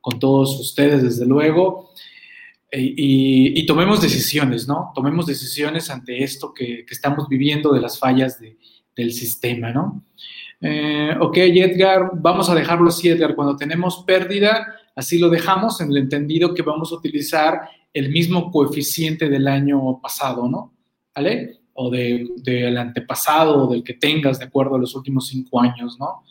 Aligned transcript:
con 0.00 0.18
todos 0.18 0.58
ustedes, 0.60 1.02
desde 1.02 1.26
luego, 1.26 1.90
y, 2.72 3.66
tomemos 3.66 4.00
decisiones, 4.00 4.66
¿no? 4.66 4.92
Tomemos 4.94 5.26
decisiones 5.26 5.90
ante 5.90 6.22
esto 6.22 6.54
que, 6.54 6.86
estamos 6.88 7.28
viviendo 7.28 7.72
de 7.72 7.80
las 7.80 7.98
fallas 7.98 8.40
del 8.96 9.12
sistema, 9.12 9.72
¿no? 9.72 10.04
Eh, 10.60 11.14
ok, 11.20 11.36
Edgar, 11.36 12.12
vamos 12.14 12.48
a 12.48 12.54
dejarlo 12.54 12.88
así, 12.88 13.08
Edgar. 13.08 13.34
Cuando 13.34 13.56
tenemos 13.56 14.04
pérdida, 14.06 14.74
así 14.94 15.18
lo 15.18 15.28
dejamos 15.28 15.80
en 15.80 15.90
el 15.90 15.98
entendido 15.98 16.54
que 16.54 16.62
vamos 16.62 16.92
a 16.92 16.96
utilizar 16.96 17.60
el 17.92 18.10
mismo 18.10 18.50
coeficiente 18.50 19.28
del 19.28 19.48
año 19.48 20.00
pasado, 20.00 20.48
¿no? 20.48 20.72
¿Vale? 21.14 21.58
O 21.74 21.90
del 21.90 22.78
antepasado 22.78 23.66
o 23.66 23.72
del 23.72 23.82
que 23.82 23.94
tengas 23.94 24.38
de 24.38 24.46
acuerdo 24.46 24.76
a 24.76 24.78
los 24.78 24.94
últimos 24.94 25.26
cinco 25.28 25.60
años, 25.60 25.98
¿no? 25.98 26.22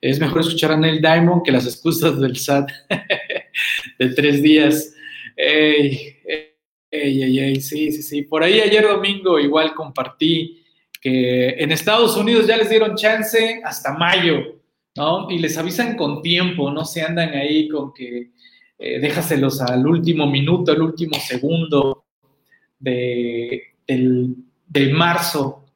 Es 0.00 0.18
mejor 0.18 0.40
escuchar 0.40 0.72
a 0.72 0.76
Neil 0.76 1.00
Diamond 1.00 1.42
que 1.42 1.52
las 1.52 1.66
excusas 1.66 2.18
del 2.18 2.36
SAT 2.36 2.70
de 3.98 4.08
tres 4.10 4.42
días. 4.42 4.94
Ey, 5.36 6.16
ey, 6.90 7.22
ey, 7.22 7.38
ey, 7.38 7.60
sí, 7.60 7.92
sí, 7.92 8.02
sí. 8.02 8.22
Por 8.22 8.42
ahí 8.42 8.60
ayer 8.60 8.86
domingo 8.86 9.38
igual 9.38 9.74
compartí 9.74 10.62
que 11.00 11.50
en 11.50 11.72
Estados 11.72 12.16
Unidos 12.16 12.46
ya 12.46 12.56
les 12.56 12.68
dieron 12.68 12.94
chance 12.94 13.60
hasta 13.64 13.92
mayo, 13.92 14.60
¿no? 14.96 15.30
Y 15.30 15.38
les 15.38 15.56
avisan 15.56 15.96
con 15.96 16.20
tiempo, 16.22 16.70
no 16.70 16.84
se 16.84 17.02
andan 17.02 17.30
ahí 17.30 17.68
con 17.68 17.92
que 17.92 18.30
eh, 18.78 18.98
déjaselos 18.98 19.60
al 19.60 19.86
último 19.86 20.26
minuto, 20.26 20.72
al 20.72 20.80
último 20.80 21.18
segundo 21.18 22.06
de, 22.78 23.74
del, 23.86 24.92
marzo 24.94 25.66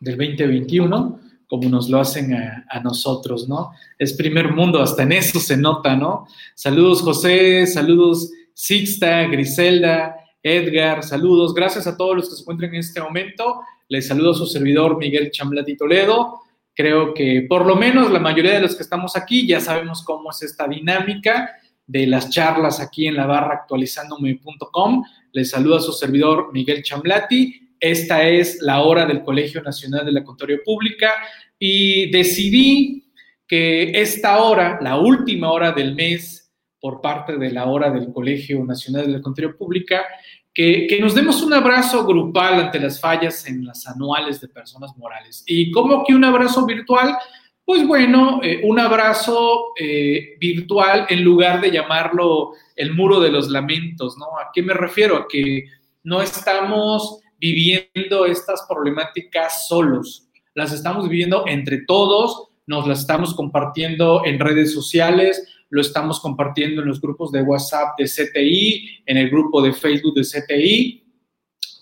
del 0.00 0.16
2021, 0.16 1.19
como 1.50 1.68
nos 1.68 1.90
lo 1.90 1.98
hacen 1.98 2.32
a, 2.32 2.80
nosotros, 2.80 3.48
¿no? 3.48 3.72
Es 3.98 4.12
primer 4.12 4.52
mundo, 4.52 4.80
hasta 4.80 5.02
en 5.02 5.10
eso 5.10 5.40
se 5.40 5.56
nota, 5.56 5.96
¿no? 5.96 6.28
Saludos 6.54 7.02
José, 7.02 7.66
saludos 7.66 8.30
Sixta, 8.54 9.24
Griselda, 9.24 10.14
Edgar, 10.44 11.02
saludos. 11.02 11.52
Gracias 11.52 11.88
a 11.88 11.96
todos 11.96 12.14
los 12.14 12.28
que 12.28 12.36
se 12.36 12.42
encuentran 12.42 12.72
en 12.72 12.78
este 12.78 13.00
momento. 13.00 13.62
Les 13.88 14.06
saludo 14.06 14.30
a 14.30 14.34
su 14.34 14.46
servidor 14.46 14.96
Miguel 14.96 15.32
Chamblati 15.32 15.76
Toledo. 15.76 16.38
Creo 16.72 17.12
que 17.14 17.44
por 17.48 17.66
lo 17.66 17.74
menos 17.74 18.12
la 18.12 18.20
mayoría 18.20 18.54
de 18.54 18.60
los 18.60 18.76
que 18.76 18.84
estamos 18.84 19.16
aquí 19.16 19.44
ya 19.44 19.58
sabemos 19.58 20.04
cómo 20.04 20.30
es 20.30 20.42
esta 20.42 20.68
dinámica 20.68 21.50
de 21.84 22.06
las 22.06 22.30
charlas 22.30 22.78
aquí 22.78 23.08
en 23.08 23.16
la 23.16 23.26
barra 23.26 23.54
actualizándome.com. 23.54 25.02
Les 25.32 25.50
saludo 25.50 25.78
a 25.78 25.80
su 25.80 25.92
servidor 25.92 26.52
Miguel 26.52 26.84
Chamblati. 26.84 27.70
Esta 27.80 28.28
es 28.28 28.60
la 28.60 28.82
hora 28.82 29.06
del 29.06 29.22
Colegio 29.22 29.62
Nacional 29.62 30.04
de 30.04 30.12
la 30.12 30.22
Contaduría 30.22 30.58
Pública 30.62 31.12
y 31.60 32.10
decidí 32.10 33.12
que 33.46 34.00
esta 34.00 34.42
hora, 34.42 34.78
la 34.80 34.98
última 34.98 35.52
hora 35.52 35.72
del 35.72 35.94
mes, 35.94 36.50
por 36.80 37.02
parte 37.02 37.36
de 37.36 37.50
la 37.50 37.66
hora 37.66 37.90
del 37.90 38.10
Colegio 38.12 38.64
Nacional 38.64 39.06
de 39.06 39.12
la 39.18 39.22
Contaduría 39.22 39.56
Pública, 39.56 40.06
que, 40.54 40.98
nos 41.00 41.14
demos 41.14 41.42
un 41.42 41.52
abrazo 41.52 42.04
grupal 42.06 42.54
ante 42.54 42.80
las 42.80 42.98
fallas 42.98 43.46
en 43.46 43.64
las 43.64 43.86
anuales 43.86 44.40
de 44.40 44.48
personas 44.48 44.96
morales. 44.96 45.44
¿Y 45.46 45.70
cómo 45.70 46.02
que 46.04 46.14
un 46.14 46.24
abrazo 46.24 46.64
virtual? 46.64 47.16
Pues 47.64 47.86
bueno, 47.86 48.40
eh, 48.42 48.62
un 48.64 48.80
abrazo 48.80 49.72
eh, 49.78 50.36
virtual 50.40 51.06
en 51.10 51.22
lugar 51.22 51.60
de 51.60 51.70
llamarlo 51.70 52.52
el 52.74 52.94
muro 52.94 53.20
de 53.20 53.30
los 53.30 53.48
lamentos, 53.48 54.16
¿no? 54.18 54.38
¿A 54.38 54.50
qué 54.52 54.62
me 54.62 54.72
refiero? 54.72 55.16
A 55.16 55.28
que 55.28 55.66
no 56.02 56.22
estamos 56.22 57.20
viviendo 57.38 58.26
estas 58.26 58.64
problemáticas 58.68 59.68
solos, 59.68 60.29
las 60.60 60.72
estamos 60.72 61.08
viviendo 61.08 61.44
entre 61.46 61.86
todos, 61.86 62.48
nos 62.66 62.86
las 62.86 63.00
estamos 63.00 63.32
compartiendo 63.32 64.26
en 64.26 64.38
redes 64.38 64.74
sociales, 64.74 65.48
lo 65.70 65.80
estamos 65.80 66.20
compartiendo 66.20 66.82
en 66.82 66.88
los 66.88 67.00
grupos 67.00 67.32
de 67.32 67.40
WhatsApp 67.40 67.98
de 67.98 68.04
CTI, 68.04 69.02
en 69.06 69.16
el 69.16 69.30
grupo 69.30 69.62
de 69.62 69.72
Facebook 69.72 70.14
de 70.14 70.22
CTI. 70.22 71.04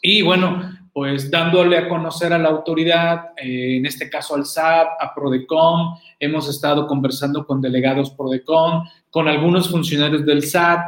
Y 0.01 0.23
bueno, 0.23 0.79
pues 0.93 1.29
dándole 1.29 1.77
a 1.77 1.89
conocer 1.89 2.33
a 2.33 2.39
la 2.39 2.51
autoridad, 2.51 3.33
eh, 3.37 3.79
en 3.79 3.87
este 3.87 4.09
caso 4.09 4.37
al 4.37 4.47
SAP, 4.47 4.87
a 5.01 5.13
Prodecon, 5.13 5.95
hemos 6.21 6.49
estado 6.49 6.87
conversando 6.87 7.45
con 7.45 7.61
delegados 7.61 8.11
Prodecon, 8.11 8.85
con 9.11 9.27
algunos 9.27 9.69
funcionarios 9.69 10.25
del 10.25 10.45
SAT, 10.45 10.83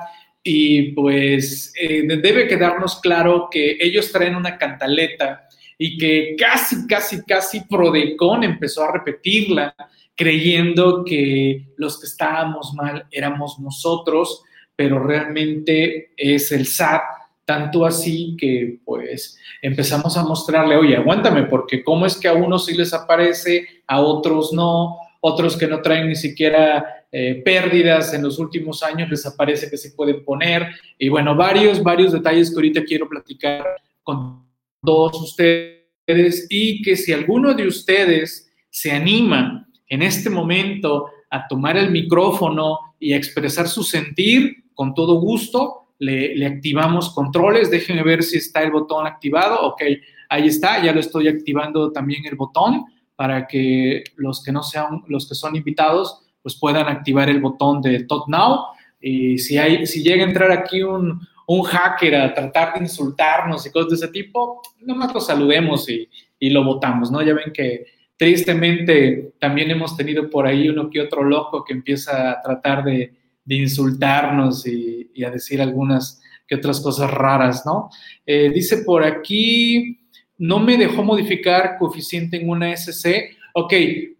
y 0.44 0.92
pues 0.92 1.72
eh, 1.78 2.04
debe 2.06 2.46
quedarnos 2.46 3.00
claro 3.00 3.48
que 3.50 3.78
ellos 3.80 4.12
traen 4.12 4.36
una 4.36 4.56
cantaleta 4.56 5.48
y 5.82 5.96
que 5.96 6.36
casi, 6.38 6.86
casi, 6.86 7.24
casi 7.24 7.62
Prodecon 7.62 8.44
empezó 8.44 8.84
a 8.84 8.92
repetirla 8.92 9.74
creyendo 10.14 11.02
que 11.02 11.68
los 11.78 11.98
que 11.98 12.06
estábamos 12.06 12.74
mal 12.74 13.06
éramos 13.10 13.58
nosotros, 13.58 14.42
pero 14.76 15.02
realmente 15.02 16.12
es 16.18 16.52
el 16.52 16.66
SAT, 16.66 17.00
tanto 17.46 17.86
así 17.86 18.36
que 18.38 18.80
pues 18.84 19.38
empezamos 19.62 20.18
a 20.18 20.22
mostrarle, 20.22 20.76
oye, 20.76 20.98
aguántame, 20.98 21.44
porque 21.44 21.82
cómo 21.82 22.04
es 22.04 22.18
que 22.18 22.28
a 22.28 22.34
unos 22.34 22.66
sí 22.66 22.76
les 22.76 22.92
aparece, 22.92 23.66
a 23.86 24.02
otros 24.02 24.52
no, 24.52 24.98
otros 25.22 25.56
que 25.56 25.66
no 25.66 25.80
traen 25.80 26.08
ni 26.08 26.14
siquiera 26.14 27.06
eh, 27.10 27.40
pérdidas 27.42 28.12
en 28.12 28.22
los 28.22 28.38
últimos 28.38 28.82
años 28.82 29.08
les 29.08 29.24
aparece 29.24 29.70
que 29.70 29.78
se 29.78 29.92
pueden 29.92 30.22
poner, 30.26 30.74
y 30.98 31.08
bueno, 31.08 31.34
varios, 31.34 31.82
varios 31.82 32.12
detalles 32.12 32.50
que 32.50 32.56
ahorita 32.56 32.84
quiero 32.84 33.08
platicar 33.08 33.64
con 34.02 34.49
todos 34.82 35.20
ustedes 35.20 36.46
y 36.48 36.82
que 36.82 36.96
si 36.96 37.12
alguno 37.12 37.54
de 37.54 37.66
ustedes 37.66 38.50
se 38.70 38.90
anima 38.90 39.68
en 39.88 40.02
este 40.02 40.30
momento 40.30 41.08
a 41.30 41.46
tomar 41.46 41.76
el 41.76 41.90
micrófono 41.90 42.78
y 42.98 43.12
expresar 43.12 43.68
su 43.68 43.82
sentir, 43.82 44.64
con 44.74 44.94
todo 44.94 45.20
gusto, 45.20 45.88
le, 45.98 46.46
activamos 46.46 47.10
controles. 47.10 47.70
Déjenme 47.70 48.02
ver 48.02 48.22
si 48.22 48.38
está 48.38 48.62
el 48.62 48.70
botón 48.70 49.06
activado. 49.06 49.60
Ok, 49.60 49.82
ahí 50.28 50.46
está, 50.46 50.82
ya 50.82 50.92
lo 50.92 51.00
estoy 51.00 51.28
activando 51.28 51.92
también 51.92 52.24
el 52.26 52.36
botón 52.36 52.86
para 53.14 53.46
que 53.46 54.04
los 54.16 54.42
que 54.42 54.52
no 54.52 54.62
sean, 54.62 55.02
los 55.08 55.28
que 55.28 55.34
son 55.34 55.54
invitados, 55.54 56.22
pues 56.42 56.56
puedan 56.56 56.88
activar 56.88 57.28
el 57.28 57.40
botón 57.40 57.82
de 57.82 58.04
Talk 58.04 58.28
Now. 58.28 58.68
Y 59.00 59.38
si, 59.38 59.58
hay, 59.58 59.86
si 59.86 60.02
llega 60.02 60.24
a 60.24 60.28
entrar 60.28 60.50
aquí 60.50 60.82
un, 60.82 61.20
un 61.58 61.62
hacker 61.62 62.14
a 62.14 62.34
tratar 62.34 62.74
de 62.74 62.80
insultarnos 62.80 63.66
y 63.66 63.70
cosas 63.70 63.90
de 63.90 63.96
ese 63.96 64.08
tipo, 64.08 64.62
nomás 64.80 65.12
lo 65.12 65.20
saludemos 65.20 65.88
y, 65.88 66.08
y 66.38 66.50
lo 66.50 66.64
votamos, 66.64 67.10
¿no? 67.10 67.22
Ya 67.22 67.34
ven 67.34 67.52
que 67.52 67.86
Tristemente, 68.20 69.32
también 69.38 69.70
hemos 69.70 69.96
tenido 69.96 70.28
por 70.28 70.46
ahí 70.46 70.68
uno 70.68 70.90
que 70.90 71.00
otro 71.00 71.24
loco 71.24 71.64
que 71.64 71.72
empieza 71.72 72.32
a 72.32 72.42
tratar 72.42 72.84
de, 72.84 73.14
insultarnos 73.46 74.66
y, 74.66 75.24
a 75.24 75.30
decir 75.30 75.62
algunas 75.62 76.20
que 76.46 76.56
otras 76.56 76.80
cosas 76.80 77.10
raras, 77.10 77.64
¿no? 77.64 77.88
Eh, 78.26 78.50
dice 78.54 78.82
por 78.84 79.04
aquí, 79.04 80.00
no 80.36 80.58
me 80.58 80.76
dejó 80.76 81.02
modificar 81.02 81.78
coeficiente 81.78 82.36
en 82.36 82.50
una 82.50 82.70
SC. 82.76 83.38
Ok, 83.54 83.72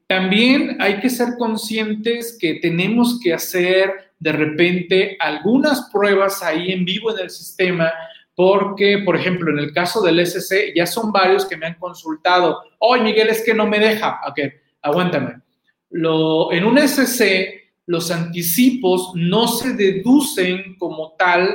también 0.07 0.79
hay 0.81 0.99
que 1.01 1.11
ser 1.11 1.35
conscientes 1.39 2.39
que 2.41 2.55
tenemos 2.55 3.21
que 3.23 3.35
hacer 3.35 4.10
de 4.21 4.33
repente 4.33 5.17
algunas 5.19 5.89
pruebas 5.91 6.43
ahí 6.43 6.71
en 6.71 6.85
vivo 6.85 7.11
en 7.11 7.25
el 7.25 7.31
sistema 7.31 7.93
porque, 8.35 9.03
por 9.05 9.17
ejemplo, 9.17 9.51
en 9.51 9.59
el 9.59 9.73
caso 9.73 10.01
del 10.01 10.21
SC, 10.21 10.73
ya 10.75 10.87
son 10.87 11.13
varios 11.13 11.45
que 11.45 11.57
me 11.57 11.67
han 11.67 11.75
consultado, 11.75 12.63
oye, 12.79 13.03
Miguel, 13.03 13.29
es 13.29 13.43
que 13.45 13.53
no 13.53 13.67
me 13.67 13.79
deja. 13.79 14.21
Ok, 14.27 14.41
aguántame. 14.81 15.41
Lo, 15.91 16.51
en 16.53 16.65
un 16.65 16.79
SC, 16.79 17.73
los 17.87 18.11
anticipos 18.11 19.13
no 19.15 19.49
se 19.49 19.75
deducen 19.75 20.77
como 20.79 21.15
tal 21.19 21.55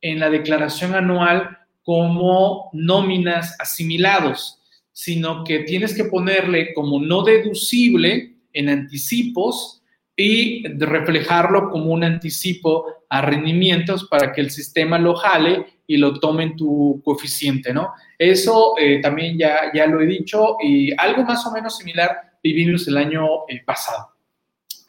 en 0.00 0.20
la 0.20 0.30
declaración 0.30 0.94
anual 0.94 1.58
como 1.82 2.70
nóminas 2.72 3.56
asimilados, 3.58 4.62
sino 4.92 5.44
que 5.44 5.60
tienes 5.60 5.94
que 5.94 6.04
ponerle 6.04 6.72
como 6.72 7.00
no 7.00 7.24
deducible 7.24 8.36
en 8.52 8.68
anticipos 8.68 9.81
y 10.16 10.66
reflejarlo 10.78 11.70
como 11.70 11.92
un 11.92 12.04
anticipo 12.04 12.86
a 13.08 13.22
rendimientos 13.22 14.06
para 14.08 14.32
que 14.32 14.40
el 14.40 14.50
sistema 14.50 14.98
lo 14.98 15.14
jale 15.14 15.66
y 15.86 15.96
lo 15.96 16.18
tome 16.20 16.44
en 16.44 16.56
tu 16.56 17.00
coeficiente, 17.04 17.72
¿no? 17.72 17.92
Eso 18.18 18.74
eh, 18.78 19.00
también 19.00 19.38
ya, 19.38 19.70
ya 19.74 19.86
lo 19.86 20.00
he 20.00 20.06
dicho 20.06 20.56
y 20.62 20.92
algo 20.98 21.24
más 21.24 21.46
o 21.46 21.52
menos 21.52 21.78
similar 21.78 22.10
vivimos 22.42 22.86
el 22.88 22.96
año 22.96 23.24
eh, 23.48 23.62
pasado. 23.64 24.10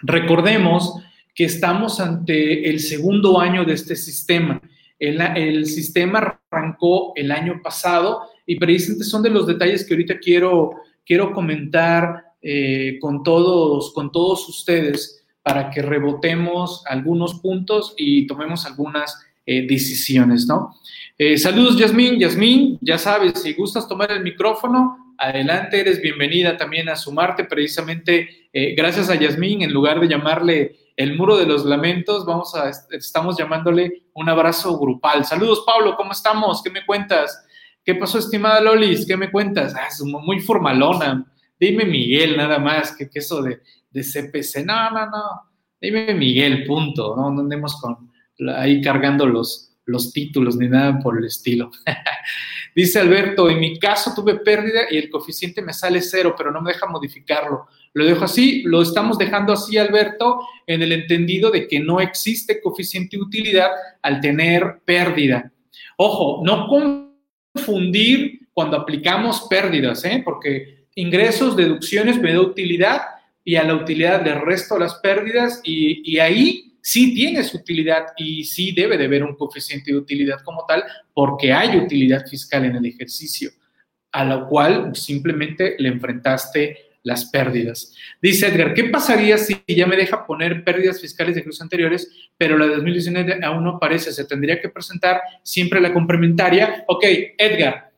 Recordemos 0.01 1.01
que 1.33 1.45
estamos 1.45 1.99
ante 1.99 2.69
el 2.69 2.79
segundo 2.79 3.39
año 3.39 3.65
de 3.65 3.73
este 3.73 3.95
sistema. 3.95 4.61
El, 4.99 5.19
el 5.21 5.65
sistema 5.65 6.39
arrancó 6.51 7.13
el 7.15 7.31
año 7.31 7.59
pasado 7.63 8.29
y 8.45 8.57
precisamente 8.57 9.05
son 9.05 9.23
de 9.23 9.29
los 9.29 9.47
detalles 9.47 9.85
que 9.85 9.93
ahorita 9.93 10.19
quiero, 10.19 10.71
quiero 11.05 11.31
comentar 11.31 12.32
eh, 12.43 12.97
con, 12.99 13.23
todos, 13.23 13.93
con 13.93 14.11
todos 14.11 14.49
ustedes 14.49 15.23
para 15.41 15.69
que 15.69 15.81
rebotemos 15.81 16.83
algunos 16.87 17.35
puntos 17.35 17.93
y 17.97 18.27
tomemos 18.27 18.65
algunas 18.65 19.17
eh, 19.45 19.65
decisiones, 19.65 20.45
¿no? 20.45 20.75
Eh, 21.17 21.37
saludos, 21.37 21.77
Yasmín. 21.77 22.19
Yasmín, 22.19 22.77
ya 22.81 22.97
sabes, 22.97 23.41
si 23.41 23.53
gustas 23.53 23.87
tomar 23.87 24.11
el 24.11 24.23
micrófono, 24.23 25.15
adelante, 25.17 25.79
eres 25.79 26.01
bienvenida 26.01 26.57
también 26.57 26.89
a 26.89 26.97
sumarte. 26.97 27.45
Precisamente, 27.45 28.49
gracias 28.75 29.09
a 29.09 29.15
Yasmín, 29.15 29.61
en 29.61 29.71
lugar 29.71 30.01
de 30.01 30.09
llamarle 30.09 30.75
el 30.97 31.17
muro 31.17 31.37
de 31.37 31.45
los 31.45 31.65
lamentos, 31.65 32.25
vamos 32.25 32.53
a, 32.55 32.69
estamos 32.91 33.37
llamándole 33.37 34.03
un 34.13 34.29
abrazo 34.29 34.77
grupal. 34.77 35.25
Saludos, 35.25 35.63
Pablo, 35.65 35.95
¿cómo 35.95 36.11
estamos? 36.11 36.61
¿Qué 36.61 36.69
me 36.69 36.85
cuentas? 36.85 37.45
¿Qué 37.85 37.95
pasó, 37.95 38.19
estimada 38.19 38.61
Lolis? 38.61 39.05
¿Qué 39.05 39.17
me 39.17 39.31
cuentas? 39.31 39.73
Ah, 39.75 39.87
es 39.87 40.01
muy 40.01 40.39
formalona. 40.39 41.25
Dime 41.63 41.86
Miguel, 41.86 42.36
nada 42.36 42.60
más, 42.60 42.94
que, 42.94 43.10
eso 43.13 43.42
de, 43.42 43.62
de, 43.89 44.04
CPC. 44.04 44.65
No, 44.65 44.92
no, 44.92 45.06
no. 45.06 45.24
Dime 45.80 46.13
Miguel, 46.13 46.65
punto. 46.65 47.15
No, 47.15 47.31
no 47.31 47.39
andemos 47.39 47.81
ahí 48.57 48.81
cargando 48.81 49.25
los, 49.25 49.74
los 49.86 50.12
títulos 50.12 50.57
ni 50.57 50.68
nada 50.68 51.00
por 51.00 51.18
el 51.18 51.24
estilo. 51.24 51.71
Dice 52.75 53.00
Alberto, 53.00 53.50
en 53.50 53.62
mi 53.62 53.80
caso 53.80 54.12
tuve 54.13 54.39
pérdida 54.39 54.81
y 54.92 54.98
el 54.98 55.10
coeficiente 55.10 55.62
me 55.62 55.71
sale 55.71 56.01
cero, 56.01 56.36
pero 56.38 56.51
no 56.51 56.62
me 56.62 56.74
deja 56.74 56.86
modificarlo. 56.86 57.68
Lo 57.94 58.06
dejo 58.06 58.25
así, 58.25 58.63
lo 58.63 58.81
estamos 58.81 59.18
dejando 59.18 59.54
así, 59.54 59.77
Alberto, 59.77 60.42
en 60.68 60.81
el 60.81 60.92
entendido 60.92 61.50
de 61.50 61.65
que 61.69 61.80
no 61.80 62.01
existe 62.01 62.62
coeficiente 62.62 63.15
de 63.15 63.24
utilidad 63.24 63.69
al 64.01 64.19
tener 64.19 64.81
pérdida. 64.83 65.50
Ojo, 65.95 66.42
no 66.44 66.68
confundir 67.56 68.50
cuando 68.51 68.75
aplicamos 68.75 69.48
pérdidas, 69.50 70.04
¿eh? 70.04 70.21
porque 70.25 70.82
ingresos, 70.95 71.55
deducciones 71.55 72.19
me 72.19 72.33
da 72.33 72.41
utilidad 72.41 73.01
y 73.43 73.55
a 73.55 73.63
la 73.63 73.75
utilidad 73.75 74.23
le 74.23 74.35
resto 74.35 74.77
las 74.77 74.95
pérdidas 74.95 75.61
y, 75.63 76.17
ahí 76.19 76.77
sí 76.81 77.13
tiene 77.13 77.43
su 77.43 77.57
utilidad 77.57 78.07
y 78.17 78.43
sí 78.43 78.73
debe 78.73 78.97
de 78.97 79.05
haber 79.05 79.23
un 79.23 79.35
coeficiente 79.35 79.91
de 79.91 79.97
utilidad 79.97 80.41
como 80.43 80.65
tal, 80.65 80.83
porque 81.13 81.53
hay 81.53 81.77
utilidad 81.77 82.25
fiscal 82.27 82.65
en 82.65 82.75
el 82.75 82.85
ejercicio, 82.85 83.51
a 84.11 84.25
lo 84.25 84.47
cual 84.47 84.95
simplemente 84.95 85.75
le 85.79 85.89
enfrentaste 85.89 86.77
las 87.03 87.25
pérdidas. 87.25 87.93
Dice 88.21 88.47
Edgar, 88.47 88.73
¿qué 88.73 88.85
pasaría 88.85 89.37
si 89.37 89.61
ya 89.67 89.85
me 89.85 89.97
deja 89.97 90.25
poner 90.25 90.63
pérdidas 90.63 91.01
fiscales 91.01 91.35
de 91.35 91.41
ejercicios 91.41 91.61
anteriores, 91.61 92.09
pero 92.37 92.57
la 92.57 92.65
de 92.65 92.75
2019 92.75 93.39
aún 93.43 93.63
no 93.65 93.71
aparece? 93.71 94.13
Se 94.13 94.25
tendría 94.25 94.61
que 94.61 94.69
presentar 94.69 95.21
siempre 95.43 95.81
la 95.81 95.93
complementaria. 95.93 96.85
Ok, 96.87 97.03
Edgar, 97.37 97.92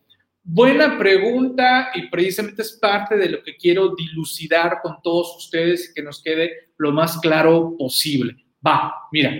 buena 0.45 0.97
pregunta 0.97 1.89
y 1.95 2.07
precisamente 2.07 2.61
es 2.61 2.73
parte 2.73 3.17
de 3.17 3.29
lo 3.29 3.43
que 3.43 3.57
quiero 3.57 3.95
dilucidar 3.95 4.77
con 4.81 5.01
todos 5.01 5.35
ustedes 5.37 5.89
y 5.89 5.93
que 5.95 6.03
nos 6.03 6.21
quede 6.21 6.69
lo 6.77 6.91
más 6.91 7.17
claro 7.19 7.75
posible. 7.77 8.35
Va, 8.65 8.93
mira. 9.11 9.33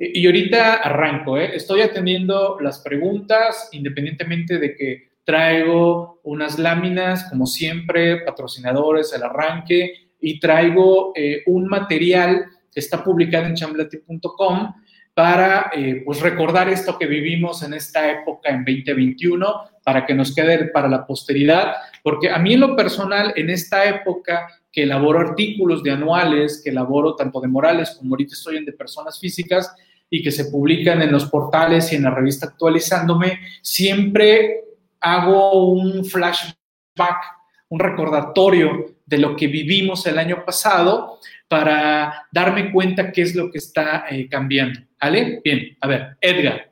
Y 0.00 0.26
ahorita 0.26 0.74
arranco, 0.74 1.36
¿eh? 1.38 1.50
estoy 1.54 1.82
atendiendo 1.82 2.58
las 2.60 2.80
preguntas 2.80 3.68
independientemente 3.72 4.58
de 4.58 4.74
que 4.74 5.08
traigo 5.24 6.20
unas 6.22 6.58
láminas, 6.58 7.28
como 7.28 7.46
siempre, 7.46 8.22
patrocinadores, 8.22 9.12
el 9.12 9.24
arranque, 9.24 10.08
y 10.20 10.40
traigo 10.40 11.12
eh, 11.14 11.42
un 11.46 11.66
material 11.66 12.46
que 12.72 12.80
está 12.80 13.04
publicado 13.04 13.46
en 13.46 13.54
chamblati.com 13.54 14.72
para 15.18 15.72
eh, 15.74 16.02
pues 16.04 16.20
recordar 16.20 16.68
esto 16.68 16.96
que 16.96 17.06
vivimos 17.06 17.64
en 17.64 17.74
esta 17.74 18.08
época 18.08 18.50
en 18.50 18.64
2021, 18.64 19.52
para 19.82 20.06
que 20.06 20.14
nos 20.14 20.32
quede 20.32 20.66
para 20.66 20.86
la 20.86 21.04
posteridad, 21.04 21.74
porque 22.04 22.30
a 22.30 22.38
mí 22.38 22.54
en 22.54 22.60
lo 22.60 22.76
personal, 22.76 23.32
en 23.34 23.50
esta 23.50 23.84
época 23.84 24.46
que 24.70 24.84
elaboro 24.84 25.18
artículos 25.18 25.82
de 25.82 25.90
anuales, 25.90 26.62
que 26.62 26.70
elaboro 26.70 27.16
tanto 27.16 27.40
de 27.40 27.48
morales 27.48 27.96
como 27.98 28.14
ahorita 28.14 28.34
estoy 28.34 28.58
en 28.58 28.64
de 28.64 28.72
personas 28.74 29.18
físicas 29.18 29.74
y 30.08 30.22
que 30.22 30.30
se 30.30 30.52
publican 30.52 31.02
en 31.02 31.10
los 31.10 31.24
portales 31.24 31.92
y 31.92 31.96
en 31.96 32.04
la 32.04 32.10
revista 32.10 32.46
actualizándome, 32.46 33.40
siempre 33.60 34.60
hago 35.00 35.72
un 35.72 36.04
flashback, 36.04 37.24
un 37.70 37.80
recordatorio 37.80 38.94
de 39.04 39.18
lo 39.18 39.34
que 39.34 39.48
vivimos 39.48 40.06
el 40.06 40.16
año 40.16 40.44
pasado 40.44 41.18
para 41.48 42.28
darme 42.30 42.70
cuenta 42.70 43.10
qué 43.10 43.22
es 43.22 43.34
lo 43.34 43.50
que 43.50 43.58
está 43.58 44.04
eh, 44.10 44.28
cambiando. 44.28 44.80
¿Vale? 45.00 45.40
Bien, 45.42 45.76
a 45.80 45.86
ver, 45.86 46.16
Edgar. 46.20 46.68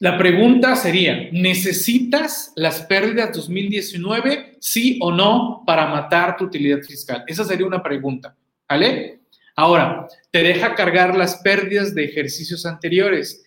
La 0.00 0.16
pregunta 0.16 0.76
sería, 0.76 1.28
¿necesitas 1.32 2.52
las 2.54 2.82
pérdidas 2.82 3.36
2019, 3.36 4.58
sí 4.60 4.96
o 5.02 5.10
no, 5.10 5.64
para 5.66 5.88
matar 5.88 6.36
tu 6.36 6.44
utilidad 6.44 6.82
fiscal? 6.82 7.24
Esa 7.26 7.44
sería 7.44 7.66
una 7.66 7.82
pregunta, 7.82 8.36
¿vale? 8.68 9.18
Ahora, 9.56 10.06
te 10.30 10.44
deja 10.44 10.76
cargar 10.76 11.16
las 11.16 11.38
pérdidas 11.38 11.96
de 11.96 12.04
ejercicios 12.04 12.64
anteriores 12.64 13.44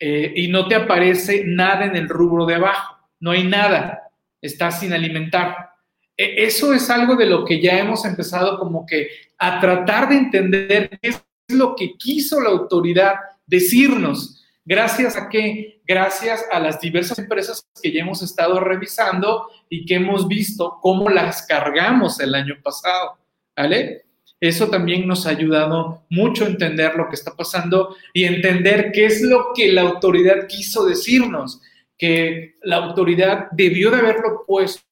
eh, 0.00 0.32
y 0.34 0.48
no 0.48 0.66
te 0.66 0.74
aparece 0.74 1.44
nada 1.46 1.84
en 1.84 1.94
el 1.94 2.08
rubro 2.08 2.46
de 2.46 2.56
abajo, 2.56 2.96
no 3.20 3.30
hay 3.30 3.44
nada, 3.44 4.10
estás 4.40 4.80
sin 4.80 4.92
alimentar. 4.92 5.71
E, 6.16 6.44
eso 6.44 6.72
es 6.72 6.88
algo 6.90 7.16
de 7.16 7.26
lo 7.26 7.44
que 7.44 7.60
ya 7.60 7.78
hemos 7.78 8.04
empezado 8.04 8.58
como 8.58 8.86
que 8.86 9.08
a 9.38 9.60
tratar 9.60 10.08
de 10.08 10.16
entender 10.16 10.98
qué 11.00 11.08
es 11.08 11.24
lo 11.48 11.74
que 11.74 11.96
quiso 11.96 12.40
la 12.40 12.50
autoridad 12.50 13.14
decirnos 13.46 14.42
Gracias 14.64 15.16
a 15.16 15.28
qué? 15.28 15.82
Gracias 15.84 16.44
a 16.52 16.60
las 16.60 16.80
diversas 16.80 17.18
empresas 17.18 17.66
que 17.82 17.90
ya 17.90 18.02
hemos 18.02 18.22
estado 18.22 18.60
revisando 18.60 19.48
y 19.68 19.84
que 19.84 19.96
hemos 19.96 20.28
visto 20.28 20.78
cómo 20.80 21.08
las 21.08 21.46
cargamos 21.46 22.20
el 22.20 22.34
año 22.34 22.54
pasado, 22.62 23.18
¿vale? 23.56 24.04
Eso 24.38 24.68
también 24.68 25.06
nos 25.06 25.26
ha 25.26 25.30
ayudado 25.30 26.04
mucho 26.10 26.44
a 26.44 26.48
entender 26.48 26.94
lo 26.94 27.08
que 27.08 27.16
está 27.16 27.34
pasando 27.34 27.96
y 28.12 28.24
entender 28.24 28.92
qué 28.92 29.06
es 29.06 29.22
lo 29.22 29.48
que 29.52 29.72
la 29.72 29.82
autoridad 29.82 30.46
quiso 30.46 30.84
decirnos, 30.84 31.60
que 31.98 32.54
la 32.62 32.76
autoridad 32.76 33.48
debió 33.50 33.90
de 33.90 33.98
haberlo 33.98 34.44
puesto 34.46 34.82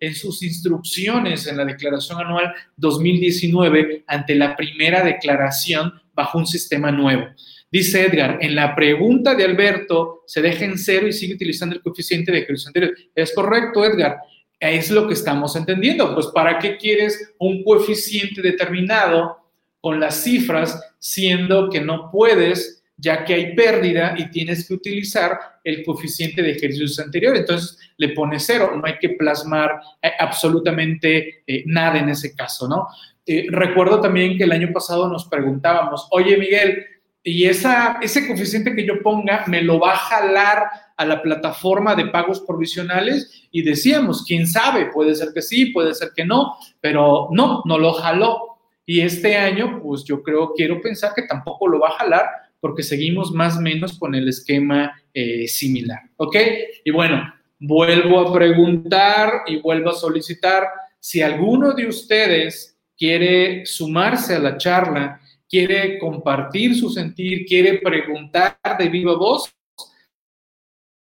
en 0.00 0.14
sus 0.14 0.42
instrucciones 0.42 1.46
en 1.46 1.56
la 1.56 1.64
declaración 1.64 2.20
anual 2.20 2.52
2019 2.76 4.04
ante 4.06 4.34
la 4.34 4.54
primera 4.54 5.02
declaración 5.02 5.94
bajo 6.12 6.38
un 6.38 6.46
sistema 6.46 6.92
nuevo. 6.92 7.28
Dice 7.70 8.04
Edgar, 8.04 8.38
en 8.42 8.54
la 8.54 8.74
pregunta 8.74 9.34
de 9.34 9.44
Alberto 9.44 10.22
se 10.26 10.42
deja 10.42 10.66
en 10.66 10.76
cero 10.76 11.06
y 11.06 11.12
sigue 11.12 11.34
utilizando 11.34 11.74
el 11.74 11.82
coeficiente 11.82 12.30
de 12.30 12.40
ejercicio 12.40 12.68
anterior. 12.68 12.94
Es 13.14 13.34
correcto, 13.34 13.84
Edgar. 13.84 14.18
Es 14.60 14.90
lo 14.90 15.06
que 15.06 15.14
estamos 15.14 15.56
entendiendo. 15.56 16.14
Pues, 16.14 16.26
¿para 16.26 16.58
qué 16.58 16.76
quieres 16.76 17.34
un 17.38 17.62
coeficiente 17.62 18.42
determinado 18.42 19.38
con 19.80 20.00
las 20.00 20.24
cifras, 20.24 20.78
siendo 20.98 21.70
que 21.70 21.80
no 21.80 22.10
puedes, 22.10 22.77
ya 22.98 23.24
que 23.24 23.34
hay 23.34 23.54
pérdida 23.54 24.14
y 24.18 24.28
tienes 24.30 24.66
que 24.66 24.74
utilizar 24.74 25.38
el 25.62 25.84
coeficiente 25.84 26.42
de 26.42 26.50
ejercicios 26.50 26.98
anterior? 26.98 27.36
Entonces, 27.36 27.78
le 27.96 28.10
pones 28.10 28.44
cero. 28.44 28.72
No 28.76 28.82
hay 28.84 28.98
que 28.98 29.10
plasmar 29.10 29.80
eh, 30.02 30.10
absolutamente 30.18 31.42
eh, 31.46 31.62
nada 31.66 31.98
en 31.98 32.08
ese 32.08 32.34
caso, 32.34 32.68
¿no? 32.68 32.88
Eh, 33.24 33.46
recuerdo 33.50 34.00
también 34.00 34.36
que 34.36 34.44
el 34.44 34.52
año 34.52 34.70
pasado 34.72 35.08
nos 35.08 35.26
preguntábamos, 35.26 36.08
oye, 36.10 36.36
Miguel, 36.36 36.84
y 37.22 37.44
esa, 37.44 37.98
ese 38.00 38.26
coeficiente 38.26 38.74
que 38.74 38.86
yo 38.86 39.02
ponga 39.02 39.44
me 39.46 39.62
lo 39.62 39.78
va 39.78 39.92
a 39.92 39.96
jalar 39.96 40.70
a 40.96 41.04
la 41.04 41.20
plataforma 41.20 41.94
de 41.94 42.06
pagos 42.06 42.40
provisionales 42.40 43.46
y 43.52 43.62
decíamos, 43.62 44.24
quién 44.24 44.46
sabe, 44.46 44.86
puede 44.86 45.14
ser 45.14 45.28
que 45.34 45.42
sí, 45.42 45.66
puede 45.66 45.94
ser 45.94 46.10
que 46.16 46.24
no, 46.24 46.56
pero 46.80 47.28
no, 47.30 47.62
no 47.64 47.78
lo 47.78 47.92
jaló. 47.92 48.58
Y 48.86 49.02
este 49.02 49.36
año, 49.36 49.80
pues 49.82 50.04
yo 50.04 50.22
creo, 50.22 50.54
quiero 50.54 50.80
pensar 50.80 51.12
que 51.14 51.22
tampoco 51.22 51.68
lo 51.68 51.78
va 51.78 51.88
a 51.88 51.98
jalar 51.98 52.24
porque 52.60 52.82
seguimos 52.82 53.32
más 53.32 53.56
o 53.56 53.60
menos 53.60 53.98
con 53.98 54.14
el 54.14 54.28
esquema 54.28 55.00
eh, 55.14 55.46
similar, 55.46 56.00
¿ok? 56.16 56.36
Y 56.84 56.90
bueno, 56.90 57.32
vuelvo 57.58 58.20
a 58.20 58.32
preguntar 58.32 59.42
y 59.46 59.60
vuelvo 59.60 59.90
a 59.90 59.94
solicitar 59.94 60.64
si 61.00 61.22
alguno 61.22 61.72
de 61.72 61.86
ustedes 61.86 62.76
quiere 62.96 63.64
sumarse 63.64 64.34
a 64.34 64.40
la 64.40 64.56
charla 64.56 65.20
quiere 65.48 65.98
compartir 65.98 66.76
su 66.76 66.90
sentir, 66.90 67.46
quiere 67.46 67.78
preguntar 67.78 68.58
de 68.78 68.88
viva 68.88 69.16
voz, 69.16 69.52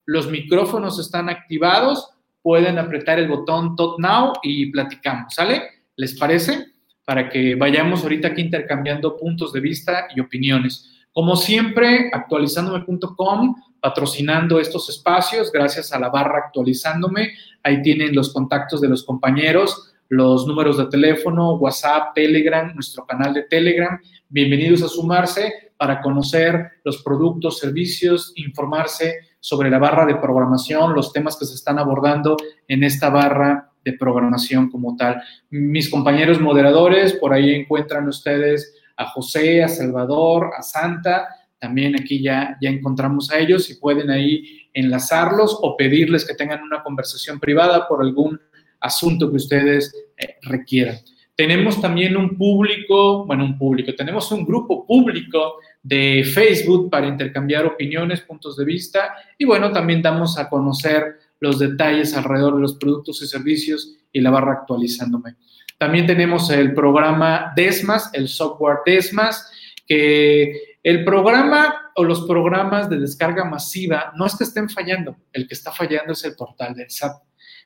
los 0.07 0.31
micrófonos 0.31 1.01
están 1.01 1.29
activados, 1.29 2.11
pueden 2.41 2.79
apretar 2.79 3.19
el 3.19 3.29
botón 3.29 3.75
Talk 3.75 3.99
Now 3.99 4.35
y 4.43 4.71
platicamos, 4.71 5.35
¿sale? 5.35 5.63
¿Les 5.97 6.17
parece? 6.17 6.67
Para 7.05 7.29
que 7.29 7.57
vayamos 7.57 8.03
ahorita 8.03 8.29
aquí 8.29 8.41
intercambiando 8.41 9.17
puntos 9.17 9.53
de 9.53 9.61
vista 9.61 10.07
y 10.15 10.21
opiniones. 10.21 10.96
Como 11.17 11.35
siempre, 11.35 12.11
actualizándome.com, 12.13 13.57
patrocinando 13.81 14.61
estos 14.61 14.91
espacios, 14.91 15.51
gracias 15.51 15.91
a 15.95 15.99
la 15.99 16.11
barra 16.11 16.41
actualizándome. 16.45 17.31
Ahí 17.63 17.81
tienen 17.81 18.15
los 18.15 18.35
contactos 18.35 18.83
de 18.83 18.89
los 18.89 19.03
compañeros, 19.03 19.95
los 20.11 20.47
números 20.47 20.77
de 20.77 20.85
teléfono, 20.89 21.55
WhatsApp, 21.55 22.13
Telegram, 22.15 22.71
nuestro 22.75 23.07
canal 23.07 23.33
de 23.33 23.45
Telegram 23.45 23.99
Bienvenidos 24.29 24.83
a 24.83 24.89
sumarse 24.89 25.73
para 25.79 26.03
conocer 26.03 26.73
los 26.85 27.03
productos, 27.03 27.61
servicios, 27.61 28.35
informarse 28.35 29.15
sobre 29.41 29.71
la 29.71 29.79
barra 29.79 30.05
de 30.05 30.17
programación, 30.17 30.93
los 30.93 31.15
temas 31.15 31.39
que 31.39 31.47
se 31.47 31.55
están 31.55 31.79
abordando 31.79 32.37
en 32.69 32.85
esta 32.85 33.09
barra 33.09 33.71
de 33.85 33.95
programación 33.95 34.69
como 34.69 34.97
tal. 34.97 35.23
Mis 35.49 35.89
compañeros 35.89 36.41
moderadores, 36.41 37.15
por 37.15 37.33
ahí 37.33 37.55
encuentran 37.55 38.07
ustedes 38.07 38.75
a 38.97 39.07
José, 39.11 39.63
a 39.63 39.69
Salvador, 39.69 40.51
a 40.57 40.63
Santa, 40.63 41.29
también 41.59 41.95
aquí 41.99 42.23
ya, 42.23 42.57
ya 42.61 42.71
encontramos 42.71 43.31
a 43.31 43.39
ellos 43.39 43.71
y 43.71 43.75
pueden 43.77 44.11
ahí 44.11 44.69
enlazarlos 44.73 45.59
o 45.63 45.77
pedirles 45.77 46.27
que 46.27 46.35
tengan 46.35 46.63
una 46.63 46.83
conversación 46.83 47.41
privada 47.41 47.89
por 47.89 48.03
algún 48.03 48.41
asunto 48.81 49.31
que 49.31 49.37
ustedes 49.37 49.95
eh, 50.19 50.37
requieran. 50.43 50.99
Tenemos 51.35 51.81
también 51.81 52.17
un 52.17 52.37
público, 52.37 53.27
bueno, 53.27 53.45
un 53.45 53.59
público, 53.59 53.95
tenemos 53.95 54.31
un 54.33 54.45
grupo 54.45 54.87
público 54.87 55.57
de 55.83 56.25
Facebook 56.25 56.91
para 56.91 57.07
intercambiar 57.07 57.67
opiniones, 57.67 58.23
puntos 58.23 58.57
de 58.57 58.65
vista 58.65 59.15
y 59.37 59.45
bueno, 59.45 59.71
también 59.71 60.01
damos 60.01 60.39
a 60.39 60.49
conocer 60.49 61.19
los 61.41 61.59
detalles 61.59 62.17
alrededor 62.17 62.55
de 62.55 62.63
los 62.63 62.77
productos 62.77 63.23
y 63.23 63.27
servicios 63.27 63.97
y 64.13 64.21
la 64.21 64.31
barra 64.31 64.53
actualizándome. 64.53 65.37
También 65.79 66.07
tenemos 66.07 66.51
el 66.51 66.75
programa 66.75 67.53
Desmas, 67.55 68.11
el 68.13 68.29
software 68.29 68.79
Desmas, 68.87 69.51
que 69.87 70.79
el 70.83 71.05
programa 71.05 71.93
o 71.97 72.05
los 72.05 72.27
programas 72.27 72.89
de 72.89 72.99
descarga 72.99 73.45
masiva 73.45 74.13
no 74.17 74.27
es 74.27 74.37
que 74.37 74.45
estén 74.45 74.69
fallando, 74.69 75.17
el 75.33 75.49
que 75.49 75.55
está 75.55 75.73
fallando 75.73 76.13
es 76.13 76.25
el 76.25 76.35
portal 76.35 76.75
del 76.75 76.91
SAT, 76.91 77.17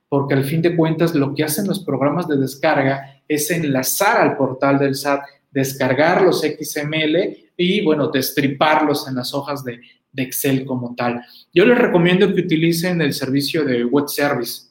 porque 0.09 0.35
al 0.35 0.45
fin 0.45 0.63
de 0.63 0.75
cuentas 0.75 1.15
lo 1.15 1.35
que 1.35 1.45
hacen 1.45 1.67
los 1.67 1.85
programas 1.85 2.27
de 2.27 2.37
descarga 2.37 3.23
es 3.29 3.51
enlazar 3.51 4.17
al 4.19 4.37
portal 4.37 4.79
del 4.79 4.95
SAT, 4.95 5.23
descargar 5.51 6.23
los 6.23 6.41
XML 6.41 7.51
y, 7.57 7.85
bueno, 7.85 8.09
destriparlos 8.09 9.07
en 9.09 9.17
las 9.17 9.35
hojas 9.35 9.65
de, 9.65 9.81
de 10.13 10.23
Excel 10.23 10.65
como 10.65 10.95
tal. 10.95 11.23
Yo 11.53 11.65
les 11.65 11.79
recomiendo 11.79 12.33
que 12.35 12.41
utilicen 12.43 13.01
el 13.03 13.13
servicio 13.13 13.65
de 13.65 13.85
Web 13.85 14.09
Service. 14.09 14.70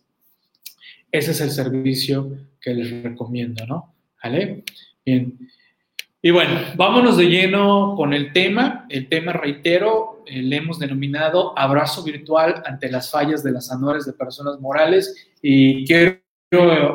Ese 1.11 1.31
es 1.31 1.41
el 1.41 1.51
servicio 1.51 2.37
que 2.61 2.73
les 2.73 3.03
recomiendo, 3.03 3.65
¿no? 3.65 3.95
¿Vale? 4.23 4.63
Bien. 5.05 5.37
Y 6.21 6.31
bueno, 6.31 6.59
vámonos 6.75 7.17
de 7.17 7.29
lleno 7.29 7.95
con 7.95 8.13
el 8.13 8.33
tema. 8.33 8.85
El 8.89 9.07
tema, 9.07 9.31
reitero, 9.33 10.23
eh, 10.27 10.41
le 10.41 10.57
hemos 10.57 10.77
denominado 10.77 11.57
abrazo 11.57 12.03
virtual 12.03 12.61
ante 12.65 12.91
las 12.91 13.09
fallas 13.09 13.41
de 13.41 13.51
las 13.51 13.71
anuales 13.71 14.05
de 14.05 14.13
personas 14.13 14.59
morales. 14.59 15.31
Y 15.41 15.85
quiero 15.85 16.19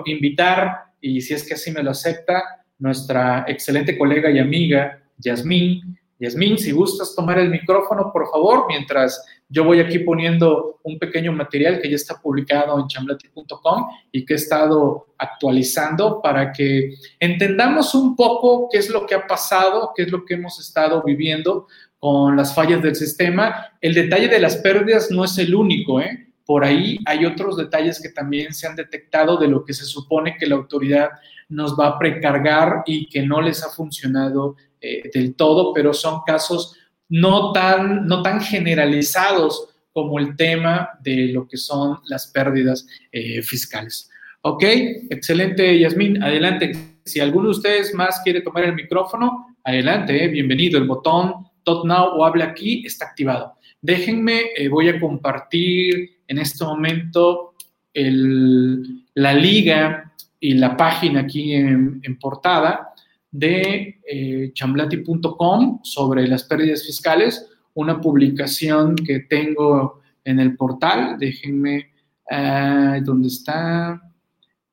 invitar, 0.04 0.92
y 1.00 1.20
si 1.22 1.32
es 1.32 1.48
que 1.48 1.54
así 1.54 1.70
me 1.70 1.82
lo 1.82 1.90
acepta, 1.90 2.64
nuestra 2.78 3.44
excelente 3.48 3.96
colega 3.96 4.30
y 4.30 4.38
amiga, 4.38 5.02
Yasmín, 5.18 5.98
Yasmín, 6.18 6.58
si 6.58 6.70
gustas 6.72 7.14
tomar 7.14 7.38
el 7.38 7.50
micrófono, 7.50 8.10
por 8.12 8.30
favor, 8.30 8.66
mientras 8.68 9.24
yo 9.48 9.64
voy 9.64 9.80
aquí 9.80 9.98
poniendo 9.98 10.80
un 10.82 10.98
pequeño 10.98 11.32
material 11.32 11.80
que 11.80 11.90
ya 11.90 11.96
está 11.96 12.20
publicado 12.20 12.78
en 12.78 12.86
chamblati.com 12.86 13.86
y 14.12 14.24
que 14.24 14.34
he 14.34 14.36
estado 14.36 15.06
actualizando 15.18 16.20
para 16.22 16.52
que 16.52 16.94
entendamos 17.18 17.94
un 17.94 18.16
poco 18.16 18.68
qué 18.70 18.78
es 18.78 18.90
lo 18.90 19.06
que 19.06 19.14
ha 19.14 19.26
pasado, 19.26 19.92
qué 19.94 20.04
es 20.04 20.10
lo 20.10 20.24
que 20.24 20.34
hemos 20.34 20.58
estado 20.60 21.02
viviendo 21.02 21.66
con 21.98 22.36
las 22.36 22.54
fallas 22.54 22.82
del 22.82 22.94
sistema. 22.94 23.72
El 23.80 23.94
detalle 23.94 24.28
de 24.28 24.38
las 24.38 24.56
pérdidas 24.56 25.10
no 25.10 25.24
es 25.24 25.36
el 25.38 25.54
único, 25.54 26.00
¿eh? 26.00 26.28
Por 26.44 26.62
ahí 26.62 26.98
hay 27.06 27.24
otros 27.24 27.56
detalles 27.56 28.00
que 28.00 28.10
también 28.10 28.52
se 28.52 28.66
han 28.66 28.76
detectado 28.76 29.38
de 29.38 29.48
lo 29.48 29.64
que 29.64 29.72
se 29.72 29.86
supone 29.86 30.36
que 30.36 30.46
la 30.46 30.56
autoridad 30.56 31.10
nos 31.48 31.78
va 31.78 31.88
a 31.88 31.98
precargar 31.98 32.82
y 32.86 33.08
que 33.08 33.22
no 33.22 33.40
les 33.40 33.64
ha 33.64 33.70
funcionado 33.70 34.56
eh, 34.86 35.10
del 35.14 35.34
todo, 35.34 35.72
pero 35.72 35.94
son 35.94 36.20
casos 36.26 36.76
no 37.08 37.52
tan, 37.52 38.06
no 38.06 38.20
tan 38.20 38.38
generalizados 38.42 39.70
como 39.92 40.18
el 40.18 40.36
tema 40.36 40.90
de 41.00 41.28
lo 41.28 41.48
que 41.48 41.56
son 41.56 42.00
las 42.06 42.26
pérdidas 42.26 42.86
eh, 43.10 43.40
fiscales. 43.40 44.10
Ok, 44.42 44.62
excelente, 45.08 45.78
Yasmín, 45.78 46.22
adelante. 46.22 46.72
Si 47.02 47.18
alguno 47.18 47.46
de 47.46 47.52
ustedes 47.52 47.94
más 47.94 48.20
quiere 48.22 48.42
tomar 48.42 48.64
el 48.64 48.74
micrófono, 48.74 49.56
adelante, 49.64 50.22
eh, 50.22 50.28
bienvenido. 50.28 50.78
El 50.78 50.86
botón 50.86 51.32
Talk 51.64 51.86
Now 51.86 52.18
o 52.18 52.24
Habla 52.26 52.46
aquí 52.46 52.84
está 52.84 53.06
activado. 53.06 53.54
Déjenme, 53.80 54.50
voy 54.70 54.90
a 54.90 55.00
compartir 55.00 56.18
en 56.28 56.38
este 56.38 56.62
momento 56.62 57.54
la 57.94 59.32
liga 59.32 60.12
y 60.40 60.54
la 60.54 60.76
página 60.76 61.20
aquí 61.20 61.54
en 61.54 62.18
portada 62.20 62.93
de 63.34 64.00
eh, 64.06 64.52
chamblati.com 64.54 65.80
sobre 65.82 66.28
las 66.28 66.44
pérdidas 66.44 66.86
fiscales, 66.86 67.50
una 67.74 68.00
publicación 68.00 68.94
que 68.94 69.20
tengo 69.20 70.00
en 70.22 70.38
el 70.38 70.56
portal. 70.56 71.18
Déjenme, 71.18 71.90
uh, 72.30 73.02
¿dónde 73.04 73.26
está? 73.26 74.00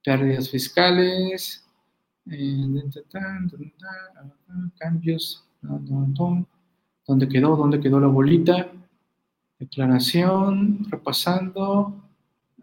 Pérdidas 0.03 0.51
fiscales. 0.51 1.67
Eh, 2.29 2.67
cambios. 4.77 5.43
¿Dónde 7.07 7.27
quedó? 7.27 7.55
¿Dónde 7.55 7.79
quedó 7.79 7.99
la 7.99 8.07
bolita? 8.07 8.71
Declaración, 9.57 10.85
repasando. 10.87 11.99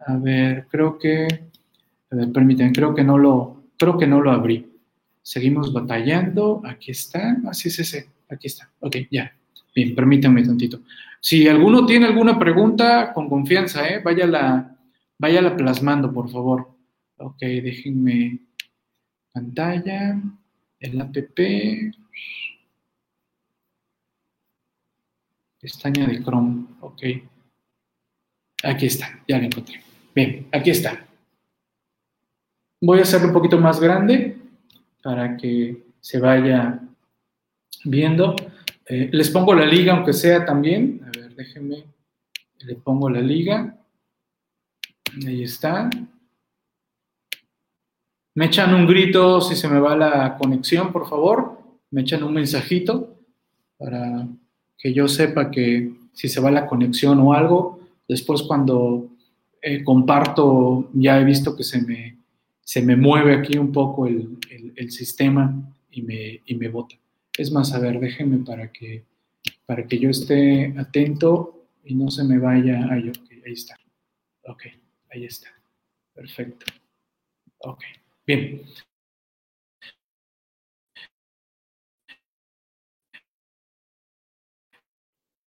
A 0.07 0.17
ver, 0.17 0.69
creo 0.71 0.97
que, 0.97 1.27
a 2.13 2.15
ver, 2.15 2.31
permítanme, 2.31 2.73
creo 2.73 2.95
que 2.95 3.03
no 3.03 3.19
lo, 3.19 3.65
creo 3.77 3.99
que 3.99 4.07
no 4.07 4.21
lo 4.21 4.31
abrí. 4.31 4.78
Seguimos 5.29 5.75
batallando. 5.75 6.63
Aquí 6.65 6.91
está. 6.91 7.37
Así 7.51 7.69
ah, 7.69 7.71
es 7.71 7.79
ese. 7.81 8.09
Aquí 8.31 8.47
está. 8.47 8.71
Ok, 8.81 8.97
ya. 9.11 9.31
Bien, 9.75 9.95
permítanme 9.95 10.43
tantito. 10.43 10.81
Si 11.21 11.47
alguno 11.47 11.85
tiene 11.85 12.07
alguna 12.07 12.39
pregunta, 12.39 13.13
con 13.13 13.29
confianza, 13.29 13.87
¿eh? 13.87 14.01
Váyala, 14.03 14.75
váyala 15.19 15.55
plasmando, 15.55 16.11
por 16.15 16.31
favor. 16.31 16.71
Ok, 17.19 17.41
déjenme 17.41 18.39
pantalla, 19.31 20.19
el 20.81 20.99
app, 20.99 21.15
pestaña 25.61 26.07
de 26.07 26.23
Chrome. 26.23 26.65
Ok. 26.81 27.03
Aquí 28.63 28.87
está, 28.87 29.23
ya 29.29 29.37
lo 29.37 29.45
encontré. 29.45 29.83
Bien, 30.15 30.47
aquí 30.53 30.71
está. 30.71 31.07
Voy 32.81 33.01
a 33.01 33.03
hacerlo 33.03 33.27
un 33.27 33.35
poquito 33.35 33.61
más 33.61 33.79
grande 33.79 34.38
para 35.09 35.39
que 35.39 35.87
se 36.03 36.21
vaya 36.21 36.83
viendo. 37.83 38.37
Eh, 38.85 39.09
les 39.11 39.31
pongo 39.31 39.55
la 39.55 39.65
liga, 39.65 39.95
aunque 39.95 40.13
sea 40.13 40.45
también. 40.45 41.01
A 41.03 41.19
ver, 41.19 41.35
déjenme. 41.35 41.85
Le 42.59 42.75
pongo 42.75 43.09
la 43.09 43.23
liga. 43.23 43.75
Ahí 45.27 45.45
está. 45.45 45.89
Me 48.35 48.45
echan 48.45 48.75
un 48.75 48.87
grito 48.87 49.41
si 49.41 49.57
se 49.57 49.67
me 49.67 49.81
va 49.81 49.97
la 49.97 50.37
conexión, 50.37 50.93
por 50.93 51.09
favor. 51.09 51.59
Me 51.91 52.03
echan 52.03 52.23
un 52.23 52.35
mensajito 52.35 53.17
para 53.79 54.29
que 54.77 54.93
yo 54.93 55.09
sepa 55.09 55.51
que 55.51 55.91
si 56.13 56.29
se 56.29 56.39
va 56.39 56.51
la 56.51 56.67
conexión 56.67 57.19
o 57.21 57.33
algo. 57.33 57.81
Después 58.07 58.43
cuando 58.43 59.09
eh, 59.63 59.83
comparto, 59.83 60.91
ya 60.93 61.19
he 61.19 61.25
visto 61.25 61.57
que 61.57 61.65
se 61.65 61.81
me 61.81 62.19
se 62.69 62.83
me 62.83 62.97
mueve 62.97 63.35
aquí 63.35 63.57
un 63.57 63.73
poco 63.73 64.07
el, 64.07 64.39
sistema 64.91 65.75
y 65.91 66.03
me, 66.03 66.43
y 66.45 66.55
me 66.55 66.69
bota. 66.69 66.97
Es 67.39 67.51
más, 67.51 67.73
a 67.73 67.79
ver, 67.79 67.99
déjenme 67.99 68.45
para 68.45 68.71
que, 68.71 69.07
para 69.65 69.87
que 69.87 69.99
yo 69.99 70.11
esté 70.11 70.75
atento 70.77 71.67
y 71.83 71.95
no 71.95 72.11
se 72.11 72.25
me 72.25 72.39
vaya. 72.39 72.87
Ahí, 72.91 73.11
ahí 73.47 73.53
está. 73.53 73.75
Ok, 74.43 74.65
ahí 75.11 75.25
está. 75.25 75.49
Perfecto. 76.13 76.67
Ok, 77.61 77.85
bien. 78.27 78.61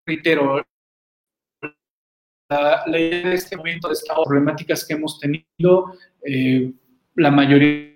Reitero, 0.07 0.65
la, 2.49 2.99
idea 2.99 3.29
de 3.29 3.35
este 3.35 3.55
momento 3.55 3.89
de 3.89 3.93
estas 3.93 4.17
problemáticas 4.25 4.85
que 4.85 4.93
hemos 4.95 5.19
tenido, 5.19 5.93
eh, 6.25 6.73
la 7.15 7.31
mayoría 7.31 7.91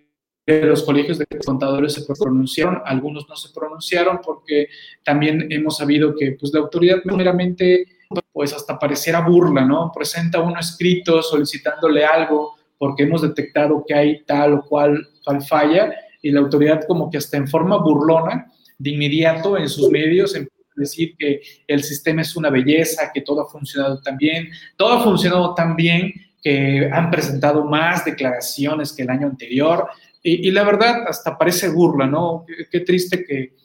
de 0.46 0.66
los 0.66 0.84
colegios 0.84 1.18
de 1.18 1.26
contadores 1.44 1.94
se 1.94 2.06
pronunciaron, 2.06 2.82
algunos 2.86 3.28
no 3.28 3.36
se 3.36 3.54
pronunciaron 3.54 4.20
porque 4.24 4.68
también 5.04 5.52
hemos 5.52 5.78
sabido 5.78 6.16
que 6.16 6.34
pues, 6.34 6.54
la 6.54 6.60
autoridad 6.60 7.04
meramente, 7.06 7.86
pues 8.32 8.54
hasta 8.54 8.78
pareciera 8.78 9.22
burla, 9.22 9.66
¿no? 9.66 9.92
Presenta 9.94 10.42
uno 10.42 10.60
escrito 10.60 11.24
solicitándole 11.24 12.06
algo 12.06 12.56
porque 12.78 13.04
hemos 13.04 13.22
detectado 13.22 13.84
que 13.88 13.94
hay 13.96 14.24
tal 14.24 14.54
o 14.54 14.66
cual, 14.66 15.08
tal 15.24 15.42
falla 15.42 15.96
y 16.22 16.32
la 16.32 16.42
autoridad 16.42 16.82
como 16.88 17.10
que 17.10 17.18
hasta 17.18 17.38
en 17.38 17.48
forma 17.48 17.78
burlona, 17.78 18.52
de 18.78 18.90
inmediato 18.92 19.58
en 19.58 19.70
sus 19.70 19.90
medios 19.90 20.36
decir 20.76 21.16
que 21.18 21.42
el 21.68 21.84
sistema 21.84 22.22
es 22.22 22.36
una 22.36 22.50
belleza, 22.50 23.12
que 23.14 23.22
todo 23.22 23.42
ha 23.42 23.50
funcionado 23.50 24.02
tan 24.02 24.18
bien, 24.18 24.50
todo 24.76 24.94
ha 24.94 25.04
funcionado 25.04 25.54
tan 25.56 25.76
bien 25.76 26.14
que 26.46 26.88
han 26.94 27.10
presentado 27.10 27.66
más 27.66 28.06
declaraciones 28.06 28.94
que 28.94 29.02
el 29.02 29.10
año 29.10 29.26
anterior. 29.26 29.88
Y, 30.22 30.52
la 30.52 30.64
verdad, 30.64 31.08
hasta 31.08 31.40
parece 31.40 31.70
burla, 31.70 32.06
¿no? 32.06 32.46
Qué, 32.72 32.82
triste 32.82 33.26
que, 33.26 33.56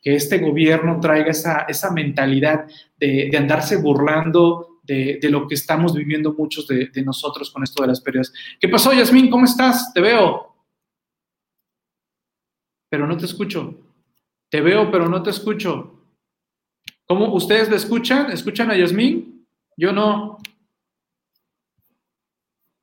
que, 0.00 0.14
este 0.14 0.38
gobierno 0.38 0.98
traiga 1.00 1.32
esa, 1.32 1.66
esa 1.68 1.90
mentalidad 1.90 2.64
de, 2.98 3.28
de 3.30 3.36
andarse 3.36 3.76
burlando 3.76 4.80
de, 4.82 5.18
de, 5.20 5.28
lo 5.28 5.46
que 5.46 5.54
estamos 5.54 5.94
viviendo 5.94 6.32
muchos 6.32 6.66
de, 6.66 6.86
de, 6.86 7.02
nosotros 7.02 7.50
con 7.50 7.62
esto 7.62 7.82
de 7.82 7.88
las 7.88 8.00
pérdidas. 8.00 8.32
¿Qué 8.58 8.70
pasó, 8.70 8.94
Yasmín? 8.94 9.28
¿Cómo 9.28 9.44
estás? 9.44 9.92
Te 9.92 10.00
veo. 10.00 10.54
Pero 12.88 13.06
no 13.06 13.18
te 13.18 13.26
escucho. 13.26 13.78
Te 14.48 14.62
veo, 14.62 14.90
pero 14.90 15.10
no 15.10 15.22
te 15.22 15.28
escucho. 15.28 16.06
¿Cómo 17.04 17.34
ustedes 17.34 17.68
le 17.68 17.76
escuchan? 17.76 18.30
¿Escuchan 18.30 18.70
a 18.70 18.78
Yasmín? 18.78 19.46
Yo 19.76 19.92
no. 19.92 20.38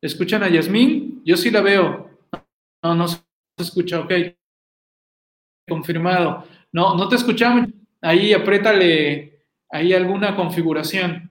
¿Escuchan 0.08 0.42
a 0.42 0.48
Yasmín? 0.48 1.22
Yo 1.26 1.36
sí 1.36 1.52
la 1.52 1.60
veo. 1.60 2.10
No, 2.82 2.96
no 2.96 3.08
se 3.10 3.20
escucha, 3.58 4.00
ok. 4.00 4.14
Confirmado. 5.68 6.46
No, 6.72 6.96
no 6.96 7.10
te 7.10 7.18
escuchamos. 7.18 7.68
Ahí 8.02 8.32
apriétale, 8.34 9.44
ahí 9.70 9.94
alguna 9.94 10.34
configuración. 10.34 11.30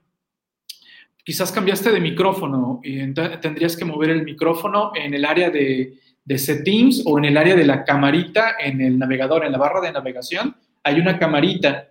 Quizás 1.23 1.51
cambiaste 1.51 1.91
de 1.91 1.99
micrófono 1.99 2.79
y 2.83 3.11
tendrías 3.13 3.75
que 3.75 3.83
mover 3.83 4.11
el 4.11 4.23
micrófono 4.23 4.91
en 4.93 5.15
el 5.15 5.25
área 5.25 5.49
de, 5.49 5.97
de 6.23 6.37
settings 6.37 7.01
o 7.05 7.17
en 7.17 7.25
el 7.25 7.35
área 7.35 7.55
de 7.55 7.65
la 7.65 7.83
camarita 7.83 8.57
en 8.59 8.79
el 8.79 8.99
navegador, 8.99 9.43
en 9.43 9.53
la 9.53 9.57
barra 9.57 9.81
de 9.81 9.91
navegación. 9.91 10.55
Hay 10.83 10.99
una 10.99 11.17
camarita. 11.17 11.89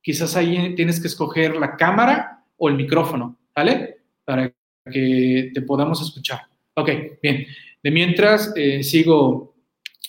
Quizás 0.00 0.36
ahí 0.36 0.76
tienes 0.76 1.00
que 1.00 1.08
escoger 1.08 1.56
la 1.56 1.76
cámara 1.76 2.44
o 2.56 2.68
el 2.68 2.76
micrófono, 2.76 3.36
¿vale? 3.52 3.98
Para 4.24 4.52
que 4.90 5.50
te 5.54 5.62
podamos 5.62 6.02
escuchar. 6.02 6.40
Ok, 6.74 6.90
bien. 7.22 7.46
De 7.82 7.90
mientras, 7.90 8.52
eh, 8.56 8.82
sigo, 8.82 9.54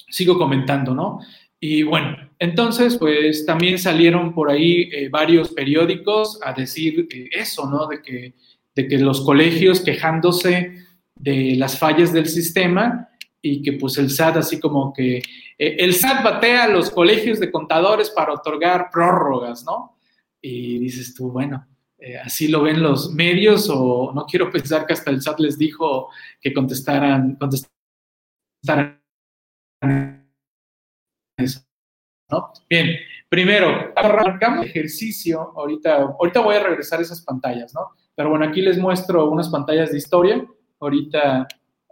sigo 0.09 0.37
comentando, 0.37 0.93
¿no? 0.93 1.19
Y 1.59 1.83
bueno, 1.83 2.17
entonces, 2.39 2.97
pues 2.97 3.45
también 3.45 3.77
salieron 3.77 4.33
por 4.33 4.49
ahí 4.49 4.89
eh, 4.91 5.09
varios 5.09 5.51
periódicos 5.51 6.39
a 6.43 6.53
decir 6.53 7.07
eso, 7.31 7.69
¿no? 7.69 7.87
De 7.87 8.01
que, 8.01 8.33
de 8.75 8.87
que 8.87 8.97
los 8.97 9.21
colegios 9.21 9.79
quejándose 9.81 10.73
de 11.15 11.55
las 11.55 11.77
fallas 11.77 12.11
del 12.11 12.27
sistema 12.27 13.09
y 13.41 13.61
que 13.61 13.73
pues 13.73 13.97
el 13.97 14.09
SAT 14.09 14.37
así 14.37 14.59
como 14.59 14.93
que 14.93 15.17
eh, 15.17 15.23
el 15.57 15.93
SAT 15.93 16.23
batea 16.23 16.63
a 16.63 16.67
los 16.67 16.89
colegios 16.89 17.39
de 17.39 17.51
contadores 17.51 18.09
para 18.09 18.33
otorgar 18.33 18.89
prórrogas, 18.91 19.63
¿no? 19.63 19.97
Y 20.41 20.79
dices 20.79 21.13
tú, 21.13 21.31
bueno, 21.31 21.67
así 22.23 22.47
lo 22.47 22.63
ven 22.63 22.81
los 22.81 23.13
medios 23.13 23.69
o 23.69 24.11
no 24.13 24.25
quiero 24.25 24.49
pensar 24.49 24.85
que 24.85 24.93
hasta 24.93 25.11
el 25.11 25.21
SAT 25.21 25.39
les 25.39 25.57
dijo 25.57 26.09
que 26.39 26.53
contestaran, 26.53 27.35
contestaran 27.35 29.01
Bien, 32.69 32.95
primero, 33.27 33.91
arrancamos 33.95 34.63
el 34.63 34.69
ejercicio, 34.69 35.51
ahorita, 35.55 36.15
ahorita 36.19 36.39
voy 36.39 36.55
a 36.55 36.63
regresar 36.63 36.99
a 36.99 37.01
esas 37.01 37.21
pantallas, 37.21 37.73
¿no? 37.73 37.89
Pero 38.15 38.29
bueno, 38.29 38.45
aquí 38.45 38.61
les 38.61 38.77
muestro 38.77 39.29
unas 39.29 39.49
pantallas 39.49 39.91
de 39.91 39.97
historia, 39.97 40.45
ahorita, 40.79 41.47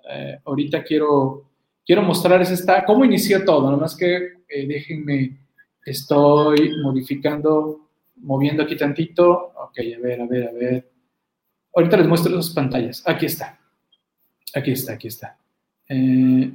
eh, 0.09 0.39
ahorita 0.45 0.83
quiero, 0.83 1.49
quiero 1.85 2.03
mostrarles 2.03 2.51
esta, 2.51 2.85
cómo 2.85 3.03
inició 3.03 3.43
todo, 3.43 3.69
nomás 3.71 3.95
que 3.97 4.15
eh, 4.47 4.67
déjenme, 4.67 5.37
estoy 5.83 6.77
modificando, 6.81 7.88
moviendo 8.19 8.63
aquí 8.63 8.75
tantito, 8.75 9.53
ok, 9.55 9.79
a 9.97 9.99
ver, 10.01 10.21
a 10.21 10.25
ver, 10.25 10.47
a 10.47 10.51
ver, 10.51 10.91
ahorita 11.75 11.97
les 11.97 12.07
muestro 12.07 12.35
las 12.35 12.49
pantallas, 12.51 13.03
aquí 13.05 13.25
está, 13.25 13.59
aquí 14.53 14.71
está, 14.71 14.93
aquí 14.93 15.07
está. 15.07 15.37
Eh, 15.89 16.51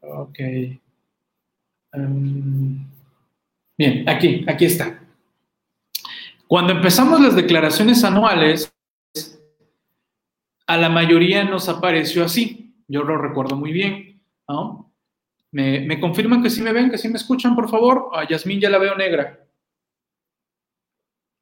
ok. 0.00 0.38
Em, 1.92 2.86
bien, 3.76 4.08
aquí, 4.08 4.44
aquí 4.48 4.64
está. 4.64 4.98
Cuando 6.46 6.72
empezamos 6.72 7.20
las 7.20 7.36
declaraciones 7.36 8.02
anuales, 8.04 8.72
a 10.66 10.76
la 10.76 10.88
mayoría 10.88 11.44
nos 11.44 11.68
apareció 11.68 12.24
así. 12.24 12.74
Yo 12.88 13.02
lo 13.02 13.18
recuerdo 13.18 13.56
muy 13.56 13.72
bien. 13.72 14.22
¿Me, 15.50 16.00
confirman 16.00 16.42
que 16.42 16.50
sí 16.50 16.62
me 16.62 16.72
ven, 16.72 16.90
que 16.90 16.98
sí 16.98 17.08
me 17.08 17.16
escuchan, 17.16 17.54
por 17.54 17.68
favor? 17.68 18.10
A 18.14 18.26
Yasmín 18.26 18.60
ya 18.60 18.70
la 18.70 18.78
veo 18.78 18.94
negra. 18.94 19.41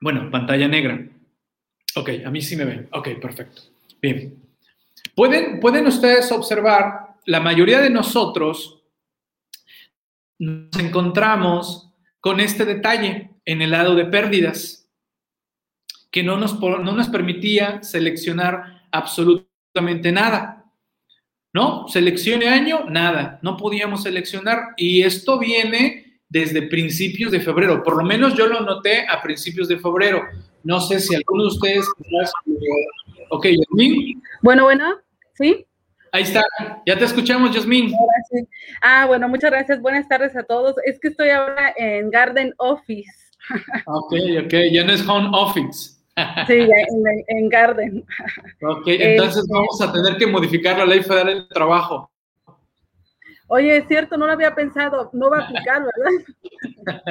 Bueno, 0.00 0.30
pantalla 0.30 0.66
negra. 0.66 1.06
Ok, 1.94 2.10
a 2.24 2.30
mí 2.30 2.40
sí 2.40 2.56
me 2.56 2.64
ven. 2.64 2.88
Ok, 2.92 3.08
perfecto. 3.20 3.62
Bien. 4.00 4.34
Pueden, 5.14 5.60
pueden 5.60 5.86
ustedes 5.86 6.32
observar, 6.32 7.16
la 7.26 7.40
mayoría 7.40 7.80
de 7.80 7.90
nosotros 7.90 8.82
nos 10.38 10.74
encontramos 10.78 11.92
con 12.20 12.40
este 12.40 12.64
detalle 12.64 13.30
en 13.44 13.60
el 13.60 13.70
lado 13.72 13.94
de 13.94 14.06
pérdidas, 14.06 14.88
que 16.10 16.22
no 16.22 16.38
nos, 16.38 16.58
no 16.58 16.92
nos 16.92 17.08
permitía 17.08 17.82
seleccionar 17.82 18.86
absolutamente 18.90 20.12
nada. 20.12 20.56
¿No? 21.52 21.88
Seleccione 21.88 22.48
año, 22.48 22.84
nada, 22.88 23.40
no 23.42 23.56
podíamos 23.56 24.04
seleccionar 24.04 24.68
y 24.76 25.02
esto 25.02 25.36
viene 25.36 26.09
desde 26.30 26.62
principios 26.62 27.32
de 27.32 27.40
febrero, 27.40 27.82
por 27.82 27.96
lo 27.96 28.04
menos 28.04 28.34
yo 28.34 28.46
lo 28.46 28.60
noté 28.60 29.06
a 29.06 29.20
principios 29.20 29.68
de 29.68 29.78
febrero. 29.78 30.22
No 30.62 30.80
sé 30.80 31.00
si 31.00 31.14
alguno 31.14 31.42
de 31.42 31.48
ustedes... 31.48 31.86
Ok, 33.30 33.46
Yasmin. 33.46 34.22
Bueno, 34.40 34.64
bueno, 34.64 34.96
sí. 35.34 35.66
Ahí 36.12 36.22
está, 36.22 36.42
ya 36.86 36.98
te 36.98 37.04
escuchamos, 37.04 37.54
Yasmin. 37.54 37.92
Ah, 38.80 39.06
bueno, 39.06 39.28
muchas 39.28 39.50
gracias. 39.50 39.80
Buenas 39.80 40.08
tardes 40.08 40.36
a 40.36 40.42
todos. 40.44 40.74
Es 40.84 40.98
que 40.98 41.08
estoy 41.08 41.30
ahora 41.30 41.74
en 41.76 42.10
Garden 42.10 42.54
Office. 42.56 43.12
Ok, 43.86 44.12
ok, 44.44 44.54
ya 44.70 44.84
no 44.84 44.92
es 44.92 45.06
Home 45.08 45.30
Office. 45.32 45.98
Sí, 46.46 46.54
en, 46.54 47.24
en 47.28 47.48
Garden. 47.48 48.04
Ok, 48.62 48.86
entonces 48.88 49.42
este 49.42 49.52
vamos 49.54 49.80
a 49.80 49.90
tener 49.90 50.18
que 50.18 50.26
modificar 50.26 50.76
la 50.76 50.84
ley 50.84 51.02
federal 51.02 51.48
de 51.48 51.54
trabajo. 51.54 52.09
Oye, 53.52 53.78
es 53.78 53.88
cierto, 53.88 54.16
no 54.16 54.26
lo 54.26 54.32
había 54.32 54.54
pensado, 54.54 55.10
no 55.12 55.28
va 55.28 55.38
a 55.38 55.44
aplicar, 55.44 55.82
¿verdad? 55.82 57.02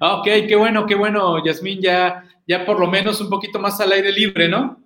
ok, 0.00 0.24
qué 0.46 0.54
bueno, 0.54 0.84
qué 0.84 0.94
bueno, 0.94 1.42
Yasmin, 1.42 1.80
ya, 1.80 2.24
ya 2.46 2.66
por 2.66 2.78
lo 2.78 2.86
menos 2.88 3.22
un 3.22 3.30
poquito 3.30 3.58
más 3.58 3.80
al 3.80 3.92
aire 3.92 4.12
libre, 4.12 4.48
¿no? 4.48 4.82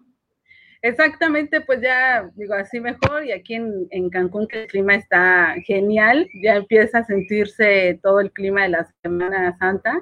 Exactamente, 0.81 1.61
pues 1.61 1.81
ya 1.81 2.31
digo 2.37 2.55
así 2.55 2.79
mejor 2.79 3.25
y 3.25 3.33
aquí 3.33 3.55
en, 3.55 4.11
Cancún 4.11 4.47
que 4.47 4.63
el 4.63 4.69
clima 4.69 4.95
está 4.95 5.55
genial, 5.65 6.29
ya 6.41 6.55
empieza 6.55 6.99
a 6.99 7.05
sentirse 7.05 7.99
todo 8.01 8.21
el 8.21 8.31
clima 8.31 8.63
de 8.63 8.69
la 8.69 8.89
Semana 9.03 9.57
Santa, 9.59 10.01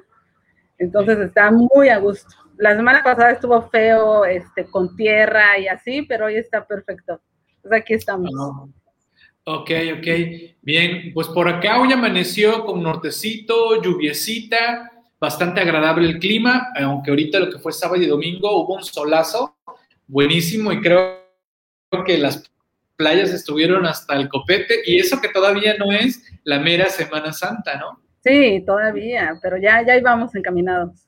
entonces 0.77 1.17
está 1.19 1.49
muy 1.51 1.89
a 1.89 1.97
gusto. 1.97 2.35
La 2.57 2.75
semana 2.75 3.03
pasada 3.03 3.31
estuvo 3.31 3.59
feo, 3.69 4.25
este, 4.25 4.65
con 4.65 4.95
tierra 4.95 5.57
y 5.57 5.67
así, 5.67 6.03
pero 6.03 6.27
hoy 6.27 6.35
está 6.35 6.65
perfecto. 6.65 7.19
Pues 7.63 7.73
aquí 7.73 7.93
estamos. 7.95 8.31
Ok, 9.45 9.71
ok, 9.97 10.07
bien, 10.61 11.11
pues 11.13 11.27
por 11.27 11.47
acá 11.47 11.79
hoy 11.79 11.91
amaneció 11.91 12.65
con 12.65 12.81
nortecito, 12.83 13.81
lluviecita, 13.81 14.91
bastante 15.19 15.61
agradable 15.61 16.07
el 16.07 16.19
clima, 16.19 16.69
aunque 16.75 17.11
ahorita 17.11 17.39
lo 17.39 17.49
que 17.49 17.59
fue 17.59 17.71
sábado 17.71 18.01
y 18.01 18.07
domingo 18.07 18.63
hubo 18.63 18.75
un 18.75 18.83
solazo 18.83 19.55
buenísimo 20.07 20.71
y 20.71 20.81
creo 20.81 21.21
que 22.05 22.17
las 22.17 22.51
playas 22.95 23.31
estuvieron 23.31 23.85
hasta 23.85 24.15
el 24.15 24.29
copete 24.29 24.81
y 24.85 24.99
eso 24.99 25.19
que 25.21 25.29
todavía 25.29 25.75
no 25.77 25.91
es 25.91 26.23
la 26.43 26.59
mera 26.59 26.89
Semana 26.89 27.33
Santa, 27.33 27.77
¿no? 27.77 28.01
Sí, 28.23 28.63
todavía, 28.65 29.39
pero 29.41 29.57
ya, 29.57 29.83
ya 29.85 29.97
íbamos 29.97 30.35
encaminados. 30.35 31.07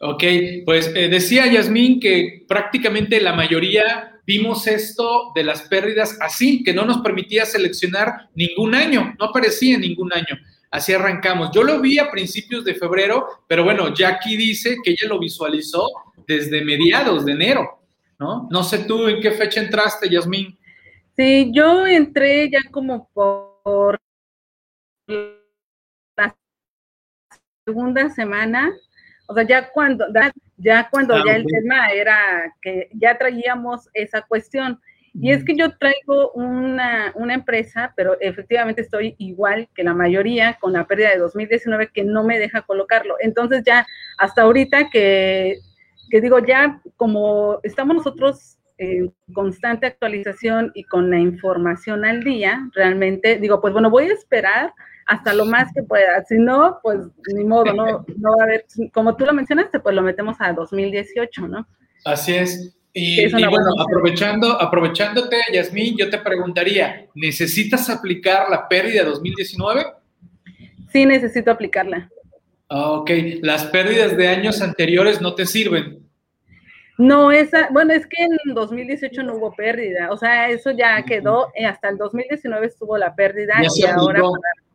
Ok, 0.00 0.24
pues 0.64 0.92
eh, 0.94 1.08
decía 1.08 1.46
Yasmín 1.46 2.00
que 2.00 2.44
prácticamente 2.48 3.20
la 3.20 3.32
mayoría 3.32 4.15
vimos 4.26 4.66
esto 4.66 5.32
de 5.34 5.44
las 5.44 5.62
pérdidas 5.62 6.18
así, 6.20 6.64
que 6.64 6.74
no 6.74 6.84
nos 6.84 6.98
permitía 6.98 7.46
seleccionar 7.46 8.28
ningún 8.34 8.74
año, 8.74 9.14
no 9.18 9.26
aparecía 9.26 9.78
ningún 9.78 10.12
año. 10.12 10.38
Así 10.70 10.92
arrancamos. 10.92 11.50
Yo 11.54 11.62
lo 11.62 11.80
vi 11.80 11.98
a 11.98 12.10
principios 12.10 12.64
de 12.64 12.74
febrero, 12.74 13.26
pero 13.46 13.64
bueno, 13.64 13.94
Jackie 13.94 14.36
dice 14.36 14.76
que 14.82 14.90
ella 14.90 15.08
lo 15.08 15.18
visualizó 15.18 15.88
desde 16.26 16.64
mediados 16.64 17.24
de 17.24 17.32
enero. 17.32 17.80
¿no? 18.18 18.48
No 18.50 18.62
sé 18.62 18.80
tú 18.80 19.06
en 19.08 19.20
qué 19.20 19.30
fecha 19.32 19.60
entraste, 19.60 20.08
Yasmín. 20.08 20.58
Sí, 21.16 21.50
yo 21.52 21.86
entré 21.86 22.50
ya 22.50 22.60
como 22.70 23.08
por 23.12 23.98
la 25.08 26.36
segunda 27.64 28.10
semana, 28.10 28.74
o 29.26 29.34
sea, 29.34 29.44
ya 29.44 29.70
cuando, 29.70 30.06
ya 30.56 30.88
cuando 30.90 31.14
ah, 31.14 31.22
ya 31.26 31.36
el 31.36 31.46
tema 31.46 31.88
era 31.90 32.54
que 32.62 32.88
ya 32.92 33.16
traíamos 33.18 33.88
esa 33.94 34.22
cuestión. 34.22 34.80
Y 35.18 35.32
es 35.32 35.44
que 35.44 35.56
yo 35.56 35.74
traigo 35.78 36.30
una, 36.32 37.12
una, 37.14 37.32
empresa, 37.32 37.94
pero 37.96 38.20
efectivamente 38.20 38.82
estoy 38.82 39.14
igual 39.16 39.66
que 39.74 39.82
la 39.82 39.94
mayoría 39.94 40.58
con 40.60 40.74
la 40.74 40.86
pérdida 40.86 41.10
de 41.10 41.18
2019 41.18 41.88
que 41.88 42.04
no 42.04 42.22
me 42.22 42.38
deja 42.38 42.60
colocarlo. 42.62 43.16
Entonces 43.20 43.62
ya 43.64 43.86
hasta 44.18 44.42
ahorita 44.42 44.90
que 44.90 45.56
que 46.10 46.20
digo, 46.20 46.38
ya 46.38 46.80
como 46.96 47.60
estamos 47.62 47.96
nosotros 47.96 48.58
en 48.78 49.12
constante 49.32 49.86
actualización 49.86 50.70
y 50.74 50.84
con 50.84 51.10
la 51.10 51.18
información 51.18 52.04
al 52.04 52.22
día, 52.22 52.68
realmente 52.74 53.38
digo, 53.38 53.60
pues 53.60 53.72
bueno, 53.72 53.90
voy 53.90 54.04
a 54.04 54.12
esperar 54.12 54.72
hasta 55.06 55.32
lo 55.32 55.46
más 55.46 55.72
que 55.72 55.82
pueda. 55.82 56.24
Si 56.24 56.36
no, 56.36 56.78
pues 56.82 56.98
ni 57.34 57.44
modo, 57.44 57.72
no, 57.72 58.04
no 58.16 58.36
va 58.36 58.42
a 58.42 58.44
haber, 58.44 58.66
como 58.92 59.16
tú 59.16 59.24
lo 59.24 59.32
mencionaste, 59.32 59.80
pues 59.80 59.94
lo 59.94 60.02
metemos 60.02 60.36
a 60.40 60.52
2018, 60.52 61.48
¿no? 61.48 61.66
Así 62.04 62.34
es. 62.34 62.76
Y, 62.92 63.30
bueno, 63.30 63.50
aprovechando, 63.78 64.60
aprovechándote, 64.60 65.36
Yasmín, 65.52 65.96
yo 65.98 66.08
te 66.08 66.18
preguntaría, 66.18 67.06
¿necesitas 67.14 67.90
aplicar 67.90 68.48
la 68.48 68.68
pérdida 68.68 69.04
2019? 69.04 69.84
Sí, 70.90 71.04
necesito 71.04 71.50
aplicarla. 71.50 72.10
Ah, 72.68 72.92
ok, 72.92 73.10
las 73.42 73.66
pérdidas 73.66 74.16
de 74.16 74.28
años 74.28 74.62
anteriores 74.62 75.20
no 75.20 75.34
te 75.34 75.44
sirven. 75.44 76.06
No, 76.96 77.30
esa, 77.30 77.68
bueno, 77.70 77.92
es 77.92 78.06
que 78.06 78.24
en 78.24 78.54
2018 78.54 79.22
no 79.22 79.34
hubo 79.34 79.54
pérdida, 79.54 80.10
o 80.10 80.16
sea, 80.16 80.48
eso 80.48 80.70
ya 80.70 81.04
quedó, 81.04 81.52
eh, 81.54 81.66
hasta 81.66 81.90
el 81.90 81.98
2019 81.98 82.66
estuvo 82.66 82.96
la 82.96 83.14
pérdida 83.14 83.56
y 83.60 83.84
ahora 83.84 84.20
para, 84.20 84.65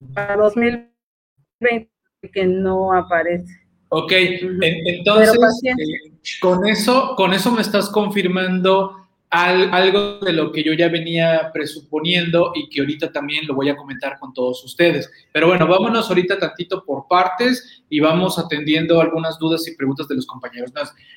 2020 0.00 1.90
que 2.32 2.44
no 2.44 2.92
aparece. 2.92 3.64
Ok, 3.90 4.12
entonces 4.12 5.38
eh, 5.64 6.12
con 6.40 6.66
eso, 6.66 7.14
con 7.16 7.32
eso 7.32 7.52
me 7.52 7.60
estás 7.60 7.90
confirmando 7.90 9.04
algo 9.30 10.18
de 10.20 10.32
lo 10.32 10.52
que 10.52 10.62
yo 10.62 10.72
ya 10.74 10.88
venía 10.88 11.50
presuponiendo 11.52 12.52
y 12.54 12.68
que 12.68 12.80
ahorita 12.80 13.10
también 13.10 13.46
lo 13.46 13.54
voy 13.54 13.68
a 13.68 13.76
comentar 13.76 14.18
con 14.18 14.32
todos 14.32 14.64
ustedes. 14.64 15.10
Pero 15.32 15.48
bueno, 15.48 15.66
vámonos 15.66 16.08
ahorita 16.08 16.38
tantito 16.38 16.84
por 16.84 17.08
partes 17.08 17.82
y 17.88 17.98
vamos 18.00 18.38
atendiendo 18.38 19.00
algunas 19.00 19.38
dudas 19.38 19.66
y 19.66 19.74
preguntas 19.76 20.06
de 20.06 20.16
los 20.16 20.26
compañeros. 20.26 20.72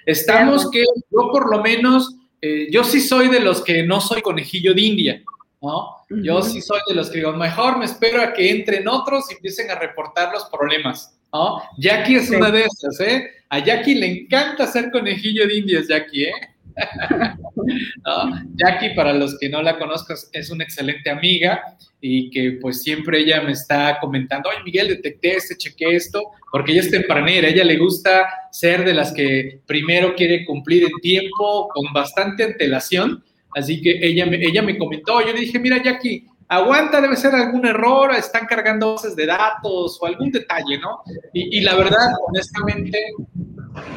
Estamos 0.06 0.70
que 0.72 0.84
yo 1.12 1.32
por 1.32 1.52
lo 1.52 1.62
menos, 1.62 2.16
eh, 2.42 2.68
yo 2.72 2.84
sí 2.84 3.02
soy 3.02 3.28
de 3.28 3.40
los 3.40 3.64
que 3.64 3.84
no 3.84 4.02
soy 4.02 4.22
conejillo 4.22 4.74
de 4.74 4.82
India, 4.82 5.24
¿no? 5.62 5.96
Yo 6.10 6.42
sí 6.42 6.62
soy 6.62 6.80
de 6.88 6.96
los 6.96 7.10
que 7.10 7.20
digo, 7.20 7.34
mejor 7.34 7.78
me 7.78 7.86
espero 7.86 8.22
a 8.22 8.34
que 8.34 8.50
entren 8.50 8.88
otros 8.88 9.26
y 9.30 9.36
empiecen 9.36 9.72
a 9.72 9.76
reportar 9.76 10.32
los 10.32 10.46
problemas. 10.46 11.14
¿No? 11.34 11.62
Jackie 11.78 12.16
es 12.16 12.30
una 12.30 12.50
de 12.50 12.64
esas, 12.64 13.00
¿eh? 13.02 13.30
A 13.50 13.60
Jackie 13.60 13.96
le 13.96 14.22
encanta 14.22 14.66
ser 14.66 14.90
conejillo 14.92 15.46
de 15.46 15.56
indias, 15.56 15.88
Jackie, 15.88 16.24
¿eh? 16.24 16.32
Jackie, 18.56 18.96
para 18.96 19.14
los 19.14 19.38
que 19.38 19.50
no 19.50 19.62
la 19.62 19.78
conozcas, 19.78 20.30
es 20.32 20.50
una 20.50 20.64
excelente 20.64 21.10
amiga 21.10 21.62
y 22.00 22.30
que 22.30 22.60
pues 22.62 22.82
siempre 22.84 23.20
ella 23.20 23.42
me 23.42 23.52
está 23.52 23.98
comentando, 24.00 24.50
ay 24.50 24.64
Miguel, 24.64 24.88
detecté 24.90 25.36
este, 25.36 25.58
chequé 25.58 25.96
esto, 25.96 26.32
porque 26.52 26.72
ella 26.72 26.82
es 26.82 26.92
tempranera, 26.92 27.48
ella 27.48 27.64
le 27.64 27.78
gusta 27.78 28.28
ser 28.52 28.86
de 28.86 28.94
las 28.94 29.12
que 29.12 29.62
primero 29.66 30.14
quiere 30.16 30.46
cumplir 30.46 30.84
en 30.84 31.00
tiempo, 31.02 31.68
con 31.70 31.92
bastante 31.94 32.44
antelación, 32.44 33.24
así 33.56 33.82
que 33.82 34.00
ella 34.02 34.26
me, 34.26 34.38
ella 34.38 34.62
me 34.62 34.78
comentó, 34.78 35.22
yo 35.22 35.34
le 35.34 35.42
dije, 35.42 35.60
mira 35.60 35.82
Jackie, 35.82 36.26
aguanta, 36.48 37.02
debe 37.02 37.16
ser 37.16 37.36
algún 37.36 37.66
error, 37.66 38.14
están 38.14 38.46
cargando 38.46 38.96
bases 38.96 39.16
de 39.16 39.26
datos 39.26 39.98
o 40.02 40.06
algún 40.06 40.32
detalle, 40.32 40.78
¿no? 40.78 41.02
Y, 41.34 41.58
y 41.58 41.62
la 41.62 41.76
verdad, 41.76 42.08
honestamente, 42.28 43.00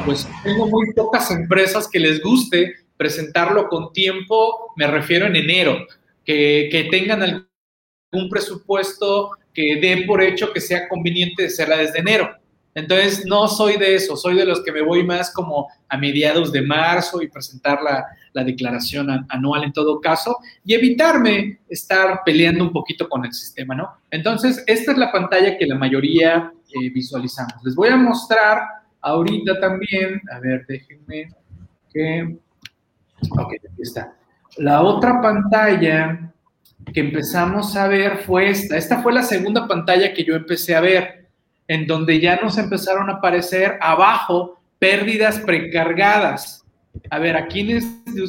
pues 0.05 0.29
tengo 0.43 0.67
muy 0.67 0.93
pocas 0.95 1.31
empresas 1.31 1.89
que 1.89 2.01
les 2.01 2.23
guste 2.23 2.75
presentarlo 2.97 3.69
con 3.69 3.93
tiempo, 3.93 4.73
me 4.77 4.87
refiero 4.87 5.27
en 5.27 5.37
enero, 5.37 5.87
que, 6.25 6.69
que 6.71 6.85
tengan 6.85 7.23
algún 7.23 8.29
presupuesto 8.29 9.31
que 9.55 9.79
dé 9.81 10.05
por 10.07 10.23
hecho 10.23 10.53
que 10.53 10.61
sea 10.61 10.89
conveniente 10.89 11.47
hacerla 11.47 11.79
desde 11.79 12.01
enero. 12.01 12.31
Entonces, 12.75 13.25
no 13.27 13.49
soy 13.49 13.77
de 13.77 13.97
eso, 13.97 14.17
soy 14.17 14.37
de 14.37 14.45
los 14.45 14.63
que 14.63 14.73
me 14.73 14.83
voy 14.83 15.05
más 15.05 15.33
como 15.33 15.69
a 15.89 15.97
mediados 15.97 16.53
de 16.53 16.63
marzo 16.63 17.21
y 17.21 17.29
presentar 17.29 17.83
la, 17.83 18.07
la 18.33 18.45
declaración 18.45 19.27
anual 19.29 19.65
en 19.65 19.73
todo 19.73 20.01
caso 20.01 20.37
y 20.65 20.75
evitarme 20.75 21.61
estar 21.69 22.21
peleando 22.25 22.65
un 22.65 22.73
poquito 22.73 23.09
con 23.09 23.25
el 23.25 23.33
sistema, 23.33 23.75
¿no? 23.75 23.91
Entonces, 24.11 24.63
esta 24.67 24.93
es 24.93 24.99
la 24.99 25.11
pantalla 25.11 25.59
que 25.59 25.67
la 25.67 25.77
mayoría 25.77 26.53
eh, 26.69 26.91
visualizamos. 26.91 27.55
Les 27.65 27.75
voy 27.75 27.89
a 27.89 27.97
mostrar 27.97 28.63
ahorita 29.01 29.59
también, 29.61 30.21
a 30.33 30.39
ver, 30.41 30.65
déjenme 30.67 31.29
que... 31.93 32.37
Ok, 33.33 33.53
aquí 33.55 33.83
está. 33.83 34.15
La 34.57 34.83
otra 34.83 35.21
pantalla 35.21 36.33
que 36.93 37.01
empezamos 37.01 37.77
a 37.77 37.87
ver 37.89 38.19
fue 38.19 38.51
esta. 38.51 38.77
Esta 38.77 39.03
fue 39.03 39.13
la 39.13 39.23
segunda 39.23 39.69
pantalla 39.69 40.15
que 40.15 40.25
yo 40.25 40.35
empecé 40.35 40.75
a 40.75 40.81
ver, 40.81 41.20
en 41.71 41.87
donde 41.87 42.19
ya 42.19 42.35
nos 42.43 42.59
empezaron 42.59 43.09
a 43.09 43.15
aparecer 43.15 43.79
abajo 43.81 44.61
pérdidas 44.81 45.39
precargadas. 45.39 46.65
A 47.11 47.21
ver, 47.21 47.37
a 47.37 47.47
quienes 47.47 47.85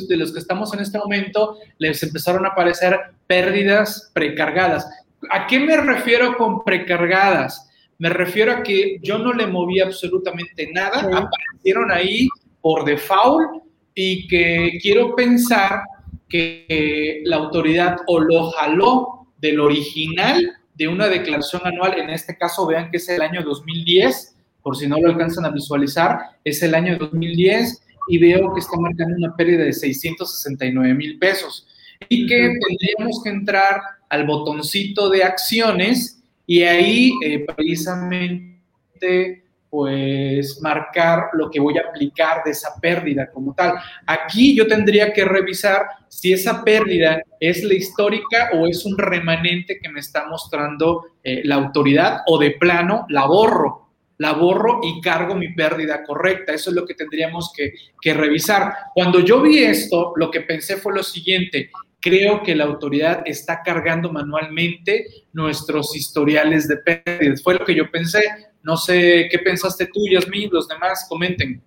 de 0.08 0.16
los 0.16 0.32
que 0.32 0.38
estamos 0.38 0.72
en 0.76 0.82
este 0.82 1.00
momento 1.00 1.58
les 1.80 2.04
empezaron 2.04 2.46
a 2.46 2.50
aparecer 2.50 3.00
pérdidas 3.26 4.12
precargadas. 4.14 4.88
¿A 5.32 5.48
qué 5.48 5.60
me 5.60 5.76
refiero 5.76 6.38
con 6.38 6.64
precargadas? 6.64 7.68
Me 7.98 8.10
refiero 8.10 8.52
a 8.52 8.62
que 8.62 9.00
yo 9.02 9.18
no 9.18 9.34
le 9.34 9.48
moví 9.48 9.80
absolutamente 9.80 10.70
nada, 10.72 11.00
aparecieron 11.00 11.92
ahí 11.92 12.30
por 12.62 12.86
default 12.86 13.64
y 13.96 14.28
que 14.28 14.78
quiero 14.84 15.16
pensar 15.16 15.82
que 16.30 17.24
la 17.26 17.38
autoridad 17.38 17.98
o 18.06 18.20
lo 18.20 18.52
jaló 18.52 19.26
del 19.40 19.60
original 19.60 20.61
de 20.82 20.88
una 20.88 21.08
declaración 21.08 21.62
anual, 21.64 22.00
en 22.00 22.10
este 22.10 22.36
caso 22.36 22.66
vean 22.66 22.90
que 22.90 22.98
es 22.98 23.08
el 23.08 23.22
año 23.22 23.44
2010, 23.44 24.36
por 24.64 24.76
si 24.76 24.88
no 24.88 25.00
lo 25.00 25.10
alcanzan 25.10 25.46
a 25.46 25.52
visualizar, 25.52 26.20
es 26.44 26.64
el 26.64 26.74
año 26.74 26.98
2010 26.98 27.84
y 28.10 28.18
veo 28.18 28.52
que 28.52 28.62
está 28.62 28.78
marcando 28.78 29.16
una 29.16 29.36
pérdida 29.36 29.64
de 29.64 29.74
669 29.74 30.96
mil 30.96 31.20
pesos 31.20 31.68
y 32.10 32.26
que 32.26 32.36
tendríamos 32.68 33.22
que 33.24 33.30
entrar 33.30 33.80
al 34.10 34.26
botoncito 34.26 35.12
de 35.12 35.24
acciones 35.24 36.24
y 36.48 36.64
ahí 36.64 37.14
eh, 37.24 37.46
precisamente 37.56 39.41
pues 39.72 40.62
marcar 40.62 41.30
lo 41.32 41.50
que 41.50 41.62
voy 41.62 41.78
a 41.78 41.88
aplicar 41.88 42.44
de 42.44 42.52
esa 42.52 42.76
pérdida 42.82 43.32
como 43.32 43.56
tal. 43.56 43.76
Aquí 44.06 44.54
yo 44.54 44.68
tendría 44.68 45.14
que 45.14 45.24
revisar 45.24 45.84
si 46.10 46.34
esa 46.34 46.62
pérdida 46.62 47.24
es 47.40 47.64
la 47.64 47.74
histórica 47.74 48.50
o 48.54 48.68
es 48.68 48.86
un 48.86 48.98
remanente 48.98 49.80
que 49.82 49.88
me 49.88 50.02
está 50.02 50.28
mostrando 50.28 51.06
eh, 51.24 51.42
la 51.46 51.56
autoridad 51.56 52.20
o 52.28 52.38
de 52.38 52.52
plano 52.52 53.06
la 53.08 53.26
borro, 53.26 53.88
la 54.18 54.34
borro 54.34 54.82
y 54.84 55.00
cargo 55.00 55.36
mi 55.36 55.54
pérdida 55.54 56.04
correcta. 56.04 56.52
Eso 56.52 56.72
es 56.72 56.76
lo 56.76 56.86
que 56.86 56.94
tendríamos 56.94 57.54
que, 57.56 57.72
que 58.02 58.14
revisar. 58.14 58.74
Cuando 58.94 59.22
yo 59.22 59.42
vi 59.42 59.60
esto, 59.60 60.12
lo 60.18 60.30
que 60.30 60.42
pensé 60.42 60.76
fue 60.76 60.94
lo 60.94 61.02
siguiente, 61.02 61.72
creo 62.02 62.44
que 62.44 62.56
la 62.56 62.66
autoridad 62.66 63.22
está 63.26 63.62
cargando 63.64 64.12
manualmente 64.12 65.06
nuestros 65.32 65.96
historiales 65.96 66.68
de 66.68 66.76
pérdidas. 66.76 67.42
Fue 67.42 67.54
lo 67.54 67.64
que 67.64 67.76
yo 67.76 67.90
pensé. 67.90 68.22
No 68.64 68.78
sé 68.78 69.28
qué 69.32 69.40
pensaste 69.40 69.88
tú, 69.88 70.02
Yasmin, 70.10 70.50
los 70.52 70.68
demás, 70.68 71.06
comenten. 71.10 71.62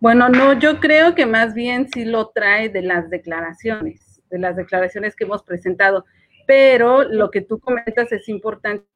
Bueno, 0.00 0.28
no, 0.28 0.58
yo 0.58 0.78
creo 0.78 1.14
que 1.14 1.26
más 1.26 1.54
bien 1.54 1.88
sí 1.92 2.04
lo 2.04 2.28
trae 2.28 2.68
de 2.68 2.82
las 2.82 3.08
declaraciones, 3.08 4.22
de 4.30 4.38
las 4.38 4.56
declaraciones 4.56 5.16
que 5.16 5.24
hemos 5.24 5.42
presentado, 5.42 6.04
pero 6.46 7.04
lo 7.04 7.30
que 7.30 7.40
tú 7.40 7.58
comentas 7.58 8.12
es 8.12 8.28
importante 8.28 8.86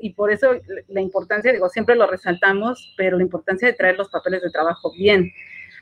y 0.00 0.14
por 0.14 0.30
eso 0.30 0.52
la 0.88 1.00
importancia, 1.00 1.52
digo, 1.52 1.68
siempre 1.68 1.96
lo 1.96 2.06
resaltamos, 2.06 2.94
pero 2.96 3.16
la 3.16 3.22
importancia 3.22 3.66
de 3.66 3.74
traer 3.74 3.96
los 3.96 4.08
papeles 4.08 4.42
de 4.42 4.50
trabajo 4.50 4.92
bien 4.92 5.32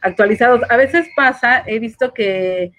actualizados. 0.00 0.60
A 0.70 0.76
veces 0.76 1.08
pasa, 1.14 1.62
he 1.66 1.78
visto 1.78 2.14
que 2.14 2.72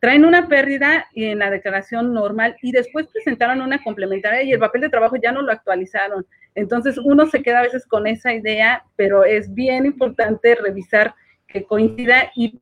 traen 0.00 0.24
una 0.24 0.48
pérdida 0.48 1.06
en 1.14 1.40
la 1.40 1.50
declaración 1.50 2.14
normal 2.14 2.56
y 2.62 2.72
después 2.72 3.08
presentaron 3.08 3.60
una 3.60 3.82
complementaria 3.82 4.42
y 4.42 4.52
el 4.52 4.58
papel 4.58 4.82
de 4.82 4.90
trabajo 4.90 5.16
ya 5.16 5.32
no 5.32 5.42
lo 5.42 5.52
actualizaron. 5.52 6.24
Entonces 6.54 6.98
uno 6.98 7.26
se 7.26 7.42
queda 7.42 7.60
a 7.60 7.62
veces 7.62 7.86
con 7.86 8.06
esa 8.06 8.32
idea, 8.32 8.84
pero 8.96 9.24
es 9.24 9.52
bien 9.52 9.86
importante 9.86 10.54
revisar 10.54 11.14
que 11.46 11.64
coincida 11.64 12.30
y 12.36 12.60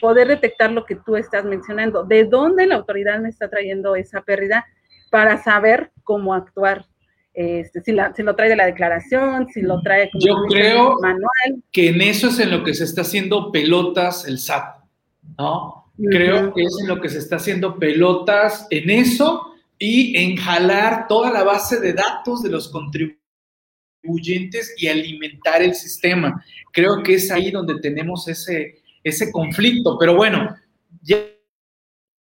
poder 0.00 0.28
detectar 0.28 0.72
lo 0.72 0.84
que 0.84 0.96
tú 0.96 1.16
estás 1.16 1.44
mencionando, 1.44 2.04
de 2.04 2.24
dónde 2.24 2.66
la 2.66 2.76
autoridad 2.76 3.20
me 3.20 3.28
está 3.28 3.48
trayendo 3.48 3.94
esa 3.94 4.22
pérdida 4.22 4.66
para 5.10 5.42
saber 5.42 5.92
cómo 6.02 6.34
actuar. 6.34 6.86
Este, 7.32 7.80
si, 7.80 7.92
la, 7.92 8.14
si, 8.14 8.22
lo 8.22 8.36
trae 8.36 8.48
de 8.48 8.56
la 8.56 8.66
declaración, 8.66 9.48
si 9.48 9.60
lo 9.60 9.80
trae 9.82 10.08
como 10.10 10.24
Yo 10.24 10.34
creo 10.48 10.96
manual. 11.00 11.62
que 11.72 11.88
en 11.88 12.00
eso 12.00 12.28
es 12.28 12.38
en 12.38 12.50
lo 12.50 12.62
que 12.62 12.74
se 12.74 12.84
está 12.84 13.00
haciendo 13.00 13.50
pelotas 13.50 14.26
el 14.26 14.38
SAT, 14.38 14.76
¿no? 15.38 15.83
Creo 15.96 16.52
que 16.52 16.62
es 16.62 16.76
en 16.80 16.88
lo 16.88 17.00
que 17.00 17.08
se 17.08 17.18
está 17.18 17.36
haciendo 17.36 17.78
pelotas 17.78 18.66
en 18.70 18.90
eso 18.90 19.54
y 19.78 20.16
en 20.16 20.36
jalar 20.36 21.06
toda 21.06 21.30
la 21.30 21.44
base 21.44 21.80
de 21.80 21.92
datos 21.92 22.42
de 22.42 22.50
los 22.50 22.68
contribuyentes 22.68 24.74
y 24.76 24.88
alimentar 24.88 25.62
el 25.62 25.74
sistema. 25.74 26.44
Creo 26.72 27.02
que 27.02 27.14
es 27.14 27.30
ahí 27.30 27.52
donde 27.52 27.80
tenemos 27.80 28.26
ese, 28.26 28.82
ese 29.04 29.30
conflicto. 29.30 29.96
Pero 29.98 30.16
bueno, 30.16 30.56
ya, 31.02 31.18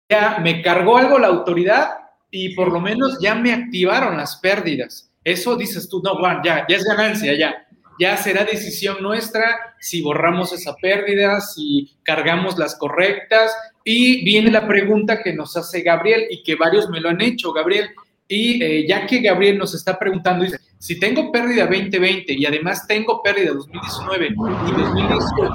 ya 0.10 0.40
me 0.44 0.62
cargó 0.62 0.98
algo 0.98 1.18
la 1.18 1.28
autoridad 1.28 1.90
y 2.30 2.54
por 2.54 2.72
lo 2.72 2.80
menos 2.80 3.18
ya 3.20 3.34
me 3.34 3.52
activaron 3.52 4.18
las 4.18 4.36
pérdidas. 4.38 5.10
Eso 5.24 5.56
dices 5.56 5.90
tú, 5.90 6.04
no, 6.04 6.16
Juan, 6.18 6.42
ya, 6.44 6.68
ya 6.70 6.76
es 6.76 6.84
ganancia, 6.84 7.36
ya 7.36 7.65
ya 8.00 8.18
será 8.18 8.44
decisión 8.44 8.98
nuestra 9.02 9.76
si 9.80 10.02
borramos 10.02 10.52
esa 10.54 10.76
pérdida, 10.76 11.40
si 11.42 11.92
cargamos 12.04 12.58
las 12.58 12.76
correctas. 12.76 13.56
Y 13.84 14.24
viene 14.26 14.52
la 14.52 14.68
pregunta 14.68 15.22
que 15.22 15.34
nos 15.34 15.56
hace 15.56 15.82
Gabriel 15.82 16.26
y 16.30 16.44
que 16.44 16.56
varios 16.56 16.90
me 16.90 17.00
lo 17.00 17.10
han 17.10 17.22
hecho, 17.22 17.54
Gabriel. 17.54 17.90
Y 18.28 18.64
eh, 18.64 18.88
ya 18.88 19.06
que 19.06 19.22
Gabriel 19.22 19.58
nos 19.58 19.76
está 19.76 20.00
preguntando, 20.00 20.44
dice, 20.44 20.58
si 20.80 21.00
tengo 21.00 21.32
pérdida 21.32 21.68
2020 21.68 22.34
y 22.34 22.46
además 22.46 22.88
tengo 22.88 23.22
pérdida 23.22 23.54
2019 23.54 24.28
y 24.28 24.34
2018, 24.34 25.54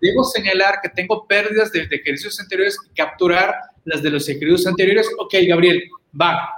debo 0.00 0.24
señalar 0.24 0.80
que 0.82 0.90
tengo 0.90 1.26
pérdidas 1.26 1.72
de, 1.72 1.88
ejercicios 1.90 2.38
anteriores 2.40 2.76
y 2.90 2.94
capturar 2.94 3.54
las 3.84 4.02
de 4.02 4.10
los 4.10 4.28
ejercicios 4.28 4.66
anteriores. 4.66 5.08
Ok, 5.18 5.34
Gabriel, 5.48 5.82
va. 6.18 6.54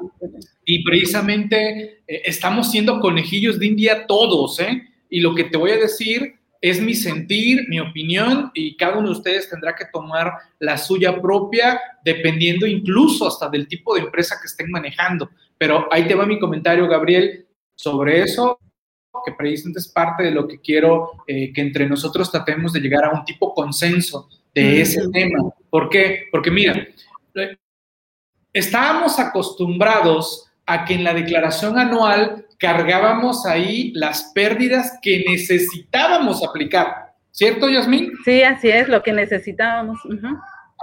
Y 0.65 0.83
precisamente 0.83 2.03
eh, 2.09 2.23
estamos 2.25 2.71
siendo 2.71 2.99
conejillos 2.99 3.59
de 3.61 3.67
India 3.67 4.07
todos, 4.07 4.59
¿eh? 4.59 4.89
Y 5.15 5.21
lo 5.21 5.33
que 5.33 5.45
te 5.45 5.57
voy 5.57 5.71
a 5.71 5.77
decir 5.77 6.35
es 6.61 6.81
mi 6.81 6.93
sentir, 6.93 7.69
mi 7.69 7.79
opinión 7.79 8.51
y 8.53 8.77
cada 8.77 8.99
uno 8.99 9.11
de 9.11 9.15
ustedes 9.19 9.49
tendrá 9.49 9.77
que 9.77 9.85
tomar 9.93 10.33
la 10.59 10.77
suya 10.77 11.23
propia 11.23 11.81
dependiendo 12.05 12.67
incluso 12.67 13.29
hasta 13.29 13.49
del 13.49 13.69
tipo 13.69 13.95
de 13.95 14.01
empresa 14.01 14.39
que 14.41 14.49
estén 14.49 14.73
manejando. 14.73 15.31
Pero 15.57 15.87
ahí 15.93 16.09
te 16.09 16.17
va 16.17 16.27
mi 16.27 16.41
comentario, 16.41 16.89
Gabriel, 16.89 17.47
sobre 17.77 18.23
eso, 18.23 18.59
que 19.25 19.33
precisamente 19.39 19.79
es 19.79 19.87
parte 19.87 20.25
de 20.25 20.33
lo 20.33 20.49
que 20.49 20.61
quiero 20.61 21.13
eh, 21.29 21.53
que 21.53 21.61
entre 21.61 21.89
nosotros 21.89 22.29
tratemos 22.29 22.73
de 22.73 22.81
llegar 22.81 23.05
a 23.05 23.13
un 23.13 23.25
tipo 23.25 23.55
consenso 23.55 24.29
de 24.53 24.81
ese 24.81 25.09
tema. 25.13 25.49
¿Por 25.71 25.89
qué? 25.89 26.25
Porque 26.33 26.51
mira, 26.51 26.89
eh, 27.37 27.57
estábamos 28.53 29.21
acostumbrados 29.21 30.44
a 30.67 30.85
que 30.85 30.95
en 30.95 31.05
la 31.05 31.15
declaración 31.15 31.79
anual 31.79 32.47
cargábamos 32.59 33.47
ahí 33.47 33.93
las 33.95 34.31
pérdidas 34.35 34.99
que 35.03 35.25
necesitábamos 35.29 36.43
aplicar. 36.43 37.15
¿Cierto, 37.31 37.69
Yasmín? 37.69 38.13
Sí, 38.25 38.43
así 38.43 38.69
es, 38.69 38.89
lo 38.89 39.03
que 39.03 39.13
necesitábamos. 39.13 39.99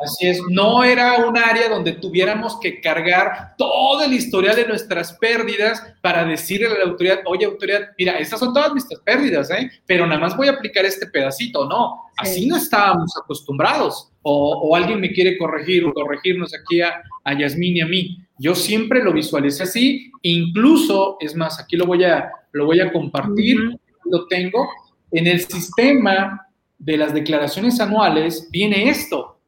Así 0.04 0.28
es, 0.28 0.42
no 0.50 0.84
era 0.84 1.16
un 1.26 1.38
área 1.38 1.70
donde 1.70 1.94
tuviéramos 1.94 2.60
que 2.60 2.82
cargar 2.82 3.56
todo 3.58 4.04
el 4.04 4.14
historial 4.14 4.56
de 4.56 4.68
nuestras 4.68 5.14
pérdidas 5.14 5.82
para 6.02 6.26
decirle 6.26 6.68
a 6.68 6.80
la 6.80 6.86
autoridad, 6.86 7.20
oye 7.26 7.46
autoridad, 7.46 7.90
mira, 7.98 8.18
estas 8.18 8.40
son 8.40 8.54
todas 8.54 8.72
nuestras 8.72 9.00
pérdidas, 9.02 9.52
¿eh? 9.52 9.70
pero 9.86 10.08
nada 10.08 10.20
más 10.20 10.36
voy 10.36 10.48
a 10.48 10.54
aplicar 10.54 10.86
este 10.86 11.08
pedacito. 11.08 11.68
No, 11.68 12.06
así 12.18 12.48
no 12.48 12.58
estábamos 12.58 13.12
acostumbrados. 13.22 14.11
O, 14.24 14.76
alguien 14.76 15.00
me 15.00 15.12
quiere 15.12 15.38
corregir 15.38 15.84
o 15.86 15.94
corregirnos 15.94 16.54
aquí 16.54 16.82
a, 16.82 17.02
a 17.24 17.38
Yasmín 17.38 17.78
y 17.78 17.82
a 17.82 17.88
mí. 17.88 18.18
Yo 18.38 18.56
siempre 18.56 19.04
lo 19.04 19.14
visualicé 19.14 19.64
así, 19.64 20.12
incluso, 20.22 21.18
es 21.20 21.36
más, 21.36 21.60
aquí 21.60 21.76
lo 21.76 21.86
voy 21.86 22.04
a, 22.04 22.32
lo 22.52 22.66
voy 22.66 22.80
a 22.80 22.92
compartir, 22.92 23.58
lo 24.06 24.28
tengo, 24.28 24.68
en 25.12 25.28
el 25.28 25.40
sistema 25.42 26.48
de 26.78 26.98
las 26.98 27.14
declaraciones 27.14 27.80
anuales 27.80 28.48
viene 28.52 28.90
esto. 28.90 29.40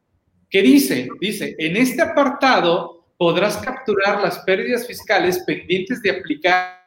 ¿Qué 0.49 0.61
dice? 0.61 1.07
Dice, 1.19 1.55
en 1.57 1.77
este 1.77 2.01
apartado 2.01 3.07
podrás 3.17 3.57
capturar 3.57 4.21
las 4.21 4.39
pérdidas 4.39 4.85
fiscales 4.85 5.39
pendientes 5.39 6.01
de 6.01 6.11
aplicar 6.11 6.77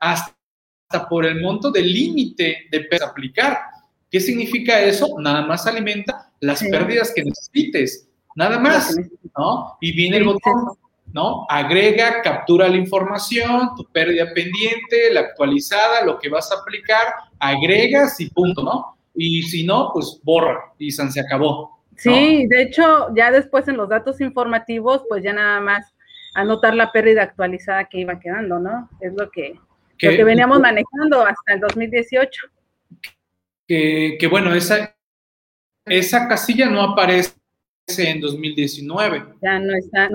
hasta 0.00 0.34
por 1.08 1.24
el 1.24 1.40
monto 1.40 1.70
del 1.70 1.92
límite 1.92 2.66
de 2.70 2.88
aplicar. 3.04 3.58
¿Qué 4.14 4.20
significa 4.20 4.80
eso? 4.80 5.08
Nada 5.18 5.44
más 5.44 5.66
alimenta 5.66 6.30
las 6.38 6.62
pérdidas 6.62 7.12
que 7.12 7.24
necesites. 7.24 8.08
Nada 8.36 8.60
más, 8.60 8.96
¿no? 9.36 9.76
Y 9.80 9.90
viene 9.90 10.18
el 10.18 10.24
botón, 10.24 10.78
¿no? 11.12 11.44
Agrega, 11.48 12.22
captura 12.22 12.68
la 12.68 12.76
información, 12.76 13.70
tu 13.76 13.84
pérdida 13.90 14.32
pendiente, 14.32 15.12
la 15.12 15.18
actualizada, 15.18 16.04
lo 16.04 16.20
que 16.20 16.28
vas 16.28 16.52
a 16.52 16.60
aplicar, 16.60 17.08
agregas 17.40 18.20
y 18.20 18.30
punto, 18.30 18.62
¿no? 18.62 18.96
Y 19.16 19.42
si 19.42 19.66
no, 19.66 19.90
pues 19.92 20.20
borra 20.22 20.60
y 20.78 20.92
se 20.92 21.20
acabó. 21.20 21.80
Sí, 21.96 22.46
de 22.46 22.62
hecho, 22.62 23.12
ya 23.16 23.32
después 23.32 23.66
en 23.66 23.76
los 23.76 23.88
datos 23.88 24.20
informativos, 24.20 25.02
pues 25.08 25.24
ya 25.24 25.32
nada 25.32 25.58
más 25.58 25.92
anotar 26.36 26.76
la 26.76 26.92
pérdida 26.92 27.24
actualizada 27.24 27.86
que 27.86 27.98
iba 27.98 28.20
quedando, 28.20 28.60
¿no? 28.60 28.88
Es 29.00 29.12
lo 29.14 29.28
que, 29.32 29.58
lo 30.02 30.10
que 30.10 30.22
veníamos 30.22 30.60
manejando 30.60 31.26
hasta 31.26 31.54
el 31.54 31.58
2018. 31.58 32.53
Que, 33.66 34.16
que 34.18 34.26
bueno, 34.26 34.54
esa, 34.54 34.94
esa 35.86 36.28
casilla 36.28 36.66
no 36.66 36.82
aparece 36.82 37.34
en 37.98 38.20
2019. 38.20 39.24
Ya 39.42 39.58
no 39.58 39.76
está. 39.76 40.08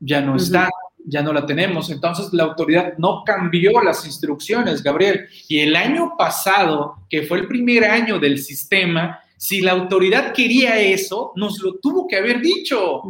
Ya 0.00 0.20
no 0.20 0.36
está, 0.36 0.68
ya 1.04 1.22
no 1.22 1.32
la 1.32 1.44
tenemos. 1.44 1.90
Entonces 1.90 2.32
la 2.32 2.44
autoridad 2.44 2.94
no 2.98 3.22
cambió 3.24 3.80
las 3.82 4.06
instrucciones, 4.06 4.82
Gabriel. 4.82 5.26
Y 5.48 5.58
el 5.60 5.76
año 5.76 6.14
pasado, 6.16 7.06
que 7.08 7.22
fue 7.22 7.40
el 7.40 7.48
primer 7.48 7.84
año 7.84 8.18
del 8.18 8.38
sistema, 8.38 9.20
si 9.36 9.60
la 9.60 9.72
autoridad 9.72 10.32
quería 10.32 10.78
eso, 10.80 11.32
nos 11.36 11.60
lo 11.60 11.78
tuvo 11.78 12.06
que 12.06 12.16
haber 12.16 12.40
dicho. 12.40 13.02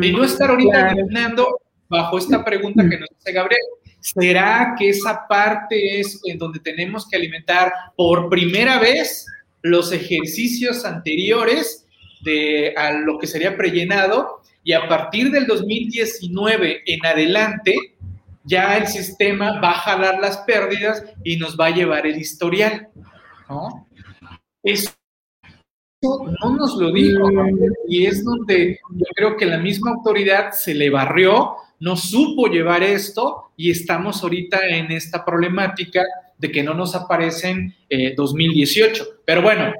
y 0.00 0.12
no 0.12 0.24
estar 0.24 0.50
ahorita 0.50 0.94
claro. 1.10 1.58
bajo 1.88 2.18
esta 2.18 2.44
pregunta 2.44 2.88
que 2.88 2.98
nos 2.98 3.08
hace 3.18 3.32
Gabriel. 3.32 3.60
¿Será 4.04 4.74
que 4.78 4.90
esa 4.90 5.26
parte 5.26 5.98
es 5.98 6.20
en 6.24 6.36
donde 6.36 6.60
tenemos 6.60 7.08
que 7.08 7.16
alimentar 7.16 7.72
por 7.96 8.28
primera 8.28 8.78
vez 8.78 9.24
los 9.62 9.92
ejercicios 9.92 10.84
anteriores 10.84 11.86
de 12.20 12.74
a 12.76 12.92
lo 12.92 13.18
que 13.18 13.26
sería 13.26 13.56
prellenado 13.56 14.42
y 14.62 14.74
a 14.74 14.86
partir 14.88 15.30
del 15.30 15.46
2019 15.46 16.82
en 16.84 17.06
adelante 17.06 17.74
ya 18.42 18.76
el 18.76 18.88
sistema 18.88 19.58
va 19.58 19.70
a 19.70 19.78
jalar 19.78 20.20
las 20.20 20.36
pérdidas 20.38 21.02
y 21.24 21.38
nos 21.38 21.58
va 21.58 21.66
a 21.66 21.74
llevar 21.74 22.06
el 22.06 22.18
historial, 22.18 22.88
¿no? 23.48 23.88
Eso 24.62 24.90
no 26.02 26.56
nos 26.56 26.76
lo 26.76 26.92
dijo 26.92 27.30
y 27.88 28.04
es 28.04 28.22
donde 28.22 28.78
yo 28.90 29.06
creo 29.16 29.38
que 29.38 29.46
la 29.46 29.56
misma 29.56 29.92
autoridad 29.92 30.52
se 30.52 30.74
le 30.74 30.90
barrió, 30.90 31.56
no 31.80 31.96
supo 31.96 32.46
llevar 32.46 32.82
esto 32.82 33.52
y 33.56 33.70
estamos 33.70 34.22
ahorita 34.22 34.66
en 34.66 34.92
esta 34.92 35.24
problemática 35.24 36.02
de 36.38 36.50
que 36.50 36.62
no 36.62 36.74
nos 36.74 36.94
aparecen 36.94 37.74
2018. 38.16 39.02
Eh, 39.02 39.06
Pero 39.24 39.42
bueno, 39.42 39.72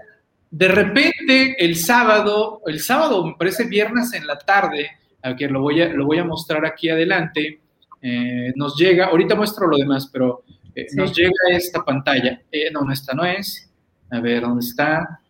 de 0.50 0.68
repente, 0.68 1.56
el 1.58 1.76
sábado, 1.76 2.62
el 2.66 2.80
sábado, 2.80 3.26
me 3.26 3.34
parece 3.36 3.64
viernes 3.64 4.12
en 4.12 4.26
la 4.26 4.38
tarde, 4.38 4.90
que 5.36 5.48
lo 5.48 5.60
voy 5.60 5.80
a, 5.80 5.88
lo 5.88 6.04
voy 6.06 6.18
a 6.18 6.24
mostrar 6.24 6.64
aquí 6.66 6.90
adelante, 6.90 7.60
eh, 8.06 8.52
nos 8.54 8.76
llega, 8.76 9.06
ahorita 9.06 9.34
muestro 9.34 9.66
lo 9.66 9.78
demás, 9.78 10.10
pero 10.12 10.44
eh, 10.74 10.86
nos 10.94 11.16
llega 11.16 11.32
esta 11.48 11.82
pantalla. 11.82 12.42
Eh, 12.52 12.70
no, 12.70 12.92
esta 12.92 13.14
no 13.14 13.24
es. 13.24 13.70
A 14.10 14.20
ver, 14.20 14.42
¿dónde 14.42 14.64
está? 14.64 15.20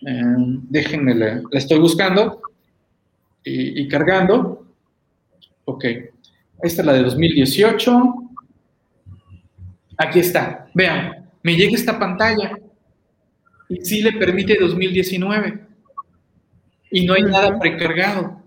déjenme, 0.00 1.12
la, 1.12 1.42
estoy 1.50 1.78
buscando 1.78 2.40
y, 3.42 3.82
y 3.82 3.88
cargando. 3.88 4.66
Ok, 5.70 5.84
esta 6.62 6.80
es 6.80 6.86
la 6.86 6.94
de 6.94 7.02
2018. 7.02 8.02
Aquí 9.98 10.18
está, 10.18 10.70
vean, 10.72 11.28
me 11.42 11.56
llega 11.56 11.74
esta 11.74 11.98
pantalla 11.98 12.58
y 13.68 13.84
sí 13.84 14.00
le 14.00 14.12
permite 14.12 14.56
2019 14.58 15.60
y 16.90 17.04
no 17.04 17.12
hay 17.12 17.22
nada 17.24 17.58
precargado. 17.58 18.42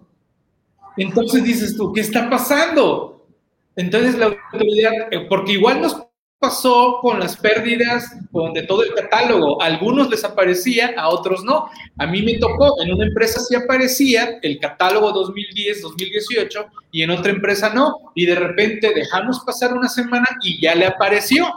Entonces 0.98 1.44
dices 1.44 1.78
tú, 1.78 1.94
¿qué 1.94 2.02
está 2.02 2.28
pasando? 2.28 3.28
Entonces 3.76 4.18
la 4.18 4.26
autoridad, 4.26 4.92
eh, 5.12 5.28
porque 5.30 5.52
igual 5.52 5.80
nos 5.80 6.04
pasó 6.42 6.98
con 7.02 7.20
las 7.20 7.38
pérdidas 7.38 8.18
con 8.32 8.52
de 8.52 8.64
todo 8.64 8.84
el 8.84 8.96
catálogo. 8.96 9.62
Algunos 9.62 10.10
les 10.10 10.24
aparecía, 10.24 10.96
a 10.98 11.10
otros 11.10 11.44
no. 11.44 11.70
A 12.00 12.08
mí 12.08 12.24
me 12.24 12.40
tocó, 12.40 12.82
en 12.82 12.92
una 12.92 13.06
empresa 13.06 13.40
sí 13.40 13.54
aparecía 13.54 14.40
el 14.42 14.60
catálogo 14.60 15.12
2010, 15.12 15.84
2018 15.84 16.66
y 16.92 17.04
en 17.04 17.12
otra 17.12 17.32
empresa 17.32 17.72
no. 17.74 18.12
Y 18.16 18.26
de 18.26 18.34
repente 18.34 18.92
dejamos 18.94 19.42
pasar 19.46 19.74
una 19.74 19.88
semana 19.88 20.28
y 20.42 20.60
ya 20.60 20.74
le 20.74 20.88
apareció. 20.88 21.54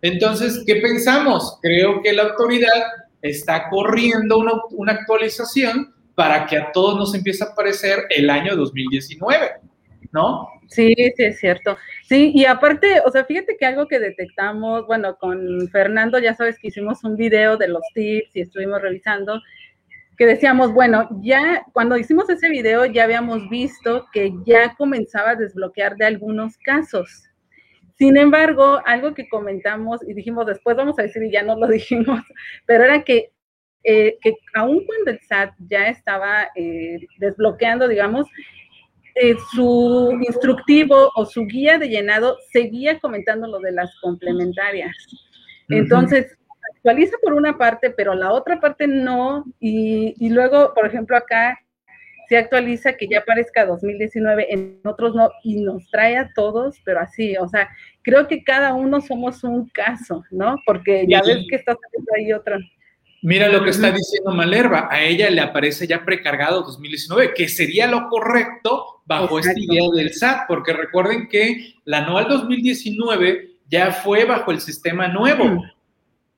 Entonces, 0.00 0.62
¿qué 0.64 0.76
pensamos? 0.76 1.58
Creo 1.60 2.00
que 2.00 2.12
la 2.12 2.22
autoridad 2.22 2.82
está 3.22 3.68
corriendo 3.68 4.38
una, 4.38 4.92
actualización 4.92 5.92
para 6.14 6.46
que 6.46 6.56
a 6.56 6.70
todos 6.70 6.96
nos 6.96 7.14
empiece 7.14 7.42
a 7.42 7.48
aparecer 7.48 8.04
el 8.10 8.30
año 8.30 8.54
2019, 8.54 9.54
¿no? 10.12 10.48
Sí, 10.68 10.94
sí, 11.16 11.24
es 11.24 11.38
cierto. 11.38 11.76
Sí, 12.04 12.32
y 12.34 12.44
aparte, 12.44 13.00
o 13.04 13.10
sea, 13.10 13.24
fíjate 13.24 13.56
que 13.56 13.66
algo 13.66 13.88
que 13.88 13.98
detectamos, 13.98 14.86
bueno, 14.86 15.16
con 15.16 15.68
Fernando 15.68 16.18
ya 16.18 16.34
sabes 16.34 16.58
que 16.58 16.68
hicimos 16.68 17.02
un 17.04 17.16
video 17.16 17.56
de 17.56 17.68
los 17.68 17.82
tips 17.94 18.36
y 18.36 18.40
estuvimos 18.42 18.80
revisando, 18.80 19.40
que 20.16 20.26
decíamos, 20.26 20.72
bueno, 20.74 21.08
ya 21.22 21.64
cuando 21.72 21.96
hicimos 21.96 22.28
ese 22.28 22.50
video 22.50 22.84
ya 22.84 23.04
habíamos 23.04 23.48
visto 23.48 24.06
que 24.12 24.32
ya 24.44 24.74
comenzaba 24.76 25.30
a 25.30 25.36
desbloquear 25.36 25.96
de 25.96 26.04
algunos 26.04 26.58
casos. 26.58 27.24
Sin 27.96 28.16
embargo, 28.16 28.80
algo 28.86 29.14
que 29.14 29.28
comentamos 29.28 30.00
y 30.06 30.14
dijimos 30.14 30.46
después, 30.46 30.76
vamos 30.76 30.98
a 30.98 31.02
decir, 31.02 31.22
y 31.22 31.30
ya 31.30 31.42
no 31.42 31.56
lo 31.56 31.66
dijimos, 31.68 32.20
pero 32.66 32.84
era 32.84 33.02
que, 33.02 33.30
eh, 33.82 34.18
que 34.20 34.34
aun 34.54 34.84
cuando 34.84 35.10
el 35.10 35.20
SAT 35.20 35.54
ya 35.68 35.88
estaba 35.88 36.48
eh, 36.54 36.98
desbloqueando, 37.18 37.88
digamos, 37.88 38.26
eh, 39.22 39.36
su 39.52 40.18
instructivo 40.26 41.10
o 41.14 41.26
su 41.26 41.44
guía 41.44 41.78
de 41.78 41.88
llenado 41.88 42.38
seguía 42.52 42.98
comentando 42.98 43.46
lo 43.46 43.58
de 43.58 43.72
las 43.72 43.94
complementarias. 44.00 44.96
Entonces, 45.68 46.38
actualiza 46.74 47.16
por 47.22 47.34
una 47.34 47.58
parte, 47.58 47.90
pero 47.90 48.14
la 48.14 48.32
otra 48.32 48.60
parte 48.60 48.86
no. 48.86 49.44
Y, 49.60 50.14
y 50.18 50.30
luego, 50.30 50.72
por 50.74 50.86
ejemplo, 50.86 51.16
acá 51.16 51.58
se 52.30 52.38
actualiza 52.38 52.92
que 52.92 53.08
ya 53.08 53.18
aparezca 53.18 53.66
2019, 53.66 54.54
en 54.54 54.80
otros 54.84 55.16
no, 55.16 55.30
y 55.42 55.60
nos 55.62 55.90
trae 55.90 56.16
a 56.16 56.30
todos, 56.32 56.80
pero 56.84 57.00
así, 57.00 57.36
o 57.36 57.48
sea, 57.48 57.68
creo 58.02 58.28
que 58.28 58.44
cada 58.44 58.72
uno 58.72 59.00
somos 59.00 59.42
un 59.42 59.68
caso, 59.70 60.22
¿no? 60.30 60.54
Porque 60.64 61.06
ya 61.08 61.22
ves 61.22 61.44
que 61.50 61.56
está 61.56 61.76
ahí 62.16 62.32
otra. 62.32 62.58
Mira 63.22 63.48
lo 63.48 63.62
que 63.62 63.70
está 63.70 63.90
diciendo 63.92 64.32
Malerva, 64.32 64.88
a 64.90 65.02
ella 65.02 65.28
le 65.28 65.42
aparece 65.42 65.86
ya 65.86 66.04
precargado 66.04 66.62
2019, 66.62 67.34
que 67.34 67.48
sería 67.48 67.86
lo 67.86 68.08
correcto 68.08 69.02
bajo 69.04 69.38
esta 69.38 69.58
idea 69.58 69.82
del 69.94 70.14
SAT, 70.14 70.46
porque 70.48 70.72
recuerden 70.72 71.28
que 71.28 71.74
la 71.84 71.98
anual 71.98 72.28
2019 72.28 73.56
ya 73.68 73.92
fue 73.92 74.24
bajo 74.24 74.52
el 74.52 74.60
sistema 74.60 75.08
nuevo. 75.08 75.44
Mm. 75.44 75.62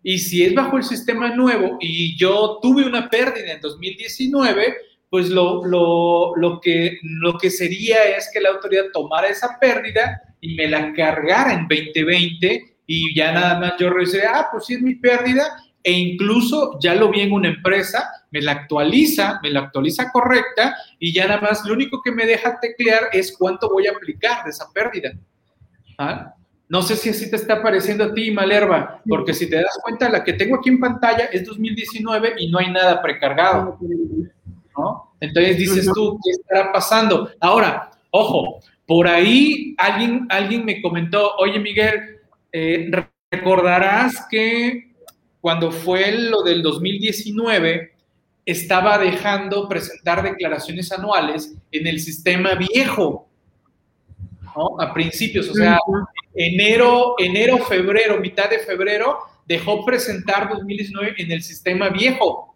Y 0.03 0.19
si 0.19 0.43
es 0.43 0.55
bajo 0.55 0.77
el 0.77 0.83
sistema 0.83 1.33
nuevo 1.35 1.79
y 1.81 2.17
yo 2.17 2.59
tuve 2.61 2.85
una 2.85 3.09
pérdida 3.09 3.53
en 3.53 3.61
2019, 3.61 4.77
pues 5.09 5.29
lo, 5.29 5.65
lo, 5.65 6.61
que, 6.61 6.99
lo 7.03 7.39
que 7.39 7.51
sería 7.51 8.17
es 8.17 8.29
que 8.33 8.41
la 8.41 8.49
autoridad 8.49 8.87
tomara 8.93 9.29
esa 9.29 9.57
pérdida 9.61 10.21
y 10.41 10.57
me 10.57 10.67
la 10.67 10.93
cargara 10.95 11.53
en 11.53 11.69
2020 11.69 12.77
y 12.87 13.15
ya 13.15 13.31
nada 13.31 13.61
más 13.61 13.75
yo 13.79 13.91
revisé, 13.91 14.27
ah, 14.27 14.49
pues 14.51 14.67
sí 14.67 14.75
es 14.75 14.83
mi 14.83 14.97
pérdida 14.97 15.45
e 15.83 15.93
incluso 15.93 16.79
ya 16.81 16.95
lo 16.95 17.11
vi 17.11 17.23
en 17.23 17.33
una 17.33 17.49
empresa, 17.49 18.09
me 18.31 18.41
la 18.41 18.53
actualiza, 18.53 19.41
me 19.43 19.51
la 19.51 19.61
actualiza 19.61 20.11
correcta 20.13 20.77
y 20.99 21.13
ya 21.13 21.27
nada 21.27 21.41
más 21.41 21.65
lo 21.65 21.75
único 21.75 22.01
que 22.03 22.13
me 22.13 22.27
deja 22.27 22.59
teclear 22.61 23.09
es 23.13 23.37
cuánto 23.37 23.69
voy 23.69 23.87
a 23.87 23.93
aplicar 23.93 24.45
de 24.45 24.51
esa 24.51 24.71
pérdida. 24.73 25.13
¿Ah? 25.99 26.35
No 26.69 26.81
sé 26.81 26.97
si 26.97 27.11
así 27.11 27.29
te 27.29 27.37
está 27.37 27.63
pareciendo 27.63 28.05
a 28.05 28.15
ti, 28.15 28.31
Malerva, 28.31 29.03
porque 29.07 29.35
si 29.35 29.51
te 29.51 29.57
das 29.57 29.79
cuenta, 29.83 30.09
la 30.09 30.25
que 30.25 30.33
tengo 30.33 30.57
aquí 30.57 30.71
en 30.71 30.81
pantalla 30.81 31.27
es 31.27 31.45
2019 31.45 32.35
y 32.39 32.51
no 32.51 32.59
hay 32.59 32.71
nada 32.71 33.03
precargado. 33.03 33.79
Entonces 35.21 35.59
dices 35.59 35.91
tú, 35.95 36.19
¿qué 36.25 36.31
estará 36.31 36.73
pasando? 36.73 37.31
Ahora, 37.41 37.91
ojo, 38.11 38.61
por 38.87 39.07
ahí 39.07 39.75
alguien, 39.77 40.27
alguien 40.31 40.65
me 40.65 40.81
comentó, 40.81 41.35
oye 41.37 41.59
Miguel, 41.59 42.21
eh, 42.53 42.91
recordarás 43.31 44.27
que 44.31 44.92
cuando 45.43 45.73
fue 45.73 46.13
lo 46.13 46.43
del 46.43 46.63
2019, 46.63 47.93
estaba 48.47 48.97
dejando 48.97 49.69
presentar 49.69 50.23
declaraciones 50.23 50.91
anuales 50.93 51.53
en 51.73 51.87
el 51.89 51.99
sistema 51.99 52.55
viejo, 52.55 53.29
¿no? 54.41 54.81
A 54.81 54.95
principios, 54.95 55.49
o 55.49 55.55
sea, 55.55 55.79
enero, 56.33 57.17
enero, 57.19 57.59
febrero, 57.59 58.21
mitad 58.21 58.49
de 58.49 58.61
febrero, 58.61 59.19
dejó 59.45 59.85
presentar 59.85 60.49
2019 60.49 61.15
en 61.19 61.33
el 61.33 61.43
sistema 61.43 61.89
viejo. 61.89 62.55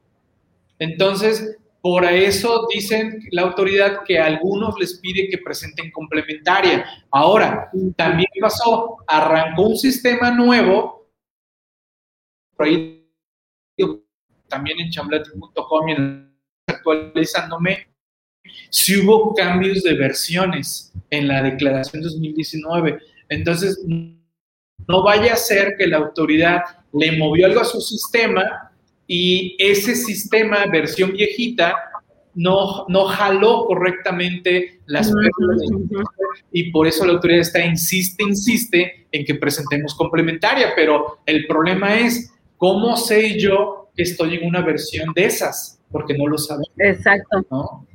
Entonces, 0.79 1.57
por 1.81 2.05
eso 2.05 2.69
dicen 2.73 3.21
la 3.33 3.43
autoridad 3.43 4.05
que 4.05 4.21
a 4.21 4.27
algunos 4.27 4.79
les 4.79 4.95
pide 4.99 5.29
que 5.29 5.39
presenten 5.39 5.91
complementaria. 5.91 6.85
Ahora, 7.11 7.69
también 7.97 8.29
pasó, 8.41 8.99
arrancó 9.09 9.63
un 9.63 9.77
sistema 9.77 10.31
nuevo 10.31 10.96
ahí 12.65 13.03
también 14.49 14.81
en 14.81 14.91
chamblete.com 14.91 15.89
y 15.89 15.93
actualizándome, 16.67 17.89
si 18.71 18.99
hubo 18.99 19.35
cambios 19.35 19.83
de 19.83 19.95
versiones 19.95 20.93
en 21.11 21.29
la 21.29 21.43
declaración 21.43 22.03
2019. 22.03 22.99
Entonces, 23.29 23.85
no 23.87 25.03
vaya 25.03 25.33
a 25.33 25.37
ser 25.37 25.75
que 25.77 25.87
la 25.87 25.99
autoridad 25.99 26.63
le 26.93 27.19
movió 27.19 27.47
algo 27.47 27.61
a 27.61 27.65
su 27.65 27.81
sistema 27.81 28.71
y 29.07 29.57
ese 29.59 29.95
sistema, 29.95 30.67
versión 30.67 31.13
viejita, 31.13 31.75
no, 32.35 32.85
no 32.89 33.07
jaló 33.07 33.65
correctamente 33.67 34.81
las 34.87 35.11
pérdidas 35.11 35.71
y 36.53 36.71
por 36.71 36.87
eso 36.87 37.07
la 37.07 37.15
autoridad 37.15 37.41
está 37.41 37.65
insiste, 37.65 38.23
insiste 38.23 39.07
en 39.11 39.25
que 39.25 39.35
presentemos 39.37 39.95
complementaria, 39.95 40.73
pero 40.77 41.21
el 41.25 41.47
problema 41.47 41.99
es 41.99 42.36
¿Cómo 42.57 42.97
sé 42.97 43.39
yo 43.39 43.91
que 43.95 44.03
estoy 44.03 44.37
en 44.37 44.47
una 44.47 44.63
versión 44.63 45.13
de 45.15 45.25
esas? 45.25 45.81
Porque 45.91 46.17
no 46.17 46.27
lo 46.27 46.39
sabemos. 46.39 46.71
Exacto. 46.79 47.87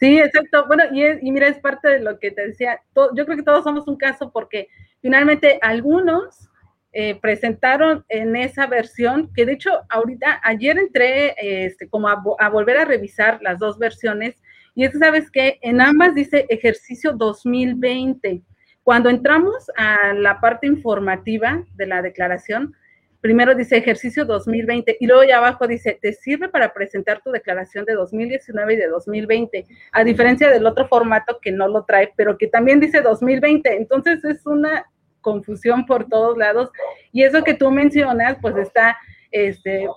Sí, 0.00 0.18
exacto. 0.18 0.66
Bueno, 0.66 0.84
y, 0.92 1.30
mira, 1.30 1.48
es 1.48 1.58
parte 1.58 1.88
de 1.88 2.00
lo 2.00 2.18
que 2.18 2.30
te 2.30 2.48
decía. 2.48 2.80
yo 2.94 3.24
creo 3.24 3.36
que 3.36 3.42
todos 3.42 3.64
somos 3.64 3.86
un 3.88 3.96
caso 3.96 4.30
porque 4.30 4.68
finalmente 5.00 5.58
algunos 5.62 6.48
eh, 6.92 7.18
presentaron 7.20 8.04
en 8.08 8.36
esa 8.36 8.66
versión, 8.66 9.30
que 9.34 9.44
de 9.44 9.52
hecho 9.52 9.70
ahorita, 9.90 10.40
ayer 10.42 10.78
entré 10.78 11.34
este, 11.38 11.88
como 11.88 12.08
a, 12.08 12.22
a, 12.38 12.48
volver 12.48 12.78
a 12.78 12.84
revisar 12.86 13.38
las 13.42 13.58
dos 13.58 13.78
versiones 13.78 14.40
y 14.74 14.84
es 14.84 14.92
que 14.92 14.98
sabes 14.98 15.30
que 15.30 15.58
en 15.62 15.80
ambas 15.80 16.14
dice 16.14 16.46
ejercicio 16.48 17.12
2020. 17.12 18.42
Cuando 18.82 19.10
entramos 19.10 19.70
a 19.76 20.12
la 20.12 20.40
parte 20.40 20.66
informativa 20.66 21.64
de 21.74 21.86
la 21.86 22.02
declaración, 22.02 22.74
primero 23.20 23.54
dice 23.54 23.76
ejercicio 23.76 24.24
2020 24.24 24.96
y 25.00 25.06
luego 25.06 25.24
ya 25.24 25.38
abajo 25.38 25.66
dice, 25.66 25.98
te 26.00 26.12
sirve 26.12 26.48
para 26.48 26.72
presentar 26.72 27.20
tu 27.22 27.30
declaración 27.30 27.84
de 27.84 27.94
2019 27.94 28.74
y 28.74 28.76
de 28.76 28.88
2020, 28.88 29.66
a 29.92 30.04
diferencia 30.04 30.50
del 30.50 30.66
otro 30.66 30.86
formato 30.88 31.38
que 31.40 31.52
no 31.52 31.68
lo 31.68 31.84
trae, 31.84 32.12
pero 32.16 32.38
que 32.38 32.46
también 32.46 32.80
dice 32.80 33.00
2020. 33.00 33.76
Entonces 33.76 34.24
es 34.24 34.46
una 34.46 34.86
confusión 35.20 35.86
por 35.86 36.08
todos 36.08 36.38
lados 36.38 36.70
y 37.12 37.24
eso 37.24 37.42
que 37.42 37.54
tú 37.54 37.70
mencionas, 37.70 38.36
pues 38.40 38.56
está, 38.56 38.96
este, 39.32 39.88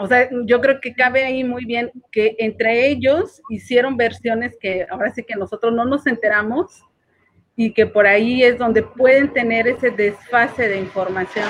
o 0.00 0.06
sea, 0.06 0.28
yo 0.46 0.60
creo 0.60 0.80
que 0.80 0.94
cabe 0.94 1.24
ahí 1.24 1.44
muy 1.44 1.64
bien 1.64 1.92
que 2.10 2.34
entre 2.38 2.88
ellos 2.88 3.40
hicieron 3.50 3.96
versiones 3.96 4.56
que 4.60 4.86
ahora 4.90 5.12
sí 5.12 5.22
que 5.22 5.36
nosotros 5.36 5.72
no 5.72 5.84
nos 5.84 6.06
enteramos 6.06 6.82
y 7.54 7.72
que 7.72 7.86
por 7.86 8.06
ahí 8.06 8.42
es 8.42 8.58
donde 8.58 8.82
pueden 8.82 9.32
tener 9.32 9.68
ese 9.68 9.90
desfase 9.90 10.68
de 10.68 10.78
información. 10.78 11.46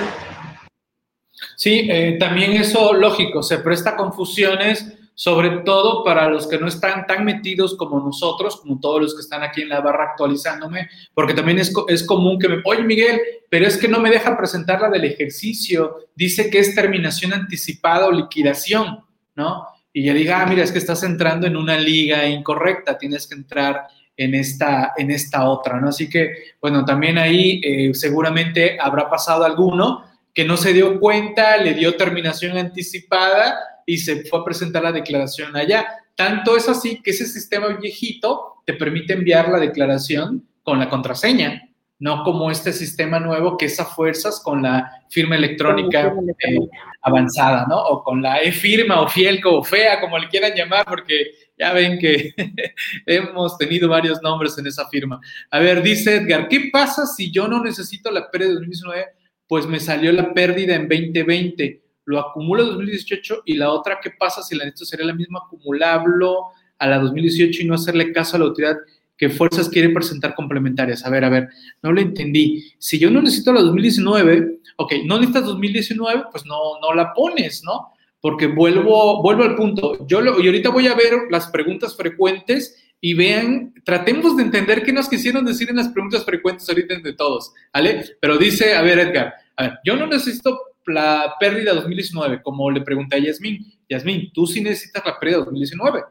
Sí, 1.55 1.87
eh, 1.89 2.17
también 2.19 2.53
eso, 2.53 2.93
lógico, 2.93 3.43
se 3.43 3.59
presta 3.59 3.95
confusiones, 3.95 4.93
sobre 5.15 5.61
todo 5.63 6.03
para 6.03 6.29
los 6.29 6.47
que 6.47 6.57
no 6.57 6.67
están 6.67 7.05
tan 7.05 7.23
metidos 7.23 7.75
como 7.77 7.99
nosotros, 7.99 8.57
como 8.57 8.79
todos 8.79 9.01
los 9.01 9.15
que 9.15 9.21
están 9.21 9.43
aquí 9.43 9.61
en 9.61 9.69
la 9.69 9.81
barra 9.81 10.05
actualizándome, 10.11 10.89
porque 11.13 11.33
también 11.33 11.59
es, 11.59 11.71
es 11.87 12.03
común 12.03 12.39
que 12.39 12.49
me, 12.49 12.61
oye 12.65 12.83
Miguel, 12.83 13.21
pero 13.49 13.67
es 13.67 13.77
que 13.77 13.87
no 13.87 13.99
me 13.99 14.09
deja 14.09 14.35
presentar 14.35 14.81
la 14.81 14.89
del 14.89 15.05
ejercicio, 15.05 16.07
dice 16.15 16.49
que 16.49 16.59
es 16.59 16.73
terminación 16.73 17.33
anticipada 17.33 18.07
o 18.07 18.11
liquidación, 18.11 18.99
¿no? 19.35 19.67
Y 19.95 20.03
yo 20.03 20.13
diga, 20.15 20.41
ah, 20.41 20.45
mira, 20.47 20.63
es 20.63 20.71
que 20.71 20.79
estás 20.79 21.03
entrando 21.03 21.45
en 21.45 21.55
una 21.55 21.77
liga 21.77 22.27
incorrecta, 22.27 22.97
tienes 22.97 23.27
que 23.27 23.35
entrar 23.35 23.83
en 24.17 24.33
esta, 24.33 24.93
en 24.97 25.11
esta 25.11 25.47
otra, 25.47 25.79
¿no? 25.79 25.89
Así 25.89 26.09
que, 26.09 26.55
bueno, 26.59 26.83
también 26.83 27.19
ahí 27.19 27.61
eh, 27.63 27.93
seguramente 27.93 28.77
habrá 28.79 29.07
pasado 29.07 29.43
alguno 29.43 30.03
que 30.33 30.45
no 30.45 30.57
se 30.57 30.73
dio 30.73 30.99
cuenta, 30.99 31.57
le 31.57 31.73
dio 31.73 31.95
terminación 31.95 32.57
anticipada 32.57 33.59
y 33.85 33.97
se 33.97 34.25
fue 34.25 34.39
a 34.39 34.43
presentar 34.43 34.83
la 34.83 34.91
declaración 34.91 35.55
allá. 35.55 35.85
Tanto 36.15 36.55
es 36.55 36.67
así 36.69 37.01
que 37.01 37.11
ese 37.11 37.25
sistema 37.25 37.67
viejito 37.67 38.61
te 38.65 38.73
permite 38.73 39.13
enviar 39.13 39.49
la 39.49 39.59
declaración 39.59 40.47
con 40.63 40.79
la 40.79 40.89
contraseña, 40.89 41.69
no 41.99 42.23
como 42.23 42.49
este 42.51 42.73
sistema 42.73 43.19
nuevo 43.19 43.57
que 43.57 43.65
es 43.65 43.79
a 43.79 43.85
fuerzas 43.85 44.39
con 44.39 44.61
la 44.61 45.03
firma 45.09 45.35
electrónica 45.35 46.13
eh, 46.39 46.57
avanzada, 47.01 47.65
¿no? 47.67 47.77
O 47.77 48.03
con 48.03 48.21
la 48.21 48.41
e-firma 48.41 49.01
o 49.01 49.07
fiel 49.07 49.41
o 49.45 49.63
fea, 49.63 49.99
como 49.99 50.17
le 50.17 50.29
quieran 50.29 50.53
llamar, 50.55 50.85
porque 50.85 51.31
ya 51.57 51.73
ven 51.73 51.99
que 51.99 52.33
hemos 53.05 53.57
tenido 53.57 53.89
varios 53.89 54.21
nombres 54.21 54.57
en 54.57 54.67
esa 54.67 54.87
firma. 54.89 55.19
A 55.51 55.59
ver, 55.59 55.81
dice 55.81 56.15
Edgar, 56.15 56.47
¿qué 56.47 56.69
pasa 56.71 57.05
si 57.05 57.31
yo 57.31 57.47
no 57.47 57.63
necesito 57.63 58.09
la 58.11 58.29
pérdida 58.29 58.49
de 58.49 58.55
2019? 58.55 59.05
Pues 59.53 59.67
me 59.67 59.79
salió 59.79 60.11
la 60.11 60.33
pérdida 60.33 60.73
en 60.73 60.89
2020, 60.89 61.83
lo 62.05 62.17
acumulo 62.19 62.63
en 62.63 62.69
2018 62.69 63.43
y 63.45 63.53
la 63.53 63.69
otra, 63.69 63.99
¿qué 64.01 64.09
pasa 64.09 64.41
si 64.41 64.55
la 64.55 64.65
necesito 64.65 64.85
sería 64.85 65.05
la 65.05 65.13
misma 65.13 65.41
acumulablo 65.45 66.45
a 66.79 66.87
la 66.87 66.97
2018 66.97 67.61
y 67.61 67.65
no 67.65 67.75
hacerle 67.75 68.11
caso 68.11 68.35
a 68.35 68.39
la 68.39 68.45
autoridad 68.45 68.77
que 69.15 69.29
fuerzas 69.29 69.69
quiere 69.69 69.89
presentar 69.89 70.33
complementarias? 70.33 71.05
A 71.05 71.11
ver, 71.11 71.23
a 71.23 71.29
ver, 71.29 71.49
no 71.83 71.91
lo 71.91 72.01
entendí. 72.01 72.73
Si 72.79 72.97
yo 72.97 73.11
no 73.11 73.21
necesito 73.21 73.53
la 73.53 73.61
2019, 73.61 74.57
ok, 74.77 74.93
no 75.05 75.19
necesitas 75.19 75.45
2019, 75.45 76.23
pues 76.31 76.47
no, 76.47 76.79
no 76.81 76.95
la 76.95 77.13
pones, 77.13 77.63
¿no? 77.63 77.89
Porque 78.21 78.47
vuelvo, 78.47 79.21
vuelvo 79.21 79.43
al 79.43 79.53
punto. 79.53 80.07
Yo 80.07 80.19
lo, 80.19 80.41
y 80.41 80.47
ahorita 80.47 80.69
voy 80.69 80.87
a 80.87 80.95
ver 80.95 81.13
las 81.29 81.45
preguntas 81.49 81.95
frecuentes 81.95 82.91
y 83.05 83.13
vean, 83.13 83.73
tratemos 83.83 84.35
de 84.37 84.43
entender 84.43 84.81
qué 84.81 84.93
nos 84.93 85.09
quisieron 85.09 85.43
decir 85.43 85.69
en 85.69 85.75
las 85.75 85.89
preguntas 85.89 86.23
frecuentes 86.25 86.67
ahorita 86.69 87.01
de 87.01 87.11
todos, 87.11 87.51
¿vale? 87.73 88.17
Pero 88.21 88.37
dice, 88.37 88.75
a 88.75 88.81
ver, 88.81 88.97
Edgar, 88.97 89.42
a 89.55 89.63
ver, 89.63 89.79
yo 89.85 89.95
no 89.95 90.07
necesito 90.07 90.59
la 90.85 91.35
pérdida 91.39 91.73
2019, 91.73 92.41
como 92.41 92.69
le 92.69 92.81
pregunté 92.81 93.15
a 93.17 93.19
Yasmín. 93.19 93.65
Yasmín, 93.89 94.31
tú 94.33 94.45
sí 94.47 94.61
necesitas 94.61 95.03
la 95.05 95.19
pérdida 95.19 95.39
2019, 95.39 96.01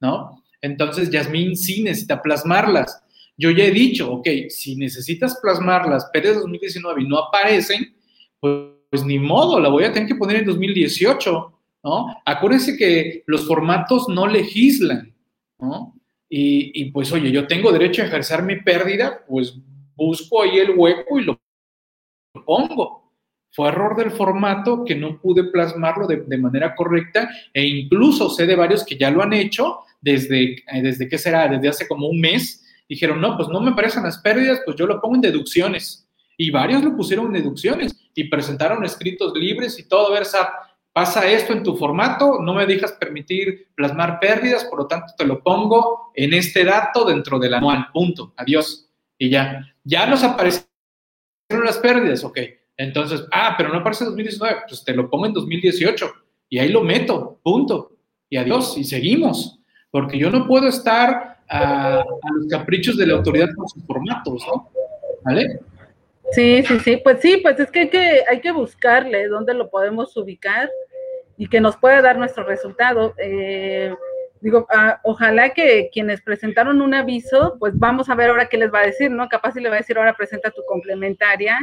¿no? 0.00 0.42
Entonces, 0.60 1.10
Yasmín 1.10 1.56
sí 1.56 1.82
necesita 1.82 2.20
plasmarlas. 2.20 3.02
Yo 3.36 3.50
ya 3.50 3.64
he 3.64 3.70
dicho, 3.70 4.12
ok, 4.12 4.28
si 4.48 4.76
necesitas 4.76 5.38
plasmar 5.40 5.88
las 5.88 6.04
pérdidas 6.06 6.40
2019 6.40 7.02
y 7.02 7.08
no 7.08 7.18
aparecen, 7.18 7.94
pues, 8.38 9.04
ni 9.04 9.18
modo, 9.18 9.58
la 9.58 9.68
voy 9.68 9.84
a 9.84 9.92
tener 9.92 10.06
que 10.06 10.14
poner 10.14 10.36
en 10.36 10.46
2018, 10.46 11.58
¿no? 11.82 12.06
Acuérdense 12.26 12.76
que 12.76 13.22
los 13.26 13.46
formatos 13.46 14.08
no 14.08 14.26
legislan, 14.26 15.14
¿no? 15.58 15.94
Y, 16.28 16.84
pues, 16.90 17.10
oye, 17.12 17.32
yo 17.32 17.46
tengo 17.46 17.72
derecho 17.72 18.02
a 18.02 18.06
ejercer 18.06 18.42
mi 18.42 18.56
pérdida, 18.60 19.24
pues 19.26 19.56
busco 19.96 20.42
ahí 20.42 20.58
el 20.58 20.70
hueco 20.76 21.18
y 21.18 21.24
lo 21.24 21.39
pongo. 22.50 23.12
Fue 23.52 23.68
error 23.68 23.96
del 23.96 24.10
formato 24.10 24.84
que 24.84 24.96
no 24.96 25.20
pude 25.20 25.44
plasmarlo 25.44 26.08
de, 26.08 26.38
manera 26.38 26.74
correcta 26.74 27.28
e 27.54 27.64
incluso 27.64 28.28
sé 28.28 28.44
de 28.44 28.56
varios 28.56 28.84
que 28.84 28.96
ya 28.96 29.08
lo 29.10 29.22
han 29.22 29.32
hecho 29.32 29.78
desde, 30.00 30.54
eh, 30.54 30.82
desde 30.82 31.08
¿qué 31.08 31.16
será? 31.16 31.46
Desde 31.46 31.68
hace 31.68 31.86
como 31.86 32.08
un 32.08 32.20
mes. 32.20 32.64
Dijeron, 32.88 33.20
no, 33.20 33.36
pues 33.36 33.48
no 33.48 33.60
me 33.60 33.72
parecen 33.72 34.02
las 34.02 34.18
pérdidas, 34.18 34.60
pues 34.64 34.76
yo 34.76 34.86
lo 34.86 35.00
pongo 35.00 35.14
en 35.14 35.20
deducciones. 35.20 36.08
y 36.36 36.50
varios 36.50 36.82
lo 36.82 36.96
pusieron 36.96 37.26
en 37.26 37.34
deducciones 37.34 37.94
y 38.14 38.24
presentaron 38.24 38.82
escritos 38.82 39.32
libres 39.34 39.78
y 39.78 39.86
todo, 39.86 40.08
a 40.08 40.14
ver, 40.14 40.24
SAT, 40.24 40.48
pasa 40.92 41.28
esto 41.30 41.52
en 41.52 41.62
tu 41.62 41.76
formato, 41.76 42.38
no 42.40 42.54
me 42.54 42.64
dejas 42.64 42.92
permitir 42.92 43.68
plasmar 43.76 44.18
pérdidas, 44.18 44.64
por 44.64 44.78
lo 44.80 44.86
tanto 44.86 45.12
te 45.18 45.26
lo 45.26 45.42
pongo 45.42 46.12
en 46.14 46.32
este 46.32 46.64
dato 46.64 47.04
dentro 47.04 47.38
del 47.38 47.54
anual, 47.54 47.88
punto, 47.92 48.32
adiós. 48.38 48.88
Y 49.18 49.28
ya, 49.28 49.66
ya 49.84 50.06
nos 50.06 50.24
aparecieron 50.24 50.69
las 51.58 51.78
pérdidas, 51.78 52.22
ok. 52.24 52.38
Entonces, 52.76 53.24
ah, 53.32 53.54
pero 53.58 53.70
no 53.70 53.78
aparece 53.78 54.04
en 54.04 54.10
2019, 54.10 54.56
pues 54.68 54.84
te 54.84 54.94
lo 54.94 55.10
pongo 55.10 55.26
en 55.26 55.34
2018 55.34 56.12
y 56.48 56.58
ahí 56.58 56.68
lo 56.68 56.82
meto, 56.82 57.38
punto. 57.42 57.92
Y 58.28 58.36
adiós, 58.36 58.76
y 58.78 58.84
seguimos. 58.84 59.60
Porque 59.90 60.18
yo 60.18 60.30
no 60.30 60.46
puedo 60.46 60.68
estar 60.68 61.38
a, 61.48 62.04
los 62.34 62.46
caprichos 62.48 62.96
de 62.96 63.06
la 63.06 63.14
autoridad 63.14 63.48
con 63.56 63.68
sus 63.68 63.84
formatos, 63.84 64.46
¿no? 64.46 64.70
¿Vale? 65.24 65.60
Sí, 66.32 66.62
sí, 66.62 66.78
sí, 66.80 66.96
pues 67.02 67.20
sí, 67.20 67.38
pues 67.42 67.58
es 67.58 67.70
que 67.70 67.80
hay 67.80 67.88
que, 67.88 68.22
hay 68.28 68.40
que 68.40 68.52
buscarle 68.52 69.26
dónde 69.26 69.52
lo 69.52 69.68
podemos 69.68 70.16
ubicar 70.16 70.70
y 71.36 71.48
que 71.48 71.60
nos 71.60 71.76
pueda 71.76 72.00
dar 72.00 72.18
nuestro 72.18 72.44
resultado. 72.44 73.14
Eh, 73.18 73.92
digo, 74.40 74.66
ah, 74.70 75.00
ojalá 75.04 75.50
que 75.50 75.90
quienes 75.92 76.20
presentaron 76.22 76.80
un 76.80 76.94
aviso, 76.94 77.56
pues 77.58 77.78
vamos 77.78 78.08
a 78.08 78.14
ver 78.14 78.30
ahora 78.30 78.48
qué 78.48 78.56
les 78.56 78.72
va 78.72 78.80
a 78.80 78.86
decir, 78.86 79.10
¿no? 79.10 79.28
Capaz 79.28 79.52
si 79.52 79.60
le 79.60 79.68
va 79.68 79.76
a 79.76 79.78
decir 79.78 79.98
ahora 79.98 80.16
presenta 80.16 80.50
tu 80.50 80.62
complementaria 80.66 81.58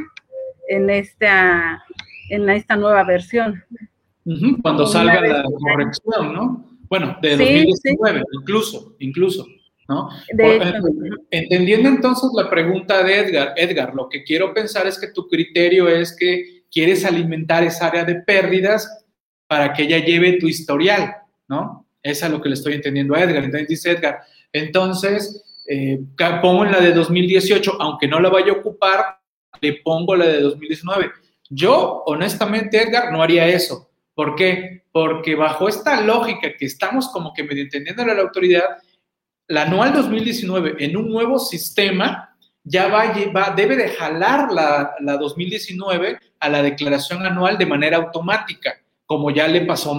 en 0.68 0.90
esta, 0.90 1.84
en 2.30 2.50
esta 2.50 2.76
nueva 2.76 3.04
versión. 3.04 3.64
cuando 4.62 4.86
salga 4.86 5.22
la 5.22 5.44
corrección, 5.44 6.34
¿no? 6.34 6.66
Bueno, 6.90 7.18
de 7.22 7.32
2019, 7.32 8.24
incluso, 8.32 8.96
incluso, 9.00 9.46
¿no? 9.90 10.10
entendiendo 11.32 11.90
entonces 11.90 12.30
la 12.34 12.50
pregunta 12.50 13.04
de 13.04 13.20
Edgar, 13.20 13.54
Edgar, 13.58 13.94
lo 13.94 14.08
que 14.08 14.24
quiero 14.24 14.54
pensar 14.54 14.88
es 14.88 14.98
que 14.98 15.08
tu 15.08 15.28
criterio 15.28 15.88
es 15.90 16.16
que 16.16 16.64
quieres 16.72 17.04
alimentar 17.04 17.64
esa 17.64 17.88
área 17.88 18.06
de 18.06 18.16
pérdidas 18.16 19.06
para 19.48 19.74
que 19.74 19.84
ella 19.84 20.00
lleve 20.00 20.40
tu 20.40 20.48
historial, 20.48 21.16
¿no? 21.48 21.87
Es 22.08 22.28
lo 22.30 22.42
que 22.42 22.50
le 22.50 22.56
estoy 22.56 22.74
entendiendo 22.74 23.16
a 23.16 23.22
Edgar. 23.22 23.44
Entonces 23.44 23.68
dice 23.68 23.92
Edgar, 23.92 24.22
entonces 24.52 25.44
eh, 25.68 26.00
pongo 26.42 26.66
en 26.66 26.72
la 26.72 26.80
de 26.80 26.94
2018, 26.94 27.78
aunque 27.80 28.08
no 28.08 28.20
la 28.20 28.30
vaya 28.30 28.54
a 28.54 28.56
ocupar, 28.56 29.20
le 29.62 29.74
pongo 29.84 30.16
la 30.16 30.26
de 30.26 30.42
2019. 30.42 31.12
Yo, 31.50 32.04
honestamente, 32.06 32.82
Edgar, 32.82 33.12
no 33.12 33.22
haría 33.22 33.48
eso. 33.48 33.90
¿Por 34.14 34.36
qué? 34.36 34.84
Porque 34.92 35.36
bajo 35.36 35.68
esta 35.68 36.02
lógica 36.02 36.54
que 36.58 36.66
estamos 36.66 37.10
como 37.10 37.34
que 37.34 37.44
medio 37.44 37.64
entendiendo 37.64 38.04
a 38.04 38.06
la 38.08 38.22
autoridad, 38.22 38.78
la 39.48 39.64
anual 39.64 39.94
2019 39.94 40.76
en 40.80 40.98
un 40.98 41.10
nuevo 41.10 41.40
sistema 41.40 42.36
ya 42.64 42.88
va, 42.88 43.14
debe 43.56 43.78
de 43.78 43.90
jalar 43.90 44.52
la, 44.52 44.96
la 45.00 45.18
2019 45.18 46.20
a 46.40 46.50
la 46.50 46.62
declaración 46.62 47.26
anual 47.26 47.58
de 47.58 47.66
manera 47.66 47.98
automática, 47.98 48.82
como 49.06 49.32
ya 49.32 49.48
le 49.48 49.62
pasó 49.62 49.92
a 49.92 49.98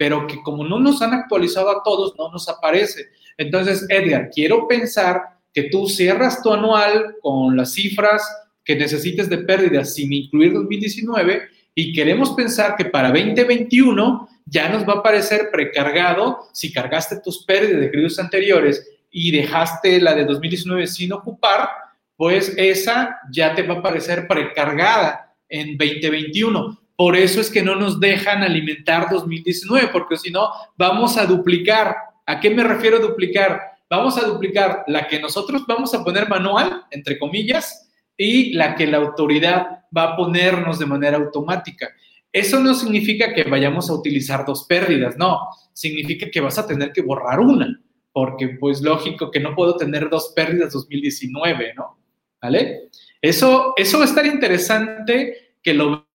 pero 0.00 0.26
que 0.26 0.42
como 0.42 0.64
no 0.64 0.80
nos 0.80 1.02
han 1.02 1.12
actualizado 1.12 1.68
a 1.68 1.82
todos, 1.82 2.14
no 2.16 2.32
nos 2.32 2.48
aparece. 2.48 3.10
Entonces, 3.36 3.84
Edgar, 3.90 4.30
quiero 4.30 4.66
pensar 4.66 5.20
que 5.52 5.64
tú 5.64 5.90
cierras 5.90 6.42
tu 6.42 6.50
anual 6.50 7.16
con 7.20 7.54
las 7.54 7.74
cifras 7.74 8.22
que 8.64 8.76
necesites 8.76 9.28
de 9.28 9.36
pérdidas 9.36 9.92
sin 9.92 10.10
incluir 10.10 10.54
2019 10.54 11.42
y 11.74 11.92
queremos 11.92 12.30
pensar 12.30 12.76
que 12.76 12.86
para 12.86 13.08
2021 13.08 14.26
ya 14.46 14.70
nos 14.70 14.88
va 14.88 14.94
a 14.94 14.98
aparecer 15.00 15.50
precargado 15.52 16.48
si 16.54 16.72
cargaste 16.72 17.20
tus 17.20 17.44
pérdidas 17.44 17.82
de 17.82 17.90
créditos 17.90 18.18
anteriores 18.18 18.88
y 19.10 19.30
dejaste 19.32 20.00
la 20.00 20.14
de 20.14 20.24
2019 20.24 20.86
sin 20.86 21.12
ocupar, 21.12 21.68
pues 22.16 22.54
esa 22.56 23.18
ya 23.30 23.54
te 23.54 23.64
va 23.64 23.74
a 23.74 23.78
aparecer 23.80 24.26
precargada 24.26 25.34
en 25.46 25.76
2021. 25.76 26.80
Por 27.00 27.16
eso 27.16 27.40
es 27.40 27.48
que 27.48 27.62
no 27.62 27.76
nos 27.76 27.98
dejan 27.98 28.42
alimentar 28.42 29.08
2019, 29.10 29.88
porque 29.90 30.18
si 30.18 30.30
no, 30.30 30.50
vamos 30.76 31.16
a 31.16 31.24
duplicar. 31.24 31.96
¿A 32.26 32.38
qué 32.38 32.50
me 32.50 32.62
refiero 32.62 32.98
a 32.98 33.00
duplicar? 33.00 33.58
Vamos 33.88 34.18
a 34.18 34.26
duplicar 34.26 34.84
la 34.86 35.08
que 35.08 35.18
nosotros 35.18 35.64
vamos 35.66 35.94
a 35.94 36.04
poner 36.04 36.28
manual, 36.28 36.84
entre 36.90 37.18
comillas, 37.18 37.90
y 38.18 38.52
la 38.52 38.74
que 38.74 38.86
la 38.86 38.98
autoridad 38.98 39.84
va 39.96 40.02
a 40.02 40.16
ponernos 40.18 40.78
de 40.78 40.84
manera 40.84 41.16
automática. 41.16 41.88
Eso 42.30 42.60
no 42.60 42.74
significa 42.74 43.32
que 43.32 43.44
vayamos 43.44 43.88
a 43.88 43.94
utilizar 43.94 44.44
dos 44.44 44.66
pérdidas, 44.66 45.16
no, 45.16 45.40
significa 45.72 46.30
que 46.30 46.42
vas 46.42 46.58
a 46.58 46.66
tener 46.66 46.92
que 46.92 47.00
borrar 47.00 47.40
una, 47.40 47.80
porque 48.12 48.58
pues 48.60 48.82
lógico 48.82 49.30
que 49.30 49.40
no 49.40 49.54
puedo 49.54 49.74
tener 49.78 50.10
dos 50.10 50.34
pérdidas 50.36 50.74
2019, 50.74 51.72
¿no? 51.76 51.98
¿Vale? 52.42 52.90
Eso, 53.22 53.72
eso 53.78 53.96
va 53.96 54.04
a 54.04 54.06
estar 54.06 54.26
interesante 54.26 55.54
que 55.62 55.72
lo 55.72 56.09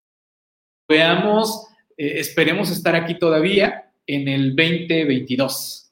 veamos, 0.87 1.67
eh, 1.97 2.19
esperemos 2.19 2.71
estar 2.71 2.95
aquí 2.95 3.17
todavía 3.17 3.91
en 4.07 4.27
el 4.27 4.55
2022, 4.55 5.91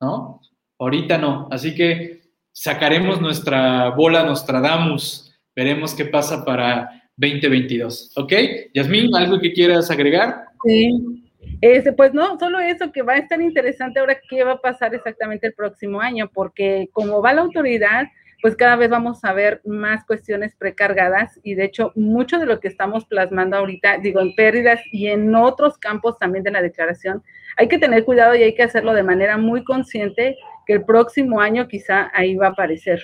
¿no? 0.00 0.40
Ahorita 0.78 1.18
no, 1.18 1.48
así 1.50 1.74
que 1.74 2.22
sacaremos 2.52 3.20
nuestra 3.20 3.90
bola 3.90 4.22
Nostradamus 4.22 5.26
veremos 5.56 5.94
qué 5.94 6.04
pasa 6.04 6.44
para 6.44 7.02
2022. 7.16 8.12
¿Ok? 8.16 8.32
Yasmín, 8.74 9.14
¿algo 9.16 9.40
que 9.40 9.52
quieras 9.52 9.90
agregar? 9.90 10.44
Sí. 10.64 11.22
Este, 11.62 11.92
pues 11.92 12.12
no, 12.12 12.38
solo 12.38 12.58
eso 12.58 12.92
que 12.92 13.02
va 13.02 13.14
a 13.14 13.18
estar 13.18 13.40
interesante 13.40 13.98
ahora 13.98 14.20
qué 14.28 14.44
va 14.44 14.52
a 14.52 14.60
pasar 14.60 14.94
exactamente 14.94 15.46
el 15.46 15.54
próximo 15.54 16.00
año, 16.00 16.30
porque 16.32 16.90
como 16.92 17.22
va 17.22 17.32
la 17.32 17.40
autoridad, 17.42 18.08
pues 18.46 18.54
cada 18.54 18.76
vez 18.76 18.88
vamos 18.88 19.24
a 19.24 19.32
ver 19.32 19.60
más 19.64 20.06
cuestiones 20.06 20.54
precargadas 20.54 21.40
y 21.42 21.56
de 21.56 21.64
hecho 21.64 21.90
mucho 21.96 22.38
de 22.38 22.46
lo 22.46 22.60
que 22.60 22.68
estamos 22.68 23.04
plasmando 23.04 23.56
ahorita, 23.56 23.98
digo, 23.98 24.20
en 24.20 24.36
pérdidas 24.36 24.78
y 24.92 25.08
en 25.08 25.34
otros 25.34 25.76
campos 25.78 26.16
también 26.20 26.44
de 26.44 26.52
la 26.52 26.62
declaración, 26.62 27.24
hay 27.56 27.66
que 27.66 27.80
tener 27.80 28.04
cuidado 28.04 28.36
y 28.36 28.44
hay 28.44 28.54
que 28.54 28.62
hacerlo 28.62 28.94
de 28.94 29.02
manera 29.02 29.36
muy 29.36 29.64
consciente 29.64 30.36
que 30.64 30.74
el 30.74 30.84
próximo 30.84 31.40
año 31.40 31.66
quizá 31.66 32.08
ahí 32.14 32.36
va 32.36 32.46
a 32.46 32.50
aparecer. 32.50 33.02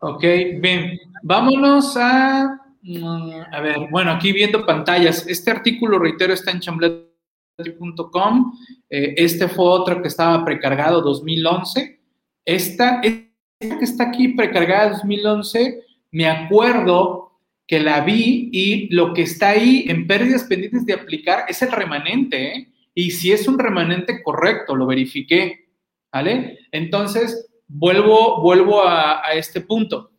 Ok, 0.00 0.24
bien. 0.58 0.98
Vámonos 1.22 1.96
a, 1.96 2.60
mm, 2.82 3.30
a 3.52 3.60
ver, 3.60 3.76
bueno, 3.88 4.10
aquí 4.10 4.32
viendo 4.32 4.66
pantallas. 4.66 5.28
Este 5.28 5.52
artículo, 5.52 6.00
reitero, 6.00 6.32
está 6.32 6.50
en 6.50 6.58
chamblet.com. 6.58 8.52
Eh, 8.90 9.14
este 9.16 9.46
fue 9.46 9.64
otro 9.64 10.02
que 10.02 10.08
estaba 10.08 10.44
precargado 10.44 11.00
2011. 11.02 12.00
Esta, 12.44 13.00
esta 13.04 13.29
que 13.60 13.84
está 13.84 14.04
aquí 14.04 14.28
precargada 14.28 14.90
2011, 14.92 15.84
me 16.12 16.26
acuerdo 16.26 17.38
que 17.66 17.78
la 17.78 18.00
vi 18.00 18.48
y 18.52 18.88
lo 18.94 19.12
que 19.12 19.22
está 19.22 19.50
ahí 19.50 19.84
en 19.86 20.06
pérdidas 20.06 20.44
pendientes 20.44 20.86
de 20.86 20.94
aplicar 20.94 21.44
es 21.46 21.60
el 21.62 21.70
remanente, 21.70 22.56
¿eh? 22.56 22.68
Y 22.94 23.12
si 23.12 23.30
es 23.32 23.46
un 23.46 23.58
remanente 23.58 24.22
correcto, 24.22 24.74
lo 24.74 24.86
verifiqué, 24.86 25.68
¿vale? 26.10 26.58
Entonces, 26.72 27.48
vuelvo, 27.68 28.40
vuelvo 28.42 28.82
a, 28.84 29.22
este 29.34 29.60
punto. 29.60 30.10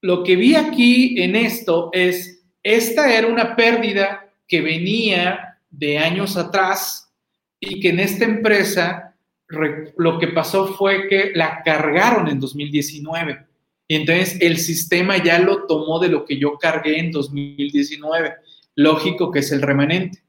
Lo 0.00 0.22
que 0.22 0.36
vi 0.36 0.54
aquí 0.54 1.20
en 1.22 1.36
esto 1.36 1.90
es, 1.92 2.46
esta 2.62 3.12
era 3.12 3.26
una 3.26 3.56
pérdida 3.56 4.32
que 4.48 4.62
venía 4.62 5.58
de 5.70 5.98
años 5.98 6.36
atrás 6.36 7.12
y 7.60 7.80
que 7.80 7.90
en 7.90 8.00
esta 8.00 8.24
empresa 8.24 9.03
lo 9.96 10.18
que 10.18 10.28
pasó 10.28 10.68
fue 10.74 11.08
que 11.08 11.32
la 11.34 11.62
cargaron 11.64 12.28
en 12.28 12.40
2019. 12.40 13.46
Y 13.86 13.96
entonces 13.96 14.38
el 14.40 14.58
sistema 14.58 15.22
ya 15.22 15.38
lo 15.38 15.66
tomó 15.66 15.98
de 15.98 16.08
lo 16.08 16.24
que 16.24 16.38
yo 16.38 16.58
cargué 16.58 16.98
en 16.98 17.10
2019. 17.10 18.32
Lógico 18.76 19.30
que 19.30 19.40
es 19.40 19.52
el 19.52 19.62
remanente. 19.62 20.22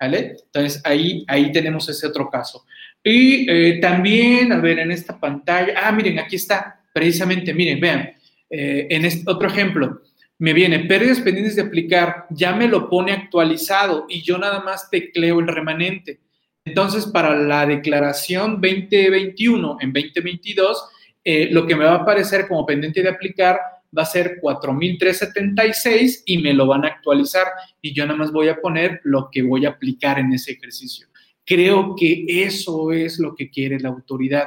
¿Vale? 0.00 0.36
Entonces 0.46 0.80
ahí, 0.84 1.24
ahí 1.28 1.52
tenemos 1.52 1.88
ese 1.88 2.06
otro 2.06 2.30
caso. 2.30 2.64
Y 3.04 3.50
eh, 3.50 3.78
también, 3.80 4.52
a 4.52 4.60
ver, 4.60 4.78
en 4.78 4.90
esta 4.90 5.18
pantalla, 5.18 5.74
ah, 5.76 5.92
miren, 5.92 6.18
aquí 6.18 6.36
está, 6.36 6.82
precisamente, 6.92 7.52
miren, 7.52 7.80
vean, 7.80 8.10
eh, 8.48 8.86
en 8.90 9.04
este 9.04 9.30
otro 9.30 9.48
ejemplo, 9.48 10.02
me 10.38 10.54
viene 10.54 10.80
pérdidas 10.80 11.20
pendientes 11.20 11.56
de 11.56 11.62
aplicar, 11.62 12.26
ya 12.30 12.54
me 12.54 12.66
lo 12.66 12.88
pone 12.88 13.12
actualizado 13.12 14.06
y 14.08 14.22
yo 14.22 14.38
nada 14.38 14.60
más 14.60 14.88
tecleo 14.88 15.40
el 15.40 15.46
remanente. 15.46 16.20
Entonces, 16.64 17.06
para 17.06 17.34
la 17.36 17.66
declaración 17.66 18.60
2021 18.60 19.78
en 19.80 19.92
2022, 19.92 20.88
eh, 21.24 21.48
lo 21.50 21.66
que 21.66 21.76
me 21.76 21.84
va 21.84 21.92
a 21.92 22.02
aparecer 22.02 22.46
como 22.48 22.66
pendiente 22.66 23.02
de 23.02 23.08
aplicar 23.08 23.58
va 23.96 24.02
a 24.02 24.06
ser 24.06 24.38
4.376 24.40 26.22
y 26.26 26.38
me 26.38 26.54
lo 26.54 26.66
van 26.66 26.84
a 26.84 26.88
actualizar 26.88 27.46
y 27.80 27.92
yo 27.92 28.06
nada 28.06 28.18
más 28.18 28.30
voy 28.32 28.48
a 28.48 28.60
poner 28.60 29.00
lo 29.04 29.28
que 29.30 29.42
voy 29.42 29.66
a 29.66 29.70
aplicar 29.70 30.18
en 30.18 30.32
ese 30.32 30.52
ejercicio. 30.52 31.08
Creo 31.44 31.96
que 31.96 32.24
eso 32.28 32.92
es 32.92 33.18
lo 33.18 33.34
que 33.34 33.50
quiere 33.50 33.80
la 33.80 33.88
autoridad, 33.88 34.46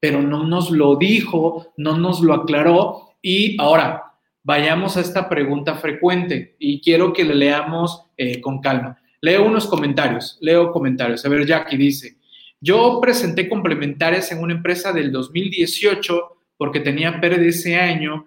pero 0.00 0.20
no 0.20 0.44
nos 0.44 0.70
lo 0.70 0.96
dijo, 0.96 1.72
no 1.76 1.96
nos 1.96 2.20
lo 2.20 2.34
aclaró. 2.34 3.14
Y 3.22 3.60
ahora, 3.60 4.10
vayamos 4.42 4.96
a 4.96 5.00
esta 5.00 5.28
pregunta 5.28 5.76
frecuente 5.76 6.56
y 6.58 6.80
quiero 6.80 7.12
que 7.12 7.24
le 7.24 7.34
leamos 7.34 8.06
eh, 8.16 8.40
con 8.40 8.60
calma. 8.60 8.98
Leo 9.22 9.44
unos 9.44 9.66
comentarios, 9.66 10.38
leo 10.40 10.72
comentarios. 10.72 11.24
A 11.24 11.28
ver, 11.28 11.46
Jackie 11.46 11.76
dice, 11.76 12.16
yo 12.60 13.00
presenté 13.00 13.48
complementarias 13.48 14.32
en 14.32 14.42
una 14.42 14.54
empresa 14.54 14.92
del 14.92 15.12
2018 15.12 16.36
porque 16.56 16.80
tenía 16.80 17.20
pérdida 17.20 17.48
ese 17.48 17.76
año 17.76 18.26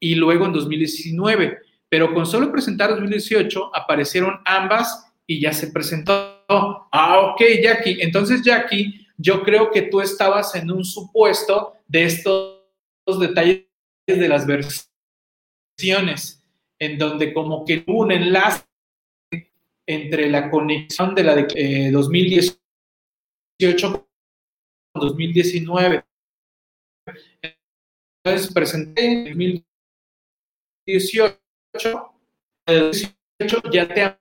y 0.00 0.14
luego 0.14 0.46
en 0.46 0.52
2019. 0.52 1.58
Pero 1.88 2.12
con 2.12 2.26
solo 2.26 2.50
presentar 2.50 2.90
2018 2.90 3.74
aparecieron 3.74 4.40
ambas 4.44 5.12
y 5.26 5.40
ya 5.40 5.52
se 5.52 5.68
presentó. 5.68 6.44
Ah, 6.48 7.32
ok, 7.32 7.42
Jackie. 7.62 7.98
Entonces, 8.00 8.42
Jackie, 8.42 9.06
yo 9.16 9.42
creo 9.42 9.70
que 9.70 9.82
tú 9.82 10.00
estabas 10.00 10.54
en 10.54 10.70
un 10.70 10.84
supuesto 10.84 11.74
de 11.86 12.04
estos 12.04 12.60
detalles 13.20 13.64
de 14.06 14.28
las 14.28 14.46
versiones, 14.46 16.42
en 16.78 16.98
donde 16.98 17.32
como 17.32 17.64
que 17.64 17.84
un 17.86 18.12
enlace 18.12 18.64
entre 19.86 20.28
la 20.28 20.50
conexión 20.50 21.14
de 21.14 21.24
la 21.24 21.36
de 21.36 21.90
2018 21.92 22.60
con 24.92 25.06
2019. 25.06 26.04
Entonces 28.24 28.52
presenté 28.52 29.06
en 29.06 29.24
2018, 30.84 31.40
el 32.66 32.80
2018 32.80 33.70
ya 33.70 33.86
te 33.88 34.16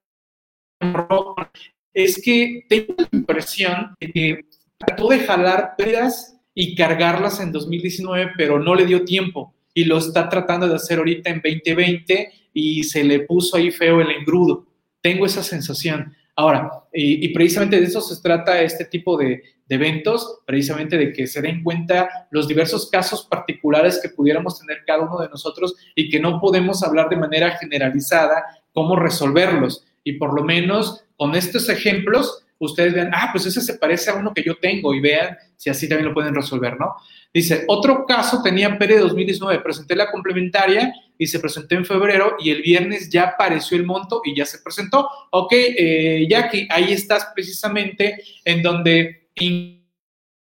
es 1.93 2.21
que 2.21 2.65
tengo 2.67 2.93
la 2.97 3.09
impresión 3.11 3.95
de 3.99 4.11
que 4.11 4.45
trató 4.77 5.09
de 5.09 5.19
jalar 5.19 5.75
pérdidas 5.77 6.37
y 6.53 6.75
cargarlas 6.75 7.39
en 7.39 7.51
2019, 7.51 8.33
pero 8.37 8.59
no 8.59 8.75
le 8.75 8.85
dio 8.85 9.05
tiempo 9.05 9.53
y 9.73 9.85
lo 9.85 9.97
está 9.97 10.29
tratando 10.29 10.67
de 10.67 10.75
hacer 10.75 10.99
ahorita 10.99 11.29
en 11.29 11.41
2020 11.41 12.31
y 12.53 12.83
se 12.83 13.03
le 13.03 13.21
puso 13.21 13.57
ahí 13.57 13.71
feo 13.71 14.01
el 14.01 14.11
engrudo. 14.11 14.65
Tengo 15.05 15.27
esa 15.27 15.43
sensación. 15.43 16.15
Ahora, 16.35 16.67
y, 16.91 17.31
precisamente 17.31 17.79
de 17.79 17.85
eso 17.85 18.01
se 18.01 18.19
trata 18.23 18.59
este 18.63 18.85
tipo 18.85 19.15
de, 19.15 19.43
eventos, 19.69 20.39
precisamente 20.47 20.97
de 20.97 21.13
que 21.13 21.27
se 21.27 21.43
den 21.43 21.61
cuenta 21.61 22.27
los 22.31 22.47
diversos 22.47 22.89
casos 22.89 23.27
particulares 23.29 23.99
que 24.01 24.09
pudiéramos 24.09 24.59
tener 24.59 24.79
cada 24.83 25.03
uno 25.03 25.19
de 25.19 25.29
nosotros 25.29 25.75
y 25.93 26.09
que 26.09 26.19
no 26.19 26.41
podemos 26.41 26.81
hablar 26.81 27.07
de 27.09 27.17
manera 27.17 27.51
generalizada 27.51 28.45
cómo 28.73 28.95
resolverlos. 28.95 29.85
Y 30.03 30.13
por 30.13 30.33
lo 30.33 30.43
menos 30.43 31.03
con 31.17 31.35
estos 31.35 31.69
ejemplos, 31.69 32.43
ustedes 32.57 32.95
vean, 32.95 33.11
ah, 33.13 33.29
pues 33.31 33.45
ese 33.45 33.61
se 33.61 33.75
parece 33.75 34.09
a 34.09 34.15
uno 34.15 34.33
que 34.33 34.41
yo 34.41 34.57
tengo 34.57 34.91
y 34.95 35.01
vean 35.01 35.37
si 35.55 35.69
así 35.69 35.87
también 35.87 36.07
lo 36.07 36.15
pueden 36.15 36.33
resolver, 36.33 36.79
¿no? 36.79 36.95
Dice, 37.31 37.63
otro 37.67 38.07
caso 38.07 38.41
tenía 38.41 38.75
PERE 38.75 38.97
2019, 38.97 39.61
presenté 39.61 39.95
la 39.95 40.09
complementaria 40.09 40.91
y 41.17 41.27
se 41.27 41.39
presentó 41.39 41.75
en 41.75 41.85
febrero 41.85 42.35
y 42.39 42.49
el 42.49 42.61
viernes 42.61 43.09
ya 43.09 43.23
apareció 43.23 43.77
el 43.77 43.85
monto 43.85 44.21
y 44.23 44.35
ya 44.35 44.45
se 44.45 44.59
presentó. 44.59 45.09
Ok, 45.31 45.53
eh, 45.53 46.27
Jackie, 46.29 46.67
ahí 46.69 46.93
estás 46.93 47.29
precisamente 47.33 48.23
en 48.43 48.61
donde 48.61 49.29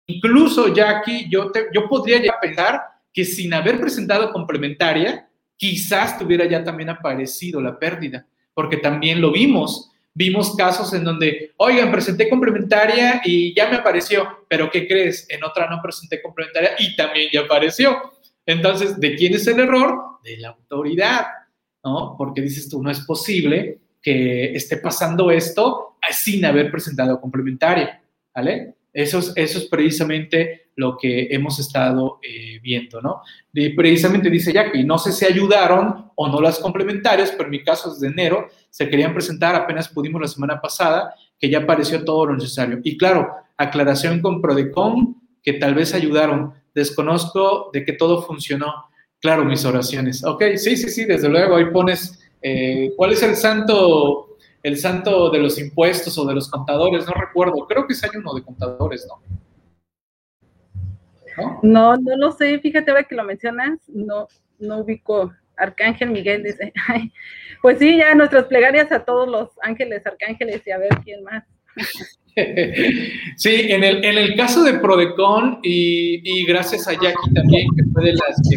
incluso, 0.06 0.74
Jackie, 0.74 1.28
yo, 1.30 1.50
te, 1.50 1.66
yo 1.72 1.88
podría 1.88 2.22
ya 2.22 2.38
pensar 2.40 2.80
que 3.12 3.24
sin 3.24 3.52
haber 3.54 3.80
presentado 3.80 4.32
complementaria, 4.32 5.28
quizás 5.56 6.18
tuviera 6.18 6.46
ya 6.46 6.64
también 6.64 6.90
aparecido 6.90 7.60
la 7.60 7.78
pérdida, 7.78 8.26
porque 8.54 8.78
también 8.78 9.20
lo 9.20 9.32
vimos 9.32 9.90
vimos 10.14 10.54
casos 10.56 10.92
en 10.92 11.04
donde, 11.04 11.52
oigan, 11.56 11.90
presenté 11.90 12.28
complementaria 12.28 13.22
y 13.24 13.54
ya 13.54 13.68
me 13.68 13.76
apareció, 13.76 14.44
pero 14.48 14.70
¿qué 14.70 14.86
crees? 14.86 15.26
En 15.30 15.44
otra 15.44 15.68
no 15.68 15.80
presenté 15.82 16.20
complementaria 16.20 16.72
y 16.78 16.96
también 16.96 17.28
ya 17.32 17.40
apareció. 17.40 18.12
Entonces, 18.46 18.98
¿de 18.98 19.14
quién 19.16 19.34
es 19.34 19.46
el 19.46 19.60
error? 19.60 20.18
De 20.24 20.36
la 20.38 20.48
autoridad, 20.48 21.26
¿no? 21.84 22.14
Porque 22.16 22.40
dices 22.40 22.68
tú, 22.68 22.82
no 22.82 22.90
es 22.90 23.00
posible 23.00 23.78
que 24.02 24.54
esté 24.54 24.78
pasando 24.78 25.30
esto 25.30 25.90
sin 26.10 26.44
haber 26.44 26.70
presentado 26.70 27.20
complementaria, 27.20 28.02
¿vale? 28.34 28.74
Eso 28.92 29.18
es, 29.18 29.32
eso 29.36 29.58
es 29.58 29.66
precisamente 29.66 30.70
lo 30.74 30.96
que 30.96 31.28
hemos 31.30 31.58
estado 31.60 32.18
eh, 32.22 32.58
viendo, 32.60 33.00
¿no? 33.00 33.22
Y 33.52 33.70
precisamente 33.70 34.30
dice 34.30 34.52
Jackie, 34.52 34.82
no 34.82 34.98
sé 34.98 35.12
si 35.12 35.24
ayudaron 35.24 36.10
o 36.16 36.28
no 36.28 36.40
las 36.40 36.58
complementarias, 36.58 37.30
pero 37.32 37.44
en 37.44 37.50
mi 37.50 37.62
caso 37.62 37.92
es 37.92 38.00
de 38.00 38.08
enero, 38.08 38.48
se 38.70 38.88
querían 38.88 39.12
presentar, 39.14 39.54
apenas 39.54 39.88
pudimos 39.88 40.20
la 40.20 40.28
semana 40.28 40.60
pasada, 40.60 41.14
que 41.38 41.48
ya 41.48 41.58
apareció 41.58 42.04
todo 42.04 42.26
lo 42.26 42.34
necesario. 42.34 42.80
Y 42.82 42.96
claro, 42.96 43.28
aclaración 43.56 44.20
con 44.20 44.40
Prodecon, 44.40 45.16
que 45.42 45.54
tal 45.54 45.74
vez 45.74 45.94
ayudaron. 45.94 46.54
Desconozco 46.74 47.70
de 47.72 47.84
que 47.84 47.92
todo 47.92 48.22
funcionó. 48.22 48.86
Claro, 49.20 49.44
mis 49.44 49.64
oraciones. 49.64 50.24
Ok, 50.24 50.42
sí, 50.56 50.76
sí, 50.76 50.88
sí, 50.88 51.04
desde 51.04 51.28
luego, 51.28 51.56
ahí 51.56 51.66
pones, 51.66 52.18
eh, 52.40 52.92
¿cuál 52.96 53.12
es 53.12 53.22
el 53.22 53.36
santo 53.36 54.30
el 54.62 54.76
santo 54.76 55.30
de 55.30 55.38
los 55.38 55.58
impuestos 55.58 56.16
o 56.18 56.26
de 56.26 56.34
los 56.34 56.50
contadores, 56.50 57.06
no 57.06 57.14
recuerdo, 57.14 57.66
creo 57.66 57.86
que 57.86 57.94
es 57.94 58.04
hay 58.04 58.10
uno 58.14 58.34
de 58.34 58.42
contadores, 58.42 59.06
¿no? 59.08 59.22
¿no? 61.62 61.96
No, 61.96 62.16
lo 62.16 62.32
sé, 62.32 62.58
fíjate 62.58 62.90
ahora 62.90 63.04
que 63.04 63.14
lo 63.14 63.24
mencionas, 63.24 63.80
no, 63.88 64.28
no 64.58 64.78
ubico. 64.78 65.32
Arcángel 65.56 66.10
Miguel 66.10 66.42
dice, 66.42 66.72
pues 67.62 67.78
sí, 67.78 67.98
ya 67.98 68.14
nuestras 68.14 68.44
plegarias 68.46 68.90
a 68.92 69.04
todos 69.04 69.28
los 69.28 69.50
ángeles, 69.62 70.06
arcángeles 70.06 70.66
y 70.66 70.70
a 70.70 70.78
ver 70.78 70.90
quién 71.04 71.22
más. 71.22 71.44
Sí, 73.36 73.66
en 73.68 73.82
el, 73.84 74.04
en 74.04 74.18
el 74.18 74.36
caso 74.36 74.62
de 74.62 74.74
Prodecon 74.74 75.60
y, 75.62 76.44
gracias 76.46 76.86
a 76.88 76.92
Jackie 76.92 77.34
también, 77.34 77.66
que 77.76 77.84
fue 77.92 78.04
de 78.04 78.12
las 78.12 78.40
que, 78.48 78.56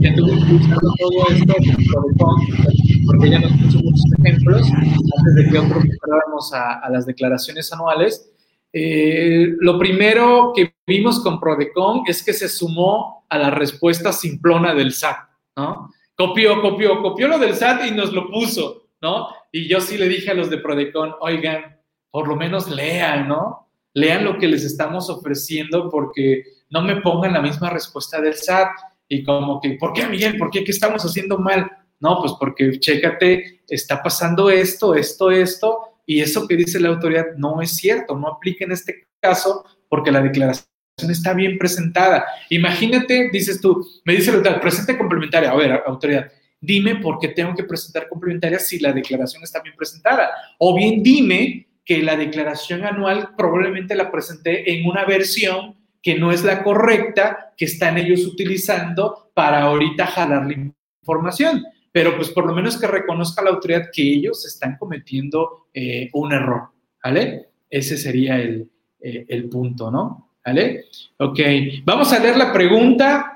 que 0.00 0.08
estuvo 0.08 0.32
impulsando 0.32 0.94
todo 0.98 1.28
esto, 1.30 1.54
Prodecon, 1.92 3.06
porque 3.06 3.26
ella 3.26 3.40
nos 3.40 3.52
puso 3.52 3.78
muchos 3.80 4.12
ejemplos 4.18 4.70
antes 4.70 5.34
de 5.34 5.50
que 5.50 5.58
otros 5.58 5.84
fuéramos 6.00 6.52
a, 6.54 6.80
a, 6.80 6.90
las 6.90 7.06
declaraciones 7.06 7.72
anuales. 7.72 8.30
Eh, 8.72 9.54
lo 9.60 9.78
primero 9.78 10.52
que 10.54 10.74
vimos 10.86 11.20
con 11.20 11.38
Prodecon 11.38 12.02
es 12.06 12.22
que 12.24 12.32
se 12.32 12.48
sumó 12.48 13.26
a 13.28 13.38
la 13.38 13.50
respuesta 13.50 14.12
simplona 14.12 14.74
del 14.74 14.92
SAT, 14.92 15.16
¿no? 15.56 15.90
Copió, 16.16 16.60
copió, 16.62 17.02
copió 17.02 17.28
lo 17.28 17.38
del 17.38 17.54
SAT 17.54 17.86
y 17.86 17.90
nos 17.90 18.12
lo 18.12 18.30
puso, 18.30 18.88
¿no? 19.02 19.28
Y 19.50 19.68
yo 19.68 19.80
sí 19.80 19.98
le 19.98 20.08
dije 20.08 20.30
a 20.30 20.34
los 20.34 20.48
de 20.48 20.58
Prodecon, 20.58 21.14
oigan, 21.20 21.81
por 22.12 22.28
lo 22.28 22.36
menos 22.36 22.70
lean, 22.70 23.26
¿no? 23.26 23.68
Lean 23.94 24.24
lo 24.24 24.38
que 24.38 24.46
les 24.46 24.62
estamos 24.64 25.10
ofreciendo 25.10 25.90
porque 25.90 26.44
no 26.70 26.82
me 26.82 27.00
pongan 27.00 27.32
la 27.32 27.42
misma 27.42 27.70
respuesta 27.70 28.20
del 28.20 28.34
SAT 28.34 28.68
y 29.08 29.24
como 29.24 29.60
que, 29.60 29.72
¿por 29.72 29.92
qué, 29.92 30.06
Miguel? 30.06 30.38
¿Por 30.38 30.50
qué? 30.50 30.62
¿Qué 30.62 30.70
estamos 30.70 31.02
haciendo 31.04 31.38
mal? 31.38 31.68
No, 31.98 32.20
pues 32.20 32.32
porque, 32.38 32.78
chécate, 32.78 33.62
está 33.66 34.02
pasando 34.02 34.50
esto, 34.50 34.94
esto, 34.94 35.30
esto, 35.30 35.78
y 36.04 36.20
eso 36.20 36.46
que 36.46 36.56
dice 36.56 36.80
la 36.80 36.88
autoridad 36.90 37.26
no 37.36 37.62
es 37.62 37.76
cierto, 37.76 38.16
no 38.16 38.28
aplica 38.28 38.64
en 38.64 38.72
este 38.72 39.08
caso 39.20 39.64
porque 39.88 40.10
la 40.10 40.20
declaración 40.20 40.66
está 41.08 41.32
bien 41.32 41.56
presentada. 41.58 42.26
Imagínate, 42.50 43.30
dices 43.32 43.60
tú, 43.60 43.86
me 44.04 44.14
dice 44.14 44.30
la 44.30 44.38
autoridad, 44.38 44.60
presente 44.60 44.98
complementaria. 44.98 45.50
A 45.50 45.56
ver, 45.56 45.82
autoridad, 45.86 46.30
dime 46.60 46.96
por 46.96 47.18
qué 47.18 47.28
tengo 47.28 47.54
que 47.54 47.64
presentar 47.64 48.08
complementaria 48.08 48.58
si 48.58 48.78
la 48.78 48.92
declaración 48.92 49.42
está 49.42 49.62
bien 49.62 49.76
presentada. 49.76 50.30
O 50.58 50.74
bien 50.74 51.02
dime 51.02 51.68
que 51.84 52.02
la 52.02 52.16
declaración 52.16 52.84
anual 52.84 53.30
probablemente 53.36 53.94
la 53.94 54.10
presenté 54.10 54.72
en 54.72 54.86
una 54.86 55.04
versión 55.04 55.76
que 56.02 56.18
no 56.18 56.32
es 56.32 56.42
la 56.44 56.62
correcta 56.62 57.52
que 57.56 57.64
están 57.64 57.96
ellos 57.98 58.26
utilizando 58.26 59.30
para 59.34 59.62
ahorita 59.62 60.06
jalar 60.06 60.46
la 60.46 60.72
información. 61.00 61.64
Pero 61.92 62.16
pues 62.16 62.30
por 62.30 62.46
lo 62.46 62.54
menos 62.54 62.78
que 62.78 62.86
reconozca 62.86 63.42
la 63.42 63.50
autoridad 63.50 63.90
que 63.92 64.02
ellos 64.02 64.46
están 64.46 64.76
cometiendo 64.78 65.68
eh, 65.74 66.08
un 66.14 66.32
error, 66.32 66.70
¿vale? 67.04 67.50
Ese 67.68 67.96
sería 67.96 68.38
el, 68.40 68.70
eh, 69.00 69.26
el 69.28 69.48
punto, 69.48 69.90
¿no? 69.90 70.36
¿Vale? 70.44 70.86
Ok, 71.18 71.38
vamos 71.84 72.12
a 72.12 72.18
leer 72.18 72.36
la 72.36 72.52
pregunta 72.52 73.32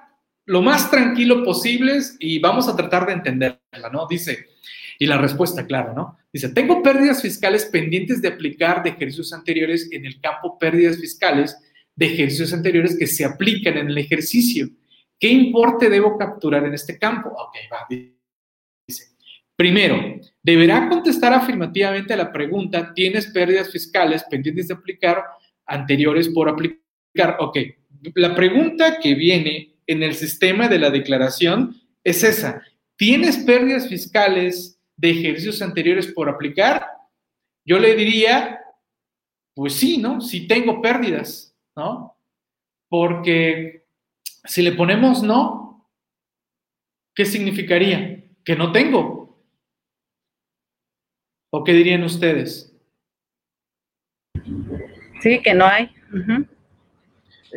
lo 0.47 0.63
más 0.63 0.91
tranquilo 0.91 1.45
posible 1.45 1.99
y 2.21 2.39
vamos 2.39 2.69
a 2.69 2.77
tratar 2.77 3.07
de 3.07 3.13
entenderla, 3.15 3.91
¿no? 3.93 4.07
Dice, 4.09 4.47
y 4.99 5.07
la 5.07 5.19
respuesta, 5.19 5.67
claro, 5.67 5.95
¿no? 5.95 6.19
Dice, 6.33 6.49
tengo 6.51 6.83
pérdidas 6.83 7.23
fiscales 7.23 7.67
pendientes 7.67 8.21
de 8.23 8.29
aplicar 8.29 8.83
de 8.83 8.91
ejercicios 8.91 9.33
anteriores 9.33 9.89
en 9.93 10.07
el 10.07 10.21
campo 10.21 10.59
pérdidas 10.59 10.99
fiscales 10.99 11.57
de 11.95 12.07
ejercicios 12.07 12.53
anteriores 12.53 12.97
que 12.99 13.07
se 13.07 13.25
aplican 13.25 13.77
en 13.79 13.89
el 13.89 13.99
ejercicio. 13.99 14.69
¿Qué 15.19 15.29
importe 15.29 15.89
debo 15.89 16.19
capturar 16.19 16.65
en 16.65 16.75
este 16.75 16.99
campo? 16.99 17.31
Ok, 17.31 17.57
va, 17.73 17.87
dice. 17.89 19.17
Primero, 19.57 20.21
deberá 20.43 20.89
contestar 20.89 21.33
afirmativamente 21.33 22.13
a 22.13 22.19
la 22.19 22.31
pregunta, 22.31 22.93
¿tienes 22.95 23.27
pérdidas 23.29 23.73
fiscales 23.73 24.23
pendientes 24.31 24.69
de 24.69 24.75
aplicar 24.75 25.25
anteriores 25.65 26.29
por 26.29 26.51
aplicar? 26.51 27.37
Ok, 27.39 27.59
la 28.15 28.35
pregunta 28.35 28.99
que 29.01 29.15
viene 29.15 29.77
en 29.87 30.03
el 30.03 30.15
sistema 30.15 30.69
de 30.69 30.79
la 30.79 30.91
declaración 30.91 31.75
es 32.05 32.23
esa. 32.23 32.63
¿Tienes 32.97 33.39
pérdidas 33.39 33.89
fiscales 33.89 34.76
de 34.97 35.11
ejercicios 35.11 35.61
anteriores 35.63 36.09
por 36.09 36.29
aplicar, 36.29 36.87
yo 37.65 37.79
le 37.79 37.95
diría, 37.95 38.61
pues 39.55 39.75
sí, 39.75 39.99
¿no? 39.99 40.21
Si 40.21 40.47
tengo 40.47 40.81
pérdidas, 40.81 41.57
¿no? 41.77 42.17
Porque 42.89 43.87
si 44.45 44.63
le 44.63 44.73
ponemos 44.73 45.23
no, 45.23 45.91
¿qué 47.15 47.25
significaría? 47.25 48.25
Que 48.45 48.55
no 48.55 48.73
tengo. 48.73 49.45
¿O 51.51 51.65
qué 51.65 51.73
dirían 51.73 52.05
ustedes? 52.05 52.73
Sí, 55.21 55.41
que 55.43 55.55
no 55.55 55.67
hay. 55.67 55.91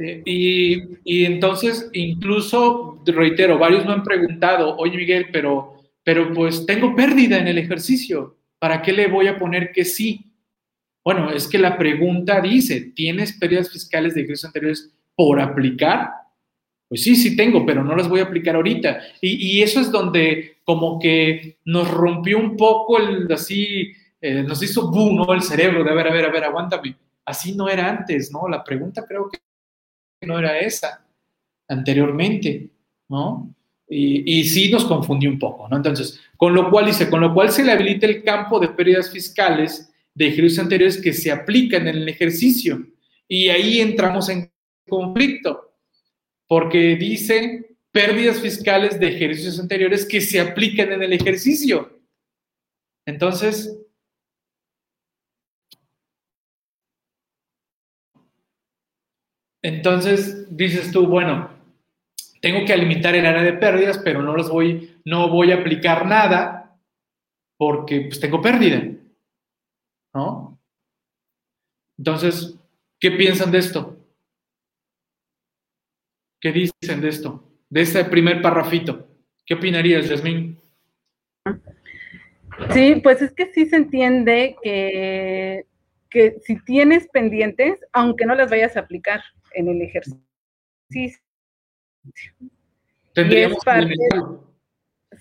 Eh, 0.01 0.21
y, 0.25 0.97
y, 1.03 1.25
entonces, 1.25 1.89
incluso, 1.93 3.01
reitero, 3.05 3.57
varios 3.57 3.85
me 3.85 3.93
han 3.93 4.03
preguntado, 4.03 4.77
oye 4.77 4.97
Miguel, 4.97 5.27
pero, 5.31 5.78
pero 6.09 6.33
pues 6.33 6.65
tengo 6.65 6.95
pérdida 6.95 7.37
en 7.37 7.47
el 7.47 7.59
ejercicio, 7.59 8.35
¿para 8.57 8.81
qué 8.81 8.91
le 8.91 9.05
voy 9.05 9.27
a 9.27 9.37
poner 9.37 9.71
que 9.71 9.85
sí? 9.85 10.33
Bueno, 11.05 11.29
es 11.29 11.47
que 11.47 11.59
la 11.59 11.77
pregunta 11.77 12.41
dice, 12.41 12.81
¿tienes 12.95 13.33
pérdidas 13.33 13.69
fiscales 13.69 14.15
de 14.15 14.21
ejercicios 14.21 14.45
anteriores 14.45 14.91
por 15.15 15.39
aplicar? 15.39 16.09
Pues 16.87 17.03
sí, 17.03 17.15
sí 17.15 17.35
tengo, 17.35 17.63
pero 17.63 17.83
no 17.83 17.95
las 17.95 18.09
voy 18.09 18.21
a 18.21 18.23
aplicar 18.23 18.55
ahorita. 18.55 18.99
Y, 19.21 19.57
y 19.57 19.61
eso 19.61 19.79
es 19.81 19.91
donde 19.91 20.57
como 20.63 20.97
que 20.97 21.59
nos 21.65 21.87
rompió 21.91 22.39
un 22.39 22.57
poco 22.57 22.97
el 22.97 23.31
así, 23.31 23.91
eh, 24.19 24.41
nos 24.41 24.63
hizo 24.63 24.89
boom, 24.89 25.17
¿no? 25.17 25.31
El 25.31 25.43
cerebro 25.43 25.83
de 25.83 25.91
a 25.91 25.93
ver, 25.93 26.07
a 26.07 26.11
ver, 26.11 26.25
a 26.25 26.31
ver, 26.31 26.43
aguántame. 26.43 26.97
Así 27.23 27.53
no 27.55 27.69
era 27.69 27.87
antes, 27.87 28.31
¿no? 28.31 28.49
La 28.49 28.63
pregunta 28.63 29.05
creo 29.07 29.29
que 29.29 29.37
no 30.25 30.39
era 30.39 30.57
esa 30.57 31.05
anteriormente, 31.67 32.71
¿no? 33.09 33.53
Y, 33.91 34.43
sí 34.43 34.69
nos 34.71 34.85
confundió 34.85 35.31
un 35.31 35.39
poco, 35.39 35.67
¿no? 35.67 35.75
Entonces, 35.75 36.19
con 36.37 36.53
lo 36.53 36.69
cual 36.69 36.85
dice, 36.85 37.09
con 37.09 37.21
lo 37.21 37.33
cual 37.33 37.49
se 37.49 37.63
le 37.63 37.71
habilita 37.71 38.05
el 38.05 38.23
campo 38.23 38.59
de 38.59 38.67
pérdidas 38.67 39.09
fiscales 39.09 39.91
de 40.13 40.27
ejercicios 40.27 40.59
anteriores 40.59 41.01
que 41.01 41.11
se 41.11 41.31
aplican 41.31 41.87
en 41.87 41.97
el 41.97 42.09
ejercicio. 42.09 42.85
Y 43.27 43.49
ahí 43.49 43.81
entramos 43.81 44.29
en 44.29 44.51
conflicto, 44.87 45.73
porque 46.47 46.95
dice 46.95 47.77
pérdidas 47.91 48.39
fiscales 48.39 48.99
de 48.99 49.07
ejercicios 49.07 49.59
anteriores 49.59 50.05
que 50.05 50.21
se 50.21 50.39
aplican 50.39 50.91
en 50.91 51.01
el 51.01 51.13
ejercicio. 51.13 51.99
Entonces, 53.05 53.75
entonces 59.63 60.55
dices 60.55 60.91
tú, 60.91 61.07
bueno, 61.07 61.58
tengo 62.41 62.65
que 62.65 62.77
limitar 62.77 63.15
el 63.15 63.25
área 63.25 63.43
de 63.43 63.53
pérdidas, 63.53 63.97
pero 63.99 64.21
no 64.21 64.35
los 64.35 64.49
voy, 64.49 64.97
no 65.05 65.29
voy 65.29 65.51
a 65.51 65.55
aplicar 65.55 66.05
nada 66.05 66.79
porque 67.57 68.01
pues, 68.01 68.19
tengo 68.19 68.41
pérdida. 68.41 68.81
¿No? 70.13 70.57
Entonces, 71.97 72.57
¿qué 72.99 73.11
piensan 73.11 73.51
de 73.51 73.57
esto? 73.57 73.97
¿Qué 76.39 76.51
dicen 76.51 77.01
de 77.01 77.09
esto? 77.09 77.43
De 77.69 77.81
este 77.81 78.05
primer 78.05 78.41
parrafito. 78.41 79.07
¿Qué 79.45 79.55
opinarías, 79.55 80.07
Yasmín? 80.07 80.57
Sí, 82.71 82.95
pues 83.03 83.21
es 83.21 83.33
que 83.33 83.51
sí 83.53 83.65
se 83.65 83.75
entiende 83.75 84.55
que, 84.61 85.65
que 86.09 86.37
si 86.41 86.63
tienes 86.63 87.07
pendientes, 87.09 87.79
aunque 87.91 88.25
no 88.25 88.35
las 88.35 88.49
vayas 88.49 88.77
a 88.77 88.81
aplicar 88.81 89.21
en 89.53 89.67
el 89.67 89.81
ejercicio. 89.81 90.21
Tendríamos 93.13 93.63
parte, 93.63 93.95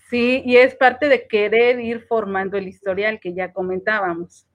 sí, 0.09 0.43
y 0.45 0.57
es 0.57 0.75
parte 0.75 1.09
de 1.09 1.27
querer 1.27 1.81
ir 1.81 2.03
formando 2.03 2.57
el 2.57 2.69
historial 2.69 3.21
que 3.21 3.35
ya 3.35 3.53
comentábamos. 3.53 4.47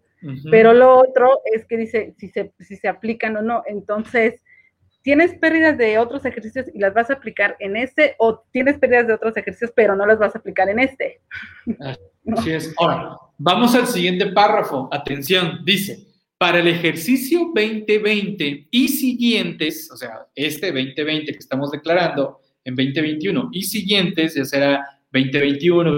Pero 0.49 0.73
lo 0.73 0.99
otro 0.99 1.41
es 1.53 1.65
que 1.65 1.75
dice 1.75 2.13
si 2.17 2.29
se, 2.29 2.53
si 2.59 2.77
se 2.77 2.87
aplican 2.87 3.35
o 3.35 3.41
no. 3.41 3.61
Entonces, 3.67 4.41
tienes 5.01 5.35
pérdidas 5.35 5.77
de 5.77 5.97
otros 5.99 6.25
ejercicios 6.25 6.67
y 6.73 6.79
las 6.79 6.93
vas 6.93 7.09
a 7.09 7.15
aplicar 7.15 7.57
en 7.59 7.75
este, 7.75 8.15
o 8.19 8.39
tienes 8.51 8.79
pérdidas 8.79 9.07
de 9.07 9.13
otros 9.13 9.35
ejercicios, 9.35 9.73
pero 9.75 9.95
no 9.95 10.05
las 10.05 10.17
vas 10.17 10.33
a 10.33 10.39
aplicar 10.39 10.69
en 10.69 10.79
este. 10.79 11.19
Así 12.37 12.51
es. 12.53 12.73
Ahora, 12.77 13.17
vamos 13.37 13.75
al 13.75 13.87
siguiente 13.87 14.27
párrafo. 14.27 14.87
Atención, 14.91 15.59
dice, 15.65 16.07
para 16.43 16.59
el 16.59 16.67
ejercicio 16.67 17.53
2020 17.55 18.67
y 18.69 18.89
siguientes, 18.89 19.89
o 19.89 19.95
sea, 19.95 20.27
este 20.35 20.73
2020 20.73 21.31
que 21.31 21.37
estamos 21.37 21.71
declarando 21.71 22.41
en 22.65 22.75
2021 22.75 23.47
y 23.53 23.63
siguientes, 23.63 24.35
ya 24.35 24.43
será 24.43 24.85
2021, 25.13 25.91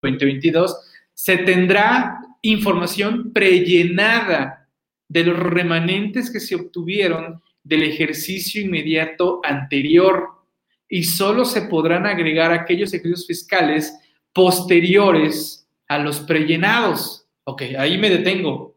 2022, 0.00 0.74
se 1.12 1.36
tendrá 1.36 2.16
información 2.40 3.30
prellenada 3.34 4.70
de 5.06 5.24
los 5.24 5.38
remanentes 5.38 6.32
que 6.32 6.40
se 6.40 6.54
obtuvieron 6.54 7.42
del 7.62 7.82
ejercicio 7.82 8.62
inmediato 8.62 9.42
anterior 9.44 10.30
y 10.88 11.04
solo 11.04 11.44
se 11.44 11.60
podrán 11.60 12.06
agregar 12.06 12.52
aquellos 12.52 12.94
ejercicios 12.94 13.26
fiscales 13.26 13.94
posteriores 14.32 15.68
a 15.88 15.98
los 15.98 16.20
prellenados. 16.20 17.26
Ok, 17.44 17.64
ahí 17.76 17.98
me 17.98 18.08
detengo. 18.08 18.71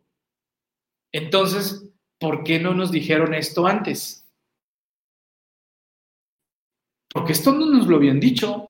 Entonces, 1.15 1.89
¿por 2.19 2.43
qué 2.43 2.59
no 2.59 2.73
nos 2.73 2.91
dijeron 2.91 3.33
esto 3.33 3.65
antes? 3.65 4.29
Porque 7.09 7.31
esto 7.31 7.53
no 7.53 7.67
nos 7.67 7.87
lo 7.87 7.95
habían 7.95 8.19
dicho, 8.19 8.69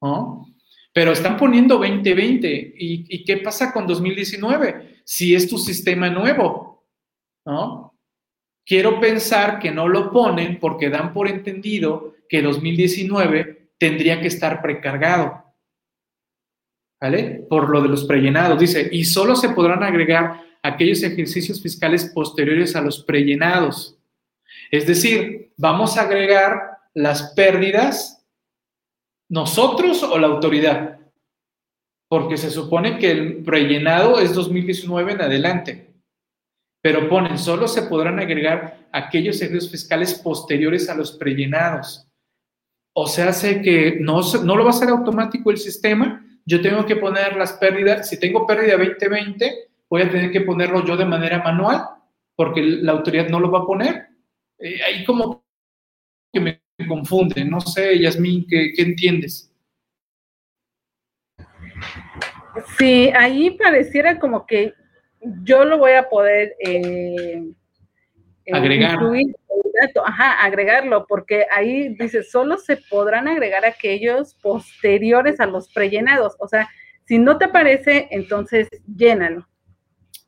¿no? 0.00 0.46
Pero 0.92 1.10
están 1.10 1.36
poniendo 1.36 1.78
2020. 1.78 2.74
¿Y, 2.78 3.06
¿Y, 3.08 3.24
qué 3.24 3.38
pasa 3.38 3.72
con 3.72 3.88
2019? 3.88 5.02
Si 5.04 5.34
es 5.34 5.48
tu 5.48 5.58
sistema 5.58 6.08
nuevo, 6.08 6.86
¿no? 7.44 7.98
Quiero 8.64 9.00
pensar 9.00 9.58
que 9.58 9.72
no 9.72 9.88
lo 9.88 10.12
ponen 10.12 10.60
porque 10.60 10.90
dan 10.90 11.12
por 11.12 11.26
entendido 11.26 12.14
que 12.28 12.40
2019 12.40 13.72
tendría 13.78 14.20
que 14.20 14.28
estar 14.28 14.62
precargado. 14.62 15.42
¿Vale? 17.00 17.44
Por 17.50 17.68
lo 17.68 17.82
de 17.82 17.88
los 17.88 18.04
prellenados. 18.04 18.60
Dice, 18.60 18.88
y 18.92 19.04
solo 19.04 19.34
se 19.34 19.48
podrán 19.48 19.82
agregar 19.82 20.49
aquellos 20.62 21.02
ejercicios 21.02 21.62
fiscales 21.62 22.10
posteriores 22.14 22.76
a 22.76 22.80
los 22.80 23.02
prellenados. 23.02 23.98
Es 24.70 24.86
decir, 24.86 25.52
vamos 25.56 25.96
a 25.96 26.02
agregar 26.02 26.78
las 26.94 27.32
pérdidas 27.34 28.24
nosotros 29.28 30.02
o 30.02 30.18
la 30.18 30.26
autoridad. 30.26 30.98
Porque 32.08 32.36
se 32.36 32.50
supone 32.50 32.98
que 32.98 33.10
el 33.10 33.44
prellenado 33.44 34.18
es 34.18 34.34
2019 34.34 35.12
en 35.12 35.20
adelante 35.20 35.90
pero 36.82 37.08
ponen, 37.08 37.38
solo 37.38 37.68
se 37.68 37.82
podrán 37.82 38.18
agregar 38.18 38.88
aquellos 38.92 39.36
ejercicios 39.36 39.70
fiscales 39.70 40.14
posteriores 40.14 40.88
a 40.88 40.94
los 40.94 41.12
prellenados. 41.12 42.06
O 42.94 43.06
sea, 43.06 43.32
sé 43.32 43.60
que 43.62 43.98
no, 44.00 44.20
no 44.44 44.56
lo 44.56 44.64
va 44.64 44.70
a 44.70 44.74
hacer 44.74 44.88
automático 44.88 45.50
el 45.50 45.58
sistema, 45.58 46.24
yo 46.46 46.60
tengo 46.60 46.86
que 46.86 46.96
poner 46.96 47.36
las 47.36 47.52
pérdidas, 47.52 48.08
si 48.08 48.18
tengo 48.18 48.46
pérdida 48.46 48.76
2020, 48.76 49.69
voy 49.90 50.02
a 50.02 50.10
tener 50.10 50.30
que 50.30 50.42
ponerlo 50.42 50.84
yo 50.86 50.96
de 50.96 51.04
manera 51.04 51.42
manual, 51.42 51.82
porque 52.36 52.62
la 52.62 52.92
autoridad 52.92 53.28
no 53.28 53.40
lo 53.40 53.50
va 53.50 53.60
a 53.60 53.66
poner. 53.66 54.06
Eh, 54.58 54.80
ahí 54.82 55.04
como 55.04 55.44
que 56.32 56.40
me 56.40 56.62
confunde, 56.86 57.44
no 57.44 57.60
sé, 57.60 57.98
Yasmín, 57.98 58.46
¿qué, 58.48 58.72
¿qué 58.74 58.82
entiendes? 58.82 59.52
Sí, 62.78 63.10
ahí 63.14 63.50
pareciera 63.50 64.18
como 64.18 64.46
que 64.46 64.72
yo 65.42 65.64
lo 65.64 65.78
voy 65.78 65.92
a 65.92 66.08
poder 66.08 66.54
eh, 66.60 67.42
eh, 68.44 68.52
agregar. 68.52 68.98
ajá, 70.04 70.44
agregarlo, 70.44 71.06
porque 71.06 71.46
ahí 71.50 71.96
dice, 71.96 72.22
solo 72.22 72.58
se 72.58 72.76
podrán 72.76 73.28
agregar 73.28 73.64
aquellos 73.64 74.34
posteriores 74.34 75.40
a 75.40 75.46
los 75.46 75.72
prellenados. 75.72 76.36
O 76.38 76.48
sea, 76.48 76.68
si 77.06 77.18
no 77.18 77.38
te 77.38 77.48
parece, 77.48 78.08
entonces 78.10 78.68
llénalo. 78.86 79.49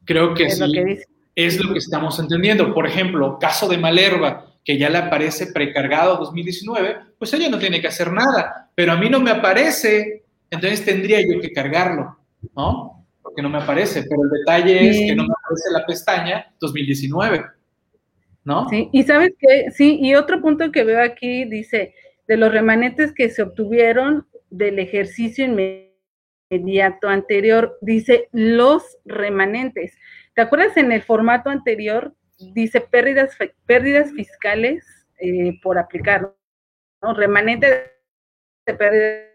Creo 0.04 0.34
que 0.34 0.44
es 0.44 0.58
sí. 0.58 0.60
Lo 0.66 0.72
que 0.72 0.84
dice. 0.84 1.06
Es 1.34 1.62
lo 1.62 1.72
que 1.72 1.78
estamos 1.78 2.18
entendiendo. 2.18 2.74
Por 2.74 2.86
ejemplo, 2.86 3.38
caso 3.38 3.68
de 3.68 3.78
Malerva, 3.78 4.46
que 4.64 4.78
ya 4.78 4.90
le 4.90 4.98
aparece 4.98 5.46
precargado 5.46 6.16
2019, 6.18 6.96
pues 7.18 7.32
ella 7.32 7.48
no 7.48 7.58
tiene 7.58 7.80
que 7.80 7.88
hacer 7.88 8.12
nada, 8.12 8.70
pero 8.74 8.92
a 8.92 8.96
mí 8.96 9.08
no 9.08 9.18
me 9.18 9.30
aparece, 9.30 10.24
entonces 10.50 10.84
tendría 10.84 11.20
yo 11.20 11.40
que 11.40 11.52
cargarlo, 11.52 12.16
¿no? 12.54 13.02
que 13.34 13.42
no 13.42 13.48
me 13.48 13.58
aparece, 13.58 14.04
pero 14.08 14.24
el 14.24 14.30
detalle 14.30 14.90
es 14.90 14.98
que 14.98 15.14
no 15.14 15.24
me 15.24 15.32
aparece 15.32 15.70
la 15.72 15.86
pestaña 15.86 16.52
2019, 16.60 17.44
¿no? 18.44 18.68
Sí, 18.68 18.88
y 18.92 19.02
sabes 19.04 19.32
que, 19.38 19.70
sí, 19.70 19.98
y 20.00 20.14
otro 20.14 20.40
punto 20.40 20.70
que 20.70 20.84
veo 20.84 21.02
aquí 21.02 21.44
dice, 21.44 21.94
de 22.28 22.36
los 22.36 22.52
remanentes 22.52 23.12
que 23.12 23.30
se 23.30 23.42
obtuvieron 23.42 24.26
del 24.50 24.78
ejercicio 24.78 25.44
inmediato 25.44 25.91
anterior, 27.08 27.78
dice 27.80 28.28
los 28.32 28.98
remanentes. 29.04 29.96
¿Te 30.34 30.42
acuerdas 30.42 30.76
en 30.76 30.92
el 30.92 31.02
formato 31.02 31.50
anterior? 31.50 32.14
Dice 32.38 32.80
pérdidas, 32.80 33.36
pérdidas 33.66 34.12
fiscales 34.12 34.84
eh, 35.18 35.58
por 35.62 35.78
aplicar, 35.78 36.34
¿no? 37.02 37.14
Remanentes 37.14 37.90
de 38.66 38.74
pérdidas 38.74 39.28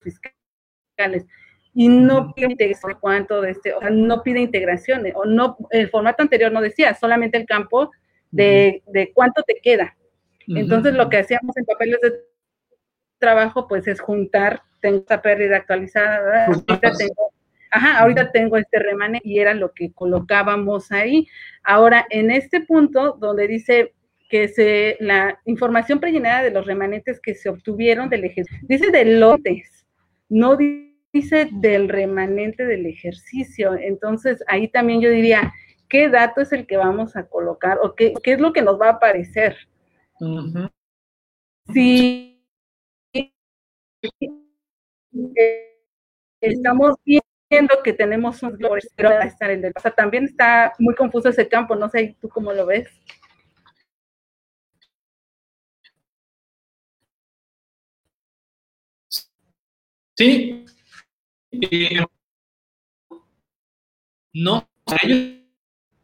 fiscales 0.00 1.26
y 1.74 1.88
no 1.88 2.32
pide 2.34 2.50
integración 2.50 2.96
cuánto 3.00 3.40
de 3.40 3.50
este, 3.52 3.72
o 3.72 3.80
sea, 3.80 3.90
no 3.90 4.22
pide 4.22 4.40
integración, 4.40 5.04
o 5.14 5.24
no, 5.24 5.56
el 5.70 5.88
formato 5.90 6.22
anterior 6.22 6.50
no 6.50 6.60
decía, 6.60 6.94
solamente 6.94 7.38
el 7.38 7.46
campo 7.46 7.92
de, 8.30 8.82
de 8.86 9.12
cuánto 9.12 9.42
te 9.42 9.60
queda. 9.62 9.96
Entonces, 10.48 10.94
lo 10.94 11.08
que 11.08 11.18
hacíamos 11.18 11.56
en 11.56 11.66
papeles 11.66 12.00
de 12.00 12.12
trabajo, 13.18 13.68
pues 13.68 13.86
es 13.86 14.00
juntar, 14.00 14.62
tengo 14.80 14.98
esta 14.98 15.22
pérdida 15.22 15.56
actualizada, 15.56 16.46
ahorita 16.46 16.92
tengo, 16.92 17.32
ajá, 17.70 17.98
ahorita 17.98 18.30
tengo 18.32 18.56
este 18.56 18.78
remane 18.78 19.20
y 19.22 19.38
era 19.38 19.54
lo 19.54 19.72
que 19.72 19.92
colocábamos 19.92 20.92
ahí. 20.92 21.26
Ahora, 21.62 22.06
en 22.10 22.30
este 22.30 22.60
punto 22.60 23.12
donde 23.20 23.48
dice 23.48 23.94
que 24.28 24.48
se, 24.48 24.96
la 25.00 25.40
información 25.46 26.00
prellenada 26.00 26.42
de 26.42 26.50
los 26.50 26.66
remanentes 26.66 27.20
que 27.20 27.34
se 27.34 27.48
obtuvieron 27.48 28.08
del 28.08 28.24
ejercicio, 28.24 28.66
dice 28.68 28.90
de 28.90 29.04
lotes, 29.04 29.86
no 30.28 30.56
dice 30.56 31.48
del 31.52 31.88
remanente 31.88 32.66
del 32.66 32.86
ejercicio. 32.86 33.74
Entonces, 33.74 34.44
ahí 34.46 34.68
también 34.68 35.00
yo 35.00 35.10
diría, 35.10 35.52
¿qué 35.88 36.08
dato 36.08 36.42
es 36.42 36.52
el 36.52 36.66
que 36.66 36.76
vamos 36.76 37.16
a 37.16 37.26
colocar 37.26 37.78
o 37.82 37.94
qué, 37.94 38.12
qué 38.22 38.32
es 38.32 38.40
lo 38.40 38.52
que 38.52 38.62
nos 38.62 38.80
va 38.80 38.88
a 38.88 38.92
aparecer? 38.92 39.56
Si 41.72 42.27
estamos 46.40 46.96
viendo 47.04 47.82
que 47.82 47.92
tenemos 47.92 48.42
un 48.42 48.58
estar 49.24 49.50
el 49.50 49.62
del 49.62 49.72
pasado. 49.72 49.94
También 49.96 50.24
está 50.24 50.74
muy 50.78 50.94
confuso 50.94 51.28
ese 51.28 51.48
campo, 51.48 51.74
no 51.74 51.88
sé 51.88 52.16
tú 52.20 52.28
cómo 52.28 52.52
lo 52.52 52.66
ves. 52.66 52.88
Sí. 60.16 60.64
Eh, 61.52 62.04
no, 64.34 64.68
ellos 65.02 65.38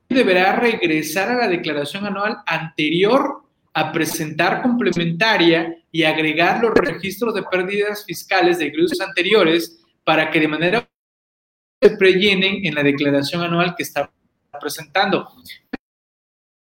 deberá 0.09 0.57
regresar 0.57 1.30
a 1.30 1.36
la 1.36 1.49
declaración 1.49 2.07
anual 2.07 2.38
anterior 2.47 3.43
a 3.74 3.90
presentar 3.90 4.62
complementaria 4.62 5.76
y 5.90 6.04
agregar 6.04 6.62
los 6.62 6.72
registros 6.74 7.34
de 7.34 7.42
pérdidas 7.42 8.04
fiscales 8.04 8.58
de 8.58 8.66
egresos 8.66 9.00
anteriores 9.00 9.80
para 10.04 10.30
que 10.30 10.40
de 10.40 10.48
manera 10.48 10.88
se 11.82 11.90
prellenen 11.96 12.64
en 12.64 12.74
la 12.74 12.84
declaración 12.84 13.42
anual 13.42 13.74
que 13.76 13.82
está 13.82 14.10
presentando. 14.60 15.28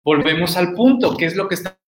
Volvemos 0.04 0.56
al 0.56 0.74
punto, 0.74 1.16
¿qué 1.16 1.26
es 1.26 1.36
lo 1.36 1.48
que 1.48 1.56
está 1.56 1.78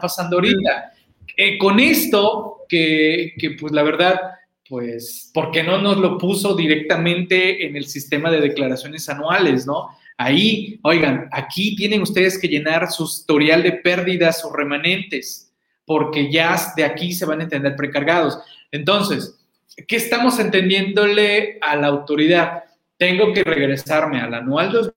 pasando 0.00 0.36
ahorita? 0.36 0.92
Eh, 1.36 1.56
con 1.56 1.78
esto, 1.78 2.64
que, 2.68 3.34
que 3.38 3.52
pues 3.52 3.72
la 3.72 3.84
verdad, 3.84 4.20
pues, 4.68 5.30
¿por 5.32 5.52
qué 5.52 5.62
no 5.62 5.78
nos 5.78 5.96
lo 5.98 6.18
puso 6.18 6.56
directamente 6.56 7.66
en 7.66 7.76
el 7.76 7.86
sistema 7.86 8.30
de 8.30 8.40
declaraciones 8.40 9.08
anuales, 9.08 9.64
no? 9.66 9.90
Ahí, 10.22 10.78
oigan, 10.82 11.30
aquí 11.32 11.74
tienen 11.74 12.02
ustedes 12.02 12.38
que 12.38 12.46
llenar 12.46 12.92
su 12.92 13.04
historial 13.04 13.62
de 13.62 13.72
pérdidas 13.72 14.44
o 14.44 14.52
remanentes, 14.54 15.50
porque 15.86 16.30
ya 16.30 16.54
de 16.76 16.84
aquí 16.84 17.14
se 17.14 17.24
van 17.24 17.40
a 17.40 17.44
entender 17.44 17.74
precargados. 17.74 18.38
Entonces, 18.70 19.40
¿qué 19.88 19.96
estamos 19.96 20.38
entendiéndole 20.38 21.58
a 21.62 21.74
la 21.74 21.86
autoridad? 21.86 22.64
Tengo 22.98 23.32
que 23.32 23.42
regresarme 23.42 24.20
al 24.20 24.34
anual 24.34 24.92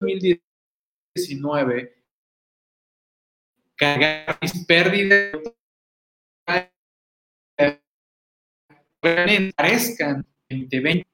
2019, 0.00 1.94
cargar 3.76 4.38
mis 4.40 4.64
pérdidas 4.64 5.42
aparezcan 9.02 10.26
2020 10.48 11.11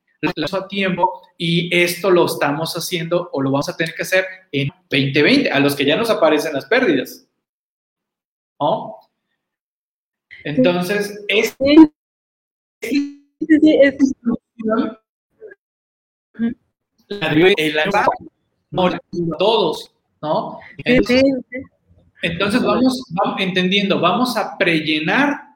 a 0.52 0.68
tiempo 0.68 1.22
y 1.36 1.74
esto 1.74 2.10
lo 2.10 2.26
estamos 2.26 2.74
haciendo 2.74 3.30
o 3.32 3.40
lo 3.40 3.50
vamos 3.50 3.68
a 3.68 3.76
tener 3.76 3.94
que 3.94 4.02
hacer 4.02 4.24
en 4.52 4.68
2020, 4.90 5.50
a 5.50 5.60
los 5.60 5.76
que 5.76 5.84
ya 5.84 5.96
nos 5.96 6.10
aparecen 6.10 6.54
las 6.54 6.66
pérdidas. 6.66 7.26
¿No? 8.60 8.96
Entonces, 10.44 11.24
es, 11.28 11.56
la 17.74 18.06
todos, 19.38 19.92
¿no? 20.20 20.58
Entonces, 22.22 22.62
vamos, 22.62 23.04
vamos 23.10 23.40
entendiendo, 23.40 24.00
vamos 24.00 24.36
a 24.36 24.58
prellenar 24.58 25.47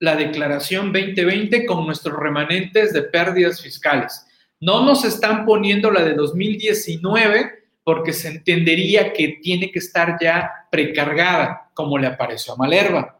la 0.00 0.16
declaración 0.16 0.92
2020 0.92 1.66
con 1.66 1.86
nuestros 1.86 2.18
remanentes 2.18 2.92
de 2.92 3.02
pérdidas 3.02 3.60
fiscales. 3.62 4.26
No 4.60 4.84
nos 4.84 5.04
están 5.04 5.44
poniendo 5.44 5.90
la 5.90 6.04
de 6.04 6.14
2019 6.14 7.52
porque 7.84 8.12
se 8.12 8.28
entendería 8.28 9.12
que 9.12 9.38
tiene 9.42 9.70
que 9.70 9.78
estar 9.78 10.18
ya 10.20 10.66
precargada, 10.70 11.70
como 11.74 11.96
le 11.96 12.06
apareció 12.06 12.52
a 12.52 12.56
Malerva, 12.56 13.18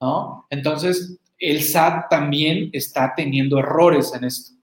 ¿no? 0.00 0.46
Entonces, 0.50 1.18
el 1.38 1.62
SAT 1.62 2.08
también 2.08 2.70
está 2.72 3.12
teniendo 3.16 3.58
errores 3.58 4.12
en 4.14 4.24
esto. 4.24 4.54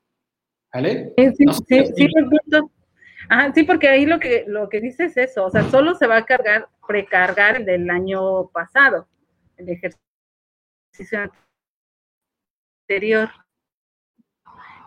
¿Vale? 0.74 1.14
Sí, 1.18 1.30
sí, 1.68 2.08
sí, 3.54 3.64
porque 3.64 3.88
ahí 3.90 4.06
lo 4.06 4.20
que, 4.20 4.44
lo 4.48 4.70
que 4.70 4.82
dice 4.82 5.06
es 5.06 5.18
eso, 5.18 5.46
o 5.46 5.52
sea, 5.52 5.70
solo 5.70 5.94
se 5.96 6.08
va 6.08 6.18
a 6.18 6.26
cargar, 6.26 6.68
precargar 6.88 7.58
el 7.58 7.66
del 7.66 7.90
año 7.90 8.48
pasado, 8.48 9.08
el 9.58 9.70
ejercicio 9.70 10.03
anterior. 12.88 13.30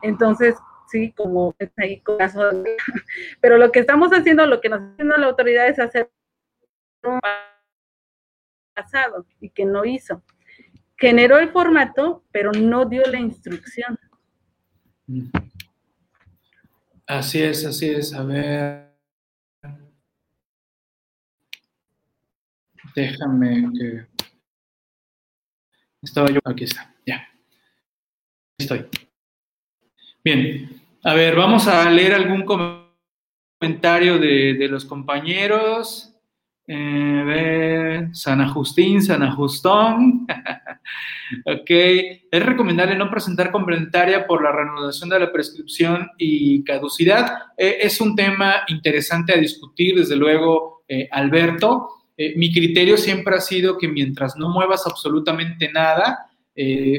Entonces, 0.03 0.57
sí, 0.89 1.13
como 1.13 1.55
es 1.59 1.71
ahí 1.77 2.01
caso, 2.01 2.41
pero 3.41 3.59
lo 3.59 3.73
que 3.73 3.81
estamos 3.81 4.11
haciendo, 4.11 4.47
lo 4.47 4.61
que 4.61 4.69
nos 4.69 4.81
está 4.81 4.93
haciendo 4.93 5.17
la 5.17 5.27
autoridad 5.27 5.69
es 5.69 5.79
hacer 5.79 6.11
un 7.03 7.21
pasado 8.75 9.27
y 9.41 9.51
que 9.51 9.65
no 9.65 9.85
hizo. 9.85 10.23
Generó 10.99 11.39
el 11.39 11.51
formato, 11.51 12.25
pero 12.31 12.53
no 12.53 12.87
dio 12.87 13.03
la 13.03 13.19
instrucción. 13.19 13.99
Así 17.07 17.43
es, 17.43 17.65
así 17.65 17.91
es. 17.91 18.15
A 18.15 18.25
ver. 18.25 18.87
Déjame 22.95 23.71
que. 23.79 24.16
Estaba 26.07 26.31
yo. 26.31 26.39
Aquí 26.45 26.63
está, 26.63 26.95
ya. 27.05 27.29
Estoy. 28.57 28.87
Bien, 30.23 30.71
a 31.03 31.15
ver, 31.15 31.35
vamos 31.35 31.67
a 31.67 31.91
leer 31.91 32.15
algún 32.15 32.45
comentario 33.61 34.17
de, 34.19 34.69
los 34.71 34.85
compañeros. 34.85 36.15
Eh, 36.69 37.19
a 37.21 37.25
ver, 37.25 38.15
San 38.15 38.41
Agustín, 38.41 39.03
San 39.03 39.25
Ajustón. 39.25 40.29
ok, 41.45 41.71
es 41.71 42.47
recomendable 42.47 42.95
no 42.95 43.11
presentar 43.11 43.51
complementaria 43.51 44.29
por 44.29 44.45
la 44.45 44.53
reanudación 44.53 45.11
de 45.11 45.19
la 45.19 45.33
prescripción 45.33 46.09
y 46.19 46.63
caducidad. 46.63 47.47
Eh, 47.59 47.79
es 47.81 48.01
un 48.01 48.15
tema 48.15 48.63
interesante 48.69 49.35
a 49.35 49.39
discutir, 49.39 49.97
desde 49.97 50.15
luego, 50.15 50.85
eh, 50.87 51.09
Alberto. 51.11 51.96
Mi 52.37 52.53
criterio 52.53 52.97
siempre 52.97 53.37
ha 53.37 53.41
sido 53.41 53.77
que 53.77 53.89
mientras 53.89 54.37
no 54.37 54.49
muevas 54.49 54.87
absolutamente 54.87 55.71
nada, 55.71 56.31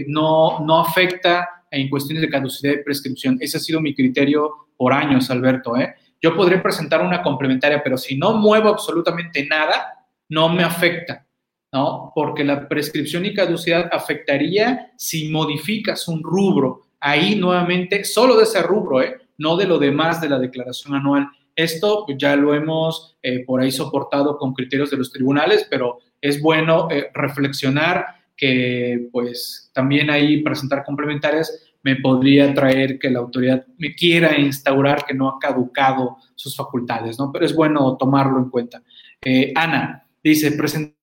no, 0.07 0.59
no 0.59 0.79
afecta 0.79 1.57
en 1.71 1.89
cuestiones 1.89 2.21
de 2.21 2.29
caducidad 2.29 2.73
y 2.73 2.83
prescripción. 2.83 3.37
Ese 3.39 3.57
ha 3.57 3.59
sido 3.59 3.81
mi 3.81 3.93
criterio 3.93 4.67
por 4.75 4.93
años, 4.93 5.29
Alberto. 5.29 5.75
¿eh? 5.77 5.95
Yo 6.21 6.35
podré 6.35 6.59
presentar 6.59 7.01
una 7.01 7.21
complementaria, 7.21 7.81
pero 7.83 7.97
si 7.97 8.17
no 8.17 8.33
muevo 8.33 8.69
absolutamente 8.69 9.45
nada, 9.45 10.05
no 10.29 10.49
me 10.49 10.63
afecta, 10.63 11.25
¿no? 11.71 12.11
Porque 12.13 12.43
la 12.43 12.67
prescripción 12.67 13.25
y 13.25 13.33
caducidad 13.33 13.89
afectaría 13.91 14.91
si 14.97 15.29
modificas 15.29 16.07
un 16.07 16.23
rubro. 16.23 16.81
Ahí 16.99 17.35
nuevamente, 17.35 18.03
solo 18.03 18.35
de 18.35 18.43
ese 18.43 18.61
rubro, 18.61 19.01
¿eh? 19.01 19.15
no 19.37 19.55
de 19.55 19.67
lo 19.67 19.77
demás 19.77 20.19
de 20.21 20.29
la 20.29 20.39
declaración 20.39 20.95
anual. 20.95 21.29
Esto 21.57 22.05
ya 22.19 22.35
lo 22.35 22.53
hemos 22.53 23.17
eh, 23.23 23.43
por 23.43 23.59
ahí 23.59 23.71
soportado 23.71 24.37
con 24.37 24.53
criterios 24.53 24.91
de 24.91 24.97
los 24.97 25.11
tribunales, 25.11 25.65
pero 25.69 25.97
es 26.21 26.39
bueno 26.39 26.87
eh, 26.91 27.09
reflexionar 27.15 28.05
que 28.37 29.09
pues 29.11 29.71
también 29.73 30.11
ahí 30.11 30.43
presentar 30.43 30.83
complementarias 30.85 31.73
me 31.81 31.95
podría 31.95 32.53
traer 32.53 32.99
que 32.99 33.09
la 33.09 33.19
autoridad 33.19 33.65
me 33.79 33.95
quiera 33.95 34.39
instaurar 34.39 35.03
que 35.03 35.15
no 35.15 35.29
ha 35.29 35.39
caducado 35.39 36.17
sus 36.35 36.55
facultades, 36.55 37.17
¿no? 37.17 37.31
Pero 37.31 37.45
es 37.45 37.55
bueno 37.55 37.97
tomarlo 37.97 38.37
en 38.37 38.51
cuenta. 38.51 38.83
Eh, 39.19 39.51
Ana 39.55 40.05
dice, 40.23 40.51
presenté 40.51 40.93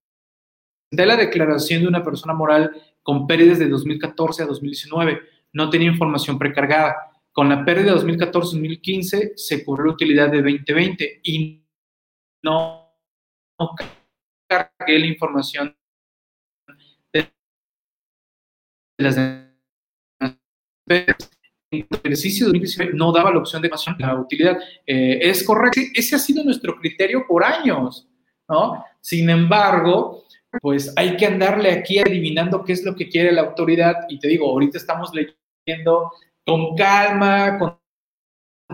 la 0.91 1.17
declaración 1.17 1.81
de 1.81 1.89
una 1.89 2.03
persona 2.03 2.33
moral 2.33 2.71
con 3.03 3.27
pérdidas 3.27 3.59
de 3.59 3.67
2014 3.67 4.43
a 4.43 4.45
2019, 4.45 5.19
no 5.51 5.69
tenía 5.69 5.89
información 5.89 6.39
precargada. 6.39 6.95
Con 7.35 7.49
la 7.49 7.65
pérdida 7.65 7.93
de 7.93 7.99
2014-2015 7.99 9.33
se 9.35 9.65
cubrió 9.65 9.87
la 9.87 9.91
utilidad 9.91 10.31
de 10.31 10.37
2020 10.37 11.19
y 11.23 11.61
no, 12.43 12.93
cargué 14.47 14.99
la 14.99 15.05
información 15.05 15.75
las 18.97 19.17
el 21.71 21.85
ejercicio 21.91 22.45
de 22.45 22.53
2019 22.53 22.93
no 22.93 23.11
daba 23.11 23.31
la 23.31 23.39
opción 23.39 23.61
de 23.61 23.69
la 23.99 24.15
utilidad. 24.15 24.57
Eh, 24.85 25.19
es 25.21 25.43
correcto, 25.43 25.81
ese 25.93 26.15
ha 26.15 26.19
sido 26.19 26.41
nuestro 26.43 26.77
criterio 26.77 27.25
por 27.27 27.43
años, 27.43 28.07
¿no? 28.47 28.85
Sin 29.01 29.29
embargo, 29.29 30.23
pues 30.61 30.93
hay 30.95 31.17
que 31.17 31.25
andarle 31.25 31.71
aquí 31.71 31.99
adivinando 31.99 32.63
qué 32.63 32.71
es 32.71 32.85
lo 32.85 32.95
que 32.95 33.09
quiere 33.09 33.33
la 33.33 33.41
autoridad 33.41 34.05
y 34.07 34.19
te 34.19 34.29
digo, 34.29 34.49
ahorita 34.49 34.77
estamos 34.77 35.11
leyendo 35.13 36.11
con 36.45 36.75
calma, 36.75 37.57
con 37.57 37.79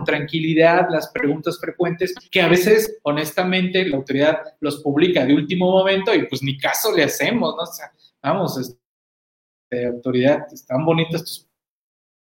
tranquilidad 0.04 0.88
las 0.90 1.10
preguntas 1.12 1.58
frecuentes 1.60 2.14
que 2.30 2.40
a 2.40 2.48
veces, 2.48 2.98
honestamente, 3.02 3.86
la 3.86 3.96
autoridad 3.96 4.38
los 4.60 4.82
publica 4.82 5.24
de 5.24 5.34
último 5.34 5.70
momento 5.70 6.14
y 6.14 6.26
pues 6.26 6.42
ni 6.42 6.56
caso 6.58 6.94
le 6.94 7.04
hacemos, 7.04 7.54
¿no? 7.56 7.62
O 7.62 7.66
sea, 7.66 7.92
vamos, 8.22 8.58
este, 8.58 9.86
autoridad, 9.86 10.46
están 10.52 10.84
bonitas 10.84 11.24
tus 11.24 11.48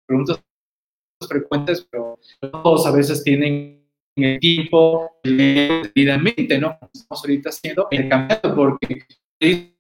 preguntas 0.07 0.43
frecuentes, 1.29 1.87
pero 1.91 2.19
todos 2.41 2.87
a 2.87 2.91
veces 2.91 3.23
tienen 3.25 3.89
el 4.17 4.39
tiempo 4.39 5.19
debidamente, 5.23 6.59
¿no? 6.59 6.79
Estamos 6.93 7.25
ahorita 7.25 7.49
haciendo, 7.49 7.89
cambiando 8.09 8.55
porque 8.55 9.07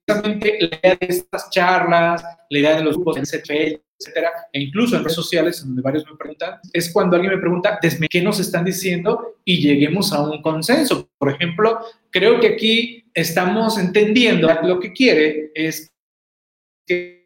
precisamente 0.04 0.58
la 0.60 0.66
idea 0.66 0.96
de 1.00 1.06
estas 1.08 1.50
charlas, 1.50 2.22
la 2.50 2.58
idea 2.58 2.76
de 2.76 2.84
los 2.84 2.96
grupos 2.96 3.16
en 3.16 3.24
CFL, 3.24 3.80
etcétera, 3.98 4.30
e 4.52 4.60
incluso 4.60 4.96
en 4.96 5.02
redes 5.02 5.14
sociales, 5.14 5.64
donde 5.64 5.82
varios 5.82 6.04
me 6.10 6.16
preguntan, 6.16 6.58
es 6.72 6.92
cuando 6.92 7.16
alguien 7.16 7.34
me 7.34 7.40
pregunta, 7.40 7.78
¿qué 8.10 8.22
nos 8.22 8.40
están 8.40 8.64
diciendo? 8.64 9.36
Y 9.44 9.60
lleguemos 9.60 10.12
a 10.12 10.22
un 10.22 10.42
consenso. 10.42 11.08
Por 11.18 11.30
ejemplo, 11.30 11.78
creo 12.10 12.40
que 12.40 12.48
aquí 12.48 13.04
estamos 13.14 13.78
entendiendo 13.78 14.48
lo 14.62 14.80
que 14.80 14.92
quiere 14.92 15.50
es 15.54 15.92
que, 16.86 17.22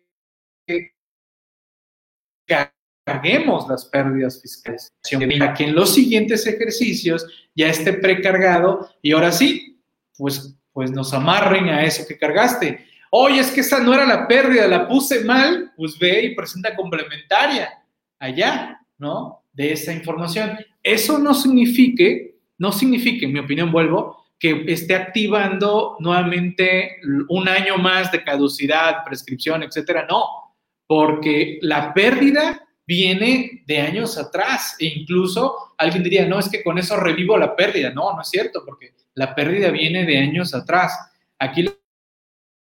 carguemos 3.05 3.67
las 3.69 3.87
pérdidas 3.87 4.43
fiscales, 4.43 4.93
que 5.09 5.65
en 5.65 5.75
los 5.75 5.95
siguientes 5.95 6.47
ejercicios 6.47 7.27
ya 7.55 7.69
esté 7.69 7.95
precargado 7.95 8.91
y 9.01 9.13
ahora 9.13 9.33
sí, 9.33 9.81
pues, 10.19 10.58
pues 10.79 10.93
nos 10.93 11.13
amarren 11.13 11.69
a 11.71 11.83
eso 11.83 12.07
que 12.07 12.17
cargaste. 12.17 12.87
Oye, 13.11 13.41
es 13.41 13.51
que 13.51 13.63
esa 13.63 13.81
no 13.81 13.93
era 13.93 14.07
la 14.07 14.29
pérdida, 14.29 14.69
la 14.69 14.87
puse 14.87 15.25
mal, 15.25 15.73
pues 15.77 15.99
ve 15.99 16.27
y 16.27 16.35
presenta 16.37 16.77
complementaria 16.77 17.83
allá, 18.17 18.81
¿no? 18.97 19.43
De 19.53 19.73
esa 19.73 19.93
información. 19.93 20.57
Eso 20.81 21.19
no 21.19 21.35
signifique, 21.35 22.37
no 22.59 22.71
signifique, 22.71 23.27
en 23.27 23.33
mi 23.33 23.41
opinión, 23.41 23.73
vuelvo, 23.73 24.25
que 24.39 24.67
esté 24.69 24.95
activando 24.95 25.97
nuevamente 25.99 26.99
un 27.29 27.49
año 27.49 27.77
más 27.77 28.13
de 28.13 28.23
caducidad, 28.23 29.03
prescripción, 29.05 29.65
etcétera. 29.65 30.07
No, 30.09 30.55
porque 30.87 31.59
la 31.61 31.93
pérdida 31.93 32.68
viene 32.89 33.63
de 33.67 33.83
años 33.83 34.17
atrás 34.17 34.75
e 34.81 34.87
incluso 34.87 35.75
alguien 35.77 36.03
diría, 36.03 36.27
no, 36.27 36.39
es 36.39 36.49
que 36.49 36.63
con 36.63 36.79
eso 36.79 36.97
revivo 36.97 37.37
la 37.37 37.55
pérdida. 37.55 37.91
No, 37.91 38.15
no 38.15 38.23
es 38.23 38.31
cierto, 38.31 38.65
porque 38.65 38.95
la 39.13 39.35
pérdida 39.35 39.71
viene 39.71 40.07
de 40.07 40.19
años 40.19 40.55
atrás. 40.55 40.99
Aquí 41.39 41.69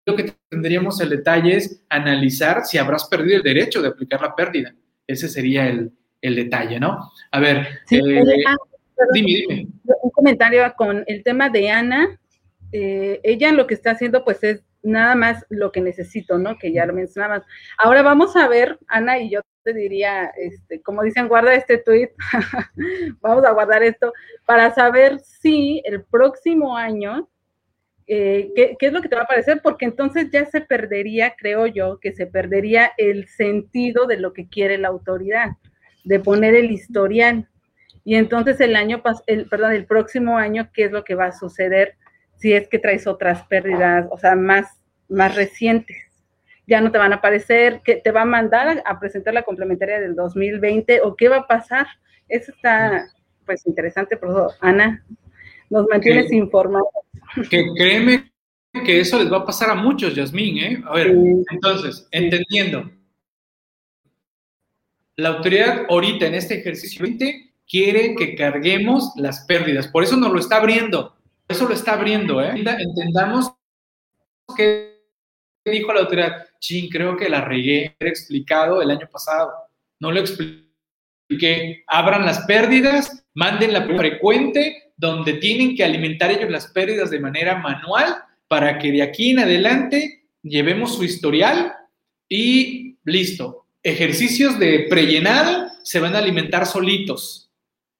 lo 0.04 0.16
que 0.16 0.32
tendríamos 0.48 1.00
el 1.00 1.10
detalle 1.10 1.56
es 1.56 1.80
analizar 1.88 2.64
si 2.64 2.76
habrás 2.76 3.06
perdido 3.06 3.36
el 3.36 3.44
derecho 3.44 3.80
de 3.80 3.88
aplicar 3.88 4.20
la 4.20 4.34
pérdida. 4.34 4.74
Ese 5.06 5.28
sería 5.28 5.68
el, 5.68 5.92
detalle, 6.20 6.80
¿no? 6.80 7.12
A 7.30 7.38
ver, 7.38 7.58
eh, 7.88 8.00
dime, 9.12 9.32
dime. 9.48 9.68
Un 10.02 10.10
comentario 10.10 10.74
con 10.76 11.04
el 11.06 11.22
tema 11.22 11.50
de 11.50 11.70
Ana. 11.70 12.18
Eh, 12.72 13.20
ella 13.22 13.52
lo 13.52 13.68
que 13.68 13.74
está 13.74 13.92
haciendo 13.92 14.24
pues 14.24 14.42
es 14.42 14.64
nada 14.82 15.14
más 15.14 15.46
lo 15.50 15.70
que 15.70 15.80
necesito, 15.80 16.36
¿no? 16.36 16.58
Que 16.58 16.72
ya 16.72 16.84
lo 16.84 16.94
mencionabas. 16.94 17.44
Ahora 17.78 18.02
vamos 18.02 18.34
a 18.34 18.48
ver, 18.48 18.76
Ana 18.88 19.20
y 19.20 19.30
yo 19.30 19.40
te 19.66 19.74
diría, 19.74 20.32
este, 20.36 20.80
como 20.80 21.02
dicen, 21.02 21.26
guarda 21.26 21.52
este 21.54 21.78
tweet, 21.78 22.12
vamos 23.20 23.44
a 23.44 23.50
guardar 23.50 23.82
esto, 23.82 24.12
para 24.44 24.72
saber 24.72 25.18
si 25.18 25.82
el 25.84 26.04
próximo 26.04 26.76
año, 26.76 27.28
eh, 28.06 28.52
¿qué, 28.54 28.76
¿qué, 28.78 28.86
es 28.86 28.92
lo 28.92 29.02
que 29.02 29.08
te 29.08 29.16
va 29.16 29.22
a 29.22 29.26
parecer? 29.26 29.60
Porque 29.62 29.84
entonces 29.84 30.30
ya 30.30 30.46
se 30.46 30.60
perdería, 30.60 31.34
creo 31.36 31.66
yo, 31.66 31.98
que 31.98 32.12
se 32.12 32.28
perdería 32.28 32.92
el 32.96 33.26
sentido 33.26 34.06
de 34.06 34.18
lo 34.18 34.32
que 34.32 34.48
quiere 34.48 34.78
la 34.78 34.86
autoridad, 34.86 35.56
de 36.04 36.20
poner 36.20 36.54
el 36.54 36.70
historial. 36.70 37.48
Y 38.04 38.14
entonces 38.14 38.60
el 38.60 38.76
año, 38.76 39.02
el, 39.26 39.48
perdón, 39.48 39.72
el 39.72 39.84
próximo 39.84 40.38
año, 40.38 40.70
¿qué 40.72 40.84
es 40.84 40.92
lo 40.92 41.02
que 41.02 41.16
va 41.16 41.26
a 41.26 41.32
suceder 41.32 41.96
si 42.36 42.52
es 42.52 42.68
que 42.68 42.78
traes 42.78 43.08
otras 43.08 43.44
pérdidas, 43.48 44.06
o 44.12 44.18
sea, 44.18 44.36
más, 44.36 44.80
más 45.08 45.34
recientes? 45.34 46.05
Ya 46.66 46.80
no 46.80 46.90
te 46.90 46.98
van 46.98 47.12
a 47.12 47.16
aparecer, 47.16 47.80
que 47.84 47.96
te 47.96 48.10
va 48.10 48.22
a 48.22 48.26
mandar 48.26 48.82
a, 48.84 48.98
presentar 48.98 49.34
la 49.34 49.42
complementaria 49.42 50.00
del 50.00 50.14
2020 50.14 51.00
o 51.02 51.16
qué 51.16 51.28
va 51.28 51.38
a 51.38 51.46
pasar. 51.46 51.86
Eso 52.28 52.52
está 52.52 53.06
pues 53.44 53.66
interesante, 53.66 54.16
por 54.16 54.30
eso, 54.30 54.52
Ana, 54.60 55.04
nos 55.70 55.86
mantienes 55.88 56.32
informados. 56.32 56.88
Que 57.48 57.64
créeme 57.76 58.32
que 58.84 59.00
eso 59.00 59.18
les 59.18 59.32
va 59.32 59.38
a 59.38 59.46
pasar 59.46 59.70
a 59.70 59.74
muchos, 59.74 60.14
Yasmín, 60.14 60.58
¿eh? 60.58 60.82
A 60.86 60.94
ver, 60.94 61.14
entonces, 61.50 62.08
entendiendo, 62.10 62.90
la 65.16 65.30
autoridad 65.30 65.86
ahorita 65.88 66.26
en 66.26 66.34
este 66.34 66.58
ejercicio 66.58 67.02
20 67.02 67.52
quiere 67.68 68.14
que 68.16 68.34
carguemos 68.34 69.12
las 69.16 69.46
pérdidas, 69.46 69.88
por 69.88 70.02
eso 70.02 70.16
nos 70.16 70.32
lo 70.32 70.38
está 70.38 70.56
abriendo, 70.56 71.16
por 71.46 71.56
eso 71.56 71.68
lo 71.68 71.74
está 71.74 71.94
abriendo, 71.94 72.42
¿eh? 72.42 72.52
Entendamos 72.54 73.54
que 74.56 74.96
dijo 75.64 75.92
la 75.92 76.00
autoridad, 76.00 76.45
chin, 76.60 76.88
creo 76.88 77.16
que 77.16 77.28
la 77.28 77.40
regué, 77.40 77.96
he 77.98 78.08
explicado 78.08 78.82
el 78.82 78.90
año 78.90 79.08
pasado, 79.10 79.52
no 80.00 80.12
lo 80.12 80.20
expliqué, 80.20 81.84
abran 81.86 82.24
las 82.24 82.40
pérdidas, 82.46 83.24
manden 83.34 83.72
la 83.72 83.84
frecuente, 83.84 84.92
donde 84.96 85.34
tienen 85.34 85.76
que 85.76 85.84
alimentar 85.84 86.30
ellos 86.30 86.50
las 86.50 86.68
pérdidas 86.68 87.10
de 87.10 87.20
manera 87.20 87.56
manual 87.58 88.16
para 88.48 88.78
que 88.78 88.92
de 88.92 89.02
aquí 89.02 89.30
en 89.30 89.40
adelante 89.40 90.28
llevemos 90.42 90.94
su 90.94 91.04
historial 91.04 91.74
y 92.28 92.98
listo. 93.04 93.66
Ejercicios 93.82 94.58
de 94.58 94.86
prellenado 94.88 95.68
se 95.82 96.00
van 96.00 96.14
a 96.14 96.18
alimentar 96.18 96.66
solitos. 96.66 97.50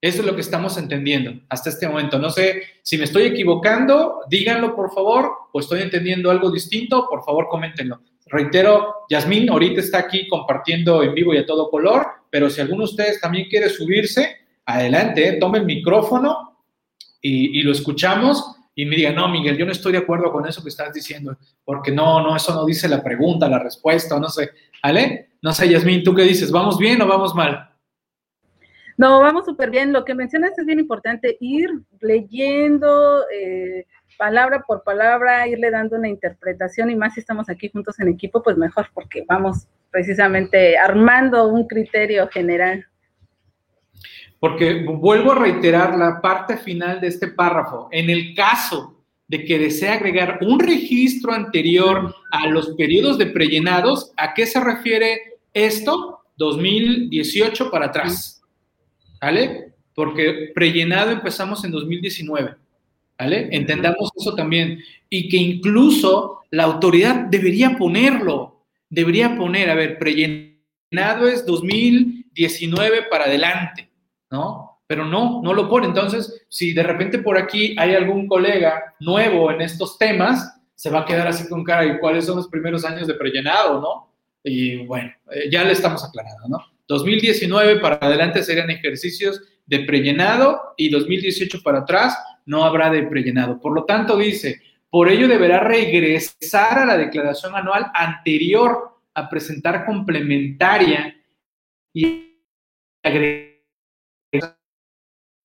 Eso 0.01 0.19
es 0.19 0.25
lo 0.25 0.35
que 0.35 0.41
estamos 0.41 0.77
entendiendo 0.77 1.41
hasta 1.49 1.69
este 1.69 1.87
momento. 1.87 2.19
No 2.19 2.29
sé 2.29 2.63
si 2.83 2.97
me 2.97 3.05
estoy 3.05 3.23
equivocando, 3.23 4.21
díganlo 4.29 4.75
por 4.75 4.93
favor, 4.93 5.31
o 5.51 5.59
estoy 5.59 5.81
entendiendo 5.81 6.29
algo 6.29 6.51
distinto, 6.51 7.07
por 7.09 7.23
favor 7.23 7.47
coméntenlo. 7.47 8.01
Reitero, 8.29 9.05
Yasmín 9.09 9.49
ahorita 9.49 9.81
está 9.81 9.99
aquí 9.99 10.27
compartiendo 10.27 11.03
en 11.03 11.13
vivo 11.13 11.33
y 11.33 11.37
a 11.37 11.45
todo 11.45 11.69
color, 11.69 12.05
pero 12.29 12.49
si 12.49 12.61
alguno 12.61 12.79
de 12.79 12.91
ustedes 12.91 13.21
también 13.21 13.47
quiere 13.49 13.69
subirse, 13.69 14.37
adelante, 14.65 15.27
eh, 15.27 15.37
tome 15.39 15.59
el 15.59 15.65
micrófono 15.65 16.63
y, 17.21 17.61
lo 17.61 17.71
escuchamos 17.71 18.55
y 18.75 18.85
me 18.85 18.95
diga, 18.95 19.11
no, 19.11 19.27
Miguel, 19.27 19.57
yo 19.57 19.65
no 19.65 19.71
estoy 19.71 19.93
de 19.93 19.97
acuerdo 19.97 20.31
con 20.31 20.47
eso 20.47 20.61
que 20.61 20.69
estás 20.69 20.93
diciendo, 20.93 21.37
porque 21.65 21.91
no, 21.91 22.21
no, 22.21 22.35
eso 22.35 22.53
no 22.53 22.65
dice 22.65 22.87
la 22.87 23.03
pregunta, 23.03 23.49
la 23.49 23.59
respuesta, 23.59 24.19
no 24.19 24.29
sé. 24.29 24.51
¿Vale? 24.83 25.29
No 25.41 25.51
sé, 25.51 25.67
Yasmín, 25.67 26.03
¿tú 26.03 26.13
qué 26.13 26.23
dices? 26.23 26.51
¿Vamos 26.51 26.77
bien 26.77 27.01
o 27.01 27.07
vamos 27.07 27.33
mal? 27.33 27.69
No, 28.97 29.19
vamos 29.19 29.45
súper 29.45 29.69
bien. 29.69 29.93
Lo 29.93 30.03
que 30.03 30.15
mencionas 30.15 30.57
es 30.57 30.65
bien 30.65 30.79
importante, 30.79 31.37
ir 31.39 31.69
leyendo 32.01 33.25
eh, 33.29 33.85
palabra 34.17 34.63
por 34.67 34.83
palabra, 34.83 35.47
irle 35.47 35.71
dando 35.71 35.95
una 35.95 36.07
interpretación 36.07 36.89
y 36.89 36.95
más 36.95 37.13
si 37.13 37.19
estamos 37.19 37.49
aquí 37.49 37.69
juntos 37.69 37.99
en 37.99 38.09
equipo, 38.09 38.41
pues 38.43 38.57
mejor 38.57 38.87
porque 38.93 39.23
vamos 39.27 39.67
precisamente 39.91 40.77
armando 40.77 41.47
un 41.47 41.67
criterio 41.67 42.27
general. 42.27 42.85
Porque 44.39 44.83
vuelvo 44.85 45.31
a 45.31 45.39
reiterar 45.39 45.97
la 45.97 46.21
parte 46.21 46.57
final 46.57 47.01
de 47.01 47.07
este 47.07 47.27
párrafo. 47.29 47.87
En 47.91 48.09
el 48.09 48.35
caso 48.35 49.03
de 49.27 49.43
que 49.43 49.59
desee 49.59 49.89
agregar 49.89 50.39
un 50.41 50.59
registro 50.59 51.33
anterior 51.33 52.13
a 52.31 52.47
los 52.47 52.75
periodos 52.75 53.17
de 53.17 53.27
prellenados, 53.27 54.13
¿a 54.17 54.33
qué 54.33 54.45
se 54.45 54.59
refiere 54.59 55.39
esto? 55.53 56.19
2018 56.37 57.71
para 57.71 57.87
atrás. 57.87 58.37
¿vale? 59.21 59.73
Porque 59.93 60.51
prellenado 60.53 61.11
empezamos 61.11 61.63
en 61.63 61.71
2019, 61.71 62.55
¿vale? 63.17 63.49
Entendamos 63.51 64.11
eso 64.15 64.35
también. 64.35 64.79
Y 65.09 65.29
que 65.29 65.37
incluso 65.37 66.41
la 66.51 66.63
autoridad 66.63 67.25
debería 67.25 67.77
ponerlo, 67.77 68.65
debería 68.89 69.35
poner, 69.35 69.69
a 69.69 69.75
ver, 69.75 69.97
prellenado 69.97 71.27
es 71.27 71.45
2019 71.45 73.03
para 73.09 73.25
adelante, 73.25 73.89
¿no? 74.31 74.81
Pero 74.87 75.05
no, 75.05 75.41
no 75.43 75.53
lo 75.53 75.69
pone. 75.69 75.87
Entonces, 75.87 76.45
si 76.49 76.73
de 76.73 76.83
repente 76.83 77.19
por 77.19 77.37
aquí 77.37 77.75
hay 77.77 77.95
algún 77.95 78.27
colega 78.27 78.95
nuevo 78.99 79.51
en 79.51 79.61
estos 79.61 79.97
temas, 79.97 80.53
se 80.75 80.89
va 80.89 81.01
a 81.01 81.05
quedar 81.05 81.27
así 81.27 81.49
con 81.49 81.63
cara, 81.63 81.85
¿y 81.85 81.99
cuáles 81.99 82.25
son 82.25 82.37
los 82.37 82.47
primeros 82.47 82.85
años 82.85 83.07
de 83.07 83.15
prellenado, 83.15 83.81
no? 83.81 84.13
Y 84.43 84.85
bueno, 84.85 85.11
eh, 85.31 85.49
ya 85.51 85.63
le 85.63 85.73
estamos 85.73 86.03
aclarando, 86.05 86.47
¿no? 86.47 86.59
2019 86.87 87.79
para 87.79 87.95
adelante 87.95 88.43
serían 88.43 88.69
ejercicios 88.69 89.41
de 89.65 89.79
prellenado 89.79 90.73
y 90.77 90.89
2018 90.89 91.61
para 91.61 91.79
atrás 91.79 92.17
no 92.47 92.63
habrá 92.63 92.89
de 92.89 93.03
prellenado. 93.03 93.59
Por 93.61 93.73
lo 93.73 93.85
tanto, 93.85 94.17
dice, 94.17 94.61
por 94.89 95.09
ello 95.09 95.27
deberá 95.27 95.59
regresar 95.59 96.79
a 96.79 96.85
la 96.85 96.97
declaración 96.97 97.55
anual 97.55 97.91
anterior 97.93 98.99
a 99.13 99.29
presentar 99.29 99.85
complementaria 99.85 101.15
y 101.93 102.41
agregar 103.03 103.57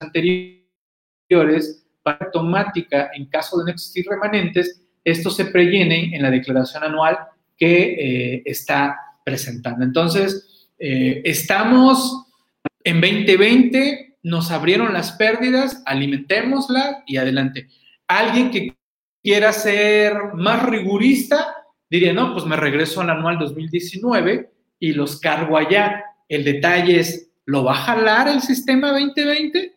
anteriores 0.01 1.87
para 2.03 2.27
automática 2.27 3.11
en 3.15 3.27
caso 3.27 3.59
de 3.59 3.65
no 3.65 3.71
existir 3.71 4.07
remanentes, 4.09 4.83
estos 5.05 5.37
se 5.37 5.47
prellenen 5.47 6.15
en 6.15 6.23
la 6.23 6.31
declaración 6.31 6.85
anual 6.85 7.19
que 7.57 8.35
eh, 8.37 8.43
está 8.45 8.97
presentando. 9.25 9.85
Entonces, 9.85 10.69
eh, 10.79 11.23
estamos 11.25 12.27
en 12.85 13.01
2020, 13.01 14.12
nos 14.23 14.51
abrieron 14.51 14.93
las 14.93 15.13
pérdidas, 15.13 15.83
alimentémoslas 15.87 16.99
y 17.07 17.17
adelante. 17.17 17.69
Alguien 18.07 18.51
que 18.51 18.77
quiera 19.23 19.53
ser 19.53 20.35
más 20.35 20.65
rigurista, 20.65 21.55
diría, 21.91 22.13
no, 22.13 22.33
pues 22.33 22.45
me 22.47 22.57
regreso 22.57 23.01
al 23.01 23.11
anual 23.11 23.39
2019 23.39 24.51
y 24.79 24.93
los 24.93 25.19
cargo 25.21 25.57
allá. 25.57 26.05
El 26.29 26.45
detalle 26.45 27.01
es, 27.01 27.31
¿lo 27.45 27.65
va 27.65 27.73
a 27.73 27.83
jalar 27.83 28.29
el 28.29 28.41
sistema 28.41 28.93
2020? 28.93 29.77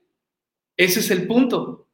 Ese 0.78 1.00
es 1.00 1.12
el 1.12 1.28
punto. 1.28 1.88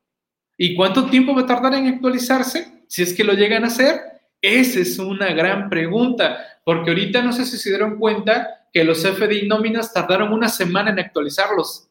¿Y 0.58 0.76
cuánto 0.76 1.06
tiempo 1.10 1.34
va 1.34 1.42
a 1.42 1.46
tardar 1.48 1.74
en 1.74 1.88
actualizarse? 1.88 2.84
Si 2.88 3.02
es 3.02 3.14
que 3.14 3.24
lo 3.24 3.34
llegan 3.34 3.64
a 3.64 3.68
hacer, 3.68 4.00
esa 4.42 4.80
es 4.80 5.00
una 5.00 5.34
gran 5.34 5.70
pregunta, 5.70 6.60
porque 6.66 6.92
ahorita 6.92 7.22
no 7.22 7.32
sé 7.32 7.46
si 7.46 7.58
se 7.58 7.70
dieron 7.70 7.98
cuenta 7.98 8.68
que 8.74 8.84
los 8.84 9.04
FDI 9.04 9.48
nóminas 9.48 9.94
tardaron 9.94 10.34
una 10.34 10.50
semana 10.50 10.92
en 10.92 11.00
actualizarlos. 11.00 11.91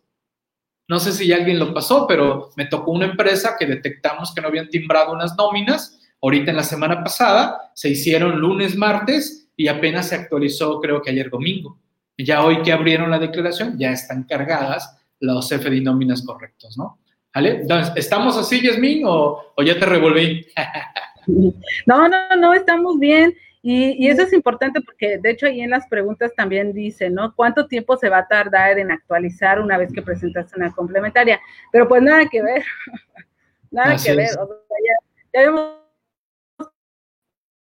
No 0.91 0.99
sé 0.99 1.13
si 1.13 1.33
alguien 1.33 1.61
lo 1.61 1.73
pasó, 1.73 2.05
pero 2.05 2.51
me 2.57 2.67
tocó 2.67 2.91
una 2.91 3.07
empresa 3.07 3.55
que 3.57 3.65
detectamos 3.65 4.35
que 4.35 4.41
no 4.41 4.49
habían 4.49 4.69
timbrado 4.69 5.13
unas 5.13 5.37
nóminas. 5.37 6.01
Ahorita 6.21 6.51
en 6.51 6.57
la 6.57 6.65
semana 6.65 7.05
pasada 7.05 7.71
se 7.75 7.91
hicieron 7.91 8.41
lunes, 8.41 8.75
martes 8.77 9.49
y 9.57 9.69
apenas 9.69 10.09
se 10.09 10.17
actualizó 10.17 10.81
creo 10.81 11.01
que 11.01 11.11
ayer 11.11 11.31
domingo. 11.31 11.79
Ya 12.19 12.43
hoy 12.43 12.63
que 12.63 12.73
abrieron 12.73 13.09
la 13.09 13.21
declaración 13.21 13.79
ya 13.79 13.93
están 13.93 14.25
cargadas 14.25 14.99
los 15.21 15.49
FDI 15.49 15.81
nóminas 15.81 16.23
correctos, 16.27 16.77
¿no? 16.77 16.99
Entonces, 17.35 17.93
¿estamos 17.95 18.37
así, 18.37 18.61
Yasmin, 18.61 19.05
o 19.07 19.55
ya 19.65 19.79
te 19.79 19.87
revolví? 19.87 20.45
no, 21.87 22.09
no, 22.09 22.37
no, 22.37 22.53
estamos 22.53 22.99
bien. 22.99 23.33
Y, 23.63 24.09
eso 24.09 24.23
es 24.23 24.33
importante 24.33 24.81
porque, 24.81 25.19
de 25.19 25.31
hecho, 25.31 25.47
ahí 25.47 25.61
en 25.61 25.71
las 25.71 25.87
preguntas 25.87 26.33
también 26.35 26.73
dice, 26.73 27.11
¿no? 27.11 27.35
¿Cuánto 27.35 27.67
tiempo 27.67 27.97
se 27.97 28.09
va 28.09 28.19
a 28.19 28.29
tardar 28.29 28.79
en 28.79 28.91
actualizar 28.91 29.61
una 29.61 29.77
vez 29.77 29.93
que 29.93 30.01
presentaste 30.01 30.57
una 30.57 30.73
complementaria? 30.73 31.39
Pero 31.71 31.87
pues 31.87 32.03
nada 32.03 32.27
que 32.27 32.43
ver, 32.43 32.65
nada 33.71 33.97
que 34.03 34.15
ver. 34.15 34.31
O 34.39 34.47
sea, 34.47 34.77
ya, 34.87 35.41
vemos 35.41 35.77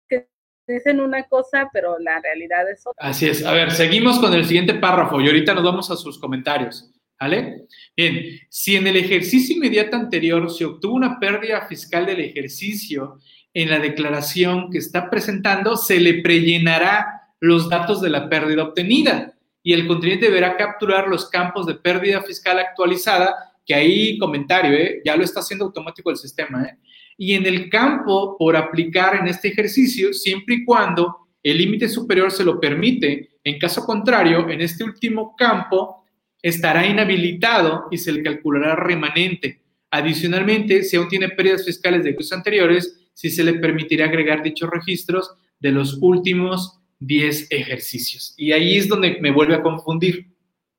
que 0.09 0.29
dicen 0.69 1.01
una 1.01 1.25
cosa, 1.25 1.69
pero 1.73 1.99
la 1.99 2.21
realidad 2.21 2.71
es 2.71 2.87
otra. 2.87 3.09
Así 3.09 3.29
es. 3.29 3.45
A 3.45 3.53
ver, 3.53 3.73
seguimos 3.73 4.21
con 4.21 4.33
el 4.33 4.45
siguiente 4.45 4.75
párrafo 4.75 5.21
y 5.21 5.27
ahorita 5.27 5.53
nos 5.53 5.65
vamos 5.65 5.91
a 5.91 5.97
sus 5.97 6.17
comentarios. 6.19 6.93
¿Vale? 7.21 7.67
Bien, 7.97 8.39
si 8.49 8.77
en 8.77 8.87
el 8.87 8.97
ejercicio 8.97 9.57
inmediato 9.57 9.97
anterior 9.97 10.49
se 10.53 10.65
obtuvo 10.65 10.95
una 10.95 11.19
pérdida 11.19 11.67
fiscal 11.67 12.07
del 12.07 12.21
ejercicio 12.21 13.19
en 13.55 13.71
la 13.71 13.79
declaración 13.79 14.71
que 14.71 14.79
está 14.79 15.11
presentando, 15.11 15.77
se 15.77 16.01
le 16.01 16.23
prellenará 16.23 17.33
los 17.41 17.69
datos 17.69 18.01
de 18.01 18.11
la 18.11 18.29
pérdida 18.29 18.65
obtenida 18.65 19.35
y 19.63 19.73
el 19.73 19.87
contribuyente 19.87 20.27
deberá 20.27 20.57
capturar 20.57 21.09
los 21.09 21.29
campos 21.29 21.67
de 21.67 21.75
pérdida 21.75 22.23
fiscal 22.23 22.59
actualizada, 22.59 23.35
que 23.67 23.75
ahí 23.75 24.19
comentario, 24.19 24.73
¿eh? 24.73 25.03
ya 25.05 25.17
lo 25.17 25.25
está 25.25 25.41
haciendo 25.41 25.67
automático 25.67 26.11
el 26.11 26.17
sistema. 26.17 26.65
¿eh? 26.65 26.79
Y 27.17 27.35
en 27.35 27.45
el 27.47 27.69
campo 27.69 28.37
por 28.39 28.57
aplicar 28.57 29.17
en 29.17 29.29
este 29.29 29.49
ejercicio, 29.49 30.13
siempre 30.13 30.57
y 30.57 30.65
cuando 30.65 31.29
el 31.43 31.59
límite 31.59 31.89
superior 31.89 32.31
se 32.31 32.45
lo 32.45 32.61
permite, 32.61 33.39
en 33.45 33.59
caso 33.59 33.85
contrario, 33.85 34.49
en 34.49 34.61
este 34.61 34.85
último 34.85 35.35
campo 35.37 36.07
estará 36.41 36.87
inhabilitado 36.87 37.89
y 37.91 37.99
se 37.99 38.13
le 38.13 38.23
calculará 38.23 38.77
remanente. 38.77 39.63
Adicionalmente, 39.91 40.83
si 40.83 40.97
aún 40.97 41.09
tiene 41.09 41.31
pérdidas 41.31 41.65
fiscales 41.65 42.05
de 42.05 42.11
años 42.11 42.33
anteriores, 42.33 42.98
si 43.19 43.31
se 43.31 43.43
le 43.43 43.55
permitirá 43.55 44.05
agregar 44.05 44.45
dichos 44.45 44.71
registros 44.71 45.35
de 45.59 45.73
los 45.73 45.99
últimos 46.01 46.79
10 47.01 47.51
ejercicios. 47.51 48.33
Y 48.37 48.53
ahí 48.53 48.77
es 48.77 48.87
donde 48.87 49.19
me 49.21 49.33
vuelve 49.33 49.57
a 49.57 49.61
confundir, 49.61 50.29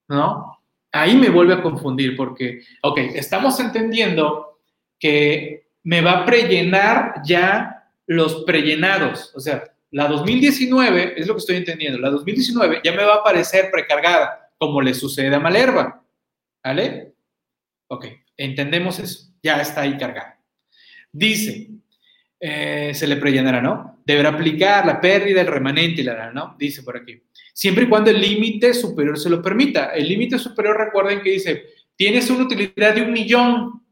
¿no? 0.07 0.57
Ahí 0.89 1.17
me 1.17 1.27
vuelve 1.27 1.55
a 1.55 1.61
confundir 1.61 2.15
porque, 2.15 2.61
ok, 2.81 2.97
estamos 3.13 3.59
entendiendo 3.59 4.61
que 4.97 5.67
me 5.83 5.99
va 5.99 6.19
a 6.19 6.25
prellenar 6.25 7.15
ya 7.25 7.91
los 8.07 8.45
prellenados, 8.45 9.35
o 9.35 9.41
sea, 9.41 9.65
la 9.91 10.07
2019, 10.07 11.19
es 11.19 11.27
lo 11.27 11.33
que 11.33 11.39
estoy 11.39 11.57
entendiendo, 11.57 11.99
la 11.99 12.09
2019 12.09 12.79
ya 12.85 12.93
me 12.93 13.03
va 13.03 13.15
a 13.15 13.17
aparecer 13.17 13.69
precargada, 13.69 14.49
como 14.57 14.81
le 14.81 14.93
sucede 14.93 15.35
a 15.35 15.41
Malerva, 15.41 16.05
¿vale? 16.63 17.15
Ok, 17.89 18.05
entendemos 18.37 18.97
eso, 18.99 19.33
ya 19.43 19.61
está 19.61 19.81
ahí 19.81 19.97
cargada. 19.97 20.41
Dice, 21.11 21.78
eh, 22.39 22.91
se 22.93 23.05
le 23.07 23.17
prellenará, 23.17 23.61
¿no? 23.61 24.01
Deberá 24.05 24.29
aplicar 24.29 24.85
la 24.85 25.01
pérdida, 25.01 25.41
el 25.41 25.47
remanente 25.47 26.01
y 26.01 26.03
la, 26.05 26.31
¿no? 26.31 26.55
Dice 26.57 26.83
por 26.83 26.95
aquí. 26.95 27.21
Siempre 27.53 27.83
y 27.83 27.87
cuando 27.87 28.09
el 28.09 28.21
límite 28.21 28.73
superior 28.73 29.19
se 29.19 29.29
lo 29.29 29.41
permita. 29.41 29.87
El 29.87 30.07
límite 30.07 30.39
superior, 30.39 30.77
recuerden 30.77 31.21
que 31.21 31.31
dice, 31.31 31.65
tienes 31.95 32.29
una 32.29 32.45
utilidad 32.45 32.95
de 32.95 33.01
un 33.01 33.11
millón 33.11 33.83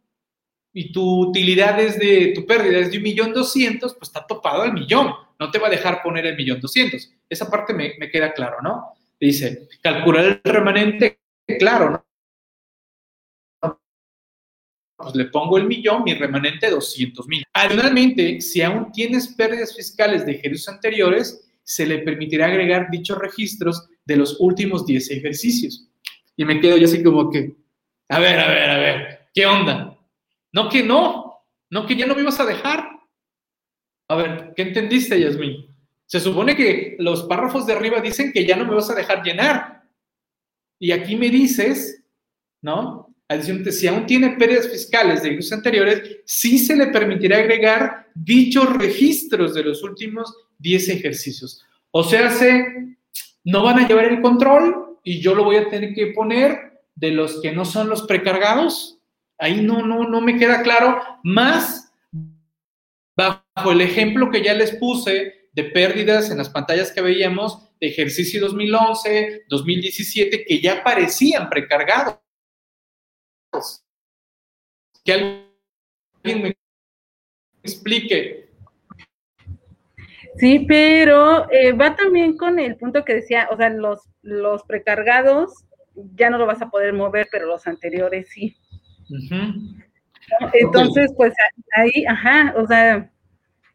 y 0.72 0.92
tu 0.94 1.28
utilidad 1.30 1.80
es 1.80 2.00
de, 2.00 2.32
tu 2.34 2.46
pérdida 2.46 2.80
es 2.80 2.92
de 2.92 2.98
un 2.98 3.04
millón 3.04 3.34
doscientos, 3.34 3.96
pues 3.96 4.10
está 4.10 4.26
topado 4.26 4.62
al 4.62 4.74
millón. 4.74 5.12
No 5.40 5.52
te 5.52 5.60
va 5.60 5.68
a 5.68 5.72
dejar 5.72 6.02
poner 6.02 6.26
el 6.26 6.38
millón 6.38 6.62
doscientos. 6.62 7.12
Esa 7.30 7.50
parte 7.50 7.74
me, 7.74 7.96
me 8.00 8.10
queda 8.10 8.32
claro, 8.32 8.62
¿no? 8.62 8.94
Dice, 9.20 9.68
calcular 9.82 10.40
el 10.44 10.54
remanente, 10.54 11.20
claro, 11.60 11.90
¿no? 11.90 12.07
Pues 14.98 15.16
le 15.16 15.26
pongo 15.26 15.58
el 15.58 15.68
millón, 15.68 16.04
mi 16.04 16.16
remanente 16.16 16.70
200 16.70 17.28
mil. 17.28 17.44
Adicionalmente, 17.54 18.42
si 18.42 18.62
aún 18.62 18.92
tienes 18.92 19.28
pérdidas 19.30 19.76
fiscales 19.76 20.26
de 20.26 20.34
ejercicios 20.34 20.70
anteriores, 20.70 21.48
se 21.64 21.86
le 21.86 22.00
permitirá 22.00 22.48
agregar 22.48 22.90
dichos 22.90 23.18
registros 23.20 23.88
de 24.06 24.18
los 24.18 24.38
últimos 24.40 24.86
10 24.86 25.12
ejercicios. 25.12 25.88
Y 26.36 26.46
me 26.46 26.60
quedo 26.60 26.78
yo 26.78 26.86
así 26.86 27.04
como 27.04 27.30
que, 27.30 27.56
a 28.10 28.20
ver, 28.20 28.40
a 28.40 28.48
ver, 28.48 28.70
a 28.70 28.78
ver, 28.78 29.20
¿qué 29.34 29.46
onda? 29.46 30.00
No 30.52 30.70
que 30.70 30.82
no, 30.84 31.44
no 31.70 31.86
que 31.86 31.96
ya 31.96 32.08
no 32.08 32.16
me 32.16 32.22
ibas 32.22 32.40
a 32.40 32.46
dejar. 32.46 32.90
A 34.10 34.16
ver, 34.16 34.54
¿qué 34.56 34.64
entendiste, 34.64 35.20
Yasmin? 35.20 35.68
Se 36.06 36.20
supone 36.20 36.56
que 36.56 36.96
los 37.00 37.24
párrafos 37.24 37.68
de 37.68 37.74
arriba 37.74 38.00
dicen 38.00 38.32
que 38.32 38.46
ya 38.46 38.56
no 38.56 38.66
me 38.66 38.76
vas 38.76 38.90
a 38.90 38.96
dejar 38.96 39.24
llenar. 39.24 39.84
Y 40.80 40.92
aquí 40.92 41.16
me 41.18 41.30
dices, 41.30 42.04
¿no? 42.62 43.07
Adicionalmente, 43.30 43.74
si 43.74 43.88
aún 43.88 44.06
tiene 44.06 44.32
pérdidas 44.32 44.70
fiscales 44.70 45.22
de 45.22 45.32
años 45.32 45.52
anteriores, 45.52 46.20
sí 46.26 46.58
se 46.58 46.76
le 46.76 46.88
permitirá 46.88 47.38
agregar 47.38 48.08
dichos 48.16 48.78
registros 48.78 49.54
de 49.54 49.64
los 49.64 49.84
últimos 49.84 50.34
10 50.60 50.90
ejercicios. 50.90 51.66
O 51.92 52.04
sea, 52.04 52.32
se, 52.32 52.96
no 53.44 53.64
van 53.64 53.80
a 53.80 53.88
llevar 53.88 54.06
el 54.06 54.22
control 54.22 55.00
y 55.04 55.20
yo 55.20 55.36
lo 55.36 55.44
voy 55.44 55.58
a 55.58 55.70
tener 55.70 55.94
que 55.94 56.08
poner 56.08 56.82
de 56.96 57.12
los 57.12 57.42
que 57.42 57.52
no 57.52 57.66
son 57.66 57.90
los 57.90 58.04
precargados. 58.04 59.00
Ahí 59.38 59.62
no, 59.62 59.86
no, 59.86 60.08
no 60.08 60.22
me 60.22 60.38
queda 60.38 60.62
claro. 60.62 61.02
Más 61.24 61.92
bajo 63.16 63.72
el 63.72 63.82
ejemplo 63.82 64.30
que 64.30 64.44
ya 64.44 64.54
les 64.54 64.76
puse 64.76 65.50
de 65.52 65.64
pérdidas 65.66 66.30
en 66.30 66.38
las 66.38 66.50
pantallas 66.50 66.92
que 66.92 67.02
veíamos 67.02 67.68
de 67.80 67.88
ejercicio 67.88 68.40
2011, 68.42 69.46
2017, 69.50 70.46
que 70.46 70.62
ya 70.62 70.84
parecían 70.84 71.50
precargados. 71.50 72.16
Que 75.04 75.14
alguien 75.14 76.44
me 76.44 76.58
explique. 77.64 78.50
Sí, 80.38 80.66
pero 80.68 81.52
eh, 81.52 81.72
va 81.74 81.96
también 81.96 82.38
con 82.38 82.60
el 82.60 82.78
punto 82.78 83.04
que 83.04 83.16
decía, 83.16 83.48
o 83.52 83.58
sea, 83.58 83.70
los, 83.70 84.08
los 84.22 84.64
precargados 84.64 85.66
ya 86.16 86.30
no 86.30 86.38
lo 86.38 86.46
vas 86.46 86.62
a 86.62 86.70
poder 86.70 86.94
mover, 86.94 87.28
pero 87.32 87.48
los 87.48 87.66
anteriores 87.66 88.30
sí. 88.30 88.56
Entonces, 90.54 91.12
pues 91.16 91.34
ahí, 91.76 92.06
ajá, 92.06 92.54
o 92.56 92.68
sea, 92.68 93.12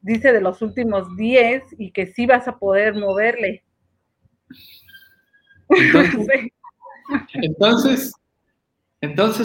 dice 0.03 0.33
de 0.33 0.41
los 0.41 0.63
últimos 0.63 1.17
10 1.17 1.63
y 1.79 1.91
que 1.91 2.07
sí 2.07 2.27
vas 2.27 2.47
a 2.47 2.59
poder 2.59 2.95
moverle. 2.95 3.65
entonces 5.69 6.51
entonces, 7.35 8.13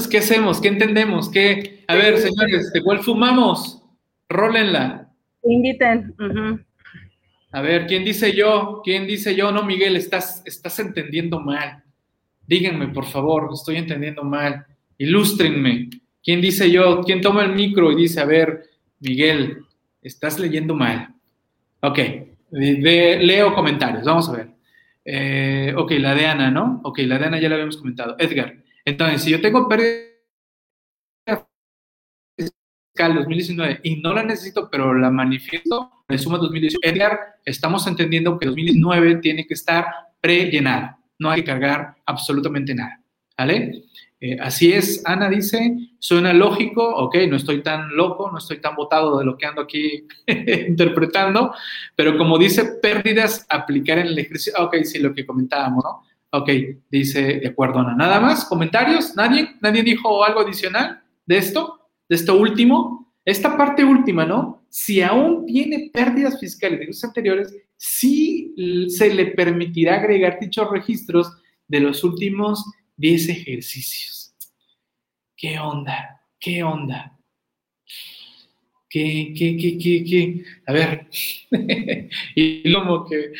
¿qué 0.09 0.17
hacemos? 0.19 0.61
¿Qué 0.61 0.67
entendemos? 0.67 1.29
¿Qué? 1.29 1.83
A 1.87 1.95
ver, 1.95 2.17
señores, 2.17 2.71
¿de 2.71 2.83
cuál 2.83 2.99
fumamos? 2.99 3.81
Rólenla. 4.29 5.09
Inviten. 5.43 6.13
A 7.51 7.61
ver, 7.61 7.87
¿quién 7.87 8.03
dice 8.03 8.35
yo? 8.35 8.81
¿Quién 8.83 9.07
dice 9.07 9.35
yo? 9.35 9.51
No, 9.51 9.63
Miguel, 9.63 9.95
estás, 9.95 10.43
estás 10.45 10.79
entendiendo 10.79 11.39
mal. 11.39 11.83
Díganme, 12.45 12.89
por 12.89 13.05
favor, 13.05 13.49
estoy 13.51 13.77
entendiendo 13.77 14.23
mal. 14.23 14.65
Ilústrenme. 14.97 15.89
¿Quién 16.23 16.39
dice 16.39 16.69
yo? 16.69 17.01
¿Quién 17.01 17.21
toma 17.21 17.43
el 17.43 17.53
micro 17.53 17.91
y 17.91 17.95
dice, 17.95 18.19
a 18.19 18.25
ver, 18.25 18.63
Miguel, 18.99 19.59
estás 20.01 20.39
leyendo 20.39 20.75
mal? 20.75 21.15
Ok, 21.81 21.99
leo 22.51 23.53
comentarios, 23.55 24.03
vamos 24.03 24.29
a 24.29 24.33
ver. 24.33 24.47
Eh, 25.05 25.73
ok, 25.75 25.91
la 25.93 26.13
de 26.13 26.25
Ana, 26.25 26.51
¿no? 26.51 26.81
Ok, 26.83 26.99
la 26.99 27.17
de 27.17 27.25
Ana 27.25 27.39
ya 27.39 27.49
la 27.49 27.55
habíamos 27.55 27.77
comentado. 27.77 28.15
Edgar, 28.19 28.55
entonces, 28.87 29.21
si 29.21 29.31
yo 29.31 29.41
tengo 29.41 29.67
pérdida 29.67 30.07
fiscal 32.37 33.15
2019 33.15 33.81
y 33.83 33.97
no 33.97 34.13
la 34.13 34.23
necesito, 34.23 34.69
pero 34.71 34.93
la 34.93 35.11
manifiesto, 35.11 35.91
le 36.07 36.17
suma 36.17 36.37
2018, 36.37 36.79
Edgar, 36.83 37.19
estamos 37.43 37.85
entendiendo 37.85 38.39
que 38.39 38.45
2019 38.45 39.15
tiene 39.17 39.45
que 39.45 39.55
estar 39.55 39.87
prellenada. 40.21 40.97
No 41.19 41.29
hay 41.29 41.41
que 41.41 41.47
cargar 41.47 41.97
absolutamente 42.05 42.73
nada. 42.73 43.01
¿Vale? 43.37 43.83
Eh, 44.21 44.37
así 44.39 44.71
es, 44.71 45.01
Ana 45.05 45.27
dice, 45.27 45.75
suena 45.99 46.31
lógico, 46.31 46.81
ok, 46.81 47.17
no 47.27 47.35
estoy 47.35 47.61
tan 47.61 47.93
loco, 47.93 48.31
no 48.31 48.37
estoy 48.37 48.61
tan 48.61 48.73
botado 48.73 49.19
de 49.19 49.25
lo 49.25 49.37
que 49.37 49.47
ando 49.47 49.63
aquí 49.63 50.07
interpretando, 50.67 51.53
pero 51.93 52.17
como 52.17 52.37
dice 52.37 52.79
pérdidas, 52.81 53.45
aplicar 53.49 53.99
en 53.99 54.07
el 54.07 54.17
ejercicio, 54.17 54.53
ok, 54.63 54.77
sí, 54.85 54.99
lo 54.99 55.13
que 55.13 55.25
comentábamos, 55.25 55.83
¿no? 55.83 56.06
Ok, 56.31 56.49
dice, 56.89 57.39
de 57.39 57.47
acuerdo. 57.47 57.83
¿Nada 57.83 58.19
más? 58.19 58.45
¿Comentarios? 58.45 59.15
¿Nadie? 59.15 59.55
¿Nadie 59.61 59.83
dijo 59.83 60.23
algo 60.23 60.41
adicional 60.41 61.01
de 61.25 61.37
esto? 61.37 61.89
¿De 62.09 62.15
esto 62.15 62.37
último? 62.37 63.13
Esta 63.23 63.57
parte 63.57 63.83
última, 63.83 64.25
¿no? 64.25 64.65
Si 64.69 65.01
aún 65.01 65.45
tiene 65.45 65.89
pérdidas 65.93 66.39
fiscales 66.39 66.79
de 66.79 66.87
los 66.87 67.03
anteriores, 67.03 67.55
sí 67.77 68.53
se 68.89 69.13
le 69.13 69.27
permitirá 69.27 69.95
agregar 69.95 70.39
dichos 70.39 70.69
registros 70.69 71.31
de 71.67 71.79
los 71.79 72.03
últimos 72.03 72.63
10 72.97 73.29
ejercicios. 73.29 74.35
¿Qué 75.35 75.59
onda? 75.59 76.21
¿Qué 76.39 76.63
onda? 76.63 77.17
¿Qué, 78.89 79.33
qué, 79.37 79.57
qué, 79.57 79.77
qué, 79.77 80.03
qué? 80.03 80.43
A 80.65 80.73
ver, 80.73 81.07
y 82.35 82.73
como 82.73 83.05
que, 83.05 83.33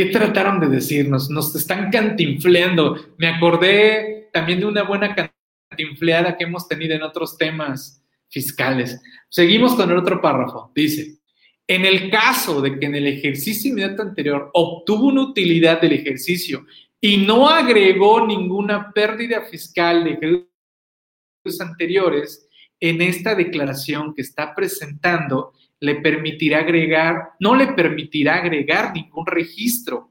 ¿qué 0.00 0.06
trataron 0.06 0.60
de 0.60 0.68
decirnos? 0.68 1.28
Nos 1.28 1.54
están 1.54 1.90
cantinfleando. 1.90 3.14
Me 3.18 3.28
acordé 3.28 4.30
también 4.32 4.60
de 4.60 4.64
una 4.64 4.82
buena 4.82 5.14
cantinfleada 5.14 6.38
que 6.38 6.44
hemos 6.44 6.66
tenido 6.66 6.94
en 6.94 7.02
otros 7.02 7.36
temas 7.36 8.02
fiscales. 8.30 8.98
Seguimos 9.28 9.74
con 9.74 9.90
el 9.90 9.98
otro 9.98 10.22
párrafo. 10.22 10.72
Dice, 10.74 11.18
en 11.66 11.84
el 11.84 12.08
caso 12.08 12.62
de 12.62 12.78
que 12.78 12.86
en 12.86 12.94
el 12.94 13.08
ejercicio 13.08 13.70
inmediato 13.70 14.00
anterior 14.00 14.50
obtuvo 14.54 15.08
una 15.08 15.20
utilidad 15.20 15.82
del 15.82 15.92
ejercicio 15.92 16.64
y 16.98 17.18
no 17.18 17.50
agregó 17.50 18.26
ninguna 18.26 18.92
pérdida 18.94 19.42
fiscal 19.50 20.04
de 20.04 20.12
ejercicios 20.12 21.60
anteriores, 21.60 22.48
en 22.80 23.02
esta 23.02 23.34
declaración 23.34 24.14
que 24.14 24.22
está 24.22 24.54
presentando 24.54 25.52
le 25.80 25.96
permitirá 25.96 26.58
agregar, 26.58 27.30
no 27.40 27.54
le 27.54 27.68
permitirá 27.68 28.36
agregar 28.36 28.92
ningún 28.94 29.26
registro. 29.26 30.10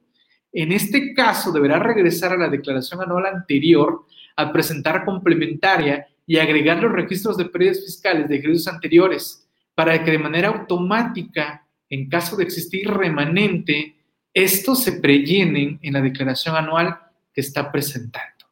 En 0.51 0.71
este 0.71 1.13
caso, 1.13 1.51
deberá 1.51 1.79
regresar 1.79 2.33
a 2.33 2.37
la 2.37 2.49
declaración 2.49 3.01
anual 3.01 3.27
anterior 3.27 4.05
a 4.35 4.51
presentar 4.51 5.05
complementaria 5.05 6.07
y 6.25 6.37
agregar 6.37 6.81
los 6.81 6.91
registros 6.91 7.37
de 7.37 7.45
pérdidas 7.45 7.81
fiscales 7.81 8.27
de 8.27 8.37
ejercicios 8.37 8.73
anteriores 8.73 9.47
para 9.75 10.03
que 10.03 10.11
de 10.11 10.19
manera 10.19 10.49
automática, 10.49 11.65
en 11.89 12.09
caso 12.09 12.35
de 12.35 12.43
existir 12.43 12.89
remanente, 12.89 13.95
estos 14.33 14.83
se 14.83 14.93
prellenen 14.93 15.79
en 15.81 15.93
la 15.93 16.01
declaración 16.01 16.55
anual 16.55 16.99
que 17.33 17.41
está 17.41 17.71
presentando. 17.71 18.45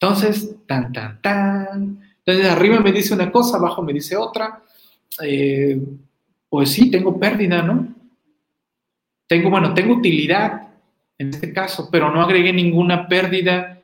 Entonces, 0.00 0.56
tan, 0.66 0.92
tan, 0.92 1.20
tan. 1.20 2.00
Entonces, 2.24 2.50
arriba 2.50 2.80
me 2.80 2.92
dice 2.92 3.14
una 3.14 3.30
cosa, 3.30 3.56
abajo 3.56 3.82
me 3.82 3.92
dice 3.92 4.16
otra. 4.16 4.62
Eh, 5.22 5.80
pues 6.52 6.70
sí, 6.70 6.90
tengo 6.90 7.18
pérdida, 7.18 7.62
¿no? 7.62 7.94
Tengo, 9.26 9.48
bueno, 9.48 9.72
tengo 9.72 9.94
utilidad 9.94 10.68
en 11.16 11.30
este 11.30 11.50
caso, 11.50 11.88
pero 11.90 12.10
no 12.10 12.20
agregué 12.20 12.52
ninguna 12.52 13.08
pérdida 13.08 13.82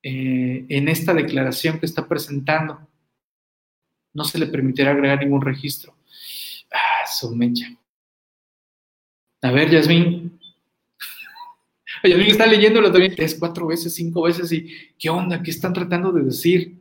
eh, 0.00 0.64
en 0.68 0.88
esta 0.88 1.12
declaración 1.12 1.80
que 1.80 1.86
está 1.86 2.06
presentando. 2.06 2.86
No 4.12 4.22
se 4.22 4.38
le 4.38 4.46
permitirá 4.46 4.92
agregar 4.92 5.18
ningún 5.18 5.42
registro. 5.42 5.96
Ah, 6.72 7.04
su 7.04 7.34
mecha. 7.34 7.66
A 9.42 9.50
ver, 9.50 9.70
Yasmín. 9.70 10.38
Yasmín 12.04 12.28
está 12.28 12.46
leyéndolo 12.46 12.92
también 12.92 13.16
tres, 13.16 13.36
cuatro 13.36 13.66
veces, 13.66 13.92
cinco 13.92 14.22
veces 14.22 14.52
y 14.52 14.68
¿qué 15.00 15.10
onda? 15.10 15.42
¿Qué 15.42 15.50
están 15.50 15.72
tratando 15.72 16.12
de 16.12 16.22
decir? 16.22 16.80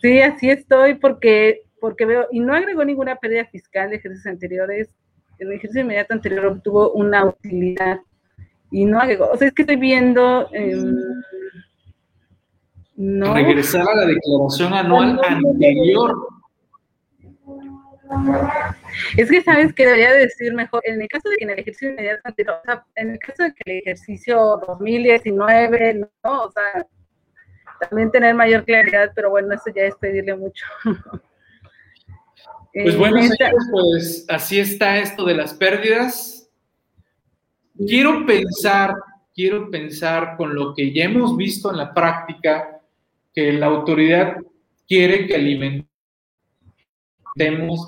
Sí, 0.00 0.20
así 0.20 0.50
estoy 0.50 0.94
porque, 0.94 1.65
porque 1.80 2.06
veo, 2.06 2.26
y 2.30 2.40
no 2.40 2.54
agregó 2.54 2.84
ninguna 2.84 3.16
pérdida 3.16 3.44
fiscal 3.46 3.90
de 3.90 3.96
ejercicios 3.96 4.26
anteriores. 4.26 4.88
El 5.38 5.52
ejercicio 5.52 5.82
inmediato 5.82 6.14
anterior 6.14 6.46
obtuvo 6.46 6.92
una 6.92 7.24
utilidad 7.26 8.00
y 8.70 8.84
no 8.84 9.00
agregó. 9.00 9.30
O 9.30 9.36
sea, 9.36 9.48
es 9.48 9.54
que 9.54 9.62
estoy 9.62 9.76
viendo. 9.76 10.48
Em, 10.52 10.96
no. 12.96 13.34
Regresar 13.34 13.82
a 13.82 13.94
la 13.94 14.06
declaración 14.06 14.72
anual 14.72 15.20
anterior. 15.22 16.16
Es 19.16 19.30
que 19.30 19.42
sabes 19.42 19.74
que 19.74 19.84
debería 19.84 20.12
decir 20.12 20.54
mejor, 20.54 20.80
en 20.84 21.02
el 21.02 21.08
caso 21.08 21.28
de 21.28 21.36
que 21.36 21.44
en 21.44 21.50
el 21.50 21.58
ejercicio 21.58 21.90
inmediato 21.90 22.20
anterior, 22.24 22.56
o 22.60 22.64
sea, 22.64 22.86
en 22.94 23.10
el 23.10 23.18
caso 23.18 23.42
de 23.42 23.52
que 23.52 23.72
el 23.72 23.78
ejercicio 23.78 24.62
2019, 24.66 25.94
¿no? 25.94 26.08
O 26.22 26.50
sea, 26.50 26.86
también 27.80 28.10
tener 28.10 28.34
mayor 28.34 28.64
claridad, 28.64 29.12
pero 29.14 29.30
bueno, 29.30 29.52
eso 29.54 29.70
ya 29.74 29.82
es 29.82 29.96
pedirle 29.96 30.36
mucho. 30.36 30.64
Pues 32.82 32.98
bueno, 32.98 33.22
señores, 33.22 33.68
pues 33.72 34.26
así 34.28 34.58
está 34.60 34.98
esto 34.98 35.24
de 35.24 35.34
las 35.34 35.54
pérdidas. 35.54 36.50
Quiero 37.74 38.26
pensar, 38.26 38.94
quiero 39.34 39.70
pensar 39.70 40.36
con 40.36 40.54
lo 40.54 40.74
que 40.74 40.92
ya 40.92 41.04
hemos 41.04 41.38
visto 41.38 41.70
en 41.70 41.78
la 41.78 41.94
práctica, 41.94 42.82
que 43.34 43.52
la 43.52 43.66
autoridad 43.66 44.36
quiere 44.86 45.26
que 45.26 45.36
alimente 45.36 45.88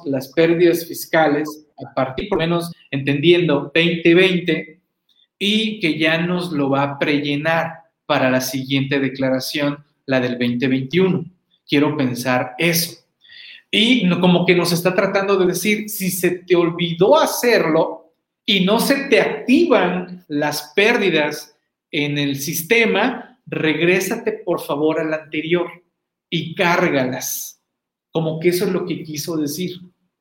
las 0.06 0.32
pérdidas 0.32 0.86
fiscales 0.86 1.66
a 1.84 1.92
partir, 1.92 2.30
por 2.30 2.38
lo 2.38 2.44
menos 2.46 2.72
entendiendo 2.90 3.70
2020, 3.74 4.80
y 5.38 5.80
que 5.80 5.98
ya 5.98 6.18
nos 6.18 6.50
lo 6.50 6.70
va 6.70 6.82
a 6.82 6.98
prellenar 6.98 7.74
para 8.06 8.30
la 8.30 8.40
siguiente 8.40 8.98
declaración, 9.00 9.84
la 10.06 10.18
del 10.20 10.38
2021. 10.38 11.26
Quiero 11.68 11.94
pensar 11.94 12.54
eso. 12.56 12.97
Y 13.70 14.08
como 14.20 14.46
que 14.46 14.54
nos 14.54 14.72
está 14.72 14.94
tratando 14.94 15.36
de 15.36 15.46
decir, 15.46 15.88
si 15.88 16.10
se 16.10 16.30
te 16.30 16.56
olvidó 16.56 17.18
hacerlo 17.18 18.12
y 18.46 18.64
no 18.64 18.80
se 18.80 19.08
te 19.08 19.20
activan 19.20 20.24
las 20.28 20.72
pérdidas 20.74 21.54
en 21.90 22.16
el 22.16 22.36
sistema, 22.36 23.38
regrésate 23.46 24.32
por 24.32 24.60
favor 24.60 25.00
al 25.00 25.12
anterior 25.12 25.68
y 26.30 26.54
cárgalas 26.54 27.58
como 28.18 28.40
que 28.40 28.48
eso 28.48 28.64
es 28.64 28.72
lo 28.72 28.86
que 28.86 29.02
quiso 29.04 29.36
decir, 29.36 29.76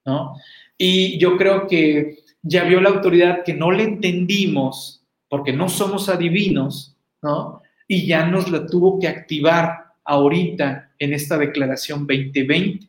¿no? 0.05 0.35
Y 0.77 1.17
yo 1.17 1.37
creo 1.37 1.67
que 1.67 2.19
ya 2.41 2.63
vio 2.63 2.79
la 2.81 2.89
autoridad 2.89 3.43
que 3.43 3.53
no 3.53 3.71
le 3.71 3.83
entendimos, 3.83 5.03
porque 5.27 5.51
no 5.51 5.67
somos 5.69 6.07
adivinos, 6.09 6.95
¿no? 7.21 7.61
Y 7.87 8.05
ya 8.05 8.27
nos 8.27 8.51
la 8.51 8.65
tuvo 8.65 8.99
que 8.99 9.07
activar 9.07 9.93
ahorita 10.03 10.93
en 10.99 11.13
esta 11.13 11.37
declaración 11.37 12.05
2020. 12.05 12.87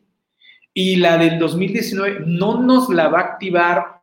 Y 0.81 0.95
la 0.95 1.17
del 1.17 1.37
2019 1.39 2.21
no 2.25 2.61
nos 2.61 2.87
la 2.87 3.09
va 3.09 3.19
a 3.19 3.23
activar, 3.23 4.01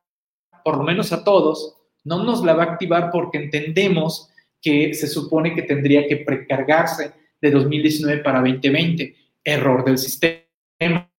por 0.63 0.77
lo 0.77 0.83
menos 0.83 1.11
a 1.11 1.25
todos, 1.25 1.75
no 2.05 2.23
nos 2.23 2.45
la 2.45 2.53
va 2.53 2.65
a 2.65 2.73
activar 2.73 3.11
porque 3.11 3.39
entendemos 3.39 4.31
que 4.61 4.93
se 4.93 5.07
supone 5.07 5.55
que 5.55 5.63
tendría 5.63 6.07
que 6.07 6.19
precargarse 6.19 7.15
de 7.41 7.51
2019 7.51 8.23
para 8.23 8.41
2020. 8.41 9.17
Error 9.43 9.87
del 9.87 9.97
sistema. 9.97 11.11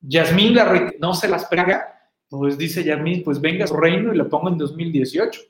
Yasmín 0.00 0.56
no 0.98 1.14
se 1.14 1.28
las 1.28 1.44
pega, 1.44 2.10
pues 2.28 2.58
dice 2.58 2.82
Yasmín, 2.82 3.22
pues 3.22 3.40
venga 3.40 3.64
su 3.68 3.76
reino 3.76 4.12
y 4.12 4.16
lo 4.16 4.28
pongo 4.28 4.48
en 4.48 4.58
2018, 4.58 5.40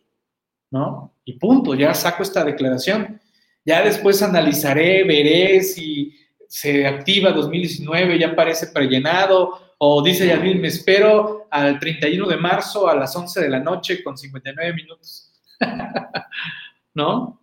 ¿no? 0.73 1.15
Y 1.25 1.39
punto, 1.39 1.75
ya 1.75 1.95
saco 1.95 2.23
esta 2.23 2.45
declaración. 2.45 3.19
Ya 3.65 3.83
después 3.83 4.23
analizaré, 4.23 5.05
veré 5.05 5.63
si 5.63 6.28
se 6.49 6.87
activa 6.87 7.31
2019, 7.31 8.19
ya 8.19 8.35
parece 8.35 8.69
prellenado, 8.69 9.75
o 9.79 10.03
dice 10.03 10.27
Yasmín, 10.27 10.61
me 10.61 10.69
espero 10.69 11.47
al 11.51 11.79
31 11.79 12.27
de 12.27 12.37
marzo 12.37 12.89
a 12.89 12.97
las 12.97 13.15
11 13.15 13.43
de 13.43 13.49
la 13.51 13.61
noche 13.61 14.03
con 14.03 14.17
59 14.17 14.73
minutos. 14.73 15.33
¿No? 16.95 17.41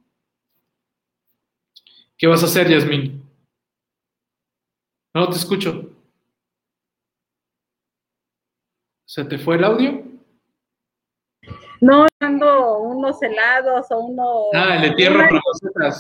¿Qué 2.18 2.28
vas 2.28 2.42
a 2.42 2.48
hacer, 2.48 2.68
Yasmín? 2.68 3.24
No 5.14 5.30
te 5.30 5.36
escucho. 5.36 5.92
¿Se 9.06 9.24
te 9.24 9.38
fue 9.38 9.56
el 9.56 9.64
audio? 9.64 10.04
No, 11.80 12.08
ando 12.20 12.80
unos 12.80 13.22
helados 13.22 13.86
o 13.92 14.00
uno. 14.00 14.46
Ah, 14.54 14.76
el 14.76 14.82
de 14.82 14.92
tierra 14.96 15.30
para 15.30 15.94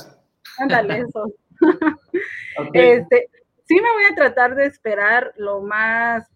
Ándale, 0.57 0.99
eso. 0.99 1.31
este, 2.73 3.29
sí 3.65 3.75
me 3.75 3.91
voy 3.93 4.03
a 4.11 4.15
tratar 4.15 4.55
de 4.55 4.65
esperar 4.65 5.33
lo 5.37 5.61
más, 5.61 6.27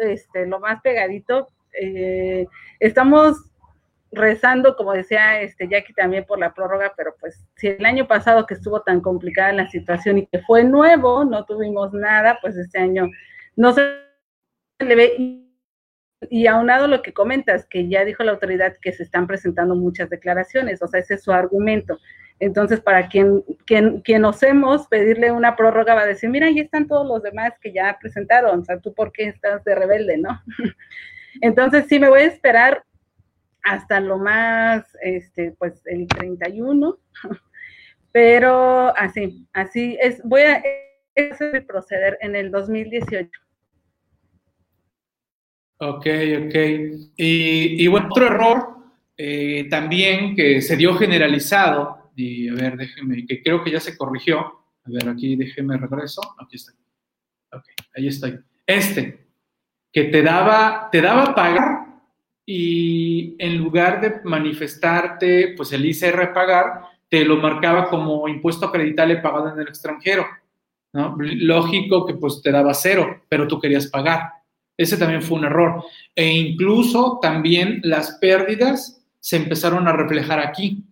este, 0.00 0.46
lo 0.46 0.60
más 0.60 0.80
pegadito. 0.82 1.48
Eh, 1.80 2.46
estamos 2.80 3.50
rezando, 4.14 4.76
como 4.76 4.92
decía 4.92 5.40
este 5.40 5.68
Jackie 5.68 5.92
también 5.92 6.24
por 6.24 6.38
la 6.38 6.54
prórroga, 6.54 6.92
pero 6.96 7.14
pues 7.18 7.44
si 7.56 7.68
el 7.68 7.84
año 7.84 8.06
pasado 8.06 8.46
que 8.46 8.54
estuvo 8.54 8.80
tan 8.82 9.00
complicada 9.00 9.52
la 9.52 9.68
situación 9.68 10.18
y 10.18 10.26
que 10.26 10.40
fue 10.40 10.64
nuevo, 10.64 11.24
no 11.24 11.44
tuvimos 11.44 11.92
nada, 11.92 12.38
pues 12.40 12.56
este 12.56 12.78
año 12.78 13.08
no 13.56 13.72
se 13.72 13.82
le 14.78 14.94
ve. 14.94 15.12
Y, 15.18 15.44
y 16.30 16.46
aunado 16.46 16.86
lo 16.86 17.02
que 17.02 17.12
comentas, 17.12 17.66
que 17.66 17.88
ya 17.88 18.04
dijo 18.04 18.22
la 18.22 18.32
autoridad 18.32 18.76
que 18.80 18.92
se 18.92 19.02
están 19.02 19.26
presentando 19.26 19.74
muchas 19.74 20.08
declaraciones, 20.08 20.80
o 20.80 20.88
sea, 20.88 21.00
ese 21.00 21.14
es 21.14 21.22
su 21.22 21.32
argumento. 21.32 21.98
Entonces, 22.40 22.80
para 22.80 23.08
quien, 23.08 23.42
quien, 23.64 24.00
quien 24.00 24.24
osemos 24.24 24.88
pedirle 24.88 25.30
una 25.30 25.56
prórroga 25.56 25.94
va 25.94 26.02
a 26.02 26.06
decir, 26.06 26.30
mira, 26.30 26.48
ahí 26.48 26.58
están 26.58 26.88
todos 26.88 27.06
los 27.06 27.22
demás 27.22 27.52
que 27.60 27.72
ya 27.72 27.96
presentaron, 28.00 28.60
o 28.60 28.64
sea, 28.64 28.78
tú 28.80 28.92
por 28.92 29.12
qué 29.12 29.28
estás 29.28 29.62
de 29.64 29.74
rebelde, 29.74 30.18
¿no? 30.18 30.42
Entonces, 31.40 31.86
sí, 31.88 31.98
me 31.98 32.08
voy 32.08 32.20
a 32.20 32.26
esperar 32.26 32.84
hasta 33.62 34.00
lo 34.00 34.18
más, 34.18 34.84
este, 35.00 35.52
pues, 35.58 35.80
el 35.86 36.06
31, 36.06 36.98
pero 38.12 38.96
así, 38.96 39.46
así 39.52 39.96
es, 40.00 40.20
voy 40.22 40.42
a, 40.42 40.62
hacer 41.30 41.64
proceder 41.66 42.18
en 42.20 42.34
el 42.34 42.50
2018. 42.50 43.30
Ok, 45.78 46.06
ok. 46.46 46.54
Y, 47.16 47.86
bueno, 47.86 48.08
otro 48.10 48.26
error 48.26 48.76
eh, 49.16 49.68
también 49.70 50.34
que 50.34 50.60
se 50.60 50.76
dio 50.76 50.94
generalizado, 50.94 52.03
y 52.14 52.48
a 52.48 52.54
ver, 52.54 52.76
déjeme, 52.76 53.26
que 53.26 53.42
creo 53.42 53.62
que 53.62 53.70
ya 53.70 53.80
se 53.80 53.96
corrigió. 53.96 54.38
A 54.38 54.90
ver, 54.90 55.08
aquí 55.08 55.36
déjeme 55.36 55.76
regreso. 55.76 56.20
Aquí 56.38 56.56
está. 56.56 56.72
Ahí 57.96 58.08
estoy. 58.08 58.38
Este, 58.66 59.28
que 59.92 60.04
te 60.04 60.22
daba, 60.22 60.88
te 60.90 61.00
daba 61.00 61.34
pagar 61.34 61.84
y 62.46 63.36
en 63.38 63.58
lugar 63.58 64.00
de 64.00 64.20
manifestarte, 64.28 65.54
pues 65.56 65.72
el 65.72 65.84
ICR 65.86 66.32
pagar, 66.32 66.82
te 67.08 67.24
lo 67.24 67.36
marcaba 67.36 67.88
como 67.88 68.28
impuesto 68.28 68.66
acreditable 68.66 69.18
pagado 69.18 69.52
en 69.52 69.60
el 69.60 69.68
extranjero. 69.68 70.26
Lógico 70.92 72.06
que 72.06 72.14
pues 72.14 72.40
te 72.42 72.52
daba 72.52 72.74
cero, 72.74 73.22
pero 73.28 73.48
tú 73.48 73.60
querías 73.60 73.88
pagar. 73.88 74.30
Ese 74.76 74.96
también 74.96 75.22
fue 75.22 75.38
un 75.38 75.44
error. 75.44 75.84
E 76.14 76.30
incluso 76.30 77.18
también 77.22 77.80
las 77.84 78.18
pérdidas 78.20 79.04
se 79.20 79.36
empezaron 79.36 79.88
a 79.88 79.92
reflejar 79.92 80.40
aquí. 80.40 80.84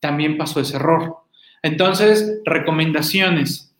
También 0.00 0.36
pasó 0.36 0.60
ese 0.60 0.76
error. 0.76 1.16
Entonces, 1.62 2.40
recomendaciones. 2.44 3.74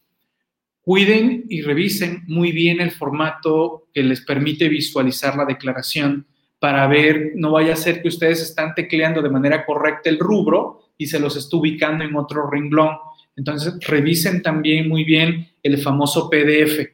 Cuiden 0.81 1.45
y 1.49 1.63
revisen 1.63 2.23
muy 2.27 2.53
bien 2.53 2.81
el 2.81 2.93
formato 2.93 3.89
que 3.93 4.03
les 4.03 4.21
permite 4.21 4.69
visualizar 4.69 5.37
la 5.37 5.45
declaración 5.45 6.27
para 6.59 6.87
ver, 6.87 7.33
no 7.35 7.53
vaya 7.53 7.75
a 7.75 7.77
ser 7.77 8.01
que 8.03 8.09
ustedes 8.09 8.41
están 8.41 8.75
tecleando 8.75 9.21
de 9.21 9.29
manera 9.29 9.67
correcta 9.67 10.09
el 10.09 10.19
rubro 10.19 10.81
y 10.97 11.07
se 11.07 11.21
los 11.21 11.37
esté 11.37 11.57
ubicando 11.57 12.05
en 12.05 12.17
otro 12.17 12.49
renglón. 12.51 12.97
Entonces, 13.37 13.79
revisen 13.87 14.43
también 14.43 14.89
muy 14.89 15.05
bien 15.05 15.49
el 15.63 15.79
famoso 15.79 16.31
PDF, 16.31 16.89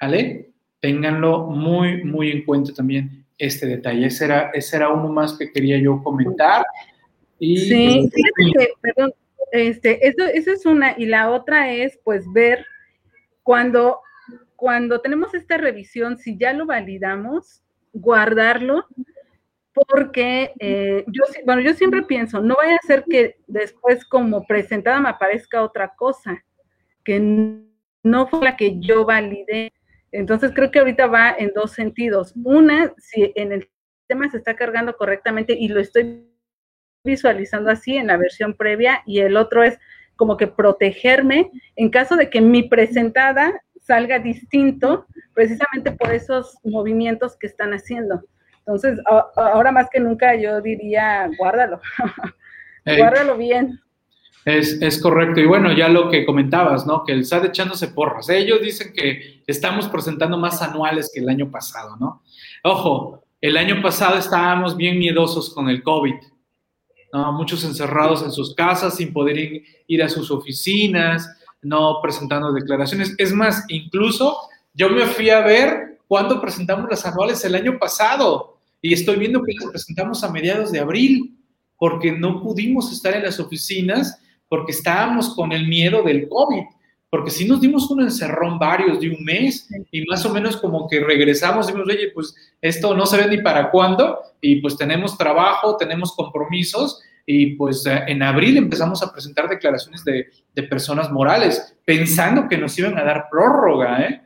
¿vale? 0.00 0.50
Ténganlo 0.80 1.46
muy, 1.46 2.02
muy 2.02 2.30
en 2.30 2.44
cuenta 2.44 2.74
también 2.74 3.26
este 3.38 3.66
detalle. 3.66 4.06
Ese 4.06 4.24
era, 4.24 4.50
ese 4.52 4.76
era 4.76 4.88
uno 4.88 5.08
más 5.08 5.34
que 5.34 5.52
quería 5.52 5.78
yo 5.78 6.02
comentar. 6.02 6.64
Y, 7.38 7.56
sí, 7.58 8.10
fíjate 8.12 8.58
que, 8.58 8.72
perdón, 8.80 9.12
este, 9.52 10.06
eso, 10.06 10.24
eso 10.24 10.52
es 10.52 10.66
una, 10.66 10.94
y 10.96 11.06
la 11.06 11.30
otra 11.30 11.72
es, 11.72 11.98
pues, 12.02 12.24
ver 12.32 12.64
cuando, 13.42 14.00
cuando 14.56 15.00
tenemos 15.00 15.34
esta 15.34 15.56
revisión, 15.56 16.18
si 16.18 16.36
ya 16.36 16.52
lo 16.52 16.66
validamos, 16.66 17.62
guardarlo, 17.92 18.86
porque 19.72 20.52
eh, 20.58 21.04
yo, 21.08 21.22
bueno, 21.44 21.60
yo 21.60 21.74
siempre 21.74 22.02
pienso, 22.02 22.40
no 22.40 22.56
vaya 22.56 22.76
a 22.76 22.86
ser 22.86 23.04
que 23.08 23.36
después 23.46 24.04
como 24.06 24.46
presentada 24.46 25.00
me 25.00 25.10
aparezca 25.10 25.62
otra 25.62 25.94
cosa, 25.94 26.42
que 27.04 27.20
no 28.02 28.26
fue 28.26 28.44
la 28.44 28.56
que 28.56 28.80
yo 28.80 29.04
validé. 29.04 29.72
Entonces 30.12 30.52
creo 30.54 30.70
que 30.70 30.78
ahorita 30.78 31.06
va 31.08 31.34
en 31.36 31.52
dos 31.54 31.72
sentidos. 31.72 32.32
Una, 32.42 32.94
si 32.96 33.32
en 33.36 33.52
el 33.52 33.68
sistema 33.98 34.30
se 34.30 34.38
está 34.38 34.56
cargando 34.56 34.96
correctamente 34.96 35.54
y 35.58 35.68
lo 35.68 35.80
estoy 35.80 36.26
visualizando 37.06 37.70
así 37.70 37.96
en 37.96 38.08
la 38.08 38.18
versión 38.18 38.52
previa, 38.52 39.02
y 39.06 39.20
el 39.20 39.38
otro 39.38 39.62
es 39.62 39.78
como 40.16 40.36
que 40.36 40.46
protegerme 40.46 41.50
en 41.76 41.88
caso 41.88 42.16
de 42.16 42.28
que 42.28 42.42
mi 42.42 42.64
presentada 42.64 43.62
salga 43.80 44.18
distinto 44.18 45.06
precisamente 45.32 45.92
por 45.92 46.12
esos 46.12 46.58
movimientos 46.64 47.36
que 47.38 47.46
están 47.46 47.72
haciendo. 47.72 48.22
Entonces, 48.58 48.98
ahora 49.36 49.70
más 49.70 49.88
que 49.92 50.00
nunca 50.00 50.34
yo 50.34 50.60
diría, 50.60 51.30
guárdalo, 51.38 51.80
guárdalo 52.84 53.36
bien. 53.36 53.78
Es, 54.44 54.80
es, 54.80 55.00
correcto. 55.00 55.40
Y 55.40 55.46
bueno, 55.46 55.72
ya 55.72 55.88
lo 55.88 56.08
que 56.08 56.24
comentabas, 56.24 56.86
¿no? 56.86 57.04
Que 57.04 57.12
el 57.12 57.24
SAT 57.24 57.46
echándose 57.46 57.88
porras. 57.88 58.28
Ellos 58.28 58.60
dicen 58.62 58.92
que 58.92 59.42
estamos 59.46 59.88
presentando 59.88 60.38
más 60.38 60.62
anuales 60.62 61.10
que 61.12 61.20
el 61.20 61.28
año 61.28 61.50
pasado, 61.50 61.96
¿no? 61.96 62.22
Ojo, 62.62 63.24
el 63.40 63.56
año 63.56 63.82
pasado 63.82 64.18
estábamos 64.18 64.76
bien 64.76 64.98
miedosos 64.98 65.52
con 65.52 65.68
el 65.68 65.82
COVID, 65.82 66.14
¿no? 67.16 67.32
Muchos 67.32 67.64
encerrados 67.64 68.22
en 68.22 68.32
sus 68.32 68.54
casas 68.54 68.96
sin 68.96 69.12
poder 69.12 69.62
ir 69.86 70.02
a 70.02 70.08
sus 70.08 70.30
oficinas, 70.30 71.28
no 71.62 72.00
presentando 72.02 72.52
declaraciones. 72.52 73.14
Es 73.18 73.32
más, 73.32 73.64
incluso 73.68 74.36
yo 74.74 74.90
me 74.90 75.06
fui 75.06 75.30
a 75.30 75.40
ver 75.40 75.98
cuándo 76.06 76.40
presentamos 76.40 76.88
las 76.90 77.04
anuales 77.06 77.44
el 77.44 77.54
año 77.54 77.78
pasado 77.78 78.58
y 78.80 78.92
estoy 78.92 79.16
viendo 79.16 79.42
que 79.42 79.54
las 79.54 79.70
presentamos 79.70 80.22
a 80.22 80.30
mediados 80.30 80.70
de 80.70 80.80
abril 80.80 81.36
porque 81.78 82.12
no 82.12 82.42
pudimos 82.42 82.92
estar 82.92 83.14
en 83.14 83.24
las 83.24 83.40
oficinas 83.40 84.18
porque 84.48 84.72
estábamos 84.72 85.34
con 85.34 85.52
el 85.52 85.66
miedo 85.66 86.02
del 86.02 86.28
COVID, 86.28 86.62
porque 87.10 87.30
si 87.30 87.46
nos 87.46 87.60
dimos 87.60 87.90
un 87.90 88.02
encerrón 88.02 88.58
varios 88.58 89.00
de 89.00 89.10
un 89.10 89.24
mes 89.24 89.68
y 89.90 90.04
más 90.06 90.24
o 90.24 90.32
menos 90.32 90.56
como 90.56 90.88
que 90.88 91.00
regresamos 91.00 91.66
y 91.66 91.72
dijimos, 91.72 91.92
oye, 91.92 92.10
pues 92.14 92.34
esto 92.60 92.94
no 92.94 93.06
se 93.06 93.16
ve 93.16 93.28
ni 93.28 93.42
para 93.42 93.70
cuándo 93.70 94.20
y 94.40 94.60
pues 94.60 94.76
tenemos 94.76 95.18
trabajo, 95.18 95.76
tenemos 95.76 96.14
compromisos 96.14 97.00
y 97.26 97.56
pues 97.56 97.84
eh, 97.86 98.04
en 98.06 98.22
abril 98.22 98.56
empezamos 98.56 99.02
a 99.02 99.12
presentar 99.12 99.48
declaraciones 99.48 100.04
de, 100.04 100.28
personas 100.70 101.12
morales, 101.12 101.76
pensando 101.84 102.48
que 102.48 102.56
nos 102.56 102.78
iban 102.78 102.96
a 102.96 103.04
dar 103.04 103.26
prórroga, 103.30 104.00
¿eh? 104.02 104.22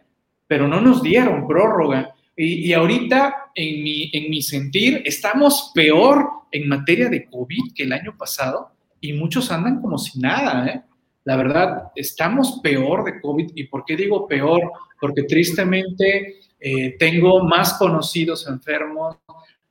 pero 0.46 0.68
no 0.68 0.80
nos 0.80 1.02
dieron 1.02 1.46
prórroga. 1.48 2.14
Y, 2.36 2.72
ahorita, 2.72 3.50
en 3.54 3.82
mi, 3.82 4.10
en 4.14 4.30
mi 4.30 4.40
sentir, 4.40 5.02
estamos 5.04 5.72
peor 5.74 6.26
en 6.52 6.68
materia 6.68 7.08
de 7.08 7.28
COVID 7.28 7.74
que 7.74 7.82
el 7.82 7.92
año 7.92 8.16
pasado 8.16 8.70
y 9.00 9.12
muchos 9.12 9.50
andan 9.50 9.80
como 9.80 9.98
si 9.98 10.18
nada, 10.20 10.66
¿eh? 10.66 10.82
La 11.24 11.36
verdad, 11.36 11.92
estamos 11.94 12.60
peor 12.62 13.04
de 13.04 13.20
COVID. 13.20 13.50
¿Y 13.54 13.64
por 13.64 13.84
qué 13.84 13.96
digo 13.96 14.26
peor? 14.26 14.72
Porque 14.98 15.24
tristemente 15.24 16.40
eh, 16.58 16.96
tengo 16.98 17.44
más 17.44 17.74
conocidos 17.74 18.46
enfermos, 18.46 19.16